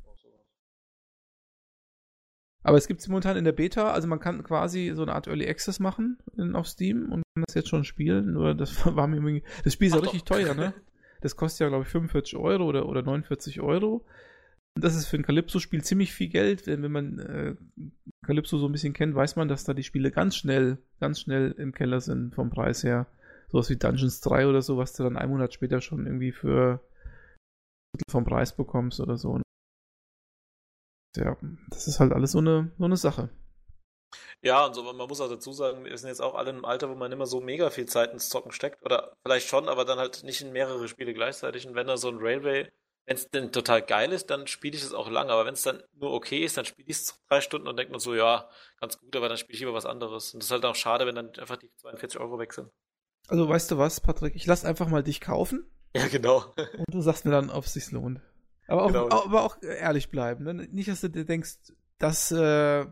aber 2.65 2.77
es 2.77 2.87
gibt 2.87 3.01
es 3.01 3.07
momentan 3.07 3.37
in 3.37 3.45
der 3.45 3.51
Beta, 3.51 3.91
also 3.91 4.07
man 4.07 4.19
kann 4.19 4.43
quasi 4.43 4.91
so 4.95 5.03
eine 5.03 5.13
Art 5.13 5.27
Early 5.27 5.47
Access 5.47 5.79
machen 5.79 6.17
in, 6.35 6.55
auf 6.55 6.67
Steam 6.67 7.11
und 7.11 7.21
kann 7.35 7.43
das 7.45 7.53
jetzt 7.53 7.69
schon 7.69 7.83
spielen. 7.83 8.33
Nur 8.33 8.55
das 8.55 8.85
war 8.95 9.05
mir 9.05 9.17
irgendwie. 9.17 9.43
Das 9.63 9.73
Spiel 9.73 9.89
ist 9.89 9.93
ja 9.93 9.99
richtig 9.99 10.23
teuer, 10.23 10.55
ne? 10.55 10.73
Das 11.26 11.36
kostet 11.36 11.61
ja, 11.61 11.69
glaube 11.69 11.84
ich, 11.84 11.89
45 11.89 12.38
Euro 12.38 12.65
oder, 12.65 12.88
oder 12.88 13.01
49 13.01 13.61
Euro. 13.61 14.05
Das 14.80 14.95
ist 14.95 15.07
für 15.07 15.17
ein 15.17 15.23
Calypso-Spiel 15.23 15.84
ziemlich 15.84 16.13
viel 16.13 16.28
Geld, 16.28 16.67
denn 16.67 16.84
wenn 16.84 16.91
man 16.91 17.19
äh, 17.19 17.55
Calypso 18.26 18.57
so 18.57 18.67
ein 18.67 18.71
bisschen 18.71 18.93
kennt, 18.93 19.15
weiß 19.15 19.36
man, 19.36 19.47
dass 19.47 19.63
da 19.63 19.73
die 19.73 19.84
Spiele 19.84 20.11
ganz 20.11 20.36
schnell, 20.36 20.78
ganz 20.99 21.21
schnell 21.21 21.51
im 21.57 21.73
Keller 21.73 22.01
sind 22.01 22.36
vom 22.36 22.49
Preis 22.49 22.84
her. 22.84 23.07
Sowas 23.49 23.69
wie 23.69 23.78
Dungeons 23.78 24.21
3 24.21 24.47
oder 24.47 24.61
so, 24.61 24.78
was 24.78 24.93
du 24.93 25.03
dann 25.03 25.17
einen 25.17 25.32
Monat 25.32 25.53
später 25.53 25.82
schon 25.82 26.05
irgendwie 26.05 26.32
für 26.32 26.82
vom 28.09 28.26
Preis 28.26 28.55
bekommst 28.55 28.99
oder 28.99 29.17
so 29.17 29.39
ja, 31.17 31.38
das 31.69 31.88
ist 31.88 31.99
halt 31.99 32.13
alles 32.13 32.32
so 32.32 32.39
eine, 32.39 32.71
so 32.78 32.86
eine 32.86 32.97
Sache. 32.97 33.30
Ja, 34.41 34.66
und 34.66 34.74
so, 34.74 34.84
man 34.84 35.07
muss 35.07 35.22
auch 35.22 35.30
dazu 35.30 35.53
sagen, 35.53 35.86
wir 35.86 35.97
sind 35.97 36.09
jetzt 36.09 36.22
auch 36.22 36.36
alle 36.36 36.51
im 36.51 36.66
Alter, 36.66 36.89
wo 36.89 36.95
man 36.95 37.11
immer 37.11 37.26
so 37.26 37.41
mega 37.41 37.70
viel 37.70 37.86
Zeit 37.86 38.13
ins 38.13 38.30
Zocken 38.30 38.51
steckt. 38.51 38.84
Oder 38.84 39.16
vielleicht 39.24 39.47
schon, 39.47 39.68
aber 39.70 39.86
dann 39.86 39.97
halt 39.97 40.24
nicht 40.24 40.41
in 40.41 40.51
mehrere 40.51 40.88
Spiele 40.88 41.13
gleichzeitig. 41.13 41.68
Und 41.68 41.76
wenn 41.76 41.88
da 41.88 41.97
so 41.97 42.09
ein 42.09 42.18
Railway, 42.20 42.72
wenn 43.05 43.18
es 43.18 43.30
denn 43.30 43.51
total 43.51 43.82
geil 43.82 44.11
ist, 44.11 44.30
dann 44.30 44.47
spiele 44.47 44.76
ich 44.76 44.84
es 44.84 44.93
auch 44.93 45.09
lang. 45.09 45.30
Aber 45.30 45.45
wenn 45.45 45.53
es 45.53 45.63
dann 45.63 45.82
nur 45.93 46.11
okay 46.11 46.43
ist, 46.43 46.57
dann 46.57 46.66
spiele 46.66 46.89
ich 46.89 46.97
es 46.97 47.20
drei 47.30 47.41
Stunden 47.41 47.68
und 47.68 47.78
denke 47.78 47.93
mir 47.93 47.99
so, 47.99 48.13
ja, 48.13 48.49
ganz 48.80 48.99
gut, 48.99 49.16
aber 49.16 49.30
dann 49.30 49.38
spiele 49.38 49.53
ich 49.53 49.59
lieber 49.59 49.74
was 49.74 49.86
anderes. 49.86 50.34
Und 50.34 50.41
das 50.41 50.47
ist 50.47 50.51
halt 50.51 50.66
auch 50.66 50.76
schade, 50.76 51.05
wenn 51.05 51.16
dann 51.16 51.32
einfach 51.36 51.57
die 51.57 51.72
42 51.78 52.20
Euro 52.20 52.39
weg 52.39 52.53
sind. 52.53 52.70
Also 53.28 53.47
weißt 53.49 53.72
du 53.72 53.78
was, 53.78 53.99
Patrick? 54.01 54.36
Ich 54.36 54.45
lass 54.45 54.66
einfach 54.66 54.88
mal 54.88 55.03
dich 55.03 55.22
kaufen. 55.22 55.66
Ja, 55.95 56.07
genau. 56.07 56.53
und 56.55 56.93
du 56.93 57.01
sagst 57.01 57.26
mir 57.26 57.32
dann, 57.32 57.49
ob 57.49 57.66
es 57.66 57.74
sich 57.74 57.91
lohnt. 57.91 58.22
Aber 58.68 58.84
auch, 58.84 58.88
genau. 58.88 59.09
aber 59.09 59.43
auch 59.43 59.61
ehrlich 59.61 60.09
bleiben. 60.09 60.43
Ne? 60.43 60.53
Nicht, 60.53 60.89
dass 60.89 61.01
du 61.01 61.09
dir 61.09 61.26
denkst, 61.26 61.55
dass 61.99 62.32
äh, 62.32 62.86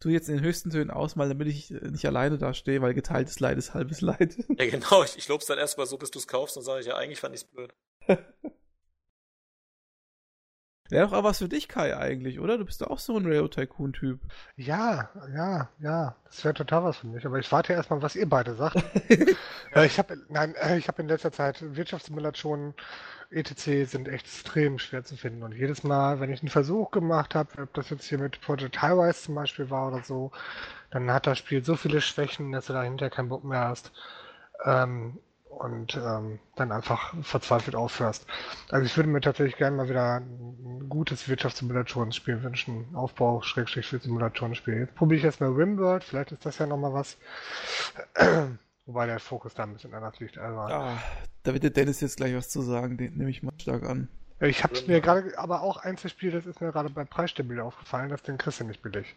du 0.00 0.08
jetzt 0.08 0.28
in 0.28 0.36
den 0.36 0.44
höchsten 0.44 0.70
Tönen 0.70 0.90
ausmalen, 0.90 1.30
damit 1.30 1.48
ich 1.48 1.70
nicht 1.70 2.06
alleine 2.06 2.38
da 2.38 2.54
stehe, 2.54 2.82
weil 2.82 2.94
geteiltes 2.94 3.40
Leid 3.40 3.58
ist 3.58 3.74
halbes 3.74 4.00
Leid. 4.00 4.36
Ja, 4.58 4.66
genau. 4.68 5.02
Ich, 5.02 5.16
ich 5.16 5.28
lob's 5.28 5.46
dann 5.46 5.58
erstmal 5.58 5.86
so, 5.86 5.96
bis 5.98 6.10
du 6.10 6.18
es 6.18 6.26
kaufst, 6.26 6.56
dann 6.56 6.64
sage 6.64 6.80
ich 6.80 6.86
ja, 6.86 6.96
eigentlich 6.96 7.20
fand 7.20 7.34
ich's 7.34 7.44
blöd. 7.44 7.74
Wäre 10.94 11.08
doch 11.08 11.12
auch 11.12 11.24
was 11.24 11.38
für 11.38 11.48
dich, 11.48 11.66
Kai, 11.66 11.96
eigentlich, 11.96 12.38
oder? 12.38 12.56
Du 12.56 12.64
bist 12.64 12.80
doch 12.80 12.86
auch 12.86 13.00
so 13.00 13.16
ein 13.16 13.26
Rail 13.26 13.48
Tycoon-Typ. 13.48 14.20
Ja, 14.54 15.10
ja, 15.34 15.68
ja. 15.80 16.14
Das 16.24 16.44
wäre 16.44 16.54
total 16.54 16.84
was 16.84 16.98
für 16.98 17.08
mich. 17.08 17.26
Aber 17.26 17.36
ich 17.40 17.50
warte 17.50 17.72
erstmal, 17.72 18.00
was 18.00 18.14
ihr 18.14 18.28
beide 18.28 18.54
sagt. 18.54 18.76
äh, 19.74 19.86
ich 19.86 19.98
habe, 19.98 20.16
nein, 20.28 20.54
äh, 20.54 20.78
ich 20.78 20.86
habe 20.86 21.02
in 21.02 21.08
letzter 21.08 21.32
Zeit 21.32 21.56
Wirtschaftssimulationen 21.74 22.74
etc. 23.32 23.90
sind 23.90 24.06
echt 24.06 24.26
extrem 24.26 24.78
schwer 24.78 25.02
zu 25.02 25.16
finden. 25.16 25.42
Und 25.42 25.50
jedes 25.50 25.82
Mal, 25.82 26.20
wenn 26.20 26.32
ich 26.32 26.42
einen 26.42 26.48
Versuch 26.48 26.92
gemacht 26.92 27.34
habe, 27.34 27.62
ob 27.62 27.74
das 27.74 27.90
jetzt 27.90 28.04
hier 28.04 28.18
mit 28.18 28.40
Project 28.40 28.80
Highrise 28.80 29.20
zum 29.20 29.34
Beispiel 29.34 29.70
war 29.70 29.88
oder 29.88 30.04
so, 30.04 30.30
dann 30.92 31.10
hat 31.10 31.26
das 31.26 31.38
Spiel 31.38 31.64
so 31.64 31.74
viele 31.74 32.02
Schwächen, 32.02 32.52
dass 32.52 32.66
du 32.66 32.72
dahinter 32.72 33.10
keinen 33.10 33.30
Bock 33.30 33.42
mehr 33.42 33.66
hast. 33.66 33.90
Ähm, 34.64 35.18
und 35.54 35.96
ähm, 35.96 36.38
dann 36.56 36.72
einfach 36.72 37.14
verzweifelt 37.22 37.76
aufhörst. 37.76 38.26
Also 38.70 38.86
ich 38.86 38.96
würde 38.96 39.08
mir 39.08 39.20
tatsächlich 39.20 39.56
gerne 39.56 39.76
mal 39.76 39.88
wieder 39.88 40.16
ein 40.16 40.86
gutes 40.88 41.28
Wirtschaftssimulationsspiel 41.28 42.42
wünschen. 42.42 42.86
Aufbau, 42.94 43.42
Schrägstrich 43.42 43.86
für 43.86 43.98
Simulatorenspiel. 43.98 44.74
Jetzt 44.74 44.94
probiere 44.94 45.18
ich 45.18 45.24
erstmal 45.24 45.50
Rimworld, 45.50 46.04
vielleicht 46.04 46.32
ist 46.32 46.44
das 46.44 46.58
ja 46.58 46.66
nochmal 46.66 46.92
was. 46.92 47.16
Wobei 48.86 49.06
der 49.06 49.18
Fokus 49.18 49.54
da 49.54 49.62
ein 49.62 49.72
bisschen 49.72 49.94
anders 49.94 50.20
liegt. 50.20 50.36
Also, 50.36 50.58
ah, 50.58 50.98
da 51.42 51.52
wird 51.54 51.62
der 51.62 51.70
Dennis 51.70 52.00
jetzt 52.00 52.18
gleich 52.18 52.34
was 52.34 52.50
zu 52.50 52.60
sagen, 52.60 52.98
den 52.98 53.16
nehme 53.16 53.30
ich 53.30 53.42
mal 53.42 53.52
stark 53.58 53.82
an. 53.84 54.08
Ich 54.40 54.62
habe 54.62 54.74
mir 54.86 55.00
gerade, 55.00 55.38
aber 55.38 55.62
auch 55.62 55.78
Einzelspiel, 55.78 56.30
das 56.32 56.44
ist 56.44 56.60
mir 56.60 56.70
gerade 56.70 56.90
beim 56.90 57.06
Preisstabil 57.06 57.60
aufgefallen, 57.60 58.10
dass 58.10 58.22
den 58.22 58.36
kriegst 58.36 58.60
du 58.60 58.64
nicht 58.64 58.82
billig. 58.82 59.14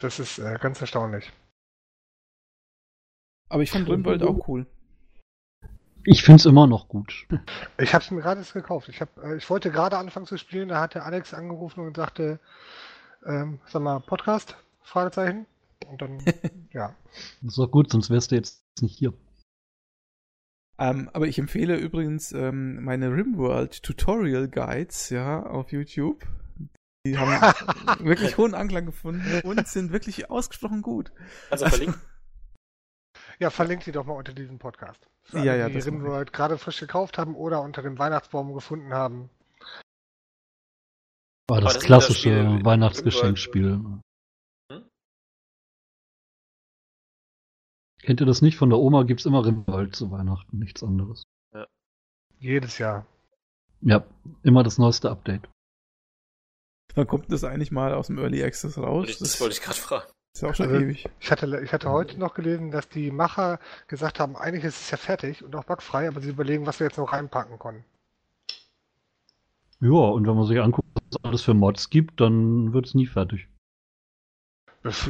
Das 0.00 0.18
ist 0.18 0.38
äh, 0.38 0.58
ganz 0.60 0.80
erstaunlich. 0.80 1.32
Aber 3.48 3.62
ich 3.62 3.70
fand 3.70 3.88
Rimworld 3.88 4.22
auch 4.22 4.48
cool. 4.48 4.66
Ich 6.08 6.22
finde 6.22 6.36
es 6.36 6.46
immer 6.46 6.66
noch 6.66 6.88
gut. 6.88 7.26
Ich 7.78 7.92
habe 7.92 8.02
es 8.02 8.10
mir 8.10 8.22
gerade 8.22 8.42
gekauft. 8.42 8.88
Ich, 8.88 9.00
hab, 9.00 9.18
äh, 9.18 9.36
ich 9.36 9.50
wollte 9.50 9.70
gerade 9.70 9.98
anfangen 9.98 10.26
zu 10.26 10.38
spielen, 10.38 10.68
da 10.68 10.80
hat 10.80 10.94
der 10.94 11.04
Alex 11.04 11.34
angerufen 11.34 11.80
und 11.80 11.96
sagte, 11.96 12.38
ähm, 13.26 13.58
sag 13.66 13.82
mal, 13.82 14.00
Podcast? 14.00 14.56
Fragezeichen. 14.82 15.46
Und 15.88 16.00
dann, 16.00 16.18
ja. 16.72 16.94
Das 17.42 17.52
ist 17.52 17.58
doch 17.58 17.70
gut, 17.70 17.90
sonst 17.90 18.08
wärst 18.08 18.30
du 18.30 18.36
jetzt 18.36 18.62
nicht 18.80 18.96
hier. 18.96 19.12
Ähm, 20.78 21.10
aber 21.12 21.26
ich 21.26 21.38
empfehle 21.38 21.76
übrigens 21.76 22.32
ähm, 22.32 22.82
meine 22.84 23.10
Rimworld 23.10 23.82
Tutorial 23.82 24.48
Guides, 24.48 25.10
ja, 25.10 25.42
auf 25.42 25.72
YouTube. 25.72 26.26
Die 27.06 27.18
haben 27.18 27.30
wirklich 28.04 28.36
hohen 28.36 28.54
Anklang 28.54 28.86
gefunden 28.86 29.40
und 29.44 29.66
sind 29.66 29.92
wirklich 29.92 30.30
ausgesprochen 30.30 30.82
gut. 30.82 31.12
Also 31.50 31.66
verlinken. 31.66 32.00
Ja, 33.38 33.50
verlinkt 33.50 33.84
sie 33.84 33.92
doch 33.92 34.06
mal 34.06 34.14
unter 34.14 34.32
diesem 34.32 34.58
Podcast. 34.58 35.06
Für 35.24 35.38
Ja, 35.38 35.52
alle, 35.52 35.60
ja, 35.60 35.68
Die. 35.68 35.78
Rimworld 35.78 36.32
gerade 36.32 36.58
frisch 36.58 36.80
gekauft 36.80 37.18
haben 37.18 37.34
oder 37.34 37.60
unter 37.62 37.82
dem 37.82 37.98
Weihnachtsbaum 37.98 38.54
gefunden 38.54 38.94
haben. 38.94 39.28
War 41.48 41.60
das, 41.60 41.74
das 41.74 41.84
klassische 41.84 42.64
Weihnachtsgeschenkspiel. 42.64 44.00
Hm? 44.70 44.90
Kennt 48.02 48.20
ihr 48.20 48.26
das 48.26 48.42
nicht? 48.42 48.56
Von 48.56 48.70
der 48.70 48.78
Oma 48.78 49.02
gibt's 49.04 49.26
immer 49.26 49.44
Rimwald 49.44 49.94
zu 49.94 50.10
Weihnachten, 50.10 50.58
nichts 50.58 50.82
anderes. 50.82 51.24
Jedes 52.38 52.78
Jahr. 52.78 53.06
Ja, 53.80 54.06
immer 54.42 54.62
das 54.62 54.78
neueste 54.78 55.10
Update. 55.10 55.48
Wann 56.94 57.06
kommt 57.06 57.30
das 57.30 57.44
eigentlich 57.44 57.70
mal 57.70 57.94
aus 57.94 58.06
dem 58.06 58.18
Early 58.18 58.42
Access 58.42 58.78
raus? 58.78 59.06
Das, 59.06 59.18
das 59.18 59.40
wollte 59.40 59.54
ich 59.54 59.60
gerade 59.60 59.78
fragen. 59.78 60.10
Ist 60.36 60.42
ja 60.42 60.50
auch 60.50 60.54
schon 60.54 60.66
Also- 60.68 60.80
ewig. 60.80 61.08
Ich 61.20 61.30
hatte, 61.30 61.60
ich 61.62 61.72
hatte 61.72 61.90
heute 61.90 62.18
noch 62.18 62.34
gelesen, 62.34 62.70
dass 62.70 62.88
die 62.88 63.10
Macher 63.10 63.58
gesagt 63.88 64.20
haben, 64.20 64.36
eigentlich 64.36 64.64
ist 64.64 64.80
es 64.80 64.90
ja 64.90 64.96
fertig 64.98 65.42
und 65.42 65.56
auch 65.56 65.64
bugfrei, 65.64 66.08
aber 66.08 66.20
sie 66.20 66.30
überlegen, 66.30 66.66
was 66.66 66.78
wir 66.78 66.86
jetzt 66.86 66.98
noch 66.98 67.12
reinpacken 67.12 67.58
können. 67.58 67.84
Ja, 69.80 69.90
und 69.90 70.26
wenn 70.26 70.36
man 70.36 70.46
sich 70.46 70.60
anguckt, 70.60 70.88
was 70.94 71.04
es 71.18 71.24
alles 71.24 71.42
für 71.42 71.54
Mods 71.54 71.90
gibt, 71.90 72.20
dann 72.20 72.72
wird's 72.72 72.94
nie 72.94 73.06
fertig. 73.06 73.48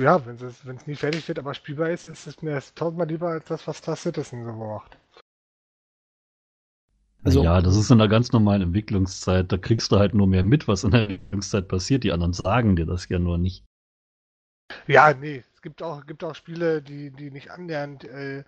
Ja, 0.00 0.24
wenn 0.24 0.36
es 0.36 0.64
wenn 0.66 0.76
es 0.76 0.86
nie 0.86 0.94
fertig 0.94 1.26
wird, 1.28 1.38
aber 1.38 1.52
spielbar 1.52 1.90
ist, 1.90 2.08
ist 2.08 2.26
es 2.26 2.40
mir 2.40 2.62
tausendmal 2.74 3.08
lieber 3.08 3.28
als 3.28 3.44
das, 3.44 3.66
was 3.66 3.76
Star 3.78 3.94
Citizen 3.96 4.44
so 4.44 4.52
macht. 4.52 4.96
Also- 7.24 7.42
ja, 7.42 7.60
das 7.60 7.76
ist 7.76 7.90
in 7.90 7.98
der 7.98 8.08
ganz 8.08 8.32
normalen 8.32 8.62
Entwicklungszeit. 8.62 9.50
Da 9.52 9.58
kriegst 9.58 9.90
du 9.92 9.98
halt 9.98 10.14
nur 10.14 10.26
mehr 10.28 10.44
mit, 10.44 10.66
was 10.68 10.84
in 10.84 10.92
der 10.92 11.02
Entwicklungszeit 11.10 11.68
passiert. 11.68 12.04
Die 12.04 12.12
anderen 12.12 12.32
sagen 12.32 12.76
dir 12.76 12.86
das 12.86 13.08
ja 13.08 13.18
nur 13.18 13.36
nicht. 13.38 13.64
Ja, 14.86 15.12
nee, 15.14 15.44
es 15.54 15.62
gibt 15.62 15.82
auch, 15.82 16.06
gibt 16.06 16.24
auch 16.24 16.34
Spiele, 16.34 16.82
die, 16.82 17.10
die 17.10 17.30
nicht 17.30 17.50
annähernd 17.50 18.04
äh, 18.04 18.44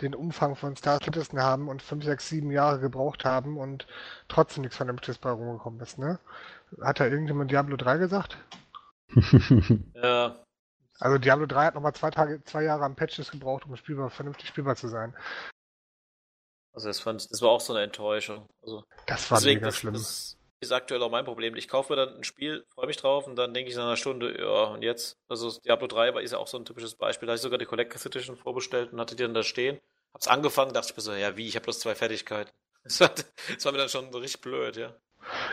den 0.00 0.14
Umfang 0.14 0.56
von 0.56 0.76
Star 0.76 1.00
Citizen 1.02 1.40
haben 1.42 1.68
und 1.68 1.82
5, 1.82 2.04
6, 2.04 2.28
7 2.28 2.50
Jahre 2.50 2.80
gebraucht 2.80 3.24
haben 3.24 3.58
und 3.58 3.86
trotzdem 4.28 4.62
nichts 4.62 4.76
Vernünftiges 4.76 5.18
bei 5.18 5.30
rumgekommen 5.30 5.80
ist, 5.80 5.98
ne? 5.98 6.18
Hat 6.80 7.00
da 7.00 7.06
irgendjemand 7.06 7.50
Diablo 7.50 7.76
3 7.76 7.98
gesagt? 7.98 8.38
Ja, 9.94 10.44
Also 10.98 11.18
Diablo 11.18 11.46
3 11.46 11.66
hat 11.66 11.74
nochmal 11.74 11.94
zwei 11.94 12.10
Tage, 12.10 12.42
zwei 12.44 12.62
Jahre 12.64 12.84
an 12.84 12.96
Patches 12.96 13.30
gebraucht, 13.30 13.66
um 13.66 13.76
spielbar, 13.76 14.10
vernünftig 14.10 14.48
spielbar 14.48 14.76
zu 14.76 14.88
sein. 14.88 15.14
also 16.72 16.88
das 16.88 17.00
fand 17.00 17.22
ich, 17.22 17.28
das 17.28 17.42
war 17.42 17.50
auch 17.50 17.60
so 17.60 17.72
eine 17.74 17.82
Enttäuschung. 17.84 18.46
Also 18.62 18.84
Das 19.06 19.30
war 19.30 19.38
deswegen, 19.38 19.60
mega 19.60 19.66
das, 19.66 19.76
schlimm. 19.76 19.94
das 19.94 20.36
ist 20.60 20.72
aktuell 20.72 21.02
auch 21.02 21.10
mein 21.10 21.24
Problem. 21.24 21.56
Ich 21.56 21.68
kaufe 21.68 21.92
mir 21.92 21.96
dann 21.96 22.16
ein 22.16 22.24
Spiel, 22.24 22.64
freue 22.68 22.86
mich 22.86 22.98
drauf 22.98 23.26
und 23.26 23.36
dann 23.36 23.54
denke 23.54 23.70
ich 23.70 23.76
nach 23.76 23.84
einer 23.84 23.96
Stunde, 23.96 24.38
ja, 24.38 24.64
und 24.64 24.82
jetzt? 24.82 25.18
Also 25.28 25.50
Diablo 25.60 25.86
3 25.86 26.14
war 26.14 26.20
ist 26.22 26.32
ja 26.32 26.38
auch 26.38 26.46
so 26.46 26.58
ein 26.58 26.64
typisches 26.66 26.94
Beispiel. 26.96 27.26
Da 27.26 27.32
habe 27.32 27.36
ich 27.36 27.42
sogar 27.42 27.58
die 27.58 27.64
Collector's 27.64 28.04
Edition 28.06 28.36
vorbestellt 28.36 28.92
und 28.92 29.00
hatte 29.00 29.16
die 29.16 29.22
dann 29.22 29.34
da 29.34 29.42
stehen. 29.42 29.80
Hab's 30.12 30.28
angefangen, 30.28 30.72
dachte 30.74 30.88
ich 30.90 30.96
mir 30.96 31.02
so, 31.02 31.12
ja 31.12 31.36
wie, 31.36 31.48
ich 31.48 31.54
habe 31.56 31.64
bloß 31.64 31.80
zwei 31.80 31.94
Fertigkeiten. 31.94 32.50
Das 32.82 32.98
war, 32.98 33.10
das 33.10 33.62
war 33.66 33.72
mir 33.72 33.78
dann 33.78 33.90
schon 33.90 34.06
richtig 34.14 34.40
blöd, 34.40 34.74
ja. 34.78 34.94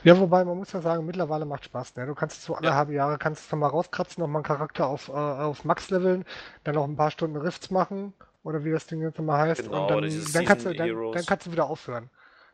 Ja, 0.03 0.17
wobei 0.17 0.45
man 0.45 0.57
muss 0.57 0.71
ja 0.71 0.79
sagen, 0.79 1.05
mittlerweile 1.05 1.43
macht 1.45 1.65
Spaß. 1.65 1.97
Ne? 1.97 2.05
Du 2.05 2.15
kannst 2.15 2.41
so 2.43 2.55
alle 2.55 2.67
Ja. 2.67 2.75
halbe 2.75 2.93
Jahre 2.93 3.17
kannst 3.17 3.51
du 3.51 3.55
mal 3.57 3.67
rauskratzen, 3.67 4.21
nochmal 4.21 4.37
einen 4.39 4.45
Charakter 4.45 4.87
auf, 4.87 5.09
äh, 5.09 5.11
auf 5.11 5.65
Max 5.65 5.89
leveln, 5.89 6.23
dann 6.63 6.75
noch 6.75 6.85
ein 6.85 6.95
paar 6.95 7.11
Stunden 7.11 7.35
Rifts 7.35 7.69
machen 7.69 8.13
oder 8.43 8.63
wie 8.63 8.71
das 8.71 8.87
Ding 8.87 9.01
jetzt 9.01 9.17
nochmal 9.17 9.49
heißt. 9.49 9.63
Genau, 9.63 9.83
und 9.83 9.91
dann, 9.91 10.31
dann, 10.33 10.45
kannst 10.45 10.65
du, 10.65 10.73
dann, 10.73 11.11
dann 11.11 11.25
kannst 11.25 11.47
du 11.47 11.51
wieder 11.51 11.69
aufhören. 11.69 12.09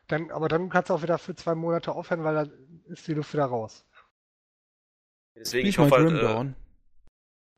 Dann, 0.08 0.30
aber 0.30 0.48
dann 0.48 0.68
kannst 0.68 0.90
du 0.90 0.94
auch 0.94 1.02
wieder 1.02 1.18
für 1.18 1.34
zwei 1.34 1.54
Monate 1.54 1.92
aufhören, 1.92 2.24
weil 2.24 2.34
dann 2.34 2.82
ist 2.86 3.06
die 3.08 3.14
Luft 3.14 3.32
wieder 3.32 3.46
raus. 3.46 3.84
Deswegen, 5.36 5.66
ich 5.68 5.74
Spielt 5.74 5.90
mal 5.90 5.98
hoffe 5.98 6.04
Grim 6.08 6.14
halt, 6.16 6.22
äh, 6.24 6.26
Dawn. 6.34 6.56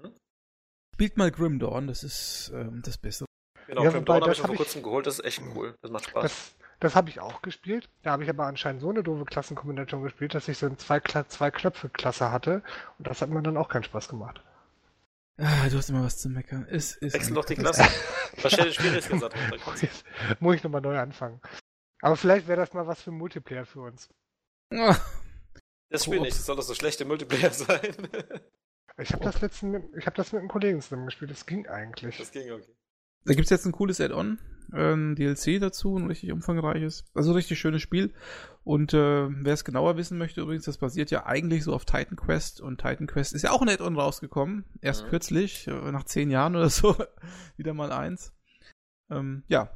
hm? 0.03 0.13
Spielt 0.95 1.17
mal 1.17 1.31
Grim 1.31 1.59
Dawn, 1.59 1.87
das 1.89 2.03
ist 2.05 2.51
ähm, 2.55 2.83
das 2.85 2.99
Beste. 2.99 3.27
genau, 3.67 3.83
Ja, 3.85 3.91
Grim 3.91 4.01
wobei, 4.03 4.21
Dawn 4.21 4.23
habe 4.23 4.31
das 4.31 4.39
ich 4.39 4.45
vor 4.45 4.51
ich- 4.53 4.57
kurzem 4.59 4.83
geholt, 4.83 5.07
das 5.07 5.19
ist 5.19 5.25
echt 5.25 5.43
cool. 5.55 5.75
Das 5.83 5.91
macht 5.91 6.05
Spaß. 6.09 6.23
Das, 6.23 6.55
das 6.81 6.95
habe 6.95 7.09
ich 7.11 7.21
auch 7.21 7.43
gespielt. 7.43 7.89
Da 8.03 8.13
habe 8.13 8.23
ich 8.25 8.31
aber 8.31 8.47
anscheinend 8.47 8.81
so 8.81 8.91
eine 8.91 9.03
doofe 9.03 9.25
Klassenkombination 9.25 10.03
gespielt, 10.03 10.35
dass 10.35 10.47
ich 10.49 10.57
so 10.59 10.67
eine 10.67 10.77
zwei, 10.77 10.99
Kla- 10.99 11.27
zwei 11.29 11.51
Knöpfe-Klasse 11.51 12.31
hatte. 12.31 12.63
Und 12.99 13.09
das 13.09 13.21
hat 13.23 13.29
mir 13.31 13.43
dann 13.43 13.57
auch 13.57 13.69
keinen 13.69 13.85
Spaß 13.85 14.09
gemacht. 14.09 14.41
Ah, 15.39 15.69
du 15.69 15.77
hast 15.77 15.91
immer 15.91 16.03
was 16.05 16.17
zu 16.19 16.31
meckern. 16.31 16.67
Es 16.71 16.97
ist 16.97 17.13
Wechsel 17.13 17.35
doch 17.35 17.45
die. 17.45 17.57
Klasse. 17.57 17.83
Verstell 18.37 18.67
den 18.67 18.73
Schwierigkeitsgrad 18.75 19.35
runter. 19.67 19.83
Ich, 19.83 20.41
muss 20.41 20.55
ich 20.57 20.63
nochmal 20.65 20.81
neu 20.81 20.99
anfangen. 20.99 21.41
Aber 22.03 22.17
vielleicht 22.17 22.47
wäre 22.49 22.61
das 22.61 22.73
mal 22.75 22.87
was 22.87 23.03
für 23.03 23.11
Multiplayer 23.11 23.65
für 23.67 23.81
uns. 23.81 24.09
Das 25.89 26.05
Spiel 26.05 26.21
nicht, 26.21 26.33
das 26.37 26.45
soll 26.45 26.57
doch 26.57 26.63
so 26.65 26.75
schlechte 26.75 27.05
Multiplayer 27.05 27.51
sein. 27.53 28.09
Ich 28.99 29.13
habe 29.13 29.25
das 29.25 29.41
letzten, 29.41 29.71
mit- 29.71 29.85
ich 29.97 30.05
habe 30.07 30.17
das 30.17 30.33
mit 30.33 30.41
einem 30.41 30.49
Kollegen 30.49 30.81
zusammen 30.81 31.05
gespielt. 31.07 31.31
Das 31.31 31.47
ging 31.47 31.67
eigentlich. 31.69 32.19
Das 32.19 32.33
ging 32.33 32.51
okay. 32.51 32.75
Da 33.25 33.35
gibt's 33.35 33.51
jetzt 33.51 33.67
ein 33.67 33.73
cooles 33.73 34.01
Add-on, 34.01 34.39
ein 34.73 35.15
DLC 35.15 35.61
dazu, 35.61 35.97
ein 35.97 36.07
richtig 36.09 36.33
umfangreiches. 36.33 37.05
Also 37.15 37.33
richtig 37.33 37.61
schönes 37.61 37.83
Spiel. 37.83 38.13
Und 38.65 38.95
äh, 38.95 39.29
wer 39.31 39.53
es 39.55 39.65
genauer 39.65 39.97
wissen 39.97 40.19
möchte, 40.19 40.41
übrigens, 40.41 40.65
das 40.65 40.79
basiert 40.79 41.13
ja 41.13 41.25
eigentlich 41.25 41.63
so 41.63 41.73
auf 41.73 41.85
Titan 41.85 42.17
Quest. 42.17 42.61
Und 42.61 42.81
Titan 42.81 43.07
Quest 43.07 43.33
ist 43.33 43.43
ja 43.43 43.53
auch 43.53 43.63
ein 43.63 43.69
Add-on 43.69 43.97
rausgekommen. 43.97 44.65
Erst 44.81 45.05
Mhm. 45.05 45.11
kürzlich, 45.11 45.69
äh, 45.69 45.93
nach 45.93 46.05
zehn 46.05 46.31
Jahren 46.33 46.57
oder 46.57 46.69
so, 46.69 46.97
wieder 47.57 47.75
mal 47.75 47.93
eins. 47.93 48.33
Ähm, 49.09 49.45
ja. 49.47 49.71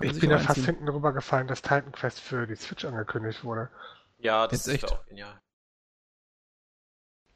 Ich 0.00 0.20
bin 0.20 0.30
ja 0.30 0.38
fast 0.38 0.64
hinten 0.64 0.86
drüber 0.86 1.12
gefallen, 1.12 1.46
dass 1.46 1.62
Titan 1.62 1.92
Quest 1.92 2.20
für 2.20 2.46
die 2.46 2.56
Switch 2.56 2.84
angekündigt 2.84 3.44
wurde. 3.44 3.70
Ja, 4.18 4.46
das 4.46 4.66
Jetzt 4.66 4.68
ist 4.68 4.74
echt? 4.84 4.92
auch 4.92 5.06
genial. 5.06 5.38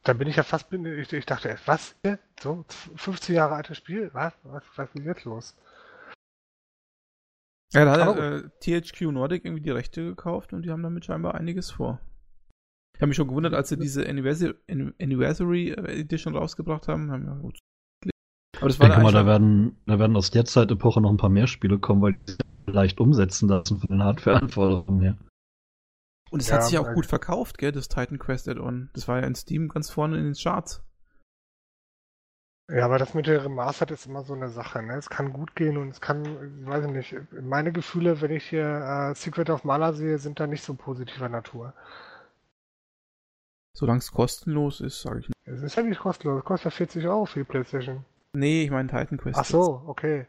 Da 0.03 0.13
bin 0.13 0.27
ich 0.27 0.35
ja 0.35 0.43
fast, 0.43 0.69
bin, 0.69 0.85
ich, 0.85 1.13
ich 1.13 1.25
dachte, 1.25 1.57
was? 1.65 1.95
So, 2.41 2.65
15 2.95 3.35
Jahre 3.35 3.55
altes 3.55 3.77
Spiel? 3.77 4.09
Was? 4.13 4.33
Was, 4.43 4.63
was 4.75 4.89
ist 4.93 5.05
jetzt 5.05 5.23
los? 5.23 5.55
Ja, 7.73 7.85
da 7.85 8.05
hat 8.05 8.17
äh, 8.17 8.49
THQ 8.59 9.11
Nordic 9.11 9.45
irgendwie 9.45 9.63
die 9.63 9.71
Rechte 9.71 10.03
gekauft 10.03 10.53
und 10.53 10.63
die 10.63 10.71
haben 10.71 10.83
damit 10.83 11.05
scheinbar 11.05 11.35
einiges 11.35 11.71
vor. 11.71 11.99
Ich 12.95 13.01
habe 13.01 13.07
mich 13.07 13.15
schon 13.15 13.29
gewundert, 13.29 13.53
als 13.53 13.69
sie 13.69 13.77
diese 13.77 14.07
Anniversary, 14.07 14.53
Anniversary 14.69 15.71
äh, 15.71 16.01
Edition 16.01 16.35
rausgebracht 16.35 16.87
haben. 16.87 17.09
haben 17.09 17.25
ja, 17.25 17.33
gut. 17.35 17.57
Aber 18.57 18.67
das 18.67 18.75
Ich 18.75 18.79
war 18.79 18.89
denke 18.89 19.03
mal, 19.03 19.11
da 19.11 19.25
werden, 19.25 19.77
da 19.87 19.97
werden 19.97 20.15
aus 20.15 20.29
der 20.29 20.45
Zeitepoche 20.45 21.01
noch 21.01 21.09
ein 21.09 21.17
paar 21.17 21.29
mehr 21.29 21.47
Spiele 21.47 21.79
kommen, 21.79 22.01
weil 22.01 22.13
die 22.13 22.31
sich 22.33 22.52
leicht 22.65 22.99
umsetzen 22.99 23.49
lassen 23.49 23.79
von 23.79 23.87
den 23.89 24.03
Hardware-Anforderungen 24.03 25.01
her. 25.01 25.17
Und 26.31 26.41
es 26.41 26.49
Ja, 26.49 26.55
hat 26.55 26.65
sich 26.65 26.77
auch 26.77 26.93
gut 26.93 27.05
verkauft, 27.05 27.57
gell, 27.57 27.71
das 27.71 27.89
Titan 27.89 28.17
Quest 28.17 28.47
Add-on. 28.49 28.89
Das 28.93 29.07
war 29.07 29.19
ja 29.19 29.27
in 29.27 29.35
Steam 29.35 29.67
ganz 29.69 29.89
vorne 29.91 30.17
in 30.17 30.23
den 30.23 30.33
Charts. 30.33 30.83
Ja, 32.71 32.85
aber 32.85 32.97
das 32.97 33.13
mit 33.13 33.27
der 33.27 33.43
Remastered 33.43 33.91
ist 33.91 34.05
immer 34.07 34.23
so 34.23 34.33
eine 34.33 34.49
Sache. 34.49 34.81
Ne? 34.81 34.95
Es 34.95 35.09
kann 35.09 35.33
gut 35.33 35.55
gehen 35.55 35.77
und 35.77 35.89
es 35.89 36.01
kann, 36.01 36.23
ich 36.61 36.65
weiß 36.67 36.87
nicht, 36.87 37.15
meine 37.41 37.71
Gefühle, 37.71 38.21
wenn 38.21 38.31
ich 38.31 38.45
hier 38.49 38.63
äh, 39.11 39.15
Secret 39.15 39.49
of 39.49 39.63
Mana 39.63 39.93
sehe, 39.93 40.17
sind 40.17 40.39
da 40.39 40.47
nicht 40.47 40.63
so 40.63 40.73
positiver 40.73 41.29
Natur. 41.29 41.73
Solange 43.75 43.99
es 43.99 44.11
kostenlos 44.11 44.81
ist, 44.81 45.01
sage 45.01 45.19
ich 45.19 45.27
nicht. 45.27 45.37
Es 45.45 45.61
ist 45.61 45.75
ja 45.75 45.83
nicht 45.83 45.99
kostenlos, 45.99 46.39
es 46.39 46.45
kostet 46.45 46.71
ja 46.71 46.77
40 46.77 47.05
Euro 47.07 47.25
für 47.25 47.39
die 47.39 47.45
Playstation. 47.45 48.05
Nee, 48.33 48.63
ich 48.63 48.71
meine 48.71 48.87
Titan 48.87 49.17
Quest. 49.17 49.37
Ach 49.37 49.45
so, 49.45 49.83
okay. 49.85 50.27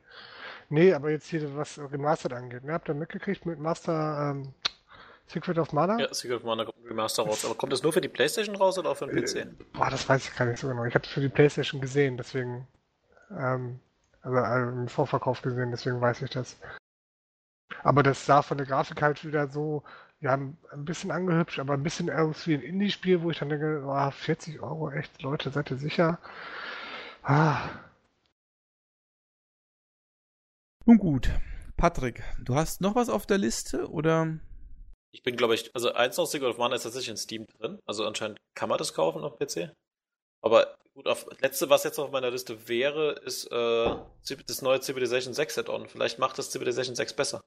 Nee, 0.75 0.93
aber 0.93 1.11
jetzt 1.11 1.29
hier, 1.29 1.55
was 1.57 1.79
Remastered 1.79 2.33
angeht, 2.33 2.65
ne? 2.65 2.73
Habt 2.73 2.89
ihr 2.89 2.95
mitgekriegt 2.95 3.47
mit 3.47 3.61
Master 3.61 4.33
ähm, 4.33 4.53
Secret 5.29 5.57
of 5.57 5.73
Mana? 5.73 6.01
Ja, 6.01 6.13
Secret 6.13 6.39
of 6.39 6.43
Mana 6.43 6.65
kommt 6.65 6.79
Remaster 6.85 7.23
raus. 7.23 7.45
Aber 7.45 7.55
kommt 7.55 7.73
das 7.73 7.85
nur 7.85 7.93
für 7.93 8.01
die 8.01 8.09
Playstation 8.09 8.57
raus 8.57 8.77
oder 8.77 8.91
auch 8.91 8.97
für 8.97 9.07
den 9.07 9.25
PC? 9.25 9.37
Äh, 9.37 9.47
boah, 9.73 9.89
das 9.89 10.09
weiß 10.09 10.29
ich 10.29 10.35
gar 10.35 10.47
nicht 10.47 10.59
so 10.59 10.67
genau. 10.67 10.85
Ich 10.85 10.97
habe 10.97 11.05
es 11.05 11.13
für 11.13 11.21
die 11.21 11.29
Playstation 11.29 11.81
gesehen, 11.81 12.17
deswegen, 12.17 12.67
ähm, 13.31 13.79
also 14.23 14.37
äh, 14.37 14.63
im 14.63 14.89
Vorverkauf 14.89 15.43
gesehen, 15.43 15.71
deswegen 15.71 16.01
weiß 16.01 16.23
ich 16.23 16.31
das. 16.31 16.57
Aber 17.85 18.03
das 18.03 18.27
sah 18.27 18.43
von 18.43 18.59
der 18.59 18.67
Grafik 18.67 19.01
halt 19.01 19.25
wieder 19.25 19.47
so, 19.47 19.85
ja, 20.19 20.35
ein 20.35 20.57
bisschen 20.85 21.13
angehübscht, 21.13 21.61
aber 21.61 21.75
ein 21.75 21.85
bisschen 21.85 22.11
aus 22.11 22.49
wie 22.49 22.55
ein 22.55 22.63
Indie-Spiel, 22.63 23.23
wo 23.23 23.31
ich 23.31 23.39
dann 23.39 23.49
denke, 23.49 23.85
oh, 23.87 24.11
40 24.11 24.61
Euro, 24.61 24.91
echt, 24.91 25.23
Leute, 25.23 25.51
seid 25.51 25.71
ihr 25.71 25.77
sicher? 25.77 26.19
Ah, 27.23 27.61
Nun 30.87 30.99
gut. 30.99 31.31
Patrick, 31.77 32.23
du 32.43 32.55
hast 32.55 32.81
noch 32.81 32.95
was 32.95 33.09
auf 33.09 33.27
der 33.27 33.39
Liste 33.39 33.91
oder? 33.91 34.39
Ich 35.13 35.23
bin, 35.23 35.37
glaube 35.37 35.55
ich, 35.55 35.75
also 35.75 35.93
eins 35.93 36.17
noch 36.17 36.27
Secret 36.27 36.51
of 36.51 36.59
Mana 36.59 36.75
ist 36.75 36.83
tatsächlich 36.83 37.11
in 37.11 37.17
Steam 37.17 37.47
drin. 37.47 37.79
Also 37.87 38.05
anscheinend 38.05 38.39
kann 38.55 38.69
man 38.69 38.79
das 38.79 38.95
kaufen 38.95 39.23
auf 39.23 39.39
PC. 39.39 39.73
Aber 40.43 40.77
gut, 40.93 41.07
auf 41.07 41.27
letzte, 41.41 41.71
was 41.71 41.85
jetzt 41.85 41.99
auf 41.99 42.11
meiner 42.11 42.31
Liste 42.31 42.69
wäre, 42.69 43.13
ist 43.25 43.51
äh, 43.51 43.97
das 44.47 44.61
neue 44.61 44.81
Civilization 44.83 45.33
6 45.33 45.59
Add-on. 45.59 45.89
Vielleicht 45.89 46.19
macht 46.19 46.39
das 46.39 46.53
Civilization 46.53 46.95
6 46.95 47.15
besser. 47.15 47.41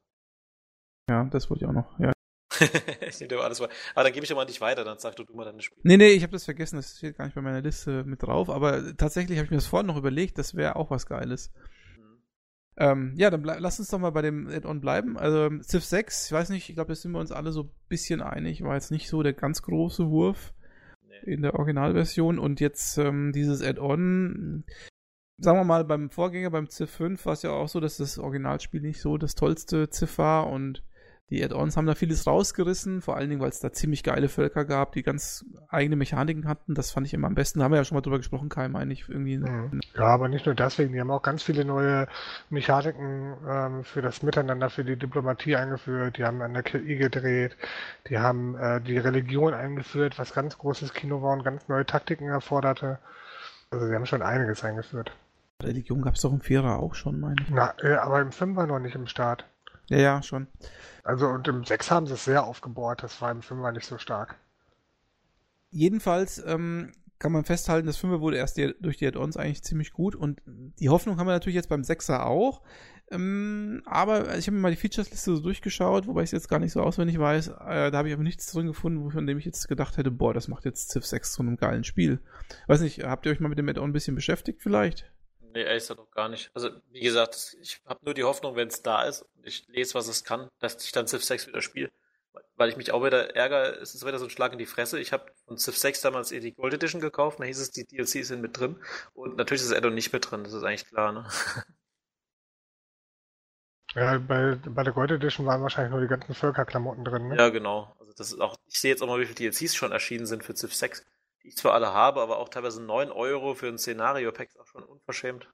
Ja, 1.09 1.25
das 1.25 1.49
wollte 1.49 1.65
ich 1.65 1.69
auch 1.69 1.73
noch. 1.73 1.99
Ja. 1.99 2.11
ich 3.01 3.19
nehme 3.19 3.27
dir 3.27 3.41
alles 3.41 3.59
mal. 3.59 3.69
Aber 3.93 4.03
dann 4.03 4.13
gebe 4.13 4.23
ich 4.23 4.29
dir 4.29 4.35
mal 4.35 4.45
nicht 4.45 4.61
weiter, 4.61 4.83
dann 4.83 4.97
sag 4.97 5.15
du, 5.15 5.23
du 5.23 5.35
mal 5.35 5.45
deine 5.45 5.61
Spiele. 5.61 5.81
Nee, 5.83 5.97
nee, 5.97 6.09
ich 6.09 6.23
habe 6.23 6.33
das 6.33 6.45
vergessen, 6.45 6.77
das 6.77 6.97
steht 6.97 7.17
gar 7.17 7.25
nicht 7.25 7.35
bei 7.35 7.41
meiner 7.41 7.61
Liste 7.61 8.03
mit 8.03 8.23
drauf, 8.23 8.49
aber 8.49 8.95
tatsächlich 8.97 9.37
habe 9.37 9.45
ich 9.45 9.51
mir 9.51 9.57
das 9.57 9.67
vorhin 9.67 9.87
noch 9.87 9.97
überlegt, 9.97 10.37
das 10.37 10.55
wäre 10.55 10.75
auch 10.75 10.89
was 10.89 11.05
Geiles. 11.05 11.51
Hm. 12.77 12.87
Ähm, 12.89 13.13
ja, 13.15 13.29
dann 13.29 13.43
lass 13.43 13.79
uns 13.79 13.89
doch 13.89 13.99
mal 13.99 14.11
bei 14.11 14.21
dem 14.21 14.47
Add-on 14.47 14.81
bleiben. 14.81 15.17
Also 15.17 15.49
Civ 15.61 15.83
6, 15.83 16.27
ich 16.27 16.31
weiß 16.31 16.49
nicht, 16.49 16.69
ich 16.69 16.75
glaube, 16.75 16.89
da 16.89 16.95
sind 16.95 17.11
wir 17.11 17.19
uns 17.19 17.31
alle 17.31 17.51
so 17.51 17.63
ein 17.63 17.71
bisschen 17.89 18.21
einig, 18.21 18.63
war 18.63 18.75
jetzt 18.75 18.91
nicht 18.91 19.09
so 19.09 19.23
der 19.23 19.33
ganz 19.33 19.61
große 19.61 20.09
Wurf. 20.09 20.53
Nee. 21.07 21.33
in 21.33 21.41
der 21.41 21.55
Originalversion 21.55 22.39
und 22.39 22.59
jetzt 22.59 22.97
ähm, 22.97 23.31
dieses 23.31 23.61
Add-on, 23.61 24.63
sagen 25.37 25.59
wir 25.59 25.63
mal, 25.63 25.85
beim 25.85 26.09
Vorgänger, 26.09 26.49
beim 26.49 26.69
Civ 26.69 26.89
5 26.89 27.25
war 27.25 27.33
es 27.33 27.43
ja 27.43 27.51
auch 27.51 27.67
so, 27.67 27.79
dass 27.79 27.97
das 27.97 28.19
Originalspiel 28.19 28.81
nicht 28.81 29.01
so 29.01 29.17
das 29.17 29.35
tollste 29.35 29.89
Civ 29.89 30.17
war 30.17 30.47
und 30.47 30.83
die 31.29 31.43
Add-ons 31.43 31.75
haben 31.75 31.85
da 31.85 31.93
vieles 31.93 32.25
rausgerissen, 32.25 33.01
vor 33.01 33.17
allen 33.17 33.29
Dingen, 33.29 33.41
weil 33.41 33.49
es 33.49 33.59
da 33.59 33.73
ziemlich 33.73 34.03
geile 34.03 34.29
Völker 34.29 34.63
gab, 34.63 34.93
die 34.93 35.03
ganz 35.03 35.43
eigene 35.67 35.97
Mechaniken 35.97 36.47
hatten. 36.47 36.73
Das 36.73 36.91
fand 36.91 37.05
ich 37.05 37.13
immer 37.13 37.27
am 37.27 37.35
besten. 37.35 37.59
Da 37.59 37.65
haben 37.65 37.73
wir 37.73 37.77
ja 37.77 37.83
schon 37.83 37.95
mal 37.95 38.01
drüber 38.01 38.17
gesprochen, 38.17 38.47
Kai, 38.47 38.69
meine 38.69 38.93
ich 38.93 39.09
irgendwie. 39.09 39.37
Mhm. 39.37 39.81
Ja, 39.95 40.05
aber 40.05 40.29
nicht 40.29 40.45
nur 40.45 40.55
deswegen. 40.55 40.93
Die 40.93 41.01
haben 41.01 41.11
auch 41.11 41.21
ganz 41.21 41.43
viele 41.43 41.65
neue 41.65 42.07
Mechaniken 42.49 43.35
ähm, 43.45 43.83
für 43.83 44.01
das 44.01 44.23
Miteinander, 44.23 44.69
für 44.69 44.85
die 44.85 44.95
Diplomatie 44.95 45.57
eingeführt. 45.57 46.17
Die 46.17 46.23
haben 46.23 46.41
an 46.41 46.53
der 46.53 46.63
KI 46.63 46.95
gedreht. 46.95 47.57
Die 48.07 48.19
haben 48.19 48.55
äh, 48.55 48.79
die 48.79 48.97
Religion 48.97 49.53
eingeführt, 49.53 50.17
was 50.17 50.33
ganz 50.33 50.57
großes 50.57 50.93
Kino 50.93 51.21
war 51.21 51.33
und 51.33 51.43
ganz 51.43 51.67
neue 51.67 51.85
Taktiken 51.85 52.29
erforderte. 52.29 52.99
Also 53.69 53.85
sie 53.85 53.93
haben 53.93 54.05
schon 54.05 54.21
einiges 54.21 54.63
eingeführt. 54.63 55.11
Religion 55.61 56.01
gab 56.01 56.15
es 56.15 56.21
doch 56.21 56.31
im 56.31 56.39
Vierer 56.39 56.79
auch 56.79 56.95
schon, 56.95 57.19
meine 57.19 57.35
ich. 57.41 57.49
Na, 57.49 57.73
äh, 57.81 57.95
aber 57.95 58.21
im 58.21 58.31
Fünfer 58.31 58.65
noch 58.65 58.79
nicht 58.79 58.95
im 58.95 59.07
Start. 59.07 59.45
Ja, 59.89 59.97
ja, 59.97 60.23
schon. 60.23 60.47
Also 61.03 61.27
und 61.27 61.47
im 61.47 61.63
6 61.63 61.91
haben 61.91 62.07
sie 62.07 62.13
es 62.13 62.25
sehr 62.25 62.43
aufgebohrt, 62.45 63.03
das 63.03 63.21
war 63.21 63.31
im 63.31 63.41
5 63.41 63.71
nicht 63.73 63.85
so 63.85 63.97
stark. 63.97 64.35
Jedenfalls 65.69 66.43
ähm, 66.45 66.91
kann 67.19 67.31
man 67.31 67.45
festhalten, 67.45 67.87
das 67.87 67.97
5 67.97 68.19
wurde 68.19 68.37
erst 68.37 68.57
die, 68.57 68.73
durch 68.79 68.97
die 68.97 69.07
Add-ons 69.07 69.37
eigentlich 69.37 69.63
ziemlich 69.63 69.91
gut 69.91 70.15
und 70.15 70.41
die 70.45 70.89
Hoffnung 70.89 71.17
haben 71.17 71.27
wir 71.27 71.33
natürlich 71.33 71.55
jetzt 71.55 71.69
beim 71.69 71.81
6er 71.81 72.23
auch. 72.23 72.61
Ähm, 73.09 73.83
aber 73.85 74.37
ich 74.37 74.47
habe 74.47 74.55
mir 74.55 74.61
mal 74.61 74.71
die 74.71 74.77
Features-Liste 74.77 75.35
so 75.35 75.41
durchgeschaut, 75.41 76.07
wobei 76.07 76.23
ich 76.23 76.27
es 76.27 76.33
jetzt 76.33 76.49
gar 76.49 76.59
nicht 76.59 76.73
so 76.73 76.81
auswendig 76.81 77.17
weiß. 77.17 77.47
Äh, 77.47 77.91
da 77.91 77.99
habe 77.99 78.09
ich 78.09 78.13
aber 78.13 78.23
nichts 78.23 78.51
drin 78.51 78.67
gefunden, 78.67 79.09
von 79.11 79.25
dem 79.25 79.37
ich 79.37 79.45
jetzt 79.45 79.69
gedacht 79.69 79.95
hätte, 79.95 80.11
boah, 80.11 80.33
das 80.33 80.49
macht 80.49 80.65
jetzt 80.65 80.91
Civ 80.91 81.05
6 81.05 81.31
zu 81.31 81.41
einem 81.41 81.55
geilen 81.55 81.85
Spiel. 81.85 82.19
Weiß 82.67 82.81
nicht, 82.81 83.03
habt 83.03 83.25
ihr 83.25 83.31
euch 83.31 83.39
mal 83.39 83.47
mit 83.47 83.57
dem 83.57 83.69
Add-on 83.69 83.89
ein 83.89 83.93
bisschen 83.93 84.15
beschäftigt 84.15 84.61
vielleicht? 84.61 85.09
Nee, 85.53 85.63
ehrlich 85.63 85.83
gesagt 85.83 85.99
noch 85.99 86.11
gar 86.11 86.29
nicht. 86.29 86.51
Also, 86.53 86.69
wie 86.91 86.99
gesagt, 86.99 87.57
ich 87.61 87.81
habe 87.85 88.03
nur 88.03 88.13
die 88.13 88.23
Hoffnung, 88.23 88.55
wenn 88.55 88.67
es 88.67 88.81
da 88.81 89.03
ist 89.03 89.23
und 89.23 89.45
ich 89.47 89.67
lese, 89.67 89.93
was 89.95 90.07
es 90.07 90.23
kann, 90.23 90.49
dass 90.59 90.83
ich 90.83 90.91
dann 90.91 91.07
Civ 91.07 91.23
6 91.23 91.47
wieder 91.47 91.61
spiele. 91.61 91.91
Weil 92.55 92.69
ich 92.69 92.77
mich 92.77 92.91
auch 92.91 93.03
wieder 93.03 93.35
ärgere, 93.35 93.79
es 93.81 93.95
ist 93.95 94.05
wieder 94.05 94.19
so 94.19 94.25
ein 94.25 94.29
Schlag 94.31 94.51
in 94.51 94.59
die 94.59 94.65
Fresse. 94.65 94.99
Ich 94.99 95.13
habe 95.13 95.31
von 95.45 95.57
Civ 95.57 95.77
6 95.77 96.01
damals 96.01 96.31
eh 96.31 96.39
die 96.39 96.53
Gold 96.53 96.73
Edition 96.73 97.01
gekauft, 97.01 97.39
da 97.39 97.43
hieß 97.45 97.59
es, 97.59 97.71
die 97.71 97.85
DLCs 97.85 98.27
sind 98.27 98.41
mit 98.41 98.59
drin. 98.59 98.77
Und 99.13 99.37
natürlich 99.37 99.61
ist 99.61 99.71
das 99.71 99.77
Addon 99.77 99.93
nicht 99.95 100.13
mit 100.13 100.29
drin, 100.29 100.43
das 100.43 100.53
ist 100.53 100.63
eigentlich 100.63 100.87
klar, 100.87 101.11
ne? 101.11 101.27
Ja, 103.95 104.17
bei, 104.19 104.55
bei 104.55 104.83
der 104.83 104.93
Gold 104.93 105.11
Edition 105.11 105.45
waren 105.45 105.61
wahrscheinlich 105.61 105.91
nur 105.91 106.01
die 106.01 106.07
ganzen 106.07 106.35
Völkerklamotten 106.35 107.03
drin, 107.03 107.29
ne? 107.29 107.37
Ja, 107.37 107.49
genau. 107.49 107.95
Also 107.99 108.13
das 108.13 108.31
ist 108.31 108.39
auch, 108.39 108.57
ich 108.67 108.79
sehe 108.79 108.91
jetzt 108.91 109.01
auch 109.01 109.07
mal, 109.07 109.19
wie 109.19 109.25
viele 109.25 109.51
DLCs 109.51 109.75
schon 109.75 109.91
erschienen 109.91 110.25
sind 110.25 110.43
für 110.43 110.53
Civ 110.53 110.73
6 110.75 111.03
die 111.47 111.51
ich 111.51 111.57
zwar 111.57 111.73
alle 111.73 111.93
habe, 111.93 112.21
aber 112.21 112.39
auch 112.39 112.49
teilweise 112.49 112.83
9 112.83 113.09
Euro 113.09 113.55
für 113.55 113.69
ein 113.69 113.77
Szenario-Pack 113.77 114.49
ist 114.49 114.59
auch 114.59 114.67
schon 114.67 114.83
unverschämt. 114.83 115.49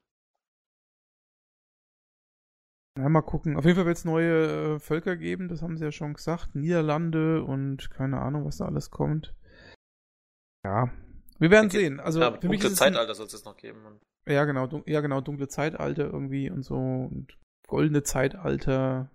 Ja, 2.98 3.10
mal 3.10 3.22
gucken. 3.22 3.58
Auf 3.58 3.66
jeden 3.66 3.76
Fall 3.76 3.86
wird 3.86 3.98
es 3.98 4.06
neue 4.06 4.76
äh, 4.76 4.80
Völker 4.80 5.16
geben, 5.16 5.50
das 5.50 5.62
haben 5.62 5.78
sie 5.78 5.84
ja 5.84 5.91
schon 5.91 6.16
gesagt. 6.16 6.56
Niederlande 6.56 7.44
und 7.44 7.91
keine 7.91 8.22
Ahnung, 8.22 8.44
was 8.46 8.58
da 8.58 8.66
alles 8.66 8.89
kommt. 8.89 9.36
Ja, 10.66 10.91
wir 11.38 11.52
werden 11.52 11.68
okay. 11.68 11.78
sehen. 11.78 12.00
Also 12.00 12.22
ja, 12.22 12.32
für 12.32 12.39
dunkle 12.39 12.70
mich 12.70 12.76
Zeitalter 12.76 13.14
soll 13.14 13.28
es 13.28 13.46
noch 13.46 13.58
geben. 13.58 14.00
Ja, 14.26 14.46
genau, 14.46 14.68
ja, 14.88 15.02
genau, 15.02 15.22
dunkle 15.22 15.48
Zeitalter 15.48 16.06
irgendwie 16.06 16.50
und 16.50 16.64
so 16.64 16.76
und 16.76 17.38
goldene 17.68 18.02
Zeitalter. 18.02 19.12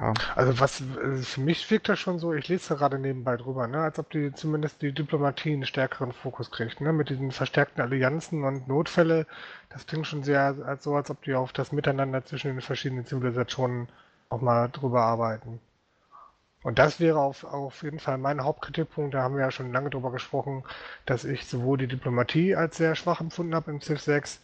Ja. 0.00 0.12
Also 0.34 0.60
was 0.60 0.80
äh, 0.80 1.16
für 1.22 1.40
mich 1.40 1.70
wirkt 1.70 1.88
das 1.88 1.98
schon 1.98 2.18
so, 2.18 2.32
ich 2.34 2.48
lese 2.48 2.76
gerade 2.76 2.98
nebenbei 2.98 3.36
drüber, 3.36 3.66
ne, 3.66 3.80
als 3.80 3.98
ob 3.98 4.10
die 4.10 4.32
zumindest 4.32 4.82
die 4.82 4.92
Diplomatie 4.92 5.52
einen 5.54 5.64
stärkeren 5.66 6.12
Fokus 6.12 6.50
kriegt, 6.50 6.80
ne, 6.80 6.92
mit 6.92 7.08
diesen 7.08 7.32
verstärkten 7.32 7.82
Allianzen 7.82 8.44
und 8.44 8.68
Notfälle. 8.68 9.26
Das 9.70 9.86
klingt 9.86 10.06
schon 10.06 10.22
sehr 10.22 10.56
als 10.64 10.84
so, 10.84 10.94
als 10.96 11.10
ob 11.10 11.22
die 11.22 11.34
auf 11.34 11.52
das 11.52 11.72
Miteinander 11.72 12.24
zwischen 12.24 12.48
den 12.48 12.60
verschiedenen 12.60 13.06
Zivilisationen 13.06 13.88
auch 14.28 14.40
mal 14.40 14.68
drüber 14.68 15.02
arbeiten. 15.02 15.60
Und 16.62 16.78
das 16.78 17.00
wäre 17.00 17.20
auf, 17.20 17.44
auf 17.44 17.82
jeden 17.82 18.00
Fall 18.00 18.18
mein 18.18 18.42
Hauptkritikpunkt. 18.42 19.14
Da 19.14 19.22
haben 19.22 19.36
wir 19.36 19.42
ja 19.42 19.50
schon 19.52 19.72
lange 19.72 19.88
drüber 19.90 20.10
gesprochen, 20.10 20.64
dass 21.06 21.24
ich 21.24 21.46
sowohl 21.46 21.78
die 21.78 21.86
Diplomatie 21.86 22.56
als 22.56 22.76
sehr 22.76 22.96
schwach 22.96 23.20
empfunden 23.20 23.54
habe 23.54 23.70
im 23.70 23.80
Civ 23.80 24.00
6 24.00 24.40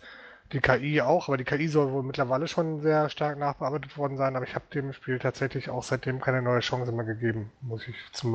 die 0.52 0.60
KI 0.60 1.00
auch, 1.00 1.28
aber 1.28 1.36
die 1.36 1.44
KI 1.44 1.68
soll 1.68 1.92
wohl 1.92 2.02
mittlerweile 2.02 2.46
schon 2.46 2.80
sehr 2.80 3.08
stark 3.08 3.38
nachbearbeitet 3.38 3.96
worden 3.96 4.16
sein, 4.16 4.36
aber 4.36 4.46
ich 4.46 4.54
habe 4.54 4.66
dem 4.72 4.92
Spiel 4.92 5.18
tatsächlich 5.18 5.70
auch 5.70 5.82
seitdem 5.82 6.20
keine 6.20 6.42
neue 6.42 6.60
Chance 6.60 6.92
mehr 6.92 7.04
gegeben, 7.04 7.50
muss 7.60 7.86
ich 7.88 7.96
zu 8.12 8.28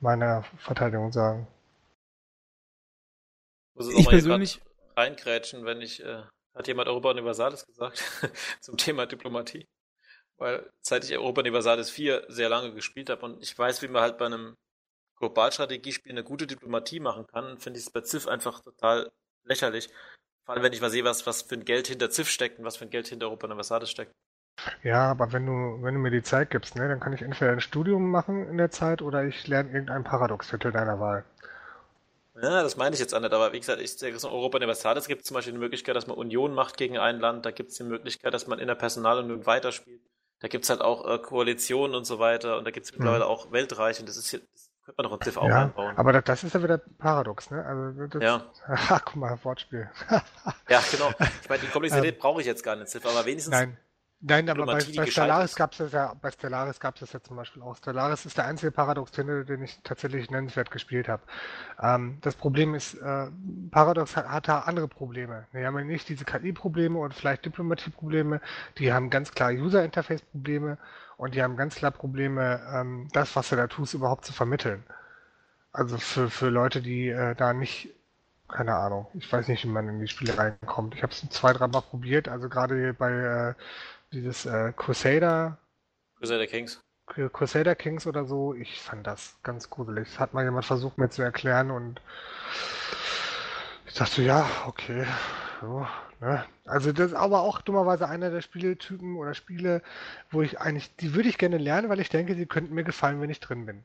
meiner 0.00 0.44
Verteidigung 0.58 1.12
sagen. 1.12 1.46
Muss 3.74 3.88
es 3.88 3.98
ich 3.98 4.08
persönlich 4.08 4.60
reinkrätschen, 4.96 5.64
wenn 5.64 5.80
ich, 5.80 6.04
äh, 6.04 6.22
hat 6.54 6.68
jemand 6.68 6.88
Europa 6.88 7.10
Universalis 7.10 7.66
gesagt, 7.66 8.02
zum 8.60 8.76
Thema 8.76 9.06
Diplomatie? 9.06 9.66
Weil 10.36 10.70
seit 10.80 11.04
ich 11.04 11.16
Europa 11.16 11.40
Universalis 11.40 11.90
4 11.90 12.24
sehr 12.28 12.48
lange 12.48 12.74
gespielt 12.74 13.08
habe 13.08 13.24
und 13.24 13.42
ich 13.42 13.56
weiß, 13.56 13.82
wie 13.82 13.88
man 13.88 14.02
halt 14.02 14.18
bei 14.18 14.26
einem 14.26 14.56
Globalstrategiespiel 15.16 16.12
eine 16.12 16.24
gute 16.24 16.46
Diplomatie 16.46 17.00
machen 17.00 17.26
kann, 17.26 17.58
finde 17.58 17.78
ich 17.78 17.86
es 17.86 17.92
bei 17.92 18.02
Civ 18.02 18.28
einfach 18.28 18.60
total 18.60 19.10
lächerlich. 19.44 19.88
Vor 20.44 20.54
allem, 20.54 20.62
wenn 20.62 20.72
ich 20.72 20.80
mal 20.80 20.90
sehe, 20.90 21.04
was, 21.04 21.26
was 21.26 21.42
für 21.42 21.54
ein 21.54 21.64
Geld 21.64 21.86
hinter 21.86 22.10
Ziff 22.10 22.28
steckt 22.28 22.58
und 22.58 22.64
was 22.64 22.76
für 22.76 22.84
ein 22.84 22.90
Geld 22.90 23.08
hinter 23.08 23.26
Europa 23.26 23.46
Universalis 23.46 23.90
steckt. 23.90 24.12
Ja, 24.82 25.10
aber 25.10 25.32
wenn 25.32 25.46
du, 25.46 25.82
wenn 25.82 25.94
du 25.94 26.00
mir 26.00 26.10
die 26.10 26.22
Zeit 26.22 26.50
gibst, 26.50 26.76
ne, 26.76 26.88
dann 26.88 27.00
kann 27.00 27.12
ich 27.12 27.22
entweder 27.22 27.52
ein 27.52 27.60
Studium 27.60 28.10
machen 28.10 28.46
in 28.48 28.58
der 28.58 28.70
Zeit 28.70 29.02
oder 29.02 29.24
ich 29.24 29.46
lerne 29.46 29.70
irgendein 29.70 30.04
Paradox-Titel 30.04 30.70
deiner 30.70 31.00
Wahl. 31.00 31.24
Ja, 32.40 32.62
das 32.62 32.76
meine 32.76 32.94
ich 32.94 33.00
jetzt 33.00 33.14
auch 33.14 33.20
nicht, 33.20 33.32
aber 33.32 33.52
wie 33.52 33.60
gesagt, 33.60 33.80
ich 33.80 33.92
sage, 33.92 34.12
in 34.12 34.24
Europa 34.24 34.58
Universalis 34.58 35.06
gibt 35.06 35.22
es 35.22 35.28
zum 35.28 35.36
Beispiel 35.36 35.52
die 35.52 35.58
Möglichkeit, 35.58 35.94
dass 35.94 36.06
man 36.06 36.16
Union 36.16 36.52
macht 36.52 36.76
gegen 36.76 36.98
ein 36.98 37.20
Land, 37.20 37.46
da 37.46 37.52
gibt 37.52 37.70
es 37.70 37.76
die 37.76 37.84
Möglichkeit, 37.84 38.34
dass 38.34 38.46
man 38.46 38.58
in 38.58 38.66
der 38.66 38.74
Personalunion 38.74 39.46
weiterspielt. 39.46 40.00
Da 40.40 40.48
gibt 40.48 40.64
es 40.64 40.70
halt 40.70 40.80
auch 40.80 41.08
äh, 41.08 41.18
Koalitionen 41.18 41.94
und 41.94 42.04
so 42.04 42.18
weiter 42.18 42.58
und 42.58 42.64
da 42.64 42.70
gibt 42.70 42.86
es 42.86 42.92
mittlerweile 42.92 43.24
mhm. 43.24 43.30
auch 43.30 43.52
Weltreich 43.52 44.00
und 44.00 44.08
das 44.08 44.16
ist 44.16 44.30
hier, 44.30 44.40
könnte 44.84 45.02
man 45.02 45.10
doch 45.10 45.18
ein 45.18 45.24
Civ 45.24 45.36
auch 45.38 45.48
ja, 45.48 45.62
einbauen. 45.62 45.96
Aber 45.96 46.12
das, 46.12 46.24
das, 46.24 46.44
ist 46.44 46.54
ja 46.54 46.62
wieder 46.62 46.78
paradox, 46.78 47.50
ne? 47.50 47.64
Also 47.64 48.06
das, 48.06 48.22
ja. 48.22 48.42
Ach, 48.68 49.02
guck 49.04 49.16
mal, 49.16 49.38
Wortspiel. 49.42 49.90
ja, 50.68 50.82
genau. 50.90 51.10
Ich 51.42 51.48
meine, 51.48 51.62
die 51.62 51.68
Komplexität 51.68 52.14
ähm, 52.14 52.20
brauche 52.20 52.40
ich 52.40 52.46
jetzt 52.46 52.62
gar 52.62 52.76
nicht, 52.76 52.88
Civ, 52.88 53.04
aber 53.06 53.24
wenigstens. 53.24 53.52
Nein. 53.52 53.78
Nein, 54.26 54.48
aber 54.48 54.64
bei, 54.64 54.82
bei 54.96 55.06
Stellaris 55.06 55.54
gab 55.54 55.78
es 55.78 55.92
ja, 55.92 56.14
bei 56.14 56.30
Stellaris 56.30 56.80
gab 56.80 56.94
es 56.94 57.00
das 57.00 57.12
ja 57.12 57.22
zum 57.22 57.36
Beispiel 57.36 57.60
auch. 57.60 57.76
Stellaris 57.76 58.24
ist 58.24 58.38
der 58.38 58.46
einzige 58.46 58.72
Paradox-Titel, 58.72 59.44
den 59.44 59.62
ich 59.62 59.78
tatsächlich 59.82 60.30
nennenswert 60.30 60.70
gespielt 60.70 61.08
habe. 61.08 61.22
Ähm, 61.78 62.16
das 62.22 62.34
Problem 62.34 62.74
ist, 62.74 62.94
äh, 62.94 63.26
Paradox 63.70 64.16
hat, 64.16 64.26
hat 64.26 64.48
da 64.48 64.60
andere 64.60 64.88
Probleme. 64.88 65.46
Die 65.52 65.66
haben 65.66 65.76
ja 65.76 65.84
nicht 65.84 66.08
diese 66.08 66.24
KI-Probleme 66.24 66.98
und 66.98 67.12
vielleicht 67.12 67.44
Diplomatie-Probleme, 67.44 68.40
die 68.78 68.94
haben 68.94 69.10
ganz 69.10 69.32
klar 69.32 69.50
User-Interface-Probleme 69.50 70.78
und 71.16 71.34
die 71.34 71.42
haben 71.42 71.56
ganz 71.56 71.76
klar 71.76 71.90
Probleme, 71.90 72.60
ähm, 72.72 73.08
das, 73.12 73.36
was 73.36 73.48
du 73.50 73.56
da 73.56 73.66
tust, 73.66 73.94
überhaupt 73.94 74.24
zu 74.24 74.32
vermitteln. 74.32 74.84
Also 75.72 75.98
für, 75.98 76.30
für 76.30 76.48
Leute, 76.50 76.82
die 76.82 77.08
äh, 77.08 77.34
da 77.34 77.52
nicht, 77.52 77.90
keine 78.48 78.74
Ahnung, 78.74 79.06
ich 79.14 79.32
weiß 79.32 79.48
nicht, 79.48 79.64
wie 79.64 79.68
man 79.68 79.88
in 79.88 80.00
die 80.00 80.08
Spiele 80.08 80.36
reinkommt. 80.38 80.94
Ich 80.94 81.02
habe 81.02 81.12
es 81.12 81.28
zwei, 81.30 81.52
dreimal 81.52 81.82
probiert, 81.82 82.28
also 82.28 82.48
gerade 82.48 82.94
bei 82.94 83.10
äh, 83.12 83.54
dieses 84.12 84.46
äh, 84.46 84.72
Crusader. 84.76 85.58
Crusader 86.18 86.46
Kings. 86.46 86.80
Crusader 87.06 87.74
Kings 87.74 88.06
oder 88.06 88.24
so, 88.24 88.54
ich 88.54 88.80
fand 88.80 89.06
das 89.06 89.36
ganz 89.42 89.68
gruselig. 89.68 90.08
Das 90.08 90.20
hat 90.20 90.32
mal 90.32 90.44
jemand 90.44 90.64
versucht 90.64 90.96
mir 90.96 91.10
zu 91.10 91.22
erklären 91.22 91.70
und 91.70 92.00
ich 93.86 93.94
dachte, 93.94 94.22
ja, 94.22 94.48
okay. 94.66 95.06
So? 95.60 95.86
Also 96.64 96.92
das 96.92 97.08
ist 97.08 97.14
aber 97.14 97.42
auch 97.42 97.60
dummerweise 97.60 98.08
einer 98.08 98.30
der 98.30 98.40
Spieletypen 98.40 99.16
oder 99.16 99.34
Spiele, 99.34 99.82
wo 100.30 100.42
ich 100.42 100.58
eigentlich, 100.60 100.94
die 100.96 101.14
würde 101.14 101.28
ich 101.28 101.38
gerne 101.38 101.58
lernen, 101.58 101.88
weil 101.88 102.00
ich 102.00 102.08
denke, 102.08 102.34
sie 102.34 102.46
könnten 102.46 102.74
mir 102.74 102.84
gefallen, 102.84 103.20
wenn 103.20 103.30
ich 103.30 103.40
drin 103.40 103.66
bin. 103.66 103.84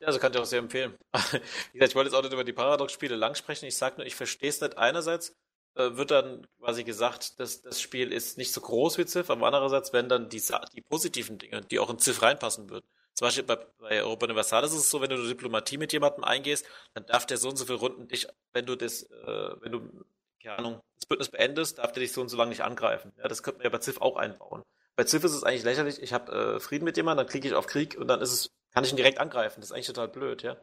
Ja, 0.00 0.08
also 0.08 0.18
kann 0.18 0.32
ich 0.32 0.38
auch 0.38 0.44
sehr 0.44 0.58
empfehlen. 0.58 0.94
Wie 1.12 1.78
gesagt, 1.78 1.90
ich 1.90 1.94
wollte 1.94 2.10
jetzt 2.10 2.18
auch 2.18 2.22
nicht 2.22 2.32
über 2.32 2.44
die 2.44 2.52
Paradox-Spiele 2.52 3.16
lang 3.16 3.34
sprechen. 3.34 3.66
Ich 3.66 3.76
sage 3.76 3.96
nur, 3.98 4.06
ich 4.06 4.14
verstehe 4.14 4.48
es 4.48 4.60
nicht. 4.60 4.76
Einerseits 4.76 5.34
äh, 5.74 5.96
wird 5.96 6.10
dann 6.10 6.46
quasi 6.58 6.84
gesagt, 6.84 7.38
dass 7.40 7.62
das 7.62 7.80
Spiel 7.80 8.12
ist 8.12 8.38
nicht 8.38 8.52
so 8.52 8.60
groß 8.60 8.98
wie 8.98 9.06
Civ, 9.06 9.30
aber 9.30 9.46
andererseits 9.46 9.92
werden 9.92 10.08
dann 10.08 10.28
die, 10.28 10.42
die 10.74 10.80
positiven 10.80 11.38
Dinge, 11.38 11.60
die 11.62 11.78
auch 11.78 11.90
in 11.90 11.98
Civ 11.98 12.22
reinpassen 12.22 12.68
würden. 12.70 12.86
Zum 13.14 13.26
Beispiel 13.26 13.44
bei, 13.44 13.56
bei 13.78 14.02
Europa 14.02 14.26
Universalis 14.26 14.72
ist 14.72 14.80
es 14.80 14.90
so, 14.90 15.00
wenn 15.00 15.08
du 15.08 15.26
Diplomatie 15.26 15.78
mit 15.78 15.92
jemandem 15.92 16.24
eingehst, 16.24 16.66
dann 16.92 17.06
darf 17.06 17.24
der 17.24 17.38
so 17.38 17.48
und 17.48 17.56
so 17.56 17.64
viele 17.64 17.78
Runden 17.78 18.08
dich, 18.08 18.26
wenn 18.52 18.66
du 18.66 18.76
das, 18.76 19.04
äh, 19.04 19.50
wenn 19.60 19.72
du, 19.72 20.04
keine 20.42 20.58
Ahnung, 20.58 20.80
das 20.94 21.06
Bündnis 21.06 21.30
beendest, 21.30 21.78
darf 21.78 21.92
der 21.92 22.02
dich 22.02 22.12
so 22.12 22.20
und 22.20 22.28
so 22.28 22.36
lange 22.36 22.50
nicht 22.50 22.62
angreifen. 22.62 23.12
Ja, 23.18 23.28
das 23.28 23.42
könnte 23.42 23.58
man 23.58 23.64
ja 23.64 23.70
bei 23.70 23.80
Civ 23.80 24.00
auch 24.00 24.16
einbauen. 24.16 24.62
Bei 24.96 25.04
Civ 25.04 25.24
ist 25.24 25.32
es 25.32 25.44
eigentlich 25.44 25.64
lächerlich, 25.64 26.02
ich 26.02 26.12
habe 26.12 26.32
äh, 26.32 26.60
Frieden 26.60 26.84
mit 26.84 26.96
jemandem, 26.96 27.24
dann 27.24 27.30
klicke 27.30 27.48
ich 27.48 27.54
auf 27.54 27.66
Krieg 27.66 27.96
und 27.98 28.08
dann 28.08 28.20
ist 28.20 28.32
es, 28.32 28.48
kann 28.72 28.84
ich 28.84 28.90
ihn 28.90 28.96
direkt 28.96 29.18
angreifen. 29.18 29.60
Das 29.60 29.70
ist 29.70 29.72
eigentlich 29.72 29.86
total 29.86 30.08
blöd, 30.08 30.42
ja. 30.42 30.56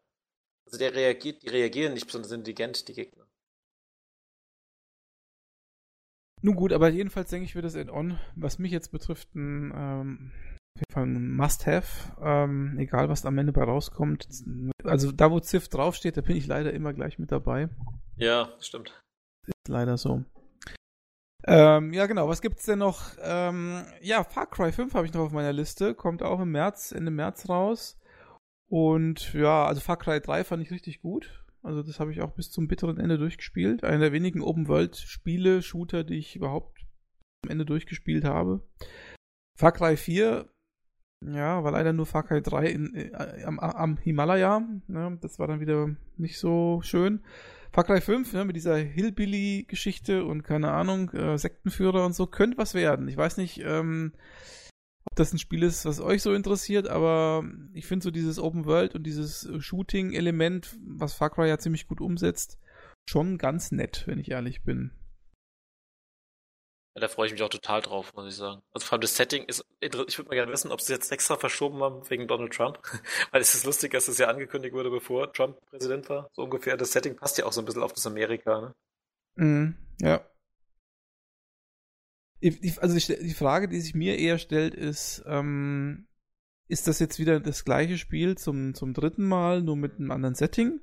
Also 0.66 0.78
der 0.78 0.94
reagiert, 0.94 1.42
die 1.42 1.48
reagieren 1.48 1.94
nicht 1.94 2.06
besonders 2.06 2.32
intelligent, 2.32 2.88
die 2.88 2.94
Gegner. 2.94 3.26
Nun 6.42 6.56
gut, 6.56 6.72
aber 6.72 6.90
jedenfalls 6.90 7.30
denke 7.30 7.46
ich, 7.46 7.54
wird 7.54 7.64
das 7.64 7.76
Add-on, 7.76 8.18
was 8.34 8.58
mich 8.58 8.72
jetzt 8.72 8.92
betrifft, 8.92 9.34
ein 9.34 9.72
ähm, 9.74 10.32
auf 10.74 10.80
jeden 10.80 10.92
Fall 10.92 11.06
ein 11.06 11.36
Must-Have, 11.36 12.16
ähm, 12.20 12.78
egal 12.78 13.08
was 13.08 13.24
am 13.24 13.38
Ende 13.38 13.52
bei 13.52 13.62
rauskommt. 13.62 14.26
Also 14.82 15.12
da, 15.12 15.30
wo 15.30 15.38
Ziff 15.38 15.68
draufsteht, 15.68 16.16
da 16.16 16.20
bin 16.20 16.36
ich 16.36 16.46
leider 16.46 16.72
immer 16.72 16.92
gleich 16.92 17.18
mit 17.18 17.30
dabei. 17.30 17.68
Ja, 18.16 18.52
stimmt. 18.60 19.00
Ist 19.46 19.68
leider 19.68 19.96
so. 19.96 20.24
Ähm, 21.46 21.92
ja, 21.92 22.06
genau. 22.06 22.28
Was 22.28 22.40
gibt's 22.40 22.64
denn 22.64 22.78
noch? 22.78 23.16
Ähm, 23.20 23.84
ja, 24.00 24.24
Far 24.24 24.46
Cry 24.46 24.72
5 24.72 24.94
habe 24.94 25.06
ich 25.06 25.12
noch 25.12 25.22
auf 25.22 25.32
meiner 25.32 25.52
Liste. 25.52 25.94
Kommt 25.94 26.22
auch 26.22 26.40
im 26.40 26.52
März, 26.52 26.92
Ende 26.92 27.10
März 27.10 27.48
raus. 27.48 27.98
Und 28.68 29.34
ja, 29.34 29.66
also 29.66 29.80
Far 29.80 29.98
Cry 29.98 30.20
3 30.20 30.44
fand 30.44 30.62
ich 30.62 30.70
richtig 30.70 31.02
gut. 31.02 31.44
Also 31.62 31.82
das 31.82 32.00
habe 32.00 32.12
ich 32.12 32.20
auch 32.20 32.32
bis 32.32 32.50
zum 32.50 32.68
bitteren 32.68 32.98
Ende 32.98 33.18
durchgespielt. 33.18 33.84
Einer 33.84 33.98
der 33.98 34.12
wenigen 34.12 34.42
Open-World-Spiele, 34.42 35.62
Shooter, 35.62 36.04
die 36.04 36.18
ich 36.18 36.36
überhaupt 36.36 36.84
am 37.44 37.50
Ende 37.50 37.64
durchgespielt 37.64 38.24
habe. 38.24 38.66
Far 39.58 39.72
Cry 39.72 39.96
4 39.96 40.48
ja, 41.32 41.64
war 41.64 41.72
leider 41.72 41.92
nur 41.92 42.06
Far 42.06 42.24
Cry 42.24 42.42
3 42.42 42.66
in, 42.66 42.94
äh, 42.94 43.44
am, 43.44 43.58
am, 43.58 43.96
Himalaya. 43.96 44.60
Ne? 44.88 45.18
Das 45.20 45.38
war 45.38 45.46
dann 45.46 45.60
wieder 45.60 45.94
nicht 46.16 46.38
so 46.38 46.80
schön. 46.82 47.24
Far 47.74 47.82
Cry 47.82 48.00
5 48.00 48.32
ne, 48.34 48.44
mit 48.44 48.54
dieser 48.54 48.76
Hillbilly-Geschichte 48.76 50.24
und 50.24 50.44
keine 50.44 50.70
Ahnung, 50.70 51.10
äh, 51.10 51.36
Sektenführer 51.36 52.06
und 52.06 52.14
so, 52.14 52.28
könnte 52.28 52.56
was 52.56 52.72
werden. 52.72 53.08
Ich 53.08 53.16
weiß 53.16 53.36
nicht, 53.36 53.62
ähm, 53.64 54.12
ob 55.06 55.16
das 55.16 55.32
ein 55.32 55.40
Spiel 55.40 55.64
ist, 55.64 55.84
was 55.84 56.00
euch 56.00 56.22
so 56.22 56.32
interessiert, 56.34 56.86
aber 56.86 57.42
ich 57.72 57.86
finde 57.86 58.04
so 58.04 58.12
dieses 58.12 58.38
Open 58.38 58.64
World 58.64 58.94
und 58.94 59.02
dieses 59.02 59.50
Shooting-Element, 59.58 60.78
was 60.86 61.14
Far 61.14 61.30
Cry 61.30 61.48
ja 61.48 61.58
ziemlich 61.58 61.88
gut 61.88 62.00
umsetzt, 62.00 62.60
schon 63.10 63.38
ganz 63.38 63.72
nett, 63.72 64.04
wenn 64.06 64.20
ich 64.20 64.30
ehrlich 64.30 64.62
bin. 64.62 64.92
Ja, 66.94 67.00
da 67.00 67.08
freue 67.08 67.26
ich 67.26 67.32
mich 67.32 67.42
auch 67.42 67.48
total 67.48 67.82
drauf, 67.82 68.14
muss 68.14 68.28
ich 68.28 68.36
sagen. 68.36 68.62
Also 68.72 68.86
vor 68.86 68.92
allem 68.92 69.00
das 69.00 69.16
Setting 69.16 69.44
ist, 69.44 69.64
ich 69.80 69.92
würde 69.92 70.28
mal 70.28 70.34
gerne 70.36 70.52
wissen, 70.52 70.70
ob 70.70 70.80
sie 70.80 70.92
jetzt 70.92 71.10
extra 71.10 71.36
verschoben 71.36 71.82
haben 71.82 72.08
wegen 72.08 72.28
Donald 72.28 72.52
Trump. 72.52 72.78
Weil 73.32 73.40
es 73.40 73.54
ist 73.54 73.66
lustig, 73.66 73.92
dass 73.92 74.06
es 74.06 74.18
ja 74.18 74.28
angekündigt 74.28 74.74
wurde, 74.74 74.90
bevor 74.90 75.32
Trump 75.32 75.58
Präsident 75.70 76.08
war. 76.08 76.30
So 76.34 76.44
ungefähr. 76.44 76.76
Das 76.76 76.92
Setting 76.92 77.16
passt 77.16 77.36
ja 77.38 77.46
auch 77.46 77.52
so 77.52 77.60
ein 77.60 77.64
bisschen 77.64 77.82
auf 77.82 77.92
das 77.92 78.06
Amerika, 78.06 78.60
ne? 78.60 78.74
Mhm, 79.36 79.76
ja. 80.00 80.24
Also 82.78 83.14
die 83.14 83.34
Frage, 83.34 83.68
die 83.68 83.80
sich 83.80 83.94
mir 83.94 84.18
eher 84.18 84.38
stellt, 84.38 84.74
ist, 84.74 85.24
ähm, 85.26 86.06
ist 86.68 86.86
das 86.86 86.98
jetzt 86.98 87.18
wieder 87.18 87.40
das 87.40 87.64
gleiche 87.64 87.98
Spiel 87.98 88.36
zum, 88.36 88.74
zum 88.74 88.94
dritten 88.94 89.26
Mal, 89.26 89.62
nur 89.62 89.76
mit 89.76 89.96
einem 89.96 90.10
anderen 90.10 90.34
Setting? 90.34 90.80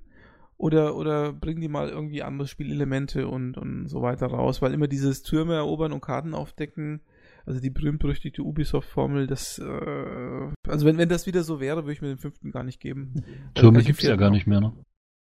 Oder, 0.62 0.96
oder 0.96 1.34
bringen 1.34 1.60
die 1.60 1.68
mal 1.68 1.90
irgendwie 1.90 2.22
andere 2.22 2.48
Spielelemente 2.48 3.28
und, 3.28 3.58
und 3.58 3.88
so 3.88 4.04
weiter 4.04 4.28
raus, 4.28 4.62
weil 4.62 4.76
immer 4.76 4.88
dieses 4.88 5.24
Türme 5.24 5.56
erobern 5.56 5.92
und 5.92 6.02
Karten 6.02 6.36
aufdecken, 6.36 7.02
also 7.48 7.60
die 7.60 7.72
berühmt-berüchtigte 7.72 8.44
Ubisoft-Formel, 8.44 9.26
das, 9.26 9.58
äh, 9.58 10.52
also 10.68 10.86
wenn, 10.86 11.00
wenn 11.00 11.10
das 11.10 11.26
wieder 11.26 11.42
so 11.42 11.60
wäre, 11.60 11.78
würde 11.78 11.94
ich 11.94 12.02
mir 12.04 12.10
den 12.10 12.20
fünften 12.20 12.52
gar 12.52 12.62
nicht 12.62 12.80
geben. 12.80 13.26
Türme 13.56 13.82
gibt 13.82 14.04
es 14.04 14.08
ja 14.08 14.16
gar 14.16 14.30
nicht 14.30 14.46
mehr, 14.46 14.62
ne? 14.62 14.72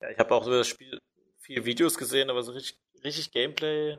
Ja, 0.03 0.11
ich 0.11 0.19
habe 0.19 0.35
auch 0.35 0.45
über 0.45 0.60
das 0.60 0.68
Spiel 0.68 0.99
viele 1.39 1.65
Videos 1.65 1.97
gesehen, 1.97 2.30
aber 2.30 2.43
so 2.43 2.51
richtig, 2.51 2.77
richtig 3.03 3.31
Gameplay, 3.31 3.97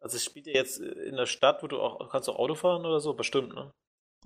also 0.00 0.16
es 0.16 0.24
spielt 0.24 0.46
ja 0.46 0.54
jetzt 0.54 0.80
in 0.80 1.16
der 1.16 1.26
Stadt, 1.26 1.62
wo 1.62 1.66
du 1.66 1.80
auch, 1.80 2.08
kannst 2.08 2.28
du 2.28 2.32
Auto 2.32 2.54
fahren 2.54 2.86
oder 2.86 3.00
so? 3.00 3.12
Bestimmt, 3.12 3.54
ne? 3.54 3.70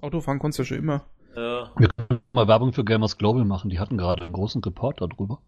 Autofahren 0.00 0.38
konntest 0.38 0.60
du 0.60 0.62
ja 0.62 0.66
schon 0.68 0.78
immer. 0.78 1.06
Ja. 1.34 1.72
Wir 1.76 1.88
können 1.88 2.20
mal 2.32 2.46
Werbung 2.46 2.72
für 2.72 2.84
Gamers 2.84 3.18
Global 3.18 3.44
machen, 3.44 3.68
die 3.68 3.80
hatten 3.80 3.98
gerade 3.98 4.24
einen 4.24 4.32
großen 4.32 4.62
Report 4.62 5.00
darüber. 5.00 5.42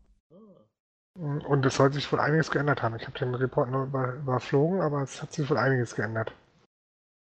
Und 1.18 1.66
es 1.66 1.74
soll 1.74 1.92
sich 1.92 2.10
wohl 2.12 2.20
einiges 2.20 2.50
geändert 2.50 2.82
haben. 2.82 2.94
Ich 2.94 3.06
habe 3.06 3.18
den 3.18 3.34
Report 3.34 3.68
nur 3.70 3.84
über, 3.84 4.14
überflogen, 4.14 4.80
aber 4.80 5.02
es 5.02 5.20
hat 5.20 5.32
sich 5.32 5.50
wohl 5.50 5.58
einiges 5.58 5.96
geändert. 5.96 6.32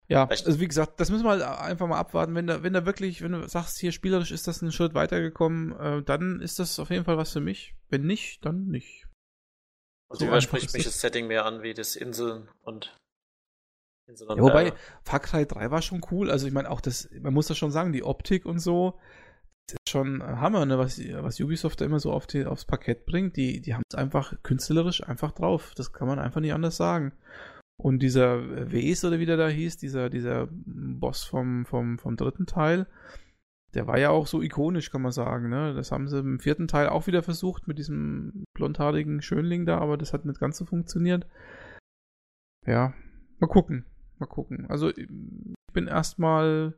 Ja, 0.09 0.25
also 0.25 0.59
wie 0.59 0.67
gesagt, 0.67 0.99
das 0.99 1.09
müssen 1.09 1.25
wir 1.25 1.31
halt 1.31 1.41
einfach 1.41 1.87
mal 1.87 1.97
abwarten. 1.97 2.33
Wenn 2.35 2.47
da, 2.47 2.63
wenn 2.63 2.73
da 2.73 2.85
wirklich, 2.85 3.21
wenn 3.21 3.33
du 3.33 3.47
sagst, 3.47 3.77
hier 3.77 3.91
spielerisch 3.91 4.31
ist 4.31 4.47
das 4.47 4.61
einen 4.61 4.71
Schritt 4.71 4.93
weitergekommen, 4.93 5.77
äh, 5.79 6.03
dann 6.03 6.39
ist 6.39 6.59
das 6.59 6.79
auf 6.79 6.89
jeden 6.89 7.03
Fall 7.03 7.17
was 7.17 7.33
für 7.33 7.41
mich. 7.41 7.75
Wenn 7.89 8.05
nicht, 8.05 8.45
dann 8.45 8.67
nicht. 8.67 9.07
Also 10.09 10.25
so 10.25 10.41
spricht 10.41 10.73
mich 10.73 10.85
das 10.85 11.01
Setting 11.01 11.27
mehr 11.27 11.45
an 11.45 11.61
wie 11.61 11.73
das 11.73 11.97
Inseln 11.97 12.49
und 12.61 12.95
Inseln 14.07 14.29
und 14.29 14.37
ja, 14.37 14.43
Wobei, 14.43 14.73
Far 15.03 15.19
Cry 15.19 15.45
3 15.45 15.71
war 15.71 15.81
schon 15.81 16.01
cool. 16.11 16.31
Also 16.31 16.47
ich 16.47 16.53
meine 16.53 16.69
auch 16.69 16.79
das, 16.79 17.09
man 17.19 17.33
muss 17.33 17.47
das 17.47 17.57
schon 17.57 17.71
sagen, 17.71 17.91
die 17.91 18.03
Optik 18.03 18.45
und 18.45 18.59
so, 18.59 18.97
ist 19.73 19.89
schon 19.89 20.23
Hammer, 20.23 20.65
ne, 20.65 20.77
was, 20.77 20.99
was 20.99 21.39
Ubisoft 21.39 21.81
da 21.81 21.85
immer 21.85 21.99
so 21.99 22.11
auf 22.11 22.27
die, 22.27 22.45
aufs 22.45 22.65
Parkett 22.65 23.05
bringt. 23.05 23.35
Die, 23.35 23.61
die 23.61 23.73
haben 23.73 23.83
es 23.89 23.97
einfach 23.97 24.33
künstlerisch 24.43 25.03
einfach 25.03 25.31
drauf. 25.31 25.73
Das 25.75 25.93
kann 25.93 26.07
man 26.07 26.19
einfach 26.19 26.41
nicht 26.41 26.53
anders 26.53 26.77
sagen. 26.77 27.13
Und 27.79 27.99
dieser 27.99 28.71
Wes 28.71 29.05
oder 29.05 29.19
wie 29.19 29.25
der 29.25 29.37
da 29.37 29.47
hieß, 29.47 29.77
dieser, 29.77 30.09
dieser 30.09 30.47
Boss 30.51 31.23
vom, 31.23 31.65
vom, 31.65 31.99
vom 31.99 32.17
dritten 32.17 32.47
Teil, 32.47 32.87
der 33.75 33.85
war 33.85 33.99
ja 33.99 34.09
auch 34.09 34.25
so 34.25 34.41
ikonisch, 34.41 34.89
kann 34.89 35.03
man 35.03 35.11
sagen. 35.11 35.49
Ne? 35.49 35.73
Das 35.75 35.91
haben 35.91 36.07
sie 36.07 36.19
im 36.19 36.39
vierten 36.39 36.67
Teil 36.67 36.89
auch 36.89 37.05
wieder 37.05 37.21
versucht 37.21 37.67
mit 37.67 37.77
diesem 37.77 38.45
blondhaarigen 38.55 39.21
Schönling 39.21 39.65
da, 39.65 39.77
aber 39.77 39.97
das 39.97 40.13
hat 40.13 40.25
nicht 40.25 40.39
ganz 40.39 40.57
so 40.57 40.65
funktioniert. 40.65 41.27
Ja, 42.65 42.93
mal 43.39 43.47
gucken. 43.47 43.85
Mal 44.17 44.25
gucken. 44.25 44.65
Also 44.69 44.89
ich 44.89 45.07
bin 45.73 45.87
erstmal 45.87 46.73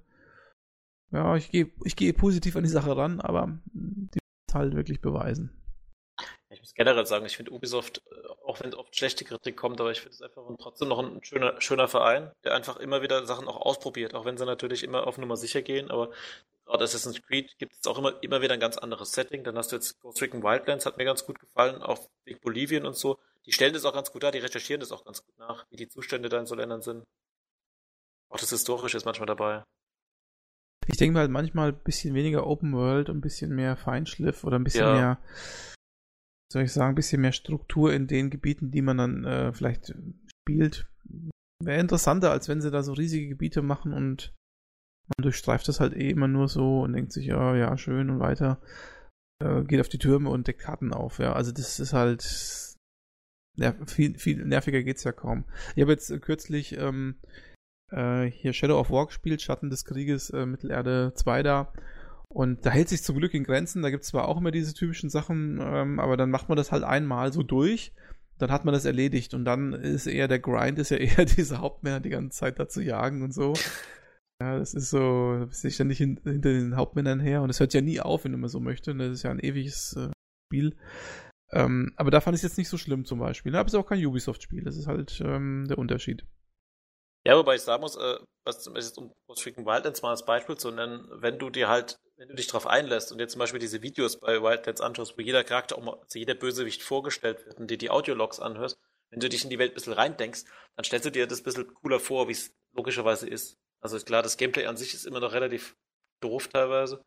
ja, 1.11 1.35
ich 1.35 1.49
gehe 1.49 1.71
ich 1.83 1.95
geh 1.95 2.13
positiv 2.13 2.55
an 2.55 2.63
die 2.63 2.69
Sache 2.69 2.95
ran, 2.95 3.21
aber 3.21 3.59
die 3.73 4.19
muss 4.47 4.55
halt 4.55 4.75
wirklich 4.75 5.01
beweisen. 5.01 5.55
Ich 6.51 6.59
muss 6.59 6.73
generell 6.73 7.05
sagen, 7.05 7.25
ich 7.25 7.37
finde 7.37 7.51
Ubisoft, 7.51 8.01
äh, 8.11 8.27
auch 8.45 8.59
wenn 8.59 8.73
oft 8.73 8.95
schlechte 8.95 9.23
Kritik 9.23 9.55
kommt, 9.55 9.79
aber 9.79 9.91
ich 9.91 10.01
finde 10.01 10.15
es 10.15 10.21
einfach 10.21 10.43
trotzdem 10.57 10.87
noch 10.87 10.99
ein 10.99 11.23
schöner, 11.23 11.61
schöner 11.61 11.87
Verein, 11.87 12.31
der 12.43 12.55
einfach 12.55 12.77
immer 12.77 13.01
wieder 13.03 13.25
Sachen 13.25 13.47
auch 13.47 13.57
ausprobiert, 13.57 14.15
auch 14.15 14.25
wenn 14.25 14.37
sie 14.37 14.45
natürlich 14.45 14.83
immer 14.83 15.05
auf 15.05 15.17
Nummer 15.17 15.37
sicher 15.37 15.61
gehen, 15.61 15.91
aber 15.91 16.09
gerade 16.65 16.83
Assassin's 16.83 17.21
Creed 17.21 17.57
gibt 17.59 17.73
es 17.73 17.85
auch 17.87 17.97
immer, 17.97 18.21
immer 18.23 18.41
wieder 18.41 18.53
ein 18.53 18.59
ganz 18.59 18.77
anderes 18.77 19.11
Setting. 19.11 19.43
Dann 19.43 19.57
hast 19.57 19.71
du 19.71 19.75
jetzt 19.75 19.99
Ghost 20.01 20.21
Recon 20.21 20.43
Wildlands, 20.43 20.85
hat 20.85 20.97
mir 20.97 21.05
ganz 21.05 21.25
gut 21.25 21.39
gefallen, 21.39 21.81
auch 21.81 21.99
Big 22.25 22.41
Bolivien 22.41 22.85
und 22.85 22.95
so. 22.95 23.19
Die 23.45 23.51
stellen 23.51 23.73
das 23.73 23.85
auch 23.85 23.93
ganz 23.93 24.11
gut 24.11 24.23
dar, 24.23 24.31
die 24.31 24.39
recherchieren 24.39 24.79
das 24.79 24.91
auch 24.91 25.05
ganz 25.05 25.23
gut 25.23 25.37
nach, 25.37 25.65
wie 25.69 25.77
die 25.77 25.87
Zustände 25.87 26.29
da 26.29 26.39
in 26.39 26.45
so 26.45 26.55
Ländern 26.55 26.81
sind. 26.81 27.05
Auch 28.29 28.37
das 28.37 28.51
Historische 28.51 28.97
ist 28.97 29.05
manchmal 29.05 29.27
dabei. 29.27 29.63
Ich 30.91 30.97
denke 30.97 31.13
mal 31.13 31.21
halt 31.21 31.31
manchmal 31.31 31.69
ein 31.69 31.83
bisschen 31.83 32.15
weniger 32.15 32.47
Open 32.47 32.73
World 32.73 33.09
und 33.09 33.17
ein 33.17 33.21
bisschen 33.21 33.55
mehr 33.55 33.77
Feinschliff 33.77 34.43
oder 34.43 34.57
ein 34.57 34.63
bisschen 34.63 34.85
ja. 34.85 34.95
mehr, 34.95 35.19
soll 36.51 36.63
ich 36.63 36.73
sagen, 36.73 36.93
ein 36.93 36.95
bisschen 36.95 37.21
mehr 37.21 37.31
Struktur 37.31 37.93
in 37.93 38.07
den 38.07 38.29
Gebieten, 38.29 38.71
die 38.71 38.81
man 38.81 38.97
dann 38.97 39.25
äh, 39.25 39.53
vielleicht 39.53 39.93
spielt. 40.41 40.87
Wäre 41.63 41.79
interessanter, 41.79 42.31
als 42.31 42.47
wenn 42.49 42.61
sie 42.61 42.71
da 42.71 42.81
so 42.81 42.93
riesige 42.93 43.27
Gebiete 43.27 43.61
machen 43.61 43.93
und 43.93 44.33
man 45.17 45.23
durchstreift 45.23 45.67
das 45.67 45.79
halt 45.79 45.93
eh 45.93 46.09
immer 46.09 46.27
nur 46.27 46.47
so 46.47 46.81
und 46.81 46.93
denkt 46.93 47.11
sich, 47.11 47.27
ja, 47.27 47.55
ja, 47.55 47.77
schön 47.77 48.09
und 48.09 48.19
weiter. 48.19 48.61
Äh, 49.43 49.63
geht 49.63 49.79
auf 49.79 49.89
die 49.89 49.99
Türme 49.99 50.29
und 50.29 50.47
deckt 50.47 50.61
Karten 50.61 50.93
auf, 50.93 51.19
ja. 51.19 51.33
Also 51.33 51.51
das 51.51 51.79
ist 51.79 51.93
halt. 51.93 52.75
Ja, 53.57 53.75
viel, 53.87 54.17
viel 54.17 54.45
nerviger 54.45 54.83
geht's 54.83 55.03
ja 55.03 55.11
kaum. 55.11 55.43
Ich 55.75 55.81
habe 55.81 55.91
jetzt 55.91 56.21
kürzlich 56.21 56.77
ähm, 56.77 57.15
äh, 57.91 58.25
hier 58.25 58.53
Shadow 58.53 58.79
of 58.79 58.91
War 58.91 59.07
gespielt, 59.07 59.41
Schatten 59.41 59.69
des 59.69 59.85
Krieges, 59.85 60.29
äh, 60.29 60.45
Mittelerde 60.45 61.13
2 61.15 61.43
da. 61.43 61.71
Und 62.27 62.65
da 62.65 62.69
hält 62.69 62.89
sich 62.89 63.01
zum 63.03 63.17
Glück 63.17 63.33
in 63.33 63.43
Grenzen. 63.43 63.81
Da 63.81 63.89
gibt 63.89 64.03
es 64.03 64.09
zwar 64.09 64.27
auch 64.27 64.37
immer 64.37 64.51
diese 64.51 64.73
typischen 64.73 65.09
Sachen, 65.09 65.59
ähm, 65.61 65.99
aber 65.99 66.15
dann 66.15 66.29
macht 66.29 66.47
man 66.47 66.57
das 66.57 66.71
halt 66.71 66.83
einmal 66.83 67.33
so 67.33 67.41
durch. 67.41 67.91
Dann 68.37 68.51
hat 68.51 68.65
man 68.65 68.73
das 68.73 68.85
erledigt. 68.85 69.33
Und 69.33 69.45
dann 69.45 69.73
ist 69.73 70.05
eher 70.05 70.27
der 70.27 70.39
Grind, 70.39 70.77
ist 70.77 70.91
ja 70.91 70.97
eher 70.97 71.25
diese 71.37 71.57
Hauptmänner 71.59 71.99
die 71.99 72.09
ganze 72.09 72.37
Zeit 72.37 72.59
da 72.59 72.67
zu 72.67 72.81
jagen 72.81 73.23
und 73.23 73.33
so. 73.33 73.53
Ja, 74.41 74.57
das 74.57 74.73
ist 74.73 74.91
so, 74.91 75.37
da 75.39 75.45
bist 75.45 75.63
du 75.63 75.71
ständig 75.71 75.97
hin, 75.97 76.19
hinter 76.23 76.53
den 76.53 76.75
Hauptmännern 76.75 77.19
her. 77.19 77.41
Und 77.41 77.49
es 77.49 77.59
hört 77.59 77.73
ja 77.73 77.81
nie 77.81 77.99
auf, 77.99 78.23
wenn 78.23 78.39
man 78.39 78.49
so 78.49 78.59
möchte. 78.59 78.91
Und 78.91 78.99
das 78.99 79.11
ist 79.11 79.23
ja 79.23 79.31
ein 79.31 79.39
ewiges 79.39 79.93
äh, 79.93 80.11
Spiel. 80.47 80.75
Ähm, 81.51 81.93
aber 81.95 82.11
da 82.11 82.21
fand 82.21 82.35
ich 82.35 82.43
es 82.43 82.51
jetzt 82.51 82.57
nicht 82.59 82.69
so 82.69 82.77
schlimm 82.77 83.05
zum 83.05 83.19
Beispiel. 83.19 83.55
Aber 83.55 83.65
es 83.65 83.73
ist 83.73 83.79
auch 83.79 83.87
kein 83.87 84.05
Ubisoft-Spiel. 84.05 84.63
Das 84.63 84.77
ist 84.77 84.87
halt 84.87 85.19
ähm, 85.25 85.65
der 85.67 85.79
Unterschied. 85.79 86.25
Ja, 87.25 87.37
wobei 87.37 87.55
ich 87.55 87.61
sagen 87.61 87.81
muss, 87.81 87.95
äh, 87.97 88.19
was 88.45 88.61
zum 88.63 88.73
Beispiel 88.73 89.03
um 89.03 89.13
Ghost 89.27 89.45
Recon 89.45 89.65
Wildlands 89.65 90.01
mal 90.01 90.11
als 90.11 90.25
Beispiel 90.25 90.57
zu 90.57 90.71
nennen, 90.71 91.07
wenn 91.11 91.37
du 91.37 91.49
dir 91.49 91.67
halt, 91.67 91.99
wenn 92.17 92.29
du 92.29 92.35
dich 92.35 92.47
darauf 92.47 92.67
einlässt 92.67 93.11
und 93.11 93.19
jetzt 93.19 93.33
zum 93.33 93.39
Beispiel 93.39 93.59
diese 93.59 93.81
Videos 93.81 94.19
bei 94.19 94.41
Wildlands 94.41 94.81
anschaust, 94.81 95.17
wo 95.17 95.21
jeder 95.21 95.43
Charakter, 95.43 95.77
also 95.77 96.19
jeder 96.19 96.35
Bösewicht 96.35 96.81
vorgestellt 96.81 97.45
wird 97.45 97.59
und 97.59 97.69
dir 97.69 97.77
die 97.77 97.89
Audiologs 97.89 98.39
anhörst, 98.39 98.79
wenn 99.09 99.19
du 99.19 99.29
dich 99.29 99.43
in 99.43 99.49
die 99.49 99.59
Welt 99.59 99.71
ein 99.71 99.75
bisschen 99.75 99.93
reindenkst, 99.93 100.45
dann 100.75 100.85
stellst 100.85 101.05
du 101.05 101.11
dir 101.11 101.27
das 101.27 101.41
ein 101.41 101.43
bisschen 101.43 101.73
cooler 101.73 101.99
vor, 101.99 102.27
wie 102.27 102.33
es 102.33 102.53
logischerweise 102.73 103.27
ist. 103.27 103.57
Also 103.81 103.99
klar, 103.99 104.23
das 104.23 104.37
Gameplay 104.37 104.65
an 104.65 104.77
sich 104.77 104.93
ist 104.93 105.05
immer 105.05 105.19
noch 105.19 105.33
relativ 105.33 105.75
doof 106.21 106.47
teilweise, 106.47 107.01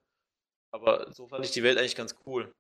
aber 0.72 1.12
so 1.12 1.26
fand 1.28 1.44
ich 1.44 1.52
die 1.52 1.62
Welt 1.62 1.78
eigentlich 1.78 1.97
ganz 1.97 2.16
cool. 2.26 2.52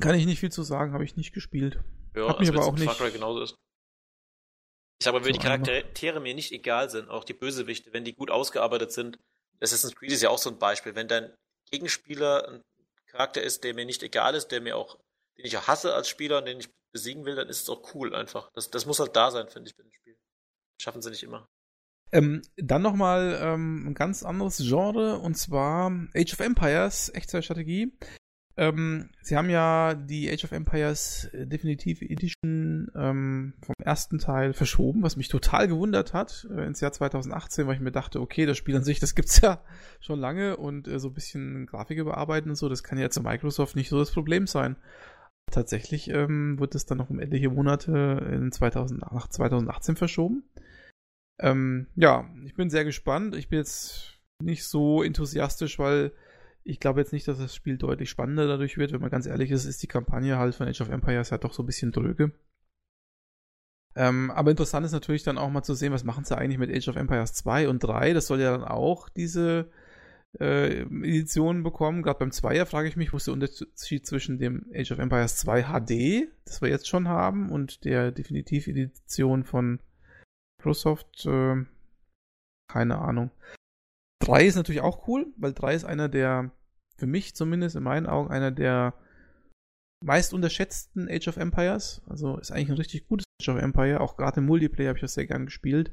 Kann 0.00 0.14
ich 0.14 0.26
nicht 0.26 0.40
viel 0.40 0.52
zu 0.52 0.62
sagen, 0.62 0.94
habe 0.94 1.04
ich 1.04 1.16
nicht 1.16 1.32
gespielt. 1.32 1.80
Ja, 2.14 2.28
mich 2.38 2.48
also 2.48 2.52
aber 2.54 2.64
auch 2.64 2.72
nicht. 2.72 2.84
Far 2.84 2.94
Cry 2.94 3.10
genauso 3.10 3.42
ist. 3.42 3.56
Ich 5.02 5.04
sage 5.04 5.18
mal, 5.18 5.24
wenn 5.24 5.34
so 5.34 5.40
die 5.40 5.44
Charaktere 5.44 6.20
mir 6.20 6.32
nicht 6.32 6.52
egal 6.52 6.88
sind, 6.88 7.10
auch 7.10 7.24
die 7.24 7.32
Bösewichte, 7.32 7.92
wenn 7.92 8.04
die 8.04 8.14
gut 8.14 8.30
ausgearbeitet 8.30 8.92
sind, 8.92 9.18
Assassin's 9.60 9.96
Creed 9.96 10.12
ist 10.12 10.22
ja 10.22 10.30
auch 10.30 10.38
so 10.38 10.48
ein 10.48 10.60
Beispiel. 10.60 10.94
Wenn 10.94 11.08
dein 11.08 11.34
Gegenspieler 11.72 12.48
ein 12.48 12.62
Charakter 13.06 13.42
ist, 13.42 13.64
der 13.64 13.74
mir 13.74 13.84
nicht 13.84 14.04
egal 14.04 14.36
ist, 14.36 14.52
der 14.52 14.60
mir 14.60 14.76
auch, 14.76 15.00
den 15.38 15.46
ich 15.46 15.56
auch 15.56 15.66
hasse 15.66 15.92
als 15.92 16.08
Spieler 16.08 16.38
und 16.38 16.46
den 16.46 16.60
ich 16.60 16.70
besiegen 16.92 17.24
will, 17.24 17.34
dann 17.34 17.48
ist 17.48 17.62
es 17.62 17.68
auch 17.68 17.92
cool 17.94 18.14
einfach. 18.14 18.52
Das, 18.52 18.70
das 18.70 18.86
muss 18.86 19.00
halt 19.00 19.16
da 19.16 19.32
sein, 19.32 19.48
finde 19.48 19.70
ich, 19.70 19.76
bei 19.76 19.82
dem 19.82 19.92
Spiel. 19.92 20.16
schaffen 20.80 21.02
sie 21.02 21.10
nicht 21.10 21.24
immer. 21.24 21.48
Ähm, 22.12 22.42
dann 22.54 22.82
nochmal 22.82 23.40
ähm, 23.42 23.88
ein 23.88 23.94
ganz 23.94 24.22
anderes 24.22 24.58
Genre 24.58 25.18
und 25.18 25.34
zwar 25.34 25.90
Age 26.14 26.32
of 26.32 26.38
Empires, 26.38 27.12
Echtzeitstrategie. 27.12 27.98
Ähm, 28.56 29.08
sie 29.22 29.36
haben 29.36 29.48
ja 29.48 29.94
die 29.94 30.30
Age 30.30 30.44
of 30.44 30.52
Empires 30.52 31.24
äh, 31.32 31.46
Definitive 31.46 32.04
Edition 32.04 32.90
ähm, 32.94 33.54
vom 33.64 33.74
ersten 33.82 34.18
Teil 34.18 34.52
verschoben, 34.52 35.02
was 35.02 35.16
mich 35.16 35.28
total 35.28 35.68
gewundert 35.68 36.12
hat, 36.12 36.46
äh, 36.54 36.66
ins 36.66 36.80
Jahr 36.80 36.92
2018, 36.92 37.66
weil 37.66 37.76
ich 37.76 37.80
mir 37.80 37.92
dachte, 37.92 38.20
okay, 38.20 38.44
das 38.44 38.58
Spiel 38.58 38.76
an 38.76 38.84
sich, 38.84 39.00
das 39.00 39.14
gibt's 39.14 39.40
ja 39.40 39.62
schon 40.00 40.20
lange 40.20 40.58
und 40.58 40.86
äh, 40.86 40.98
so 40.98 41.08
ein 41.08 41.14
bisschen 41.14 41.66
Grafik 41.66 41.98
überarbeiten 41.98 42.50
und 42.50 42.56
so, 42.56 42.68
das 42.68 42.82
kann 42.82 42.98
ja 42.98 43.08
zu 43.08 43.22
Microsoft 43.22 43.74
nicht 43.74 43.88
so 43.88 43.98
das 43.98 44.10
Problem 44.10 44.46
sein. 44.46 44.76
Tatsächlich 45.50 46.08
ähm, 46.08 46.58
wird 46.58 46.74
es 46.74 46.86
dann 46.86 46.98
noch 46.98 47.10
um 47.10 47.20
etliche 47.20 47.50
Monate 47.50 48.26
in 48.32 48.52
2000, 48.52 49.00
nach 49.00 49.28
2018 49.28 49.96
verschoben. 49.96 50.44
Ähm, 51.40 51.88
ja, 51.96 52.28
ich 52.44 52.54
bin 52.54 52.70
sehr 52.70 52.84
gespannt. 52.84 53.34
Ich 53.34 53.48
bin 53.48 53.58
jetzt 53.58 54.18
nicht 54.42 54.64
so 54.64 55.02
enthusiastisch, 55.02 55.78
weil 55.78 56.12
ich 56.64 56.80
glaube 56.80 57.00
jetzt 57.00 57.12
nicht, 57.12 57.26
dass 57.28 57.38
das 57.38 57.54
Spiel 57.54 57.76
deutlich 57.76 58.10
spannender 58.10 58.46
dadurch 58.46 58.78
wird. 58.78 58.92
Wenn 58.92 59.00
man 59.00 59.10
ganz 59.10 59.26
ehrlich 59.26 59.50
ist, 59.50 59.64
ist 59.64 59.82
die 59.82 59.88
Kampagne 59.88 60.38
halt 60.38 60.54
von 60.54 60.68
Age 60.68 60.80
of 60.80 60.88
Empires 60.88 61.30
ja 61.30 61.38
doch 61.38 61.52
so 61.52 61.62
ein 61.62 61.66
bisschen 61.66 61.92
dröge. 61.92 62.32
Ähm, 63.94 64.30
aber 64.30 64.50
interessant 64.50 64.86
ist 64.86 64.92
natürlich 64.92 65.22
dann 65.22 65.38
auch 65.38 65.50
mal 65.50 65.62
zu 65.62 65.74
sehen, 65.74 65.92
was 65.92 66.04
machen 66.04 66.24
sie 66.24 66.36
eigentlich 66.36 66.58
mit 66.58 66.74
Age 66.74 66.88
of 66.88 66.96
Empires 66.96 67.34
2 67.34 67.68
und 67.68 67.80
3. 67.80 68.14
Das 68.14 68.26
soll 68.26 68.40
ja 68.40 68.52
dann 68.52 68.64
auch 68.64 69.08
diese 69.08 69.70
äh, 70.40 70.82
Editionen 70.82 71.62
bekommen. 71.62 72.02
Gerade 72.02 72.20
beim 72.20 72.30
2er 72.30 72.64
frage 72.64 72.88
ich 72.88 72.96
mich, 72.96 73.12
wo 73.12 73.18
ist 73.18 73.26
der 73.26 73.34
Unterschied 73.34 74.06
zwischen 74.06 74.38
dem 74.38 74.66
Age 74.74 74.92
of 74.92 74.98
Empires 74.98 75.36
2 75.36 75.64
HD, 75.64 76.28
das 76.46 76.62
wir 76.62 76.70
jetzt 76.70 76.88
schon 76.88 77.08
haben, 77.08 77.50
und 77.50 77.84
der 77.84 78.12
Definitiv-Edition 78.12 79.44
von 79.44 79.80
Microsoft? 80.58 81.26
Äh, 81.26 81.64
keine 82.68 82.98
Ahnung. 82.98 83.30
3 84.22 84.46
ist 84.46 84.56
natürlich 84.56 84.80
auch 84.82 85.08
cool, 85.08 85.26
weil 85.36 85.52
3 85.52 85.74
ist 85.74 85.84
einer 85.84 86.08
der, 86.08 86.52
für 86.96 87.06
mich 87.06 87.34
zumindest 87.34 87.76
in 87.76 87.82
meinen 87.82 88.06
Augen, 88.06 88.30
einer 88.30 88.52
der 88.52 88.94
meist 90.04 90.32
unterschätzten 90.32 91.08
Age 91.08 91.28
of 91.28 91.36
Empires. 91.36 92.02
Also 92.08 92.38
ist 92.38 92.52
eigentlich 92.52 92.70
ein 92.70 92.76
richtig 92.76 93.08
gutes 93.08 93.26
Age 93.40 93.48
of 93.50 93.58
Empire. 93.58 94.00
Auch 94.00 94.16
gerade 94.16 94.40
im 94.40 94.46
Multiplayer 94.46 94.88
habe 94.88 94.98
ich 94.98 95.02
das 95.02 95.14
sehr 95.14 95.26
gern 95.26 95.46
gespielt. 95.46 95.92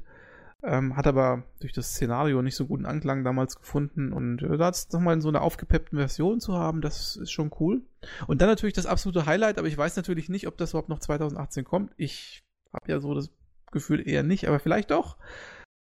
Ähm, 0.62 0.96
hat 0.96 1.06
aber 1.06 1.44
durch 1.60 1.72
das 1.72 1.90
Szenario 1.92 2.42
nicht 2.42 2.54
so 2.54 2.66
guten 2.66 2.84
Anklang 2.84 3.24
damals 3.24 3.56
gefunden 3.56 4.12
und 4.12 4.42
äh, 4.42 4.58
da 4.58 4.66
jetzt 4.66 4.92
nochmal 4.92 5.14
in 5.14 5.22
so 5.22 5.30
einer 5.30 5.40
aufgepeppten 5.40 5.98
Version 5.98 6.38
zu 6.38 6.54
haben, 6.54 6.82
das 6.82 7.16
ist 7.16 7.30
schon 7.30 7.50
cool. 7.60 7.82
Und 8.26 8.42
dann 8.42 8.48
natürlich 8.48 8.74
das 8.74 8.84
absolute 8.84 9.24
Highlight, 9.24 9.58
aber 9.58 9.68
ich 9.68 9.78
weiß 9.78 9.96
natürlich 9.96 10.28
nicht, 10.28 10.46
ob 10.46 10.58
das 10.58 10.70
überhaupt 10.70 10.90
noch 10.90 10.98
2018 10.98 11.64
kommt. 11.64 11.94
Ich 11.96 12.40
habe 12.74 12.92
ja 12.92 13.00
so 13.00 13.14
das 13.14 13.30
Gefühl 13.72 14.06
eher 14.06 14.22
nicht, 14.22 14.48
aber 14.48 14.60
vielleicht 14.60 14.90
doch. 14.90 15.16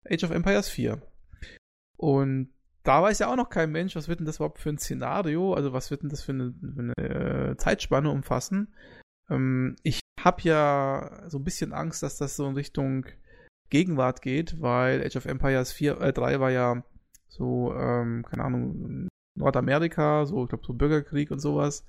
Age 0.09 0.23
of 0.23 0.31
Empires 0.31 0.69
4. 0.69 1.01
Und 1.99 2.49
da 2.83 3.03
weiß 3.03 3.19
ja 3.19 3.29
auch 3.29 3.35
noch 3.35 3.49
kein 3.49 3.71
Mensch, 3.71 3.93
was 3.97 4.07
wird 4.07 4.19
denn 4.19 4.25
das 4.25 4.37
überhaupt 4.37 4.59
für 4.59 4.69
ein 4.69 4.77
Szenario, 4.77 5.53
also 5.53 5.73
was 5.73 5.91
wird 5.91 6.03
denn 6.03 6.09
das 6.09 6.23
für 6.23 6.31
eine, 6.31 6.53
für 6.53 6.93
eine 6.97 7.49
äh, 7.49 7.57
Zeitspanne 7.57 8.09
umfassen. 8.09 8.73
Ähm, 9.29 9.75
ich 9.83 9.99
habe 10.17 10.41
ja 10.43 11.23
so 11.27 11.39
ein 11.39 11.43
bisschen 11.43 11.73
Angst, 11.73 12.01
dass 12.01 12.15
das 12.15 12.37
so 12.37 12.47
in 12.47 12.55
Richtung 12.55 13.05
Gegenwart 13.69 14.21
geht, 14.21 14.61
weil 14.61 15.05
Age 15.05 15.17
of 15.17 15.25
Empires 15.25 15.73
4, 15.73 15.99
äh, 15.99 16.13
3 16.13 16.39
war 16.39 16.51
ja 16.51 16.83
so, 17.27 17.73
ähm, 17.75 18.25
keine 18.25 18.45
Ahnung, 18.45 19.09
Nordamerika, 19.35 20.25
so, 20.25 20.43
ich 20.43 20.49
glaube, 20.49 20.65
so 20.65 20.73
Bürgerkrieg 20.73 21.31
und 21.31 21.39
sowas. 21.39 21.85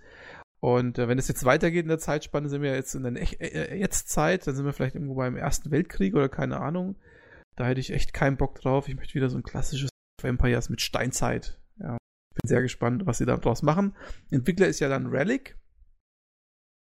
Und 0.58 0.98
äh, 0.98 1.06
wenn 1.06 1.18
es 1.18 1.28
jetzt 1.28 1.44
weitergeht 1.44 1.84
in 1.84 1.88
der 1.88 2.00
Zeitspanne, 2.00 2.48
sind 2.48 2.62
wir 2.62 2.74
jetzt 2.74 2.96
in 2.96 3.04
der 3.04 3.12
äh, 3.12 3.46
äh, 3.46 3.78
Jetztzeit, 3.78 4.44
dann 4.44 4.56
sind 4.56 4.64
wir 4.64 4.72
vielleicht 4.72 4.96
irgendwo 4.96 5.14
beim 5.14 5.36
Ersten 5.36 5.70
Weltkrieg 5.70 6.16
oder 6.16 6.28
keine 6.28 6.58
Ahnung. 6.58 6.96
Da 7.54 7.64
hätte 7.64 7.80
ich 7.80 7.92
echt 7.92 8.12
keinen 8.12 8.36
Bock 8.36 8.60
drauf. 8.60 8.88
Ich 8.88 8.96
möchte 8.96 9.14
wieder 9.14 9.30
so 9.30 9.38
ein 9.38 9.44
klassisches 9.44 9.90
Empires 10.24 10.68
mit 10.68 10.80
Steinzeit. 10.80 11.58
Ja, 11.78 11.96
bin 12.34 12.48
sehr 12.48 12.62
gespannt, 12.62 13.06
was 13.06 13.18
sie 13.18 13.26
da 13.26 13.36
draus 13.36 13.62
machen. 13.62 13.96
Entwickler 14.30 14.68
ist 14.68 14.80
ja 14.80 14.88
dann 14.88 15.06
Relic. 15.06 15.56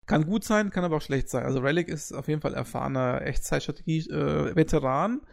Kann 0.07 0.25
gut 0.25 0.43
sein, 0.43 0.71
kann 0.71 0.83
aber 0.83 0.97
auch 0.97 1.01
schlecht 1.01 1.29
sein. 1.29 1.45
Also 1.45 1.59
Relic 1.59 1.87
ist 1.87 2.11
auf 2.11 2.27
jeden 2.27 2.41
Fall 2.41 2.53
erfahrener 2.53 3.21
Echtzeitstrategie-Veteran. 3.21 5.21
Äh, 5.21 5.25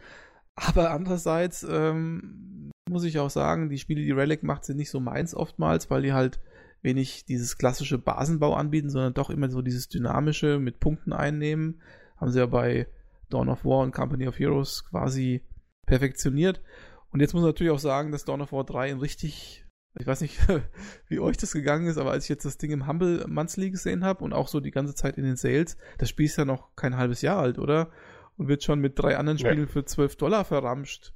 aber 0.55 0.91
andererseits 0.91 1.63
ähm, 1.63 2.71
muss 2.89 3.03
ich 3.03 3.19
auch 3.19 3.29
sagen, 3.29 3.69
die 3.69 3.77
Spiele, 3.77 4.01
die 4.01 4.11
Relic 4.11 4.43
macht, 4.43 4.65
sind 4.65 4.77
nicht 4.77 4.89
so 4.89 4.99
meins 4.99 5.35
oftmals, 5.35 5.89
weil 5.89 6.01
die 6.01 6.13
halt 6.13 6.39
wenig 6.81 7.25
dieses 7.25 7.57
klassische 7.57 7.97
Basenbau 7.97 8.53
anbieten, 8.53 8.89
sondern 8.89 9.13
doch 9.13 9.29
immer 9.29 9.49
so 9.49 9.61
dieses 9.61 9.89
dynamische 9.89 10.59
mit 10.59 10.79
Punkten 10.79 11.13
einnehmen. 11.13 11.81
Haben 12.17 12.31
sie 12.31 12.39
ja 12.39 12.45
bei 12.45 12.87
Dawn 13.29 13.49
of 13.49 13.65
War 13.65 13.79
und 13.79 13.93
Company 13.93 14.27
of 14.27 14.39
Heroes 14.39 14.85
quasi 14.85 15.41
perfektioniert. 15.85 16.61
Und 17.11 17.21
jetzt 17.21 17.33
muss 17.33 17.41
man 17.41 17.49
natürlich 17.49 17.71
auch 17.71 17.79
sagen, 17.79 18.11
dass 18.11 18.25
Dawn 18.25 18.41
of 18.41 18.51
War 18.51 18.63
3 18.63 18.91
ein 18.91 18.99
richtig, 18.99 19.65
ich 19.99 20.07
weiß 20.07 20.21
nicht, 20.21 20.37
wie 21.07 21.19
euch 21.19 21.37
das 21.37 21.53
gegangen 21.53 21.87
ist, 21.87 21.97
aber 21.97 22.11
als 22.11 22.25
ich 22.25 22.29
jetzt 22.29 22.45
das 22.45 22.57
Ding 22.57 22.71
im 22.71 22.87
Humble 22.87 23.25
Monthly 23.27 23.71
gesehen 23.71 24.03
habe 24.03 24.23
und 24.23 24.33
auch 24.33 24.47
so 24.47 24.59
die 24.59 24.71
ganze 24.71 24.95
Zeit 24.95 25.17
in 25.17 25.23
den 25.23 25.35
Sales, 25.35 25.77
das 25.97 26.09
Spiel 26.09 26.27
ist 26.27 26.37
ja 26.37 26.45
noch 26.45 26.75
kein 26.75 26.97
halbes 26.97 27.21
Jahr 27.21 27.39
alt, 27.39 27.57
oder? 27.57 27.91
Und 28.37 28.47
wird 28.47 28.63
schon 28.63 28.79
mit 28.79 28.97
drei 28.97 29.17
anderen 29.17 29.39
Spielen 29.39 29.59
ja. 29.59 29.67
für 29.67 29.83
12 29.83 30.15
Dollar 30.15 30.45
verramscht. 30.45 31.13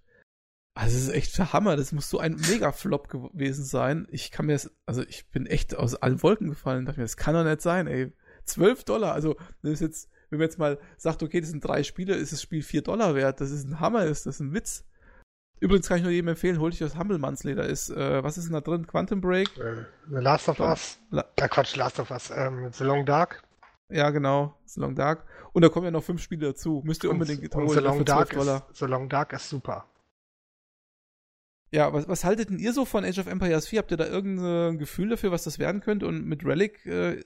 Also 0.75 0.95
das 0.95 1.03
ist 1.03 1.13
echt 1.13 1.37
der 1.37 1.53
Hammer. 1.53 1.75
Das 1.75 1.91
muss 1.91 2.09
so 2.09 2.19
ein 2.19 2.35
Mega-Flop 2.35 3.07
gewesen 3.07 3.63
sein. 3.63 4.07
Ich 4.09 4.31
kann 4.31 4.47
mir 4.47 4.53
das, 4.53 4.71
also 4.85 5.03
ich 5.03 5.29
bin 5.29 5.45
echt 5.45 5.75
aus 5.75 5.95
allen 5.95 6.21
Wolken 6.23 6.49
gefallen. 6.49 6.85
Dachte 6.85 6.99
mir, 6.99 7.05
das 7.05 7.17
kann 7.17 7.35
doch 7.35 7.43
nicht 7.43 7.61
sein, 7.61 7.87
ey. 7.87 8.11
12 8.45 8.83
Dollar. 8.83 9.13
Also, 9.13 9.37
wenn, 9.61 9.73
jetzt, 9.73 10.09
wenn 10.29 10.39
man 10.39 10.47
jetzt 10.47 10.57
mal 10.57 10.79
sagt, 10.97 11.21
okay, 11.21 11.39
das 11.39 11.51
sind 11.51 11.63
drei 11.63 11.83
Spiele, 11.83 12.15
ist 12.15 12.33
das 12.33 12.41
Spiel 12.41 12.63
4 12.63 12.81
Dollar 12.81 13.15
wert. 13.15 13.39
Das 13.39 13.51
ist 13.51 13.65
ein 13.65 13.79
Hammer, 13.79 14.05
ist 14.05 14.25
das 14.25 14.39
ein 14.39 14.53
Witz. 14.53 14.83
Übrigens 15.63 15.87
kann 15.87 15.95
ich 15.95 16.03
nur 16.03 16.11
jedem 16.11 16.27
empfehlen, 16.27 16.59
hol 16.59 16.71
dich 16.71 16.79
das 16.79 16.97
Hampelmannsleder. 16.97 17.65
Ist, 17.65 17.89
äh, 17.89 18.21
was 18.21 18.37
ist 18.37 18.47
denn 18.47 18.53
da 18.53 18.59
drin? 18.59 18.85
Quantum 18.85 19.21
Break? 19.21 19.57
Äh, 19.57 19.85
The 20.09 20.15
Last 20.15 20.49
of 20.49 20.59
Us. 20.59 20.99
La 21.09 21.23
äh, 21.37 21.47
Quatsch, 21.47 21.77
Last 21.77 22.01
of 22.01 22.11
Us. 22.11 22.31
Ähm, 22.35 22.69
The 22.73 22.83
Long 22.83 23.05
Dark. 23.05 23.41
Ja, 23.89 24.09
genau. 24.09 24.59
The 24.65 24.81
Long 24.81 24.93
Dark. 24.93 25.25
Und 25.53 25.61
da 25.61 25.69
kommen 25.69 25.85
ja 25.85 25.91
noch 25.91 26.03
fünf 26.03 26.21
Spiele 26.21 26.47
dazu. 26.47 26.81
Müsst 26.83 27.05
ihr 27.05 27.09
unbedingt 27.09 27.43
und, 27.43 27.55
holen. 27.55 27.67
Und 27.69 27.75
The 27.75 27.79
Long, 27.79 28.03
Dark 28.03 28.33
ist, 28.33 28.61
The 28.73 28.85
Long 28.87 29.07
Dark 29.07 29.31
ist 29.31 29.47
super. 29.47 29.87
Ja, 31.71 31.93
was, 31.93 32.09
was 32.09 32.25
haltet 32.25 32.49
denn 32.49 32.59
ihr 32.59 32.73
so 32.73 32.83
von 32.83 33.05
Age 33.05 33.19
of 33.19 33.27
Empires 33.27 33.65
4? 33.67 33.79
Habt 33.79 33.91
ihr 33.91 33.97
da 33.97 34.05
irgendein 34.05 34.79
Gefühl 34.79 35.07
dafür, 35.07 35.31
was 35.31 35.45
das 35.45 35.59
werden 35.59 35.79
könnte? 35.79 36.07
Und 36.07 36.25
mit 36.25 36.43
Relic, 36.43 36.85
äh, 36.85 37.21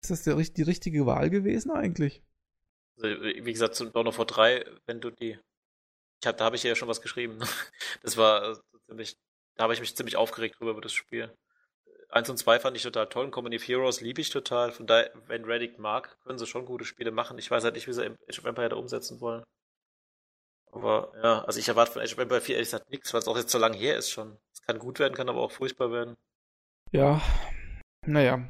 ist 0.00 0.10
das 0.10 0.22
der, 0.22 0.36
die 0.36 0.62
richtige 0.62 1.06
Wahl 1.06 1.28
gewesen 1.28 1.72
eigentlich? 1.72 2.22
Also, 3.02 3.08
wie 3.20 3.52
gesagt, 3.52 3.74
zu 3.74 3.86
Dawn 3.86 4.06
of 4.06 4.18
War 4.18 4.26
3, 4.26 4.64
wenn 4.86 5.00
du 5.00 5.10
die 5.10 5.38
ich 6.20 6.26
hab, 6.26 6.36
da 6.36 6.44
habe 6.44 6.56
ich 6.56 6.62
ja 6.62 6.74
schon 6.74 6.88
was 6.88 7.00
geschrieben. 7.00 7.38
Das 8.02 8.16
war 8.16 8.52
äh, 8.52 8.56
ziemlich, 8.86 9.16
da 9.56 9.64
habe 9.64 9.74
ich 9.74 9.80
mich 9.80 9.96
ziemlich 9.96 10.16
aufgeregt 10.16 10.58
drüber 10.58 10.72
über 10.72 10.80
das 10.80 10.92
Spiel. 10.92 11.32
Eins 12.10 12.30
und 12.30 12.38
zwei 12.38 12.58
fand 12.58 12.76
ich 12.76 12.82
total 12.82 13.08
toll. 13.08 13.30
Company 13.30 13.56
of 13.56 13.68
Heroes 13.68 14.00
liebe 14.00 14.20
ich 14.20 14.30
total. 14.30 14.72
Von 14.72 14.86
daher, 14.86 15.12
wenn 15.26 15.44
Reddick 15.44 15.78
mag, 15.78 16.18
können 16.22 16.38
sie 16.38 16.46
schon 16.46 16.64
gute 16.64 16.84
Spiele 16.84 17.10
machen. 17.10 17.38
Ich 17.38 17.50
weiß 17.50 17.64
halt 17.64 17.74
nicht, 17.74 17.86
wie 17.86 17.92
sie 17.92 18.06
Age 18.06 18.38
of 18.38 18.44
Empire 18.46 18.70
da 18.70 18.76
umsetzen 18.76 19.20
wollen. 19.20 19.44
Aber 20.72 21.12
ja, 21.22 21.44
also 21.44 21.58
ich 21.58 21.68
erwarte 21.68 21.92
von 21.92 22.02
Age 22.02 22.12
of 22.14 22.18
Empire 22.18 22.40
4 22.40 22.54
ehrlich 22.54 22.68
gesagt 22.68 22.90
nichts, 22.90 23.12
weil 23.12 23.20
es 23.20 23.28
auch 23.28 23.36
jetzt 23.36 23.50
so 23.50 23.58
lange 23.58 23.76
her 23.76 23.96
ist 23.96 24.10
schon. 24.10 24.38
Es 24.52 24.62
kann 24.62 24.78
gut 24.78 24.98
werden, 24.98 25.14
kann 25.14 25.28
aber 25.28 25.40
auch 25.40 25.52
furchtbar 25.52 25.92
werden. 25.92 26.14
Ja, 26.92 27.20
naja. 28.06 28.48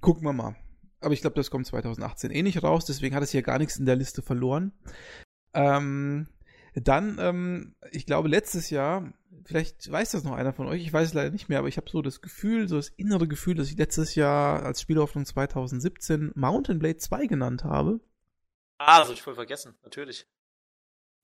Gucken 0.00 0.24
wir 0.24 0.32
mal. 0.32 0.56
Aber 1.00 1.14
ich 1.14 1.22
glaube, 1.22 1.36
das 1.36 1.50
kommt 1.50 1.66
2018 1.66 2.30
eh 2.30 2.42
nicht 2.42 2.62
raus, 2.62 2.84
deswegen 2.84 3.14
hat 3.14 3.22
es 3.22 3.30
hier 3.30 3.42
gar 3.42 3.58
nichts 3.58 3.78
in 3.78 3.86
der 3.86 3.96
Liste 3.96 4.22
verloren. 4.22 4.72
Ähm, 5.54 6.28
dann, 6.74 7.18
ähm, 7.20 7.74
ich 7.90 8.06
glaube, 8.06 8.28
letztes 8.28 8.70
Jahr, 8.70 9.12
vielleicht 9.44 9.90
weiß 9.90 10.12
das 10.12 10.24
noch 10.24 10.32
einer 10.34 10.52
von 10.52 10.66
euch, 10.66 10.82
ich 10.82 10.92
weiß 10.92 11.08
es 11.08 11.14
leider 11.14 11.30
nicht 11.30 11.48
mehr, 11.48 11.58
aber 11.58 11.68
ich 11.68 11.76
habe 11.76 11.90
so 11.90 12.02
das 12.02 12.20
Gefühl, 12.20 12.68
so 12.68 12.76
das 12.76 12.88
innere 12.90 13.28
Gefühl, 13.28 13.54
dass 13.54 13.68
ich 13.70 13.76
letztes 13.76 14.14
Jahr 14.14 14.62
als 14.64 14.80
Spielhoffnung 14.80 15.24
2017 15.24 16.32
Mountain 16.34 16.78
Blade 16.78 16.98
2 16.98 17.26
genannt 17.26 17.64
habe. 17.64 18.00
Ah, 18.78 18.98
das 18.98 19.08
habe 19.08 19.14
ich 19.14 19.22
voll 19.22 19.34
vergessen, 19.34 19.74
natürlich. 19.82 20.26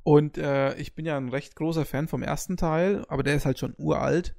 Und 0.02 0.38
äh, 0.38 0.76
ich 0.76 0.94
bin 0.94 1.04
ja 1.04 1.16
ein 1.16 1.30
recht 1.30 1.56
großer 1.56 1.84
Fan 1.84 2.06
vom 2.06 2.22
ersten 2.22 2.56
Teil, 2.56 3.04
aber 3.08 3.22
der 3.22 3.34
ist 3.34 3.44
halt 3.44 3.58
schon 3.58 3.74
uralt. 3.76 4.36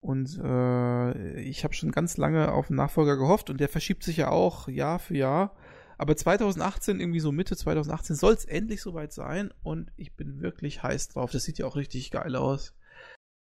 Und 0.00 0.38
äh, 0.38 1.40
ich 1.40 1.64
habe 1.64 1.74
schon 1.74 1.90
ganz 1.90 2.16
lange 2.16 2.52
auf 2.52 2.68
einen 2.68 2.76
Nachfolger 2.76 3.16
gehofft 3.16 3.50
und 3.50 3.58
der 3.58 3.68
verschiebt 3.68 4.04
sich 4.04 4.18
ja 4.18 4.30
auch 4.30 4.68
Jahr 4.68 5.00
für 5.00 5.16
Jahr. 5.16 5.56
Aber 5.98 6.16
2018, 6.16 7.00
irgendwie 7.00 7.20
so 7.20 7.32
Mitte 7.32 7.56
2018, 7.56 8.14
soll 8.16 8.32
es 8.32 8.44
endlich 8.44 8.80
soweit 8.80 9.12
sein 9.12 9.52
und 9.62 9.90
ich 9.96 10.14
bin 10.14 10.40
wirklich 10.40 10.82
heiß 10.82 11.08
drauf. 11.08 11.32
Das 11.32 11.42
sieht 11.42 11.58
ja 11.58 11.66
auch 11.66 11.76
richtig 11.76 12.12
geil 12.12 12.36
aus. 12.36 12.74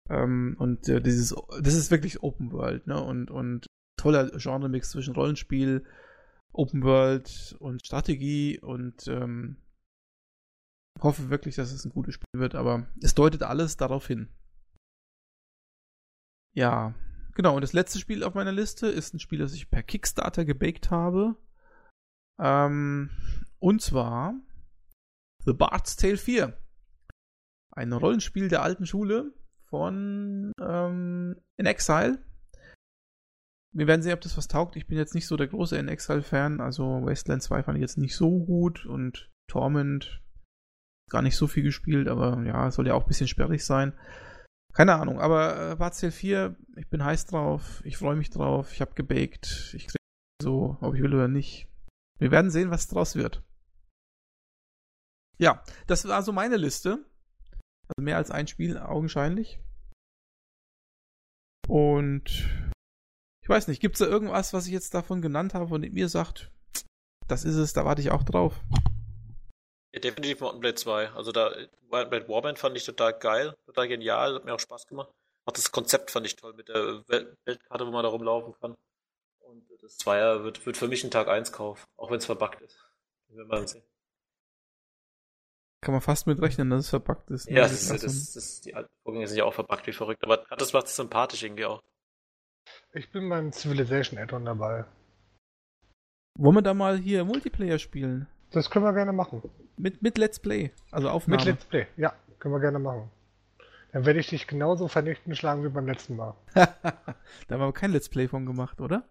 Ähm, 0.09 0.55
und 0.57 0.87
äh, 0.87 1.01
dieses, 1.01 1.35
das 1.61 1.73
ist 1.73 1.91
wirklich 1.91 2.23
Open 2.23 2.51
World, 2.53 2.87
ne? 2.87 3.03
Und, 3.03 3.29
und 3.29 3.65
toller 3.97 4.31
Genre-Mix 4.37 4.91
zwischen 4.91 5.15
Rollenspiel, 5.15 5.85
Open 6.53 6.83
World 6.83 7.55
und 7.59 7.85
Strategie 7.85 8.59
und 8.61 9.07
ähm, 9.07 9.57
hoffe 11.01 11.29
wirklich, 11.29 11.55
dass 11.55 11.73
es 11.73 11.83
ein 11.85 11.91
gutes 11.91 12.15
Spiel 12.15 12.39
wird, 12.39 12.55
aber 12.55 12.87
es 13.01 13.15
deutet 13.15 13.43
alles 13.43 13.75
darauf 13.75 14.07
hin. 14.07 14.29
Ja, 16.53 16.95
genau. 17.33 17.55
Und 17.55 17.61
das 17.61 17.73
letzte 17.73 17.99
Spiel 17.99 18.23
auf 18.23 18.33
meiner 18.33 18.53
Liste 18.53 18.87
ist 18.87 19.13
ein 19.13 19.19
Spiel, 19.19 19.39
das 19.39 19.53
ich 19.53 19.69
per 19.69 19.83
Kickstarter 19.83 20.45
gebaked 20.45 20.89
habe. 20.89 21.35
Ähm, 22.39 23.09
und 23.59 23.81
zwar 23.81 24.35
The 25.45 25.53
Bard's 25.53 25.95
Tale 25.95 26.17
4. 26.17 26.57
ein 27.71 27.93
Rollenspiel 27.93 28.47
der 28.49 28.63
alten 28.63 28.85
Schule 28.85 29.33
von 29.69 30.51
ähm, 30.59 31.35
In 31.57 31.65
Exile. 31.65 32.23
Wir 33.73 33.87
werden 33.87 34.01
sehen, 34.01 34.13
ob 34.13 34.21
das 34.21 34.37
was 34.37 34.47
taugt. 34.47 34.75
Ich 34.77 34.87
bin 34.87 34.97
jetzt 34.97 35.15
nicht 35.15 35.27
so 35.27 35.35
der 35.35 35.47
große 35.47 35.77
In 35.77 35.89
Exile-Fan. 35.89 36.61
Also 36.61 37.05
Wasteland 37.05 37.43
2 37.43 37.63
fand 37.63 37.77
ich 37.77 37.81
jetzt 37.81 37.97
nicht 37.97 38.15
so 38.15 38.45
gut 38.45 38.85
und 38.85 39.29
Torment 39.49 40.21
gar 41.11 41.21
nicht 41.21 41.35
so 41.35 41.47
viel 41.47 41.63
gespielt, 41.63 42.07
aber 42.07 42.41
ja, 42.43 42.71
soll 42.71 42.87
ja 42.87 42.93
auch 42.93 43.03
ein 43.03 43.07
bisschen 43.07 43.27
sperrig 43.27 43.63
sein. 43.65 43.93
Keine 44.73 44.95
Ahnung, 44.95 45.19
aber 45.19 45.71
äh, 45.71 45.75
Barzell 45.75 46.11
4, 46.11 46.55
ich 46.77 46.89
bin 46.89 47.03
heiß 47.03 47.27
drauf, 47.27 47.81
ich 47.85 47.97
freue 47.97 48.15
mich 48.15 48.29
drauf, 48.29 48.73
ich 48.73 48.81
habe 48.81 48.93
gebaked, 48.93 49.73
ich 49.73 49.87
kriege 49.87 49.99
so, 50.41 50.77
ob 50.81 50.95
ich 50.95 51.01
will 51.01 51.13
oder 51.13 51.27
nicht. 51.27 51.69
Wir 52.19 52.31
werden 52.31 52.51
sehen, 52.51 52.71
was 52.71 52.87
draus 52.87 53.15
wird. 53.15 53.43
Ja, 55.37 55.63
das 55.87 56.07
war 56.07 56.23
so 56.23 56.31
meine 56.31 56.57
Liste. 56.57 57.05
Also 57.87 58.01
mehr 58.01 58.17
als 58.17 58.31
ein 58.31 58.47
Spiel, 58.47 58.77
augenscheinlich. 58.77 59.59
Und 61.67 62.29
ich 63.41 63.49
weiß 63.49 63.67
nicht, 63.67 63.79
gibt 63.79 63.95
es 63.95 63.99
da 63.99 64.05
irgendwas, 64.05 64.53
was 64.53 64.65
ich 64.65 64.73
jetzt 64.73 64.93
davon 64.93 65.21
genannt 65.21 65.53
habe, 65.53 65.67
von 65.67 65.81
dem 65.81 65.95
ihr 65.95 66.09
sagt, 66.09 66.51
das 67.27 67.43
ist 67.43 67.55
es, 67.55 67.73
da 67.73 67.85
warte 67.85 68.01
ich 68.01 68.11
auch 68.11 68.23
drauf? 68.23 68.59
Ja, 69.93 69.99
definitiv 69.99 70.41
Mountain 70.41 70.61
Blade 70.61 70.75
2. 70.75 71.09
Also 71.11 71.31
da, 71.31 71.51
Wild 71.89 72.09
Blade 72.09 72.27
Warband 72.27 72.59
fand 72.59 72.75
ich 72.77 72.85
total 72.85 73.17
geil, 73.17 73.55
total 73.65 73.87
genial, 73.87 74.35
hat 74.35 74.45
mir 74.45 74.53
auch 74.53 74.59
Spaß 74.59 74.87
gemacht. 74.87 75.11
Auch 75.47 75.53
das 75.53 75.71
Konzept 75.71 76.11
fand 76.11 76.25
ich 76.25 76.35
toll 76.35 76.53
mit 76.53 76.69
der 76.69 77.03
Weltkarte, 77.07 77.85
wo 77.85 77.91
man 77.91 78.03
da 78.03 78.09
rumlaufen 78.09 78.53
kann. 78.59 78.75
Und 79.47 79.63
das 79.81 79.97
Zweier 79.97 80.43
wird, 80.43 80.65
wird 80.65 80.77
für 80.77 80.87
mich 80.87 81.03
ein 81.03 81.11
Tag 81.11 81.27
1 81.27 81.51
Kauf, 81.51 81.87
auch 81.97 82.11
wenn 82.11 82.17
es 82.17 82.25
verbuggt 82.25 82.61
ist. 82.61 82.77
Wir 83.29 83.47
werden 83.49 83.67
sehen. 83.67 83.83
Kann 85.81 85.93
man 85.93 86.01
fast 86.01 86.25
mit 86.25 86.41
rechnen, 86.41 86.69
dass 86.71 86.85
es 86.85 86.89
verbuggt 86.89 87.29
ist. 87.29 87.49
Ne? 87.49 87.57
Ja, 87.57 87.63
das, 87.63 87.87
das, 87.89 88.01
das, 88.01 88.33
das, 88.33 88.61
die 88.61 88.73
alten 88.73 88.89
Vorgänge 89.03 89.27
sind 89.27 89.37
ja 89.37 89.43
auch 89.43 89.53
verbuggt 89.53 89.85
wie 89.85 89.93
verrückt, 89.93 90.23
aber 90.23 90.37
das 90.57 90.73
macht 90.73 90.87
es 90.87 90.95
sympathisch 90.95 91.43
irgendwie 91.43 91.65
auch. 91.65 91.81
Ich 92.93 93.11
bin 93.11 93.29
beim 93.29 93.51
Civilization 93.51 94.17
Add-on 94.17 94.45
dabei. 94.45 94.85
Wollen 96.37 96.55
wir 96.55 96.61
da 96.61 96.73
mal 96.73 96.97
hier 96.97 97.23
Multiplayer 97.23 97.77
spielen? 97.77 98.27
Das 98.49 98.69
können 98.69 98.85
wir 98.85 98.93
gerne 98.93 99.13
machen. 99.13 99.43
Mit, 99.77 100.01
mit 100.01 100.17
Let's 100.17 100.39
Play, 100.39 100.71
also 100.91 101.09
Aufnahme. 101.09 101.37
Mit 101.37 101.45
Let's 101.45 101.65
Play, 101.65 101.87
ja, 101.97 102.15
können 102.39 102.53
wir 102.53 102.61
gerne 102.61 102.79
machen. 102.79 103.11
Dann 103.91 104.05
werde 104.05 104.19
ich 104.19 104.27
dich 104.27 104.47
genauso 104.47 104.87
vernichten 104.87 105.35
schlagen 105.35 105.63
wie 105.63 105.69
beim 105.69 105.87
letzten 105.87 106.15
Mal. 106.15 106.35
da 106.53 106.65
haben 107.51 107.59
wir 107.59 107.73
kein 107.73 107.91
Let's 107.91 108.09
Play 108.09 108.27
von 108.27 108.45
gemacht, 108.45 108.81
oder? 108.81 109.07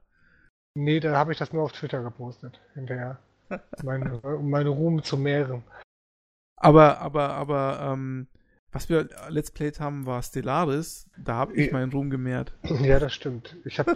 Nee, 0.74 1.00
da 1.00 1.16
habe 1.16 1.32
ich 1.32 1.38
das 1.38 1.52
nur 1.52 1.62
auf 1.62 1.72
Twitter 1.72 2.02
gepostet, 2.02 2.60
hinterher. 2.74 3.18
meine, 3.82 4.20
um 4.20 4.50
meine 4.50 4.70
Ruhm 4.70 5.02
zu 5.02 5.16
mehren. 5.16 5.62
Aber, 6.56 6.98
aber, 6.98 7.30
aber, 7.30 7.92
ähm, 7.92 8.26
was 8.74 8.88
wir 8.88 9.08
Let's 9.28 9.52
Played 9.52 9.78
haben, 9.78 10.04
war 10.04 10.20
Stellaris. 10.22 11.08
Da 11.16 11.34
habe 11.34 11.54
ich 11.54 11.70
meinen 11.70 11.92
Ruhm 11.92 12.10
gemehrt. 12.10 12.52
Ja, 12.64 12.98
das 12.98 13.14
stimmt. 13.14 13.56
Ich 13.64 13.78
hab, 13.78 13.86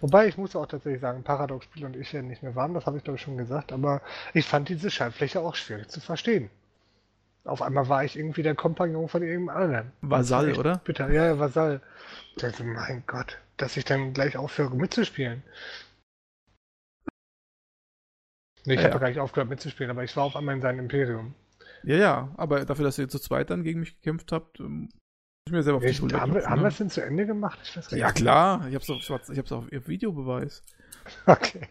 wobei, 0.00 0.28
ich 0.28 0.38
muss 0.38 0.54
auch 0.54 0.66
tatsächlich 0.66 1.00
sagen, 1.00 1.24
Paradox 1.24 1.64
Spiel 1.64 1.84
und 1.84 1.96
ich 1.96 2.12
ja 2.12 2.22
nicht 2.22 2.42
mehr 2.42 2.54
waren, 2.54 2.72
das 2.74 2.86
habe 2.86 2.96
ich 2.96 3.02
glaube 3.02 3.16
ich 3.16 3.22
schon 3.22 3.36
gesagt, 3.36 3.72
aber 3.72 4.02
ich 4.32 4.46
fand 4.46 4.68
diese 4.68 4.88
Schaltfläche 4.88 5.40
auch 5.40 5.56
schwierig 5.56 5.88
zu 5.88 6.00
verstehen. 6.00 6.48
Auf 7.42 7.60
einmal 7.60 7.88
war 7.88 8.04
ich 8.04 8.16
irgendwie 8.16 8.44
der 8.44 8.54
Kompagnon 8.54 9.08
von 9.08 9.22
irgendeinem 9.22 9.62
anderen. 9.62 9.92
Vasall, 10.02 10.56
oder? 10.56 10.80
Bitte, 10.84 11.08
ja, 11.10 11.38
Vasall. 11.40 11.80
dachte, 12.36 12.62
mein 12.62 13.02
Gott, 13.08 13.38
dass 13.56 13.76
ich 13.76 13.84
dann 13.84 14.12
gleich 14.12 14.36
aufhöre 14.36 14.76
mitzuspielen. 14.76 15.42
Nee, 18.64 18.74
ich 18.74 18.80
ja, 18.80 18.90
habe 18.90 19.00
gar 19.00 19.08
nicht 19.08 19.20
aufgehört 19.20 19.48
mitzuspielen, 19.48 19.90
aber 19.90 20.04
ich 20.04 20.16
war 20.16 20.24
auf 20.24 20.36
einmal 20.36 20.54
in 20.54 20.60
seinem 20.60 20.80
Imperium. 20.80 21.34
Ja, 21.82 21.96
ja, 21.96 22.34
aber 22.36 22.64
dafür, 22.64 22.84
dass 22.84 22.98
ihr 22.98 23.08
zu 23.08 23.18
zweit 23.18 23.50
dann 23.50 23.62
gegen 23.62 23.80
mich 23.80 23.96
gekämpft 23.96 24.32
habt, 24.32 24.60
ähm, 24.60 24.82
muss 24.82 25.46
ich 25.46 25.52
mir 25.52 25.62
selber 25.62 25.78
auf 25.78 25.84
die 25.84 25.94
Schulter 25.94 26.20
Haben, 26.20 26.34
wir, 26.34 26.44
haben 26.44 26.60
wir 26.60 26.68
es 26.68 26.76
denn 26.76 26.90
zu 26.90 27.02
Ende 27.02 27.26
gemacht? 27.26 27.58
Ja, 27.90 28.12
klar. 28.12 28.68
Ich 28.68 28.74
hab's 28.74 28.90
auf, 28.90 29.30
ich 29.30 29.38
hab's 29.38 29.52
auf 29.52 29.66
Videobeweis. 29.70 30.62
Okay. 31.26 31.66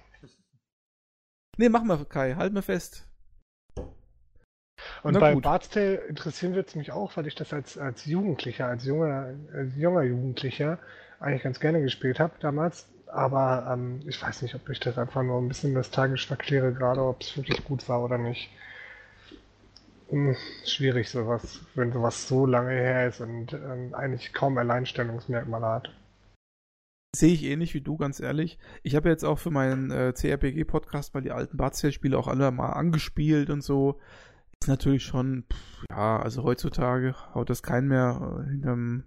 Nee, 1.57 1.69
mach 1.69 1.83
mal, 1.83 2.03
Kai. 2.05 2.35
Halt 2.35 2.51
mir 2.51 2.63
fest. 2.63 3.07
Und 5.03 5.13
Na 5.13 5.19
bei 5.19 5.35
Tale 5.35 5.95
interessieren 5.95 6.55
wird 6.55 6.69
es 6.69 6.75
mich 6.75 6.91
auch, 6.91 7.15
weil 7.15 7.27
ich 7.27 7.35
das 7.35 7.53
als, 7.53 7.77
als 7.77 8.05
Jugendlicher, 8.05 8.67
als 8.67 8.85
junger, 8.85 9.35
als 9.53 9.75
junger 9.77 10.03
Jugendlicher 10.03 10.79
eigentlich 11.19 11.43
ganz 11.43 11.59
gerne 11.59 11.81
gespielt 11.81 12.19
habe 12.19 12.33
damals. 12.39 12.87
Aber 13.11 13.67
ähm, 13.71 14.01
ich 14.07 14.21
weiß 14.21 14.43
nicht, 14.43 14.53
ob 14.55 14.69
ich 14.69 14.79
das 14.79 14.97
einfach 14.97 15.23
nur 15.23 15.41
ein 15.41 15.47
bisschen 15.47 15.73
nostalgisch 15.73 16.27
verkläre, 16.27 16.73
gerade 16.73 17.01
ob 17.01 17.21
es 17.21 17.35
wirklich 17.35 17.63
gut 17.63 17.89
war 17.89 18.03
oder 18.03 18.17
nicht. 18.17 18.49
Hm, 20.09 20.35
schwierig 20.65 21.09
sowas, 21.09 21.59
wenn 21.75 21.91
sowas 21.91 22.27
so 22.27 22.45
lange 22.45 22.71
her 22.71 23.07
ist 23.07 23.21
und 23.21 23.53
ähm, 23.53 23.93
eigentlich 23.93 24.33
kaum 24.33 24.57
Alleinstellungsmerkmale 24.57 25.65
hat. 25.65 25.89
Sehe 27.15 27.33
ich 27.33 27.43
ähnlich 27.43 27.73
wie 27.73 27.81
du, 27.81 27.97
ganz 27.97 28.19
ehrlich. 28.19 28.59
Ich 28.83 28.95
habe 28.95 29.09
jetzt 29.09 29.25
auch 29.25 29.39
für 29.39 29.49
meinen 29.49 29.89
äh, 29.89 30.13
CRPG-Podcast 30.13 31.15
mal 31.15 31.21
die 31.21 31.31
alten 31.31 31.57
Barzell-Spiele 31.57 32.17
auch 32.17 32.27
alle 32.27 32.51
mal 32.51 32.73
angespielt 32.73 33.49
und 33.49 33.63
so. 33.63 33.99
Ist 34.61 34.67
natürlich 34.67 35.03
schon, 35.03 35.45
pff, 35.51 35.85
ja, 35.89 36.21
also 36.21 36.43
heutzutage 36.43 37.15
haut 37.33 37.49
das 37.49 37.63
keinen 37.63 37.87
mehr 37.87 38.43
äh, 38.45 38.49
hinterm 38.51 39.05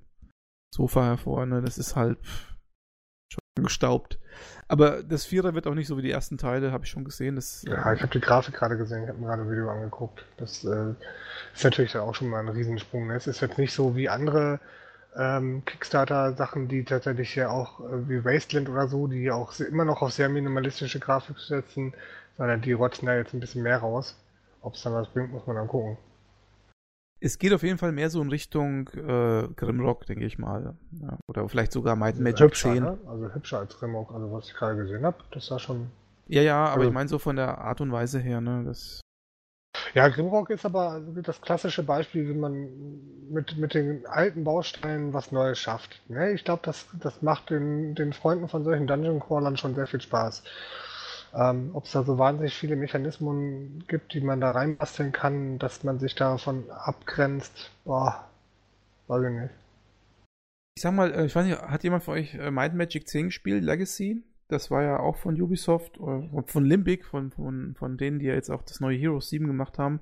Sofa 0.75 1.05
hervor, 1.05 1.47
ne? 1.47 1.63
Das 1.63 1.79
ist 1.79 1.95
halt 1.95 2.19
pff, 2.25 2.52
gestaubt. 3.61 4.19
Aber 4.69 5.03
das 5.03 5.27
Vierer 5.27 5.55
wird 5.55 5.67
auch 5.67 5.75
nicht 5.75 5.87
so 5.87 5.99
wie 5.99 6.03
die 6.03 6.11
ersten 6.11 6.39
Teile, 6.39 6.73
habe 6.73 6.85
ich 6.85 6.91
schon 6.91 7.05
gesehen. 7.05 7.37
Das, 7.37 7.63
ja, 7.67 7.91
äh, 7.91 7.95
ich 7.95 8.03
habe 8.03 8.13
die 8.13 8.21
Grafik 8.21 8.55
gerade 8.55 8.79
gesehen, 8.79 9.03
ich 9.03 9.09
habe 9.09 9.19
mir 9.19 9.27
gerade 9.27 9.43
ein 9.43 9.51
Video 9.51 9.69
angeguckt. 9.69 10.25
Das 10.39 10.65
äh, 10.65 10.95
ist 11.55 11.65
natürlich 11.65 11.97
auch 11.97 12.15
schon 12.15 12.29
mal 12.29 12.41
ein 12.41 12.49
Riesensprung. 12.49 13.09
Ne? 13.09 13.17
Es 13.17 13.27
ist 13.27 13.41
jetzt 13.41 13.59
nicht 13.59 13.75
so 13.75 13.95
wie 13.95 14.09
andere 14.09 14.61
ähm, 15.15 15.63
Kickstarter-Sachen, 15.67 16.69
die 16.69 16.85
tatsächlich 16.85 17.35
ja 17.35 17.51
auch 17.51 17.81
äh, 17.81 18.09
wie 18.09 18.25
Wasteland 18.25 18.71
oder 18.71 18.89
so, 18.89 19.07
die 19.07 19.31
auch 19.31 19.59
immer 19.61 19.85
noch 19.85 20.01
auf 20.01 20.13
sehr 20.13 20.31
minimalistische 20.31 21.01
Grafik 21.01 21.39
setzen, 21.39 21.93
sondern 22.39 22.63
die 22.63 22.73
rotzen 22.73 23.07
da 23.07 23.17
jetzt 23.17 23.35
ein 23.35 23.41
bisschen 23.41 23.63
mehr 23.63 23.79
raus. 23.79 24.17
Ob 24.63 24.75
es 24.75 24.83
dann 24.83 24.95
was 24.95 25.09
bringt, 25.09 25.33
muss 25.33 25.47
man 25.47 25.57
dann 25.57 25.69
gucken. 25.69 25.99
Es 27.25 27.39
geht 27.39 27.53
auf 27.53 27.63
jeden 27.63 27.79
Fall 27.79 27.93
mehr 27.93 28.11
so 28.11 28.21
in 28.21 28.31
Richtung 28.31 28.89
äh, 28.89 29.47
Grimrock, 29.55 30.07
denke 30.07 30.25
ich 30.25 30.39
mal. 30.39 30.75
Ja, 31.01 31.19
oder 31.29 31.49
vielleicht 31.49 31.71
sogar 31.71 31.95
Might 31.95 32.19
Magic 32.19 32.41
hübscher, 32.41 32.73
10. 32.73 32.83
Ne? 32.83 32.99
Also 33.07 33.33
hübscher 33.33 33.59
als 33.61 33.79
Grimrock, 33.79 34.13
also 34.13 34.33
was 34.33 34.49
ich 34.49 34.55
gerade 34.55 34.77
gesehen 34.77 35.05
habe, 35.05 35.19
das 35.31 35.51
war 35.51 35.61
schon. 35.61 35.91
Ja, 36.27 36.43
ja, 36.43 36.65
aber 36.65 36.79
also, 36.79 36.89
ich 36.89 36.95
meine 36.95 37.09
so 37.09 37.19
von 37.19 37.37
der 37.37 37.59
Art 37.59 37.81
und 37.81 37.93
Weise 37.93 38.19
her, 38.19 38.41
ne? 38.41 38.65
Das 38.65 39.01
ja, 39.95 40.09
Grimrock 40.09 40.51
ist 40.51 40.65
aber 40.65 41.01
das 41.23 41.41
klassische 41.41 41.83
Beispiel, 41.83 42.29
wie 42.29 42.35
man 42.35 42.69
mit, 43.31 43.57
mit 43.59 43.75
den 43.75 44.07
alten 44.07 44.45
Bausteinen 44.45 45.13
was 45.13 45.33
Neues 45.33 45.59
schafft. 45.59 46.01
Ne? 46.09 46.33
Ich 46.33 46.45
glaube, 46.45 46.63
das, 46.65 46.87
das 46.95 47.21
macht 47.21 47.51
den, 47.51 47.95
den 47.95 48.13
Freunden 48.13 48.49
von 48.49 48.65
solchen 48.65 48.87
Dungeon 48.87 49.21
Crawlern 49.21 49.57
schon 49.57 49.75
sehr 49.75 49.87
viel 49.87 50.01
Spaß. 50.01 50.43
Ähm, 51.35 51.71
Ob 51.73 51.85
es 51.85 51.93
da 51.93 52.03
so 52.03 52.19
wahnsinnig 52.19 52.55
viele 52.55 52.77
Mechanismen 52.77 53.85
gibt, 53.89 54.13
die 54.13 54.21
man 54.21 54.41
da 54.41 54.51
reinbasteln 54.51 55.13
kann, 55.13 55.59
dass 55.59 55.83
man 55.83 55.99
sich 55.99 56.15
davon 56.15 56.71
abgrenzt, 56.71 57.71
boah, 57.85 58.29
weiß 59.07 59.25
ich 59.25 59.41
nicht. 59.41 59.55
Ich 60.77 60.83
sag 60.83 60.95
mal, 60.95 61.13
äh, 61.13 61.27
ich 61.27 61.35
weiß 61.35 61.47
nicht, 61.47 61.61
hat 61.61 61.85
jemand 61.85 62.05
von 62.05 62.15
euch 62.15 62.35
äh, 62.35 62.51
Might 62.51 62.75
Magic 62.75 63.09
10 63.09 63.27
gespielt, 63.27 63.65
Legacy? 63.65 64.23
Das 64.49 64.71
war 64.71 64.83
ja 64.83 64.99
auch 64.99 65.17
von 65.17 65.41
Ubisoft, 65.41 65.99
äh, 65.99 66.43
von 66.47 66.65
Limbic, 66.67 67.07
von, 67.07 67.31
von, 67.31 67.75
von 67.77 67.97
denen, 67.97 68.19
die 68.19 68.27
ja 68.27 68.35
jetzt 68.35 68.51
auch 68.51 68.63
das 68.63 68.81
neue 68.81 68.99
Heroes 68.99 69.31
7 69.31 69.47
gemacht 69.47 69.79
haben. 69.79 70.01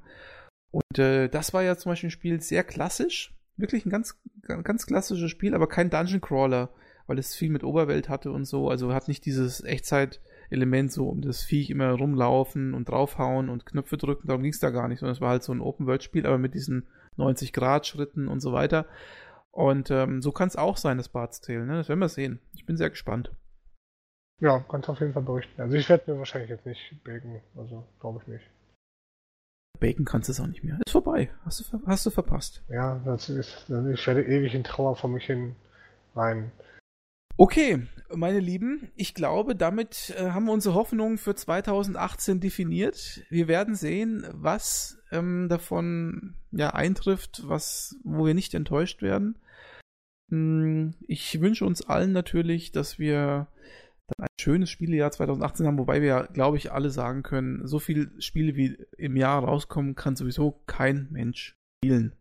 Und 0.72 0.98
äh, 0.98 1.28
das 1.28 1.54
war 1.54 1.62
ja 1.62 1.76
zum 1.76 1.92
Beispiel 1.92 2.08
ein 2.08 2.12
Spiel 2.12 2.40
sehr 2.40 2.64
klassisch. 2.64 3.36
Wirklich 3.56 3.86
ein 3.86 3.90
ganz, 3.90 4.20
ganz 4.42 4.86
klassisches 4.86 5.30
Spiel, 5.30 5.54
aber 5.54 5.68
kein 5.68 5.90
Dungeon 5.90 6.20
Crawler, 6.20 6.70
weil 7.06 7.18
es 7.18 7.34
viel 7.34 7.50
mit 7.50 7.62
Oberwelt 7.62 8.08
hatte 8.08 8.32
und 8.32 8.46
so. 8.46 8.68
Also 8.68 8.92
hat 8.92 9.06
nicht 9.06 9.26
dieses 9.26 9.62
Echtzeit- 9.62 10.20
Element, 10.50 10.92
so 10.92 11.08
um 11.08 11.22
das 11.22 11.42
Viech 11.42 11.70
immer 11.70 11.92
rumlaufen 11.92 12.74
und 12.74 12.88
draufhauen 12.88 13.48
und 13.48 13.66
Knöpfe 13.66 13.96
drücken, 13.96 14.28
darum 14.28 14.42
ging 14.42 14.52
es 14.52 14.60
da 14.60 14.70
gar 14.70 14.88
nicht, 14.88 14.98
sondern 14.98 15.14
es 15.14 15.20
war 15.20 15.30
halt 15.30 15.42
so 15.42 15.52
ein 15.52 15.60
Open-World-Spiel, 15.60 16.26
aber 16.26 16.38
mit 16.38 16.54
diesen 16.54 16.86
90-Grad-Schritten 17.18 18.28
und 18.28 18.40
so 18.40 18.52
weiter. 18.52 18.86
Und 19.52 19.90
ähm, 19.90 20.22
so 20.22 20.32
kann 20.32 20.48
es 20.48 20.56
auch 20.56 20.76
sein, 20.76 20.96
das 20.96 21.08
Bart's 21.08 21.40
Tale, 21.40 21.66
ne? 21.66 21.74
Das 21.74 21.88
werden 21.88 22.00
wir 22.00 22.08
sehen. 22.08 22.40
Ich 22.54 22.66
bin 22.66 22.76
sehr 22.76 22.90
gespannt. 22.90 23.32
Ja, 24.40 24.64
kannst 24.68 24.88
auf 24.88 25.00
jeden 25.00 25.12
Fall 25.12 25.22
berichten. 25.22 25.60
Also 25.60 25.76
ich 25.76 25.88
werde 25.88 26.10
mir 26.10 26.18
wahrscheinlich 26.18 26.50
jetzt 26.50 26.64
nicht 26.64 27.04
baken, 27.04 27.40
also 27.56 27.84
glaube 28.00 28.20
ich 28.22 28.28
nicht. 28.28 28.44
Baken 29.78 30.04
kannst 30.04 30.28
du 30.28 30.32
es 30.32 30.40
auch 30.40 30.46
nicht 30.46 30.64
mehr. 30.64 30.78
Ist 30.84 30.92
vorbei. 30.92 31.30
Hast 31.44 31.60
du, 31.60 31.80
hast 31.86 32.06
du 32.06 32.10
verpasst. 32.10 32.62
Ja, 32.68 33.00
das 33.04 33.28
ist, 33.28 33.64
ich 33.68 34.06
werde 34.06 34.24
ewig 34.24 34.54
in 34.54 34.64
Trauer 34.64 34.96
vor 34.96 35.10
mich 35.10 35.24
hin 35.24 35.56
rein. 36.14 36.52
Okay, 37.42 37.86
meine 38.14 38.38
Lieben, 38.38 38.90
ich 38.96 39.14
glaube, 39.14 39.56
damit 39.56 40.14
äh, 40.18 40.32
haben 40.32 40.44
wir 40.44 40.52
unsere 40.52 40.74
Hoffnung 40.74 41.16
für 41.16 41.34
2018 41.34 42.38
definiert. 42.38 43.22
Wir 43.30 43.48
werden 43.48 43.74
sehen, 43.74 44.26
was 44.34 45.02
ähm, 45.10 45.48
davon 45.48 46.34
ja 46.50 46.74
eintrifft, 46.74 47.40
was, 47.46 47.98
wo 48.04 48.26
wir 48.26 48.34
nicht 48.34 48.52
enttäuscht 48.52 49.00
werden. 49.00 49.38
Hm, 50.30 50.92
ich 51.08 51.40
wünsche 51.40 51.64
uns 51.64 51.80
allen 51.80 52.12
natürlich, 52.12 52.72
dass 52.72 52.98
wir 52.98 53.48
dann 54.08 54.26
ein 54.26 54.36
schönes 54.38 54.68
Spielejahr 54.68 55.10
2018 55.10 55.66
haben, 55.66 55.78
wobei 55.78 56.02
wir, 56.02 56.28
glaube 56.34 56.58
ich, 56.58 56.72
alle 56.72 56.90
sagen 56.90 57.22
können, 57.22 57.66
so 57.66 57.78
viele 57.78 58.10
Spiele 58.20 58.54
wie 58.54 58.76
im 58.98 59.16
Jahr 59.16 59.42
rauskommen, 59.42 59.94
kann 59.94 60.14
sowieso 60.14 60.60
kein 60.66 61.08
Mensch 61.10 61.54
spielen. 61.78 62.12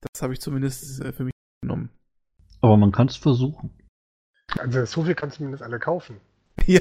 Das 0.00 0.22
habe 0.22 0.32
ich 0.32 0.40
zumindest 0.40 1.02
äh, 1.02 1.12
für 1.12 1.24
mich 1.24 1.34
genommen. 1.60 1.90
Aber 2.62 2.78
man 2.78 2.92
kann 2.92 3.08
es 3.08 3.16
versuchen. 3.16 3.76
Also 4.58 4.84
so 4.84 5.04
viel 5.04 5.14
kannst 5.14 5.36
du 5.36 5.38
zumindest 5.38 5.62
alle 5.62 5.78
kaufen. 5.78 6.20
Ja. 6.66 6.80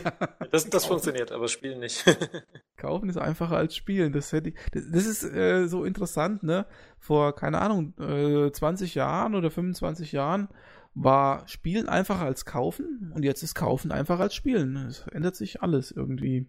Das, 0.52 0.70
das 0.70 0.86
funktioniert, 0.86 1.32
aber 1.32 1.48
spielen 1.48 1.80
nicht. 1.80 2.04
Kaufen 2.78 3.10
ist 3.10 3.18
einfacher 3.18 3.58
als 3.58 3.76
spielen. 3.76 4.14
Das, 4.14 4.32
hätte 4.32 4.50
ich, 4.50 4.56
das, 4.72 4.84
das 4.90 5.06
ist 5.06 5.24
äh, 5.24 5.68
so 5.68 5.84
interessant, 5.84 6.44
ne? 6.44 6.66
Vor, 6.98 7.36
keine 7.36 7.62
Ahnung, 7.62 7.94
äh, 8.00 8.52
20 8.52 8.96
Jahren 8.96 9.36
oder 9.36 9.52
25 9.52 10.12
Jahren 10.12 10.48
war 10.96 11.48
Spielen 11.48 11.90
einfacher 11.90 12.26
als 12.26 12.46
Kaufen 12.46 13.12
und 13.14 13.24
jetzt 13.24 13.44
ist 13.44 13.54
Kaufen 13.54 13.92
einfacher 13.92 14.24
als 14.24 14.34
Spielen. 14.34 14.76
Es 14.88 15.06
ändert 15.08 15.36
sich 15.36 15.62
alles 15.62 15.92
irgendwie. 15.92 16.48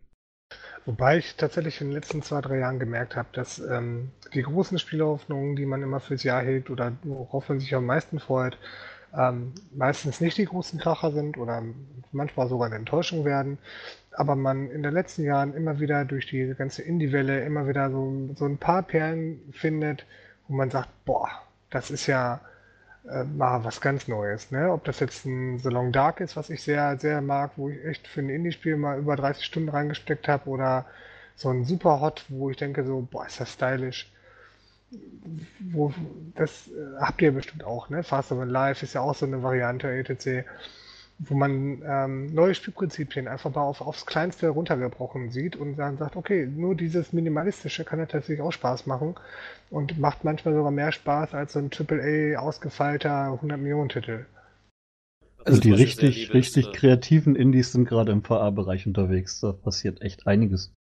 Wobei 0.84 1.18
ich 1.18 1.34
tatsächlich 1.34 1.80
in 1.80 1.88
den 1.88 1.94
letzten 1.94 2.22
zwei, 2.22 2.40
drei 2.40 2.58
Jahren 2.58 2.78
gemerkt 2.78 3.16
habe, 3.16 3.28
dass 3.32 3.58
ähm, 3.58 4.12
die 4.32 4.42
großen 4.42 4.78
Spielhoffnungen, 4.78 5.56
die 5.56 5.66
man 5.66 5.82
immer 5.82 5.98
fürs 5.98 6.22
Jahr 6.22 6.42
hält 6.42 6.70
oder 6.70 6.92
worauf 7.02 7.48
man 7.48 7.58
sich 7.58 7.74
am 7.74 7.86
meisten 7.86 8.20
freut, 8.20 8.56
ähm, 9.16 9.52
meistens 9.74 10.20
nicht 10.20 10.38
die 10.38 10.44
großen 10.44 10.78
Kracher 10.78 11.12
sind 11.12 11.38
oder 11.38 11.62
manchmal 12.12 12.48
sogar 12.48 12.66
eine 12.66 12.76
Enttäuschung 12.76 13.24
werden. 13.24 13.58
Aber 14.12 14.36
man 14.36 14.70
in 14.70 14.82
den 14.82 14.92
letzten 14.92 15.24
Jahren 15.24 15.54
immer 15.54 15.80
wieder 15.80 16.04
durch 16.04 16.26
die 16.26 16.54
ganze 16.56 16.82
Indie-Welle 16.82 17.44
immer 17.44 17.66
wieder 17.68 17.90
so, 17.90 18.30
so 18.34 18.46
ein 18.46 18.58
paar 18.58 18.82
Perlen 18.82 19.40
findet, 19.52 20.06
wo 20.48 20.54
man 20.54 20.70
sagt, 20.70 20.88
boah, 21.04 21.28
das 21.70 21.90
ist 21.90 22.06
ja 22.06 22.40
äh, 23.08 23.24
mal 23.24 23.64
was 23.64 23.80
ganz 23.80 24.08
Neues. 24.08 24.50
Ne? 24.50 24.70
Ob 24.72 24.84
das 24.84 25.00
jetzt 25.00 25.24
ein 25.26 25.58
The 25.58 25.68
Long 25.68 25.92
Dark 25.92 26.20
ist, 26.20 26.36
was 26.36 26.50
ich 26.50 26.62
sehr, 26.62 26.98
sehr 26.98 27.20
mag, 27.20 27.52
wo 27.56 27.68
ich 27.68 27.84
echt 27.84 28.06
für 28.06 28.20
ein 28.20 28.30
Indie-Spiel 28.30 28.76
mal 28.76 28.98
über 28.98 29.16
30 29.16 29.44
Stunden 29.44 29.68
reingesteckt 29.68 30.28
habe, 30.28 30.48
oder 30.48 30.86
so 31.36 31.50
ein 31.50 31.64
Super 31.64 32.00
Hot, 32.00 32.24
wo 32.28 32.50
ich 32.50 32.56
denke 32.56 32.84
so, 32.84 33.06
boah, 33.10 33.26
ist 33.26 33.40
das 33.40 33.52
stylisch. 33.52 34.10
Wo, 35.72 35.92
das 36.34 36.68
äh, 36.68 37.00
habt 37.00 37.20
ihr 37.22 37.32
bestimmt 37.32 37.64
auch, 37.64 37.88
ne? 37.88 38.02
Faster 38.02 38.36
Than 38.36 38.48
Life 38.48 38.84
ist 38.84 38.94
ja 38.94 39.00
auch 39.00 39.14
so 39.14 39.26
eine 39.26 39.42
Variante 39.42 39.88
etc 39.88 40.46
wo 41.18 41.34
man 41.34 41.82
ähm, 41.86 42.34
neue 42.34 42.54
Spielprinzipien 42.54 43.26
einfach 43.26 43.54
mal 43.54 43.62
auf, 43.62 43.80
aufs 43.80 44.04
Kleinste 44.04 44.48
runtergebrochen 44.48 45.30
sieht 45.30 45.56
und 45.56 45.76
dann 45.76 45.96
sagt, 45.96 46.16
okay, 46.16 46.46
nur 46.46 46.74
dieses 46.74 47.12
Minimalistische 47.12 47.84
kann 47.84 47.98
ja 47.98 48.06
tatsächlich 48.06 48.42
auch 48.42 48.52
Spaß 48.52 48.86
machen 48.86 49.14
und 49.70 49.98
macht 49.98 50.24
manchmal 50.24 50.54
sogar 50.54 50.70
mehr 50.70 50.92
Spaß 50.92 51.34
als 51.34 51.54
so 51.54 51.60
ein 51.60 51.70
AAA 51.72 52.38
ausgefeilter 52.38 53.32
100 53.32 53.58
Millionen 53.58 53.88
Titel. 53.88 54.26
Also, 55.44 55.60
die 55.60 55.72
richtig, 55.72 56.22
liebe, 56.22 56.34
richtig 56.34 56.72
kreativen 56.72 57.36
Indies 57.36 57.72
sind 57.72 57.88
gerade 57.88 58.12
im 58.12 58.28
VA-Bereich 58.28 58.86
unterwegs. 58.86 59.40
Da 59.40 59.52
passiert 59.52 60.02
echt 60.02 60.26
einiges. 60.26 60.74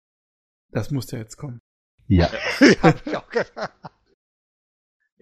Das 0.71 0.91
muss 0.93 1.11
ja 1.11 1.19
jetzt 1.19 1.37
kommen. 1.37 1.59
Ja. 2.07 2.31
ja 2.61 2.83
hab 2.83 3.07
ich 3.07 3.17
auch 3.17 3.29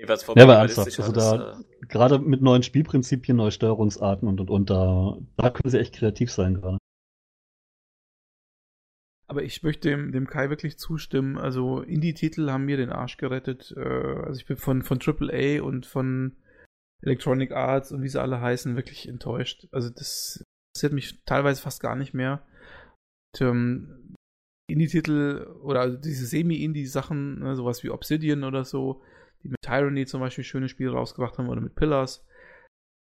gesagt. 0.00 0.22
Jeweils 0.22 0.36
ja, 0.36 0.44
aber 0.44 0.56
ernsthaft. 0.56 0.98
Also 0.98 1.12
da, 1.12 1.58
äh, 1.58 1.86
gerade 1.86 2.18
mit 2.18 2.42
neuen 2.42 2.62
Spielprinzipien, 2.62 3.36
neue 3.36 3.50
Steuerungsarten 3.50 4.28
und, 4.28 4.40
und, 4.40 4.50
und, 4.50 4.70
da, 4.70 5.18
da 5.36 5.50
können 5.50 5.70
sie 5.70 5.78
echt 5.78 5.94
kreativ 5.94 6.30
sein 6.30 6.54
gerade. 6.54 6.78
Aber 9.26 9.44
ich 9.44 9.62
möchte 9.62 9.88
dem, 9.88 10.10
dem 10.10 10.26
Kai 10.26 10.50
wirklich 10.50 10.76
zustimmen. 10.76 11.38
Also 11.38 11.82
Indie-Titel 11.82 12.50
haben 12.50 12.64
mir 12.64 12.76
den 12.76 12.90
Arsch 12.90 13.16
gerettet. 13.16 13.72
Äh, 13.76 13.80
also 13.80 14.40
ich 14.40 14.46
bin 14.46 14.56
von, 14.56 14.82
von 14.82 14.98
AAA 15.00 15.62
und 15.62 15.86
von 15.86 16.36
Electronic 17.02 17.52
Arts 17.52 17.92
und 17.92 18.02
wie 18.02 18.08
sie 18.08 18.20
alle 18.20 18.40
heißen, 18.40 18.76
wirklich 18.76 19.08
enttäuscht. 19.08 19.68
Also 19.70 19.88
das 19.88 20.44
interessiert 20.74 20.92
mich 20.92 21.24
teilweise 21.24 21.62
fast 21.62 21.80
gar 21.80 21.94
nicht 21.94 22.12
mehr. 22.12 22.44
Und, 23.34 23.42
ähm, 23.42 24.14
Indie-Titel 24.68 25.46
oder 25.62 25.90
diese 25.90 26.26
Semi-Indie-Sachen, 26.26 27.40
ne, 27.40 27.56
sowas 27.56 27.82
wie 27.82 27.90
Obsidian 27.90 28.44
oder 28.44 28.64
so, 28.64 29.02
die 29.42 29.48
mit 29.48 29.62
Tyranny 29.62 30.06
zum 30.06 30.20
Beispiel 30.20 30.44
schöne 30.44 30.68
Spiele 30.68 30.92
rausgebracht 30.92 31.38
haben 31.38 31.48
oder 31.48 31.60
mit 31.60 31.74
Pillars. 31.74 32.24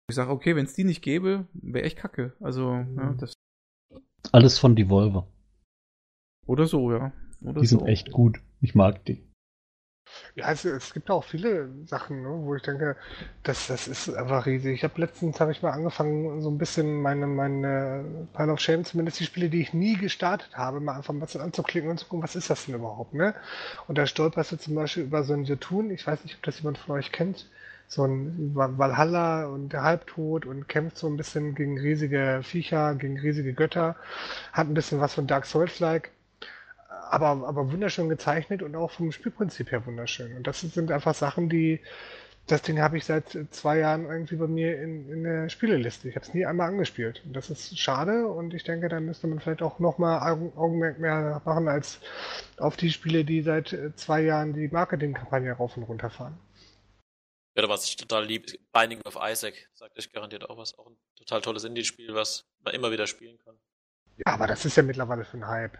Ich 0.09 0.17
sage, 0.17 0.31
okay, 0.31 0.55
wenn 0.55 0.67
es 0.67 0.75
die 0.75 0.85
nicht 0.85 1.03
gäbe, 1.03 1.47
wäre 1.53 1.85
echt 1.85 1.99
kacke. 1.99 2.35
Also, 2.41 2.73
mhm. 2.73 2.97
ja, 2.97 3.15
das. 3.15 3.33
Alles 4.33 4.59
von 4.59 4.77
Devolver. 4.77 5.27
Oder 6.47 6.67
so, 6.67 6.93
ja. 6.93 7.13
Oder 7.43 7.61
die 7.61 7.67
so. 7.67 7.79
sind 7.79 7.89
echt 7.89 8.13
gut. 8.13 8.41
Ich 8.61 8.75
mag 8.75 9.05
die. 9.05 9.26
Ja, 10.35 10.51
es, 10.53 10.65
es 10.65 10.93
gibt 10.95 11.11
auch 11.11 11.25
viele 11.25 11.69
Sachen, 11.87 12.23
ne, 12.23 12.29
wo 12.29 12.55
ich 12.55 12.63
denke, 12.63 12.97
das, 13.43 13.67
das 13.69 13.89
ist 13.89 14.09
einfach 14.15 14.47
riesig. 14.47 14.75
Ich 14.75 14.85
habe 14.85 15.01
letztens 15.01 15.41
habe 15.41 15.51
ich 15.53 15.63
mal 15.63 15.71
angefangen, 15.73 16.41
so 16.43 16.51
ein 16.51 16.59
bisschen 16.59 17.01
meine, 17.03 17.27
meine 17.27 18.29
Pile 18.33 18.53
of 18.53 18.61
Shame, 18.61 18.85
zumindest 18.85 19.21
die 19.21 19.25
Spiele, 19.25 19.49
die 19.51 19.61
ich 19.63 19.73
nie 19.75 19.97
gestartet 19.97 20.57
habe, 20.57 20.81
mal 20.81 20.97
einfach 20.97 21.15
mal 21.15 21.27
anzuklicken 21.41 21.91
und 21.91 21.99
zu 21.99 22.07
gucken, 22.07 22.23
was 22.23 22.37
ist 22.37 22.51
das 22.51 22.67
denn 22.67 22.75
überhaupt, 22.77 23.15
ne? 23.15 23.35
Und 23.89 23.99
da 23.99 24.07
stolperst 24.07 24.53
du 24.53 24.57
zum 24.59 24.75
Beispiel 24.75 25.05
über 25.05 25.25
so 25.25 25.33
ein 25.35 25.45
Jotun, 25.45 25.91
ich 25.91 26.07
weiß 26.07 26.23
nicht, 26.25 26.37
ob 26.37 26.43
das 26.43 26.59
jemand 26.61 26.79
von 26.79 26.97
euch 26.97 27.13
kennt, 27.13 27.47
so 27.89 28.05
ein 28.05 28.51
Valhalla 28.55 29.47
und 29.47 29.71
der 29.73 29.83
Halbtod 29.83 30.45
und 30.47 30.69
kämpft 30.69 30.99
so 30.99 31.07
ein 31.09 31.17
bisschen 31.17 31.55
gegen 31.55 31.79
riesige 31.79 32.41
Viecher, 32.43 32.95
gegen 32.97 33.19
riesige 33.19 33.55
Götter, 33.55 33.97
hat 34.53 34.69
ein 34.69 34.75
bisschen 34.75 35.01
was 35.01 35.15
von 35.15 35.27
Dark 35.27 35.47
Souls-like 35.47 36.11
aber, 37.11 37.47
aber 37.47 37.71
wunderschön 37.71 38.09
gezeichnet 38.09 38.63
und 38.63 38.75
auch 38.77 38.91
vom 38.91 39.13
Spielprinzip 39.13 39.71
her 39.71 39.85
wunderschön. 39.87 40.37
Und 40.37 40.47
das 40.47 40.61
sind 40.61 40.91
einfach 40.91 41.15
Sachen, 41.15 41.49
die, 41.49 41.81
das 42.47 42.63
Ding 42.63 42.81
habe 42.81 42.97
ich 42.97 43.05
seit 43.05 43.39
zwei 43.51 43.79
Jahren 43.79 44.07
irgendwie 44.07 44.37
bei 44.37 44.47
mir 44.47 44.81
in, 44.81 45.11
in 45.11 45.25
der 45.25 45.49
Spieleliste. 45.49 46.09
Ich 46.09 46.17
habe 46.17 46.27
es 46.27 46.35
nie 46.35 46.47
einmal 46.47 46.69
angespielt. 46.69 47.23
Und 47.25 47.35
das 47.35 47.51
ist 47.51 47.79
schade 47.79 48.27
und 48.29 48.55
ich 48.55 48.65
denke, 48.65 48.89
da 48.89 49.01
müsste 49.01 49.27
man 49.27 49.41
vielleicht 49.41 49.63
auch 49.63 49.79
nochmal 49.79 50.21
Augenmerk 50.57 50.99
mehr 50.99 51.43
machen 51.45 51.69
als 51.69 52.01
auf 52.59 52.77
die 52.77 52.91
Spiele, 52.91 53.25
die 53.25 53.43
seit 53.43 53.77
zwei 53.97 54.23
Jahren 54.23 54.53
die 54.53 54.69
Marketingkampagne 54.69 55.53
rauf 55.53 55.77
und 55.77 55.85
runter 55.85 56.11
fahren. 56.11 56.39
Oder 57.57 57.71
was 57.71 57.87
ich 57.87 57.97
total 57.97 58.27
liebe, 58.27 58.53
Binding 58.73 59.01
of 59.07 59.19
Isaac, 59.21 59.55
sagt 59.73 59.99
euch 59.99 60.13
garantiert 60.13 60.49
auch 60.49 60.59
was. 60.59 60.79
Auch 60.79 60.89
ein 60.89 60.97
total 61.17 61.41
tolles 61.41 61.65
Indie-Spiel, 61.65 62.15
was 62.15 62.45
man 62.63 62.75
immer 62.75 62.93
wieder 62.93 63.07
spielen 63.07 63.39
kann. 63.45 63.55
Ja, 64.19 64.35
aber 64.35 64.47
das 64.47 64.65
ist 64.67 64.77
ja 64.77 64.83
mittlerweile 64.83 65.25
für 65.25 65.39
ein 65.39 65.47
Hype. 65.47 65.79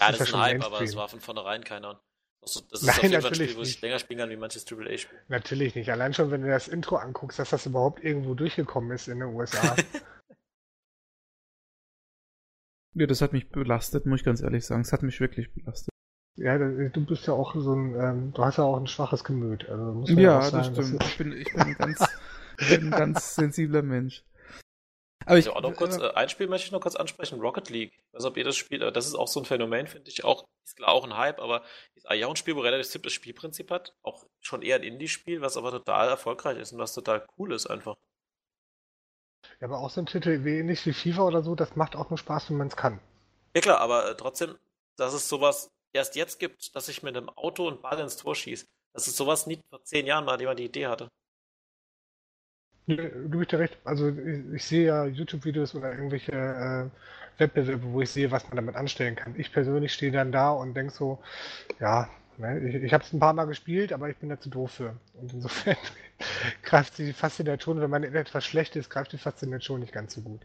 Ja, 0.00 0.12
das, 0.12 0.20
ist 0.20 0.34
ein 0.34 0.40
Hype, 0.40 0.64
aber 0.64 0.80
es 0.80 0.96
war 0.96 1.08
von 1.08 1.20
vornherein 1.20 1.64
keiner. 1.64 2.00
Also, 2.40 2.60
das 2.70 2.82
ist 2.82 2.86
Nein, 2.86 2.96
auf 2.96 3.02
jeden 3.02 3.20
Fall 3.20 3.30
ein 3.30 3.34
Spiel, 3.34 3.56
wo 3.56 3.62
ich 3.62 3.80
länger 3.80 3.98
spielen 3.98 4.20
kann 4.20 4.30
wie 4.30 4.36
manches 4.36 4.64
AAA-Spiel. 4.70 5.18
Natürlich 5.28 5.74
nicht. 5.74 5.90
Allein 5.90 6.14
schon, 6.14 6.30
wenn 6.30 6.42
du 6.42 6.48
das 6.48 6.68
Intro 6.68 6.96
anguckst, 6.96 7.38
dass 7.38 7.50
das 7.50 7.66
überhaupt 7.66 8.02
irgendwo 8.02 8.34
durchgekommen 8.34 8.92
ist 8.92 9.08
in 9.08 9.18
den 9.18 9.34
USA. 9.34 9.74
ja, 12.94 13.06
das 13.06 13.20
hat 13.20 13.32
mich 13.32 13.50
belastet, 13.50 14.06
muss 14.06 14.20
ich 14.20 14.24
ganz 14.24 14.40
ehrlich 14.40 14.64
sagen. 14.64 14.82
Es 14.82 14.92
hat 14.92 15.02
mich 15.02 15.20
wirklich 15.20 15.52
belastet. 15.52 15.90
Ja, 16.36 16.56
du 16.56 17.04
bist 17.04 17.26
ja 17.26 17.32
auch 17.32 17.56
so 17.56 17.74
ein, 17.74 17.96
ähm, 18.00 18.32
du 18.32 18.44
hast 18.44 18.58
ja 18.58 18.64
auch 18.64 18.76
ein 18.76 18.86
schwaches 18.86 19.24
Gemüt. 19.24 19.68
Also 19.68 19.92
muss 19.92 20.10
ja, 20.10 20.18
ja 20.18 20.42
sagen, 20.42 20.74
das 20.74 20.86
stimmt. 20.86 21.02
Ich 21.02 21.18
bin, 21.18 21.32
ich 21.32 21.52
bin, 21.52 21.74
ganz, 21.74 22.06
ich 22.60 22.68
bin 22.68 22.84
ein 22.84 22.98
ganz 22.98 23.34
sensibler 23.34 23.82
Mensch. 23.82 24.22
Aber 25.28 25.38
ich, 25.38 25.46
also 25.46 25.58
auch 25.58 25.62
noch 25.62 25.76
kurz, 25.76 25.98
äh, 25.98 26.10
ein 26.14 26.30
Spiel 26.30 26.48
möchte 26.48 26.66
ich 26.66 26.72
noch 26.72 26.80
kurz 26.80 26.96
ansprechen, 26.96 27.38
Rocket 27.38 27.68
League. 27.68 27.92
Ich 27.94 28.14
weiß, 28.14 28.24
ob 28.24 28.38
ihr 28.38 28.44
das 28.44 28.56
spielt, 28.56 28.82
das 28.96 29.06
ist 29.06 29.14
auch 29.14 29.28
so 29.28 29.40
ein 29.40 29.44
Phänomen, 29.44 29.86
finde 29.86 30.10
ich. 30.10 30.24
Auch, 30.24 30.46
ist 30.64 30.76
klar 30.76 30.88
auch 30.88 31.04
ein 31.04 31.18
Hype, 31.18 31.38
aber 31.38 31.62
ist 31.94 32.08
eigentlich 32.08 32.24
auch 32.24 32.30
ein 32.30 32.36
Spiel, 32.36 32.56
wo 32.56 32.60
relativ 32.60 32.86
simples 32.86 33.12
Spielprinzip 33.12 33.70
hat. 33.70 33.94
Auch 34.02 34.24
schon 34.40 34.62
eher 34.62 34.76
ein 34.76 34.82
Indie-Spiel, 34.82 35.42
was 35.42 35.58
aber 35.58 35.70
total 35.70 36.08
erfolgreich 36.08 36.56
ist 36.56 36.72
und 36.72 36.78
was 36.78 36.94
total 36.94 37.26
cool 37.36 37.52
ist 37.52 37.66
einfach. 37.66 37.96
Ja, 39.60 39.66
aber 39.66 39.80
auch 39.80 39.90
so 39.90 40.00
ein 40.00 40.06
Titel 40.06 40.44
wie 40.44 40.60
ähnlich 40.60 40.86
wie 40.86 40.94
FIFA 40.94 41.26
oder 41.26 41.42
so, 41.42 41.54
das 41.54 41.76
macht 41.76 41.94
auch 41.94 42.08
nur 42.08 42.18
Spaß, 42.18 42.48
wenn 42.48 42.56
man 42.56 42.68
es 42.68 42.76
kann. 42.76 42.98
Ja 43.54 43.60
klar, 43.60 43.80
aber 43.80 44.10
äh, 44.10 44.16
trotzdem, 44.16 44.56
dass 44.96 45.12
es 45.12 45.28
sowas 45.28 45.70
erst 45.92 46.16
jetzt 46.16 46.40
gibt, 46.40 46.74
dass 46.74 46.88
ich 46.88 47.02
mit 47.02 47.14
einem 47.14 47.28
Auto 47.28 47.68
und 47.68 47.82
Ball 47.82 47.98
ins 47.98 48.16
Tor 48.16 48.34
schieße. 48.34 48.64
Das 48.94 49.08
ist 49.08 49.16
sowas 49.18 49.46
nie 49.46 49.60
vor 49.68 49.84
zehn 49.84 50.06
Jahren 50.06 50.24
mal 50.24 50.40
jemand 50.40 50.58
die 50.58 50.64
Idee 50.64 50.86
hatte. 50.86 51.10
Du 52.88 53.38
bist 53.38 53.52
ja 53.52 53.58
recht. 53.58 53.76
Also 53.84 54.08
ich, 54.08 54.54
ich 54.54 54.64
sehe 54.64 54.86
ja 54.86 55.04
YouTube-Videos 55.04 55.74
oder 55.74 55.92
irgendwelche 55.92 56.32
äh, 56.32 57.40
Wettbewerbe, 57.40 57.92
wo 57.92 58.00
ich 58.00 58.10
sehe, 58.10 58.30
was 58.30 58.44
man 58.44 58.56
damit 58.56 58.76
anstellen 58.76 59.14
kann. 59.14 59.34
Ich 59.38 59.52
persönlich 59.52 59.92
stehe 59.92 60.10
dann 60.10 60.32
da 60.32 60.50
und 60.50 60.74
denke 60.74 60.92
so, 60.92 61.18
ja, 61.80 62.08
ne, 62.38 62.58
ich, 62.60 62.76
ich 62.76 62.92
habe 62.94 63.04
es 63.04 63.12
ein 63.12 63.20
paar 63.20 63.34
Mal 63.34 63.44
gespielt, 63.44 63.92
aber 63.92 64.08
ich 64.08 64.16
bin 64.16 64.30
da 64.30 64.40
zu 64.40 64.48
doof 64.48 64.72
für. 64.72 64.96
Und 65.14 65.34
insofern 65.34 65.76
greift 66.62 66.96
die 66.96 67.12
Faszination, 67.12 67.80
wenn 67.80 67.90
man 67.90 68.04
etwas 68.04 68.46
schlecht 68.46 68.74
ist, 68.76 68.88
greift 68.88 69.12
die 69.12 69.18
Faszination 69.18 69.80
nicht 69.80 69.92
ganz 69.92 70.14
so 70.14 70.22
gut. 70.22 70.40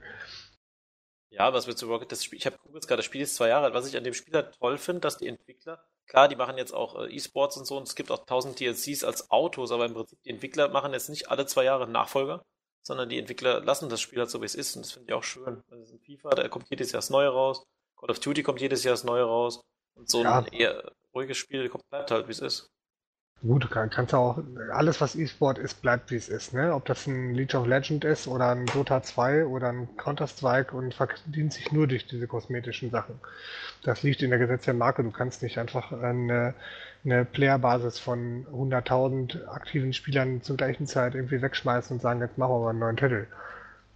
Ja, 1.30 1.54
was 1.54 1.66
wir 1.66 1.76
zu 1.76 1.88
Rocket, 1.88 2.12
das 2.12 2.24
Spiel, 2.24 2.38
ich 2.38 2.46
habe 2.46 2.58
gerade, 2.72 2.98
das 2.98 3.06
Spiel 3.06 3.22
ist 3.22 3.36
zwei 3.36 3.48
Jahre 3.48 3.66
alt. 3.66 3.74
Was 3.74 3.88
ich 3.88 3.98
an 3.98 4.04
dem 4.04 4.14
Spiel 4.14 4.34
halt 4.36 4.54
toll 4.60 4.78
finde, 4.78 5.02
dass 5.02 5.18
die 5.18 5.28
Entwickler, 5.28 5.84
klar, 6.08 6.28
die 6.28 6.36
machen 6.36 6.58
jetzt 6.58 6.74
auch 6.74 7.00
äh, 7.00 7.14
E-Sports 7.14 7.58
und 7.58 7.66
so 7.66 7.78
und 7.78 7.88
es 7.88 7.96
gibt 7.96 8.12
auch 8.12 8.26
tausend 8.26 8.60
DLCs 8.60 9.04
als 9.04 9.32
Autos, 9.32 9.72
aber 9.72 9.86
im 9.86 9.94
Prinzip 9.94 10.22
die 10.24 10.30
Entwickler 10.30 10.70
machen 10.70 10.94
jetzt 10.94 11.10
nicht 11.10 11.30
alle 11.30 11.46
zwei 11.46 11.64
Jahre 11.64 11.88
Nachfolger, 11.88 12.44
sondern 12.82 13.10
die 13.10 13.20
Entwickler 13.20 13.62
lassen 13.62 13.90
das 13.90 14.02
Spiel 14.02 14.20
halt 14.20 14.30
so, 14.30 14.42
wie 14.42 14.46
es 14.46 14.56
ist 14.56 14.76
und 14.76 14.86
das 14.86 14.92
finde 14.92 15.10
ich 15.10 15.14
auch 15.14 15.24
schön. 15.24 15.64
Also 15.70 15.94
in 15.94 16.00
FIFA, 16.00 16.30
da 16.32 16.48
kommt 16.50 16.70
jedes 16.70 16.92
Jahr 16.92 17.00
das 17.00 17.10
Neue 17.10 17.30
raus, 17.30 17.64
Call 17.98 18.12
of 18.12 18.20
Duty 18.20 18.44
kommt 18.44 18.62
jedes 18.62 18.84
Jahr 18.84 18.94
das 18.94 19.04
Neue 19.04 19.24
raus 19.24 19.62
und 19.96 20.10
so 20.10 20.24
ja. 20.24 20.40
ein 20.40 20.48
eher 20.48 20.92
ruhiges 21.14 21.38
Spiel 21.38 21.70
kommt, 21.70 21.88
bleibt 21.90 22.12
halt, 22.12 22.28
wie 22.28 22.32
es 22.32 22.40
ist. 22.40 22.70
Gut, 23.46 23.66
du 23.66 23.68
kann, 23.68 23.90
kannst 23.90 24.14
auch, 24.14 24.42
alles 24.72 25.02
was 25.02 25.18
E-Sport 25.18 25.58
ist, 25.58 25.82
bleibt 25.82 26.12
wie 26.12 26.16
es 26.16 26.30
ist, 26.30 26.54
ne? 26.54 26.74
Ob 26.74 26.86
das 26.86 27.08
ein 27.08 27.36
League 27.36 27.54
of 27.56 27.68
Legends 27.68 28.06
ist 28.06 28.26
oder 28.26 28.52
ein 28.52 28.66
Dota 28.68 29.04
2 29.04 29.46
oder 29.48 29.68
ein 29.68 29.98
Counter-Strike 29.98 30.74
und 30.74 30.94
verdient 30.94 31.52
sich 31.52 31.70
nur 31.74 31.88
durch 31.88 32.08
diese 32.08 32.26
kosmetischen 32.26 32.90
Sachen. 32.90 33.20
Das 33.84 34.02
liegt 34.02 34.22
in 34.22 34.30
der 34.30 34.40
Gesetz 34.40 34.64
der 34.64 34.76
Marke. 34.76 35.04
Du 35.04 35.12
kannst 35.12 35.44
nicht 35.44 35.58
einfach 35.58 35.92
eine, 35.92 36.54
eine 37.04 37.26
Playerbasis 37.26 38.00
von 38.00 38.46
100.000 38.46 39.46
aktiven 39.48 39.92
Spielern 39.92 40.42
zur 40.42 40.56
gleichen 40.56 40.88
Zeit 40.88 41.14
irgendwie 41.14 41.42
wegschmeißen 41.42 41.98
und 41.98 42.02
sagen, 42.02 42.22
jetzt 42.22 42.38
machen 42.38 42.54
wir 42.54 42.60
mal 42.60 42.70
einen 42.70 42.80
neuen 42.80 42.98
Titel. 42.98 43.28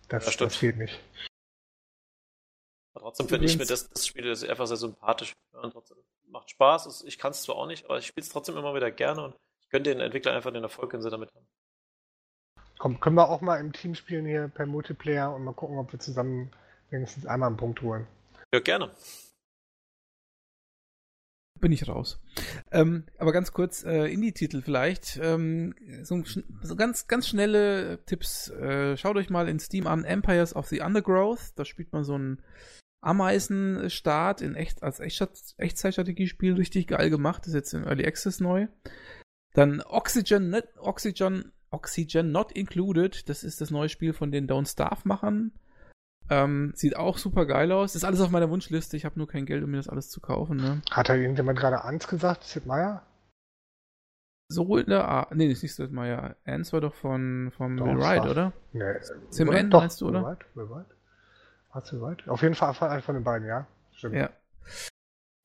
Das, 0.10 0.26
Das 0.26 0.36
das, 0.36 0.60
geht 0.60 0.76
nicht. 0.78 1.00
Trotzdem 2.96 3.30
finde 3.30 3.46
ich 3.46 3.58
mir 3.58 3.66
das, 3.66 3.90
das 3.90 4.08
Spiel 4.08 4.30
einfach 4.30 4.68
sehr 4.68 4.76
sympathisch. 4.76 5.32
Ja, 5.54 5.62
und 5.62 5.72
trotzdem 5.72 5.98
macht 6.28 6.50
Spaß. 6.50 6.86
Es- 6.86 7.04
Ich 7.04 7.18
kann 7.18 7.32
es 7.32 7.44
zwar 7.44 7.56
auch 7.56 7.68
nicht, 7.68 7.86
aber 7.86 7.98
ich 7.98 8.08
spiele 8.08 8.24
es 8.24 8.30
trotzdem 8.32 8.58
immer 8.58 8.74
wieder 8.76 8.92
gerne 8.92 9.24
und 9.24 9.36
ich 9.62 9.70
gönne 9.70 9.84
den 9.84 10.00
Entwicklern 10.00 10.36
einfach 10.36 10.52
den 10.52 10.64
Erfolg, 10.64 10.92
den 10.92 11.02
sie 11.02 11.10
damit 11.10 11.30
haben. 11.34 11.48
Komm, 12.80 13.00
können 13.00 13.16
wir 13.16 13.30
auch 13.30 13.42
mal 13.42 13.60
im 13.60 13.74
Team 13.74 13.96
spielen 13.96 14.26
hier 14.26 14.50
per 14.50 14.66
Multiplayer 14.68 15.34
und 15.34 15.44
mal 15.44 15.54
gucken, 15.54 15.80
ob 15.80 15.92
wir 15.92 16.00
zusammen 16.00 16.52
wenigstens 16.92 17.26
einmal 17.26 17.48
einen 17.48 17.58
Punkt 17.58 17.82
holen. 17.82 18.08
Ja, 18.54 18.60
gerne. 18.60 18.94
Bin 21.60 21.72
ich 21.72 21.88
raus. 21.88 22.20
Ähm, 22.72 23.08
aber 23.18 23.32
ganz 23.32 23.52
kurz, 23.52 23.84
äh, 23.84 24.06
Indie-Titel 24.14 24.62
vielleicht. 24.62 25.18
Ähm, 25.18 25.74
so, 26.04 26.24
so 26.62 26.76
ganz, 26.76 27.08
ganz 27.08 27.28
schnelle 27.28 28.06
Tipps. 28.06 28.50
Äh, 28.50 28.96
schaut 28.96 29.16
euch 29.18 29.32
mal 29.32 29.50
in 29.50 29.60
Steam 29.60 29.88
an 29.88 30.04
Empires 30.04 30.56
of 30.56 30.68
the 30.68 30.82
Undergrowth. 30.82 31.54
Da 31.56 31.66
spielt 31.66 31.92
man 31.94 32.04
so 32.04 32.14
einen 32.14 32.44
Ameisenstaat 33.02 34.42
in 34.42 34.56
echt, 34.56 34.84
als 34.84 35.00
Echtzeitstrategiespiel. 35.00 36.54
Richtig 36.56 36.88
geil 36.88 37.10
gemacht. 37.10 37.46
ist 37.48 37.54
jetzt 37.54 37.74
in 37.74 37.84
Early 37.86 38.06
Access 38.06 38.40
neu. 38.40 38.68
Dann 39.54 39.82
Oxygen, 39.82 40.50
Not- 40.50 40.68
Oxygen, 40.78 41.52
Oxygen 41.72 42.32
Not 42.32 42.52
Included. 42.52 43.28
Das 43.30 43.44
ist 43.44 43.62
das 43.62 43.72
neue 43.72 43.90
Spiel 43.90 44.14
von 44.14 44.32
den 44.32 44.48
Don't 44.48 44.70
Starve-Machern. 44.72 45.52
Ähm, 46.30 46.74
sieht 46.76 46.98
auch 46.98 47.18
super 47.18 47.46
geil 47.46 47.72
aus. 47.72 47.96
ist 47.96 48.04
alles 48.04 48.20
auf 48.20 48.30
meiner 48.32 48.50
Wunschliste. 48.50 48.98
Ich 48.98 49.06
habe 49.06 49.18
nur 49.18 49.28
kein 49.28 49.46
Geld, 49.46 49.64
um 49.64 49.72
mir 49.72 49.78
das 49.78 49.88
alles 49.88 50.10
zu 50.10 50.20
kaufen. 50.20 50.58
Ne? 50.58 50.82
Hat 50.92 51.08
da 51.10 51.16
irgendjemand 51.16 51.58
gerade 51.58 51.86
Ans 51.86 52.08
gesagt? 52.08 52.44
Sid 52.44 52.66
Meier? 52.66 53.06
So 54.50 54.78
in 54.78 54.88
der 54.88 55.06
Art. 55.06 55.34
Nee, 55.36 55.48
das 55.48 55.58
ist 55.60 55.64
nicht 55.64 55.76
Sid 55.76 55.92
Meier. 55.92 56.36
Ants 56.46 56.74
war 56.74 56.82
doch 56.82 56.94
von, 56.96 57.52
Doch, 57.58 57.86
Will 57.86 57.98
Wright, 57.98 58.26
oder? 58.26 58.54
Nee. 58.74 58.84
N, 59.40 59.70
Doch, 59.70 59.82
meinst 59.82 60.02
du, 60.02 60.08
oder? 60.10 60.20
Will 60.22 60.28
Wright, 60.28 60.46
Will 60.56 60.70
Wright. 60.70 60.97
War's 61.78 61.94
Will 61.94 62.02
Wright? 62.02 62.28
Auf 62.28 62.42
jeden 62.42 62.56
Fall 62.56 62.74
einer 62.90 63.02
von 63.02 63.16
den 63.16 63.24
beiden, 63.24 63.48
ja. 63.48 63.68
Stimmt. 63.94 64.16
Ja. 64.16 64.30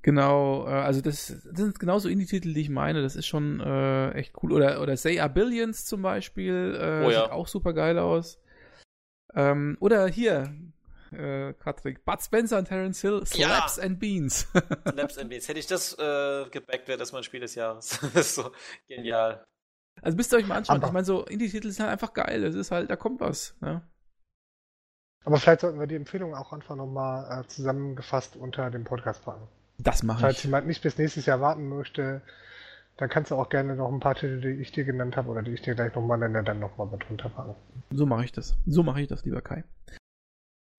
Genau, 0.02 0.66
äh, 0.66 0.70
also 0.70 1.00
das, 1.00 1.26
das 1.28 1.56
sind 1.56 1.78
genauso 1.78 2.08
Indie-Titel, 2.08 2.52
die 2.54 2.60
ich 2.62 2.70
meine. 2.70 3.02
Das 3.02 3.14
ist 3.14 3.26
schon 3.26 3.60
äh, 3.60 4.10
echt 4.12 4.34
cool. 4.42 4.52
Oder, 4.52 4.80
oder 4.80 4.96
Say 4.96 5.20
Are 5.20 5.30
Billions 5.30 5.84
zum 5.84 6.02
Beispiel. 6.02 6.76
Äh, 6.80 7.04
Oh 7.06 7.10
ja. 7.10 7.22
Sieht 7.22 7.30
auch 7.32 7.46
super 7.46 7.72
geil 7.72 7.98
aus. 7.98 8.40
Ähm, 9.34 9.76
oder 9.80 10.08
hier, 10.08 10.52
äh, 11.12 11.52
Patrick, 11.52 12.04
Bud 12.04 12.20
Spencer 12.20 12.58
und 12.58 12.66
Terence 12.66 13.00
Hill, 13.00 13.24
Slaps 13.26 13.78
and 13.78 14.00
Beans. 14.00 14.48
Labs 14.94 15.16
NBs. 15.18 15.48
Hätte 15.48 15.60
ich 15.60 15.66
das 15.66 15.96
äh, 15.98 16.48
gebackt, 16.50 16.88
wäre 16.88 16.98
das 16.98 17.12
mein 17.12 17.22
Spiel 17.22 17.40
des 17.40 17.54
Jahres. 17.54 17.98
das 18.14 18.14
ist 18.14 18.34
so 18.34 18.50
genial. 18.88 19.44
also 20.02 20.16
müsst 20.16 20.32
ihr 20.32 20.38
euch 20.38 20.46
mal 20.46 20.56
anschauen. 20.56 20.78
Aber- 20.78 20.88
ich 20.88 20.92
meine, 20.92 21.04
so 21.04 21.24
Indie-Titel 21.26 21.70
sind 21.70 21.84
halt 21.84 21.92
einfach 21.92 22.12
geil. 22.12 22.42
Es 22.44 22.54
ist 22.56 22.70
halt, 22.72 22.90
da 22.90 22.96
kommt 22.96 23.20
was. 23.20 23.54
Ne? 23.60 23.82
Aber 25.24 25.36
vielleicht 25.38 25.60
sollten 25.60 25.78
wir 25.78 25.86
die 25.86 25.96
Empfehlung 25.96 26.34
auch 26.34 26.52
einfach 26.52 26.76
nochmal 26.76 27.40
äh, 27.40 27.46
zusammengefasst 27.46 28.36
unter 28.36 28.70
dem 28.70 28.84
Podcast 28.84 29.24
packen. 29.24 29.46
Das 29.78 30.02
mache 30.02 30.20
Falls 30.20 30.38
ich. 30.38 30.44
jemand 30.44 30.66
nicht 30.66 30.82
bis 30.82 30.98
nächstes 30.98 31.26
Jahr 31.26 31.40
warten 31.40 31.68
möchte, 31.68 32.22
dann 32.96 33.08
kannst 33.08 33.30
du 33.30 33.36
auch 33.36 33.48
gerne 33.48 33.74
noch 33.74 33.90
ein 33.90 34.00
paar 34.00 34.14
Titel, 34.14 34.40
die 34.40 34.60
ich 34.60 34.72
dir 34.72 34.84
genannt 34.84 35.16
habe 35.16 35.30
oder 35.30 35.42
die 35.42 35.52
ich 35.52 35.62
dir 35.62 35.74
gleich 35.74 35.94
nochmal 35.94 36.18
nenne, 36.18 36.42
dann 36.44 36.58
nochmal 36.60 36.86
mit 36.88 37.08
runterpacken. 37.08 37.54
So 37.90 38.06
mache 38.06 38.24
ich 38.24 38.32
das. 38.32 38.56
So 38.66 38.82
mache 38.82 39.00
ich 39.02 39.08
das, 39.08 39.24
lieber 39.24 39.40
Kai. 39.40 39.64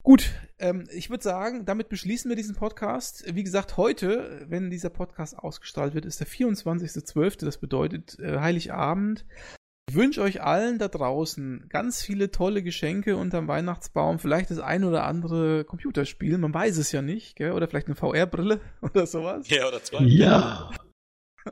Gut, 0.03 0.31
ähm, 0.59 0.87
ich 0.91 1.09
würde 1.09 1.23
sagen, 1.23 1.65
damit 1.65 1.87
beschließen 1.87 2.27
wir 2.29 2.35
diesen 2.35 2.55
Podcast. 2.55 3.23
Wie 3.33 3.43
gesagt, 3.43 3.77
heute, 3.77 4.45
wenn 4.49 4.69
dieser 4.69 4.89
Podcast 4.89 5.39
ausgestrahlt 5.39 5.93
wird, 5.93 6.05
ist 6.05 6.19
der 6.19 6.27
24.12., 6.27 7.45
das 7.45 7.57
bedeutet 7.57 8.19
äh, 8.19 8.39
Heiligabend. 8.39 9.25
Ich 9.89 9.95
wünsche 9.95 10.21
euch 10.21 10.41
allen 10.41 10.79
da 10.79 10.87
draußen 10.87 11.67
ganz 11.69 12.01
viele 12.01 12.31
tolle 12.31 12.63
Geschenke 12.63 13.17
unterm 13.17 13.47
Weihnachtsbaum, 13.47 14.17
vielleicht 14.17 14.49
das 14.49 14.59
ein 14.59 14.83
oder 14.85 15.03
andere 15.03 15.65
Computerspiel, 15.65 16.37
man 16.37 16.53
weiß 16.53 16.77
es 16.77 16.91
ja 16.91 17.01
nicht, 17.01 17.35
gell? 17.35 17.51
oder 17.51 17.67
vielleicht 17.67 17.87
eine 17.87 17.95
VR-Brille 17.95 18.59
oder 18.81 19.05
sowas. 19.05 19.49
Ja, 19.49 19.67
oder 19.67 19.83
zwei. 19.83 20.03
Ja. 20.03 20.71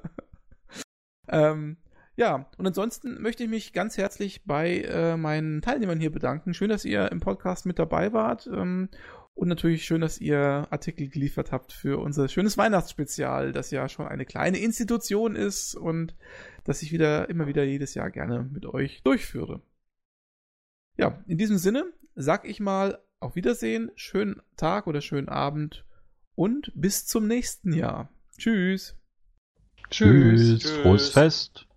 Ähm, 1.31 1.77
ja, 2.17 2.49
und 2.57 2.67
ansonsten 2.67 3.21
möchte 3.21 3.43
ich 3.43 3.49
mich 3.49 3.73
ganz 3.73 3.97
herzlich 3.97 4.43
bei 4.45 4.81
äh, 4.81 5.15
meinen 5.15 5.61
Teilnehmern 5.61 5.99
hier 5.99 6.11
bedanken. 6.11 6.53
Schön, 6.53 6.69
dass 6.69 6.83
ihr 6.83 7.09
im 7.09 7.21
Podcast 7.21 7.65
mit 7.65 7.79
dabei 7.79 8.11
wart. 8.11 8.47
Ähm, 8.47 8.89
und 9.33 9.47
natürlich 9.47 9.85
schön, 9.85 10.01
dass 10.01 10.19
ihr 10.19 10.67
Artikel 10.69 11.07
geliefert 11.07 11.51
habt 11.51 11.71
für 11.71 11.99
unser 11.99 12.27
schönes 12.27 12.57
Weihnachtsspezial, 12.57 13.53
das 13.53 13.71
ja 13.71 13.87
schon 13.87 14.07
eine 14.07 14.25
kleine 14.25 14.59
Institution 14.59 15.35
ist 15.35 15.73
und 15.73 16.15
das 16.63 16.81
ich 16.81 16.91
wieder 16.91 17.29
immer 17.29 17.47
wieder 17.47 17.63
jedes 17.63 17.93
Jahr 17.93 18.11
gerne 18.11 18.43
mit 18.43 18.65
euch 18.65 19.01
durchführe. 19.03 19.61
Ja, 20.97 21.23
in 21.27 21.37
diesem 21.37 21.57
Sinne 21.57 21.91
sag 22.15 22.47
ich 22.47 22.59
mal 22.59 22.99
auf 23.19 23.35
Wiedersehen, 23.35 23.91
schönen 23.95 24.41
Tag 24.57 24.87
oder 24.87 25.01
schönen 25.01 25.29
Abend 25.29 25.85
und 26.35 26.71
bis 26.75 27.05
zum 27.05 27.27
nächsten 27.27 27.73
Jahr. 27.73 28.09
Tschüss. 28.37 28.95
Tschüss. 29.89 30.59
Tschüss. 30.59 30.71
Frohes 30.71 31.09
Fest. 31.09 31.67